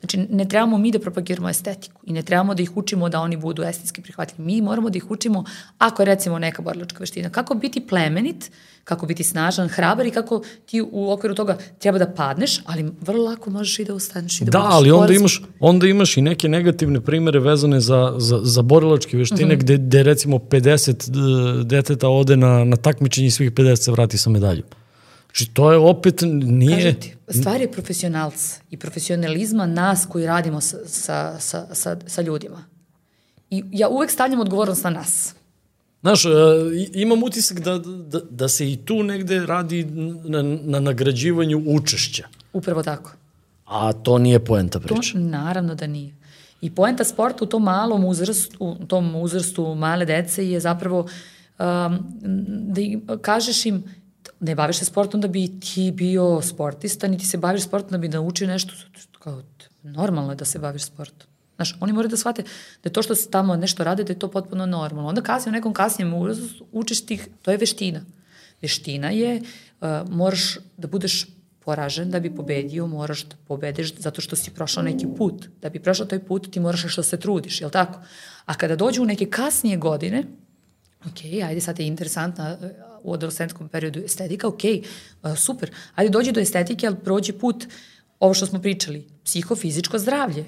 Znači, 0.00 0.18
ne 0.30 0.48
trebamo 0.48 0.78
mi 0.78 0.90
da 0.90 0.98
propagiramo 0.98 1.48
estetiku 1.48 2.00
i 2.06 2.12
ne 2.12 2.22
trebamo 2.22 2.54
da 2.54 2.62
ih 2.62 2.76
učimo 2.76 3.08
da 3.08 3.20
oni 3.20 3.36
budu 3.36 3.62
estetski 3.62 4.02
prihvatljivi. 4.02 4.44
Mi 4.44 4.60
moramo 4.62 4.90
da 4.90 4.96
ih 4.96 5.10
učimo, 5.10 5.44
ako 5.78 6.02
je 6.02 6.06
recimo 6.06 6.38
neka 6.38 6.62
borilačka 6.62 6.98
veština, 7.00 7.30
kako 7.30 7.54
biti 7.54 7.86
plemenit, 7.86 8.50
kako 8.84 9.06
biti 9.06 9.24
snažan, 9.24 9.68
hrabar 9.68 10.06
i 10.06 10.10
kako 10.10 10.42
ti 10.66 10.82
u 10.92 11.10
okviru 11.12 11.34
toga 11.34 11.58
treba 11.78 11.98
da 11.98 12.06
padneš, 12.06 12.60
ali 12.64 12.90
vrlo 13.00 13.24
lako 13.24 13.50
možeš 13.50 13.78
i 13.78 13.84
da 13.84 13.94
ustaneš 13.94 14.40
i 14.40 14.44
da 14.44 14.50
Da, 14.50 14.62
ali 14.62 14.90
onda 14.90 15.12
imaš, 15.12 15.42
onda 15.60 15.86
imaš 15.86 16.16
i 16.16 16.22
neke 16.22 16.48
negativne 16.48 17.00
primere 17.00 17.40
vezane 17.40 17.80
za, 17.80 18.14
za, 18.18 18.40
za 18.42 18.62
borilačke 18.62 19.16
veštine 19.16 19.54
mm 19.54 19.58
-hmm. 19.58 19.60
gde, 19.60 19.76
gde 19.76 20.02
recimo 20.02 20.36
50 20.38 21.64
deteta 21.64 22.08
ode 22.08 22.36
na, 22.36 22.64
na 22.64 22.76
takmičenje 22.76 23.26
i 23.26 23.30
svih 23.30 23.52
50 23.52 23.76
se 23.76 23.92
vrati 23.92 24.18
sa 24.18 24.30
medaljom. 24.30 24.64
Znači, 25.38 25.54
to 25.54 25.72
je 25.72 25.78
opet 25.78 26.22
nije... 26.42 27.00
Ti, 27.00 27.16
stvar 27.28 27.60
je 27.60 27.72
profesionalca 27.72 28.60
i 28.70 28.76
profesionalizma 28.76 29.66
nas 29.66 30.06
koji 30.08 30.26
radimo 30.26 30.60
sa, 30.60 30.76
sa, 30.86 31.40
sa, 31.40 31.66
sa, 31.74 31.96
sa 32.06 32.22
ljudima. 32.22 32.64
I 33.50 33.64
ja 33.72 33.88
uvek 33.88 34.10
stavljam 34.10 34.40
odgovornost 34.40 34.84
na 34.84 34.90
nas. 34.90 35.34
Znaš, 36.00 36.24
uh, 36.24 36.32
imam 36.92 37.22
utisak 37.22 37.60
da, 37.60 37.78
da, 37.78 38.20
da 38.30 38.48
se 38.48 38.72
i 38.72 38.76
tu 38.76 39.02
negde 39.02 39.46
radi 39.46 39.84
na, 40.24 40.42
na 40.42 40.80
nagrađivanju 40.80 41.62
učešća. 41.66 42.26
Upravo 42.52 42.82
tako. 42.82 43.12
A 43.64 43.92
to 43.92 44.18
nije 44.18 44.44
poenta 44.44 44.80
priče. 44.80 45.12
To 45.12 45.18
naravno 45.18 45.74
da 45.74 45.86
nije. 45.86 46.14
I 46.60 46.70
poenta 46.74 47.04
sporta 47.04 47.44
u 47.44 47.46
tom 47.46 47.62
malom 47.62 48.04
uzrastu, 48.04 48.56
u 48.60 48.86
tom 48.86 49.16
uzrastu 49.16 49.74
male 49.74 50.04
dece 50.04 50.50
je 50.50 50.60
zapravo 50.60 50.98
um, 51.00 51.98
da 52.46 52.80
im, 52.80 53.06
kažeš 53.22 53.66
im 53.66 53.84
ne 54.40 54.54
baviš 54.54 54.78
se 54.78 54.84
sportom 54.84 55.20
da 55.20 55.28
bi 55.28 55.60
ti 55.60 55.90
bio 55.94 56.42
sportista, 56.42 57.08
niti 57.08 57.26
se 57.26 57.38
baviš 57.38 57.62
sportom 57.62 57.90
da 57.90 57.98
bi 57.98 58.08
naučio 58.08 58.48
nešto, 58.48 58.74
kao, 59.18 59.42
normalno 59.82 60.32
je 60.32 60.36
da 60.36 60.44
se 60.44 60.58
baviš 60.58 60.82
sportom. 60.82 61.28
Znaš, 61.56 61.76
oni 61.80 61.92
moraju 61.92 62.10
da 62.10 62.16
shvate 62.16 62.44
da 62.84 62.90
to 62.90 63.02
što 63.02 63.14
se 63.14 63.30
tamo 63.30 63.56
nešto 63.56 63.84
rade, 63.84 64.04
da 64.04 64.12
je 64.12 64.18
to 64.18 64.30
potpuno 64.30 64.66
normalno. 64.66 65.08
Onda 65.08 65.22
kasnije 65.22 65.50
u 65.50 65.58
nekom 65.58 65.72
kasnijem 65.72 66.14
uzrastu 66.14 66.66
učiš 66.72 67.06
tih, 67.06 67.28
to 67.42 67.50
je 67.50 67.56
veština. 67.56 68.00
Veština 68.62 69.10
je, 69.10 69.40
uh, 69.40 69.88
moraš 70.10 70.58
da 70.76 70.88
budeš 70.88 71.26
poražen 71.60 72.10
da 72.10 72.20
bi 72.20 72.30
pobedio, 72.34 72.86
moraš 72.86 73.24
da 73.24 73.36
pobediš 73.48 73.94
zato 73.94 74.20
što 74.20 74.36
si 74.36 74.50
prošao 74.50 74.82
neki 74.82 75.06
put. 75.16 75.48
Da 75.62 75.68
bi 75.68 75.82
prošao 75.82 76.06
taj 76.06 76.18
put 76.18 76.50
ti 76.52 76.60
moraš 76.60 76.86
što 76.92 77.02
se 77.02 77.20
trudiš, 77.20 77.60
jel 77.60 77.70
tako? 77.70 78.00
A 78.46 78.54
kada 78.54 78.76
dođu 78.76 79.02
u 79.02 79.06
neke 79.06 79.26
kasnije 79.26 79.76
godine, 79.76 80.24
ok, 81.06 81.24
ajde 81.44 81.60
sad 81.60 81.78
je 81.78 81.86
interesantna 81.86 82.56
u 83.02 83.14
adolescentskom 83.14 83.68
periodu 83.68 84.00
estetika, 84.04 84.48
ok, 84.48 84.62
super, 85.36 85.70
ajde 85.94 86.10
dođi 86.10 86.32
do 86.32 86.40
estetike, 86.40 86.86
ali 86.86 86.96
prođi 87.04 87.32
put, 87.32 87.66
ovo 88.20 88.34
što 88.34 88.46
smo 88.46 88.62
pričali, 88.62 89.06
psihofizičko 89.24 89.98
zdravlje. 89.98 90.44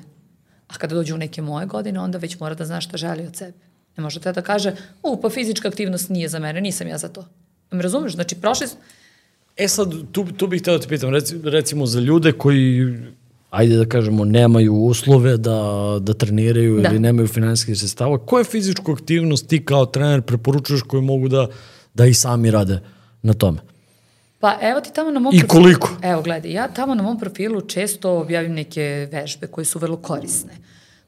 A 0.68 0.74
kada 0.74 0.94
dođe 0.94 1.14
u 1.14 1.18
neke 1.18 1.42
moje 1.42 1.66
godine, 1.66 2.00
onda 2.00 2.18
već 2.18 2.40
mora 2.40 2.54
da 2.54 2.64
zna 2.64 2.80
šta 2.80 2.96
želi 2.96 3.26
od 3.26 3.36
sebe. 3.36 3.58
Ne 3.96 4.02
može 4.02 4.20
da 4.20 4.42
kaže, 4.42 4.74
u, 5.02 5.20
pa 5.20 5.30
fizička 5.30 5.68
aktivnost 5.68 6.08
nije 6.08 6.28
za 6.28 6.38
mene, 6.38 6.60
nisam 6.60 6.88
ja 6.88 6.98
za 6.98 7.08
to. 7.08 7.24
Me 7.70 7.82
razumeš? 7.82 8.12
Znači, 8.12 8.34
prošli... 8.34 8.66
E 9.56 9.68
sad, 9.68 9.94
tu, 10.12 10.26
tu 10.36 10.46
bih 10.46 10.62
htio 10.62 10.78
da 10.78 10.82
te 10.82 10.88
pitam, 10.88 11.10
recimo 11.44 11.86
za 11.86 12.00
ljude 12.00 12.32
koji 12.32 12.96
ajde 13.50 13.76
da 13.76 13.84
kažemo, 13.84 14.24
nemaju 14.24 14.74
uslove 14.74 15.36
da, 15.36 15.98
da 16.00 16.14
treniraju 16.14 16.80
da. 16.80 16.88
ili 16.88 16.98
nemaju 16.98 17.28
finansijskih 17.28 17.78
sredstava, 17.78 18.18
koje 18.18 18.44
fizičku 18.44 18.92
aktivnost 18.92 19.48
ti 19.48 19.64
kao 19.64 19.86
trener 19.86 20.22
preporučuješ 20.22 20.82
koje 20.82 21.02
mogu 21.02 21.28
da, 21.28 21.46
da 21.94 22.06
i 22.06 22.14
sami 22.14 22.50
rade 22.50 22.80
na 23.22 23.32
tome? 23.32 23.58
Pa 24.40 24.58
evo 24.62 24.80
ti 24.80 24.90
tamo 24.92 25.10
na 25.10 25.20
mom 25.20 25.34
I 25.34 25.38
profilu, 25.38 25.62
koliko? 25.62 25.96
Evo 26.02 26.22
gledaj, 26.22 26.52
ja 26.52 26.68
tamo 26.68 26.94
na 26.94 27.02
mom 27.02 27.18
profilu 27.18 27.60
često 27.60 28.10
objavim 28.10 28.54
neke 28.54 29.08
vežbe 29.12 29.46
koje 29.46 29.64
su 29.64 29.78
vrlo 29.78 29.96
korisne. 29.96 30.52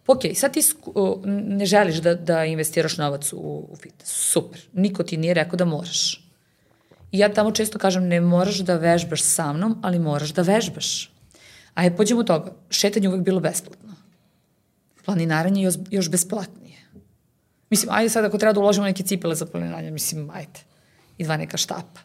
Ok, 0.06 0.20
sad 0.34 0.52
ti 0.52 0.60
ne 1.24 1.66
želiš 1.66 1.96
da, 1.96 2.14
da 2.14 2.44
investiraš 2.44 2.96
novac 2.96 3.32
u, 3.32 3.68
u 3.70 3.76
fitness. 3.76 4.32
Super. 4.32 4.60
Niko 4.72 5.02
ti 5.02 5.16
nije 5.16 5.34
rekao 5.34 5.56
da 5.56 5.64
moraš. 5.64 6.28
I 7.12 7.18
ja 7.18 7.32
tamo 7.32 7.50
često 7.50 7.78
kažem 7.78 8.08
ne 8.08 8.20
moraš 8.20 8.58
da 8.58 8.76
vežbaš 8.76 9.22
sa 9.22 9.52
mnom, 9.52 9.78
ali 9.82 9.98
moraš 9.98 10.30
da 10.30 10.42
vežbaš. 10.42 11.12
Ajde, 11.74 11.96
pođemo 11.96 12.20
od 12.20 12.26
toga. 12.26 12.52
Šetanje 12.70 13.08
uvek 13.08 13.22
bilo 13.22 13.40
besplatno. 13.40 13.94
Planinaranje 15.04 15.62
još, 15.62 15.74
još 15.90 16.10
besplatnije. 16.10 16.78
Mislim, 17.70 17.92
ajde 17.92 18.08
sad 18.08 18.24
ako 18.24 18.38
treba 18.38 18.52
da 18.52 18.60
uložimo 18.60 18.86
neke 18.86 19.02
cipele 19.02 19.34
za 19.34 19.46
planinaranje, 19.46 19.90
mislim, 19.90 20.30
ajde. 20.30 20.60
Dva 21.22 21.36
neka 21.36 21.56
štapa. 21.56 22.00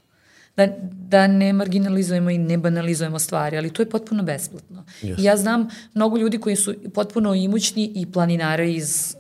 Da, 0.58 0.68
da 0.92 1.28
ne 1.28 1.54
marginalizujemo 1.54 2.30
i 2.30 2.38
ne 2.38 2.58
banalizujemo 2.58 3.20
stvari, 3.20 3.58
ali 3.58 3.70
to 3.70 3.82
je 3.82 3.90
potpuno 3.90 4.24
besplatno. 4.24 4.86
Yes. 5.02 5.20
I 5.20 5.24
ja 5.24 5.38
znam 5.38 5.68
mnogo 5.94 6.18
ljudi 6.18 6.38
koji 6.38 6.56
su 6.56 6.76
potpuno 6.94 7.34
imućni 7.34 7.92
i 7.96 8.12
planinare 8.12 8.72
iz 8.72 9.16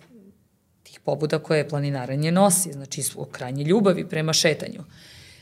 tih 0.83 0.99
pobuda 0.99 1.39
koje 1.39 1.69
planinaranje 1.69 2.31
nosi, 2.31 2.71
znači 2.71 3.01
iz 3.01 3.15
krajnje 3.31 3.63
ljubavi 3.63 4.09
prema 4.09 4.33
šetanju. 4.33 4.83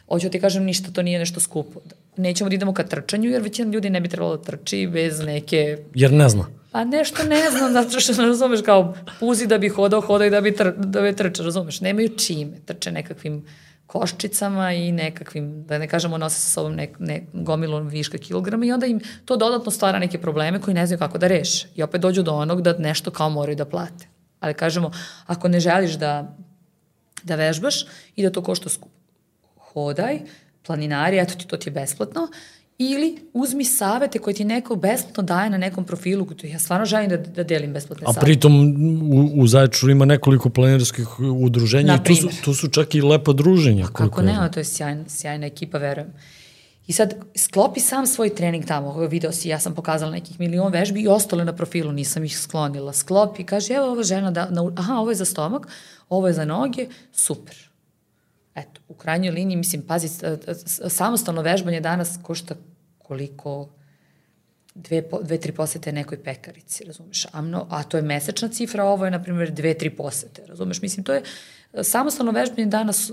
Hoću 0.08 0.30
ti 0.30 0.42
kažem, 0.42 0.64
ništa 0.64 0.92
to 0.92 1.02
nije 1.02 1.20
nešto 1.20 1.40
skupo 1.40 1.82
nećemo 2.18 2.50
da 2.50 2.56
idemo 2.56 2.74
ka 2.74 2.84
trčanju, 2.84 3.30
jer 3.30 3.42
većina 3.42 3.72
ljudi 3.72 3.90
ne 3.90 4.02
bi 4.02 4.10
trebalo 4.10 4.38
da 4.38 4.44
trči 4.44 4.88
bez 4.88 5.20
neke... 5.20 5.78
Jer 5.94 6.14
ne 6.14 6.30
zna. 6.30 6.46
Pa 6.72 6.84
nešto 6.84 7.24
ne 7.24 7.52
znam, 7.52 7.74
zato 7.74 8.00
što 8.00 8.22
ne 8.22 8.28
razumeš 8.28 8.62
kao 8.62 8.96
puzi 9.20 9.48
da 9.48 9.58
bi 9.58 9.70
hodao, 9.70 10.02
hodao 10.02 10.28
i 10.28 10.30
da 10.30 10.42
bi, 10.42 10.56
tr, 10.56 10.72
da 10.78 11.02
bi 11.02 11.16
trča, 11.16 11.44
razumeš? 11.44 11.82
Nemaju 11.82 12.10
čime, 12.18 12.58
trče 12.66 12.92
nekakvim 12.92 13.46
koščicama 13.88 14.72
i 14.74 14.92
nekakvim, 14.92 15.64
da 15.64 15.78
ne 15.78 15.88
kažemo, 15.88 16.18
nose 16.18 16.40
sa 16.42 16.50
sobom 16.50 16.76
nek, 16.76 16.96
ne, 17.00 17.22
gomilu 17.34 17.84
viška 17.84 18.18
kilograma 18.18 18.66
i 18.66 18.72
onda 18.72 18.86
im 18.86 19.00
to 19.26 19.38
dodatno 19.38 19.72
stvara 19.72 20.00
neke 20.00 20.22
probleme 20.22 20.62
koji 20.62 20.74
ne 20.74 20.88
znaju 20.88 21.00
kako 21.00 21.18
da 21.18 21.28
reše. 21.28 21.68
I 21.76 21.84
opet 21.84 22.02
dođu 22.02 22.24
do 22.24 22.34
onog 22.34 22.62
da 22.62 22.78
nešto 22.78 23.12
kao 23.12 23.30
moraju 23.30 23.56
da 23.56 23.66
plate. 23.66 24.08
Ali 24.40 24.54
kažemo, 24.54 24.92
ako 25.26 25.48
ne 25.48 25.60
želiš 25.60 25.94
da, 25.94 26.36
da 27.24 27.36
vežbaš 27.36 27.86
i 28.16 28.24
da 28.24 28.32
to 28.32 28.44
košta 28.44 28.70
skupo, 28.70 28.96
hodaj, 29.74 30.20
planinari, 30.66 31.20
eto 31.20 31.34
ti, 31.34 31.48
to 31.48 31.58
ti 31.58 31.70
je 31.70 31.74
besplatno, 31.74 32.28
ili 32.78 33.18
uzmi 33.34 33.66
savete 33.66 34.20
koje 34.20 34.34
ti 34.34 34.46
neko 34.46 34.76
besplatno 34.76 35.24
daje 35.24 35.50
na 35.50 35.58
nekom 35.58 35.86
profilu, 35.86 36.28
ja 36.44 36.60
stvarno 36.60 36.86
želim 36.86 37.10
da, 37.10 37.18
da 37.18 37.44
delim 37.44 37.74
besplatne 37.74 38.06
savete. 38.06 38.20
A 38.20 38.24
pritom 38.24 38.54
u, 39.12 39.42
u 39.42 39.48
Zaječaru 39.48 39.92
ima 39.92 40.06
nekoliko 40.06 40.50
planinarskih 40.50 41.20
udruženja 41.20 41.96
i 41.96 42.04
tu 42.04 42.16
su, 42.16 42.30
tu 42.44 42.54
su 42.54 42.68
čak 42.68 42.96
i 42.96 43.02
lepa 43.02 43.34
druženja. 43.34 43.88
Kako 43.88 44.22
ne, 44.22 44.50
to 44.54 44.60
je 44.60 44.64
sjajna, 44.64 45.04
sjajna 45.08 45.46
ekipa, 45.46 45.78
verujem. 45.78 46.14
I 46.88 46.94
sad 46.94 47.16
sklopi 47.36 47.80
sam 47.80 48.08
svoj 48.08 48.36
trening 48.36 48.66
tamo, 48.66 49.08
video 49.08 49.32
si, 49.32 49.50
ja 49.50 49.60
sam 49.60 49.76
pokazala 49.76 50.12
nekih 50.12 50.40
milion 50.40 50.72
vežbi 50.72 51.02
i 51.02 51.08
ostale 51.08 51.46
na 51.46 51.54
profilu, 51.54 51.92
nisam 51.92 52.24
ih 52.24 52.40
sklonila. 52.40 52.94
Sklopi, 52.94 53.44
kaže, 53.44 53.74
evo 53.74 53.92
ova 53.92 54.04
žena, 54.04 54.32
da, 54.32 54.50
na, 54.50 54.72
aha, 54.76 54.94
ovo 54.94 55.12
je 55.12 55.16
za 55.16 55.26
stomak, 55.26 55.68
ovo 56.10 56.28
je 56.28 56.34
za 56.34 56.46
noge, 56.46 56.88
super 57.12 57.65
Eto, 58.56 58.82
u 58.88 58.94
krajnjoj 58.94 59.32
liniji, 59.32 59.58
mislim, 59.58 59.82
pazi, 59.82 60.10
samostalno 60.88 61.42
vežbanje 61.42 61.82
danas 61.82 62.20
košta 62.24 62.56
koliko 62.98 63.70
dve, 64.76 65.04
dve 65.24 65.38
tri 65.40 65.52
posete 65.52 65.92
nekoj 65.92 66.24
pekarici, 66.24 66.84
razumeš? 66.84 67.26
A, 67.32 67.42
mno, 67.42 67.68
a 67.70 67.84
to 67.84 67.98
je 67.98 68.04
mesečna 68.04 68.48
cifra, 68.48 68.86
ovo 68.86 69.06
je, 69.06 69.12
na 69.12 69.24
primjer, 69.24 69.52
dve, 69.52 69.74
tri 69.74 69.90
posete, 69.90 70.46
razumeš? 70.48 70.82
Mislim, 70.82 71.04
to 71.04 71.14
je, 71.14 71.24
samostalno 71.84 72.32
vežbanje 72.32 72.66
danas 72.66 73.12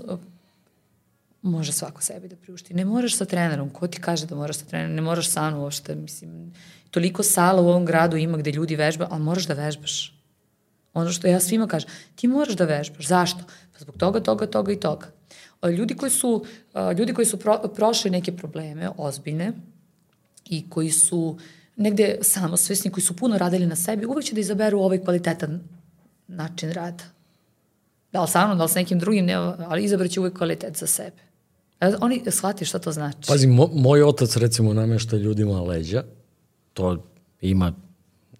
može 1.41 1.71
svako 1.71 2.01
sebi 2.01 2.27
da 2.27 2.35
priušti. 2.35 2.73
Ne 2.73 2.85
moraš 2.85 3.17
sa 3.17 3.25
trenerom, 3.25 3.69
ko 3.69 3.87
ti 3.87 4.01
kaže 4.01 4.25
da 4.25 4.35
moraš 4.35 4.57
sa 4.57 4.65
trenerom, 4.65 4.95
ne 4.95 5.01
moraš 5.01 5.29
sam 5.29 5.59
uopšte, 5.59 5.95
mislim, 5.95 6.53
toliko 6.91 7.23
sala 7.23 7.61
u 7.61 7.67
ovom 7.67 7.85
gradu 7.85 8.17
ima 8.17 8.37
gde 8.37 8.51
ljudi 8.51 8.75
vežba, 8.75 9.07
ali 9.11 9.23
moraš 9.23 9.47
da 9.47 9.53
vežbaš. 9.53 10.13
Ono 10.93 11.11
što 11.11 11.27
ja 11.27 11.39
svima 11.39 11.67
kažem, 11.67 11.89
ti 12.15 12.27
moraš 12.27 12.55
da 12.55 12.65
vežbaš. 12.65 13.07
Zašto? 13.07 13.39
Pa 13.73 13.79
zbog 13.79 13.97
toga, 13.97 14.19
toga, 14.19 14.47
toga 14.47 14.71
i 14.71 14.79
toga. 14.79 15.07
Ljudi 15.69 15.95
koji 15.95 16.11
su, 16.11 16.45
ljudi 16.97 17.13
koji 17.13 17.25
su 17.25 17.37
pro, 17.37 17.61
prošli 17.75 18.11
neke 18.11 18.31
probleme 18.31 18.89
ozbiljne 18.97 19.53
i 20.45 20.69
koji 20.69 20.91
su 20.91 21.37
negde 21.75 22.17
samosvesni, 22.21 22.91
koji 22.91 23.03
su 23.03 23.15
puno 23.15 23.37
radili 23.37 23.65
na 23.65 23.75
sebi, 23.75 24.05
uvek 24.05 24.25
će 24.25 24.33
da 24.33 24.39
izaberu 24.39 24.79
ovaj 24.79 25.01
kvalitetan 25.01 25.61
način 26.27 26.71
rada. 26.71 27.03
Da 28.11 28.21
li 28.21 28.27
sa 28.27 28.45
mnom, 28.45 28.57
da 28.57 28.63
li 28.63 28.69
sa 28.69 28.79
nekim 28.79 28.99
drugim, 28.99 29.25
ne, 29.25 29.33
ali 29.33 29.83
izabraće 29.83 30.19
uvek 30.19 30.37
kvalitet 30.37 30.77
za 30.77 30.87
sebe. 30.87 31.17
E, 31.79 31.93
oni 32.01 32.23
shvati 32.31 32.65
šta 32.65 32.79
to 32.79 32.91
znači. 32.91 33.27
Pazi, 33.27 33.47
mo, 33.47 33.69
moj 33.73 34.03
otac 34.03 34.37
recimo 34.37 34.73
namešta 34.73 35.17
ljudima 35.17 35.61
leđa, 35.61 36.03
to 36.73 37.03
ima 37.41 37.73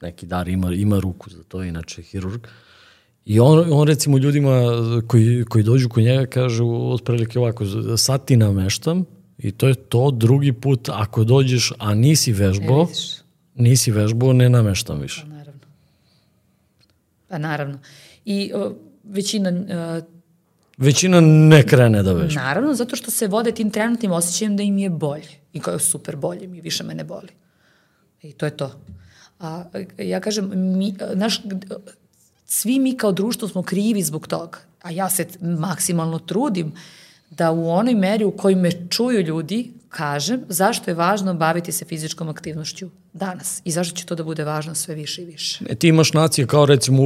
neki 0.02 0.26
dar, 0.26 0.48
ima, 0.48 0.74
ima 0.74 1.00
ruku 1.00 1.30
za 1.30 1.44
to, 1.44 1.64
inače 1.64 2.02
hirurg. 2.02 2.48
I 3.26 3.40
on, 3.40 3.66
on 3.72 3.88
recimo 3.88 4.18
ljudima 4.18 4.62
koji, 5.08 5.46
koji 5.46 5.64
dođu 5.64 5.90
kod 5.90 6.04
njega 6.04 6.26
kažu 6.26 6.68
otprilike 6.92 7.40
ovako, 7.40 7.66
sad 7.98 8.26
ti 8.26 8.38
nameštam 8.38 9.06
i 9.38 9.52
to 9.52 9.68
je 9.68 9.76
to, 9.76 10.12
drugi 10.12 10.54
put 10.54 10.90
ako 10.90 11.24
dođeš, 11.24 11.74
a 11.78 11.94
nisi 11.96 12.32
vežbo, 12.32 12.82
e, 12.82 12.96
nisi 13.56 13.92
vežbo, 13.92 14.34
ne 14.34 14.50
nameštam 14.50 15.00
više. 15.00 15.22
Pa 15.22 15.28
naravno. 15.28 15.62
Pa 17.28 17.38
naravno. 17.38 17.80
I 18.26 18.52
o, 18.56 18.74
većina 19.04 19.50
uh, 19.50 20.04
Većina 20.78 21.22
ne 21.22 21.64
krene 21.68 22.04
da 22.04 22.14
vežba. 22.14 22.42
Naravno, 22.42 22.74
zato 22.74 22.96
što 22.96 23.12
se 23.12 23.28
vode 23.28 23.52
tim 23.52 23.70
trenutnim 23.70 24.12
osjećajem 24.12 24.58
da 24.58 24.64
im 24.64 24.78
je 24.78 24.90
bolje. 24.90 25.30
I 25.54 25.60
kao 25.60 25.80
super 25.80 26.16
bolje 26.16 26.48
mi, 26.48 26.62
više 26.62 26.84
me 26.84 26.96
ne 26.96 27.04
boli. 27.04 27.30
I 28.22 28.32
to 28.32 28.46
je 28.46 28.58
to. 28.58 28.72
A, 29.40 29.64
ja 29.98 30.20
kažem, 30.20 30.52
mi, 30.78 30.96
naš, 31.14 31.42
svi 32.46 32.80
mi 32.80 32.98
kao 32.98 33.12
društvo 33.12 33.48
smo 33.48 33.64
krivi 33.64 34.04
zbog 34.04 34.28
toga. 34.28 34.60
A 34.82 34.92
ja 34.92 35.10
se 35.10 35.28
maksimalno 35.42 36.20
trudim 36.20 36.74
da 37.30 37.52
u 37.52 37.70
onoj 37.70 37.96
meri 37.96 38.26
u 38.26 38.32
kojoj 38.32 38.56
me 38.56 38.90
čuju 38.90 39.22
ljudi 39.22 39.72
kažem 39.90 40.42
zašto 40.50 40.92
je 40.92 40.96
važno 40.96 41.34
baviti 41.34 41.72
se 41.72 41.86
fizičkom 41.86 42.30
aktivnošću 42.30 42.90
danas 43.14 43.62
i 43.66 43.72
zašto 43.72 43.96
će 43.96 44.06
to 44.06 44.16
da 44.16 44.24
bude 44.24 44.44
važno 44.44 44.76
sve 44.76 44.96
više 44.96 45.22
i 45.22 45.26
više. 45.26 45.66
E, 45.70 45.76
ti 45.76 45.88
imaš 45.88 46.14
nacije 46.14 46.48
kao 46.48 46.66
recimo 46.66 47.04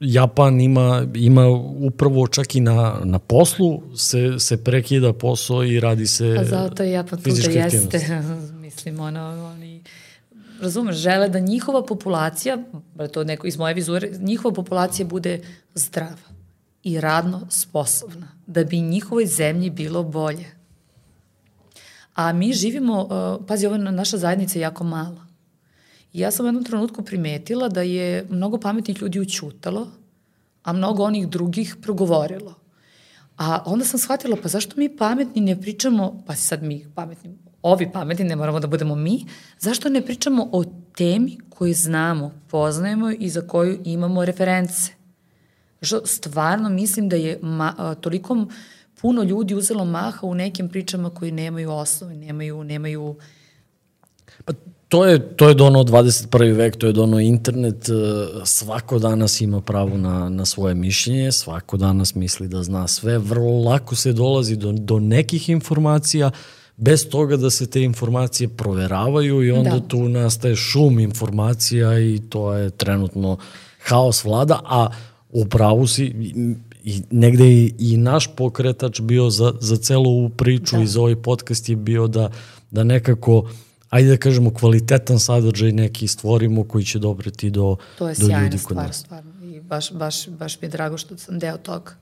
Japan 0.00 0.60
ima, 0.60 1.06
ima 1.14 1.48
upravo 1.76 2.26
čak 2.26 2.54
i 2.54 2.60
na, 2.60 3.00
na 3.04 3.18
poslu 3.18 3.82
se, 3.96 4.38
se 4.38 4.64
prekida 4.64 5.12
posao 5.12 5.64
i 5.64 5.80
radi 5.80 6.06
se 6.06 6.36
A 6.40 6.44
zato 6.44 6.82
je 6.82 6.90
Japan 6.90 7.22
tu 7.22 7.30
da 7.30 7.50
jeste, 7.50 8.22
mislim, 8.64 9.00
ono, 9.00 9.52
oni 9.54 9.82
razumeš, 10.60 10.96
žele 10.96 11.28
da 11.28 11.38
njihova 11.38 11.86
populacija, 11.86 12.58
to 13.12 13.24
neko 13.24 13.46
iz 13.46 13.56
moje 13.58 13.74
vizure, 13.74 14.10
njihova 14.20 14.54
populacija 14.54 15.06
bude 15.06 15.42
zdrava 15.74 16.34
i 16.82 17.00
radno 17.00 17.46
sposobna, 17.50 18.28
da 18.46 18.64
bi 18.64 18.80
njihovoj 18.80 19.26
zemlji 19.26 19.70
bilo 19.70 20.02
bolje. 20.02 20.46
A 22.14 22.32
mi 22.32 22.52
živimo, 22.52 23.02
uh, 23.02 23.46
pazi, 23.46 23.66
ovo 23.66 23.76
naša 23.76 24.16
zajednica 24.16 24.58
je 24.58 24.62
jako 24.62 24.84
mala. 24.84 25.26
I 26.12 26.20
ja 26.20 26.30
sam 26.30 26.46
u 26.46 26.48
jednom 26.48 26.64
trenutku 26.64 27.02
primetila 27.02 27.68
da 27.68 27.82
je 27.82 28.26
mnogo 28.30 28.58
pametnih 28.58 29.02
ljudi 29.02 29.20
učutalo, 29.20 29.88
a 30.62 30.72
mnogo 30.72 31.02
onih 31.02 31.28
drugih 31.28 31.76
progovorilo. 31.82 32.54
A 33.36 33.62
onda 33.66 33.84
sam 33.84 34.00
shvatila, 34.00 34.36
pa 34.42 34.48
zašto 34.48 34.74
mi 34.76 34.96
pametni 34.96 35.42
ne 35.42 35.60
pričamo, 35.60 36.22
pa 36.26 36.34
sad 36.34 36.62
mi 36.62 36.86
pametni, 36.94 37.38
ovi 37.64 37.92
pametni, 37.92 38.24
ne 38.24 38.36
moramo 38.36 38.60
da 38.60 38.66
budemo 38.66 38.94
mi, 38.94 39.26
zašto 39.58 39.88
ne 39.88 40.02
pričamo 40.02 40.48
o 40.52 40.64
temi 40.96 41.38
koju 41.48 41.74
znamo, 41.74 42.32
poznajemo 42.50 43.10
i 43.18 43.28
za 43.28 43.40
koju 43.40 43.78
imamo 43.84 44.24
reference? 44.24 44.92
Što 45.82 46.06
stvarno 46.06 46.68
mislim 46.68 47.08
da 47.08 47.16
je 47.16 47.38
ma, 47.42 47.74
a, 47.78 47.94
toliko 47.94 48.46
puno 49.00 49.22
ljudi 49.22 49.54
uzelo 49.54 49.84
maha 49.84 50.26
u 50.26 50.34
nekim 50.34 50.68
pričama 50.68 51.10
koji 51.10 51.32
nemaju 51.32 51.70
osnove, 51.70 52.16
nemaju, 52.16 52.64
nemaju 52.64 53.16
Pa 54.44 54.52
to 54.88 55.06
je, 55.06 55.36
to 55.36 55.48
je 55.48 55.54
dono 55.54 55.84
21. 55.84 56.56
vek, 56.56 56.76
to 56.76 56.86
je 56.86 56.92
dono 56.92 57.20
internet, 57.20 57.88
e, 57.88 57.92
svako 58.44 58.98
danas 58.98 59.40
ima 59.40 59.60
pravo 59.60 59.96
na, 59.96 60.28
na 60.28 60.44
svoje 60.44 60.74
mišljenje, 60.74 61.32
svako 61.32 61.76
danas 61.76 62.14
misli 62.14 62.48
da 62.48 62.62
zna 62.62 62.88
sve, 62.88 63.18
vrlo 63.18 63.62
lako 63.64 63.96
se 63.96 64.12
dolazi 64.12 64.56
do, 64.56 64.72
do 64.72 64.98
nekih 64.98 65.48
informacija, 65.48 66.30
bez 66.76 67.08
toga 67.08 67.36
da 67.36 67.50
se 67.50 67.66
te 67.66 67.82
informacije 67.82 68.48
proveravaju 68.48 69.44
i 69.44 69.50
onda 69.50 69.70
da. 69.70 69.88
tu 69.88 70.08
nastaje 70.08 70.56
šum 70.56 70.98
informacija 70.98 71.98
i 71.98 72.20
to 72.28 72.52
je 72.52 72.70
trenutno 72.70 73.36
haos 73.84 74.24
vlada, 74.24 74.60
a 74.64 74.88
u 75.30 75.46
pravu 75.46 75.86
si 75.86 76.04
i 76.84 77.02
negde 77.10 77.48
i, 77.48 77.74
i 77.78 77.96
naš 77.96 78.36
pokretač 78.36 79.00
bio 79.00 79.30
za, 79.30 79.52
za 79.60 79.76
celu 79.76 80.10
ovu 80.10 80.28
priču 80.28 80.76
da. 80.76 80.82
i 80.82 80.86
za 80.86 81.00
ovaj 81.00 81.16
podcast 81.16 81.68
je 81.68 81.76
bio 81.76 82.06
da, 82.06 82.30
da 82.70 82.84
nekako 82.84 83.48
ajde 83.90 84.08
da 84.08 84.16
kažemo 84.16 84.54
kvalitetan 84.54 85.18
sadržaj 85.18 85.72
neki 85.72 86.08
stvorimo 86.08 86.64
koji 86.64 86.84
će 86.84 86.98
dobriti 86.98 87.50
do, 87.50 87.76
to 87.98 88.08
je 88.08 88.14
do 88.18 88.26
ljudi 88.26 88.50
kod 88.50 88.60
stvar, 88.60 88.86
nas. 88.86 88.96
stvarno. 88.96 89.32
I 89.42 89.60
baš, 89.60 89.92
baš, 89.92 90.28
baš 90.28 90.60
mi 90.60 90.66
je 90.66 90.70
drago 90.70 90.98
što 90.98 91.18
sam 91.18 91.38
deo 91.38 91.56
toga. 91.56 91.94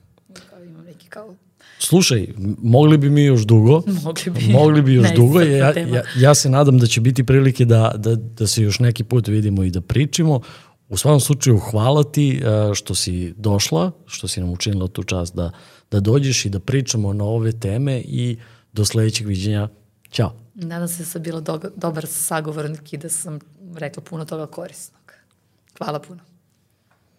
Kao, 0.49 0.63
imam 0.63 0.85
neki 0.85 1.07
kao 1.07 1.35
Slušaj, 1.85 2.27
mogli 2.61 2.97
bi 2.97 3.09
mi 3.09 3.23
još 3.23 3.41
dugo. 3.41 3.83
Mogli 4.03 4.31
bi. 4.31 4.53
Mogli 4.53 4.81
bi 4.81 4.93
još 4.93 5.07
dugo. 5.15 5.41
Ja, 5.41 5.73
ja, 5.79 6.03
ja 6.19 6.35
se 6.35 6.49
nadam 6.49 6.77
da 6.77 6.87
će 6.87 7.01
biti 7.01 7.23
prilike 7.23 7.65
da, 7.65 7.93
da, 7.97 8.15
da 8.15 8.47
se 8.47 8.63
još 8.63 8.79
neki 8.79 9.03
put 9.03 9.27
vidimo 9.27 9.63
i 9.63 9.69
da 9.69 9.81
pričimo. 9.81 10.41
U 10.89 10.97
svakom 10.97 11.19
slučaju 11.19 11.57
hvala 11.57 12.03
ti 12.03 12.41
e, 12.43 12.75
što 12.75 12.95
si 12.95 13.33
došla, 13.37 13.91
što 14.05 14.27
si 14.27 14.39
nam 14.39 14.49
učinila 14.49 14.87
tu 14.87 15.03
čast 15.03 15.35
da, 15.35 15.51
da 15.91 15.99
dođeš 15.99 16.45
i 16.45 16.49
da 16.49 16.59
pričamo 16.59 17.13
na 17.13 17.23
ove 17.23 17.51
teme 17.51 17.99
i 17.99 18.37
do 18.73 18.85
sledećeg 18.85 19.27
viđenja. 19.27 19.67
Ćao. 20.11 20.35
Nadam 20.55 20.87
se 20.87 21.03
da 21.03 21.05
sam 21.05 21.21
bila 21.21 21.41
do, 21.41 21.59
dobar 21.75 22.05
sagovornik 22.07 22.93
i 22.93 22.97
da 22.97 23.09
sam 23.09 23.39
rekla 23.75 24.03
puno 24.03 24.25
toga 24.25 24.47
korisnog. 24.47 25.13
Hvala 25.77 25.99
puno. 25.99 26.32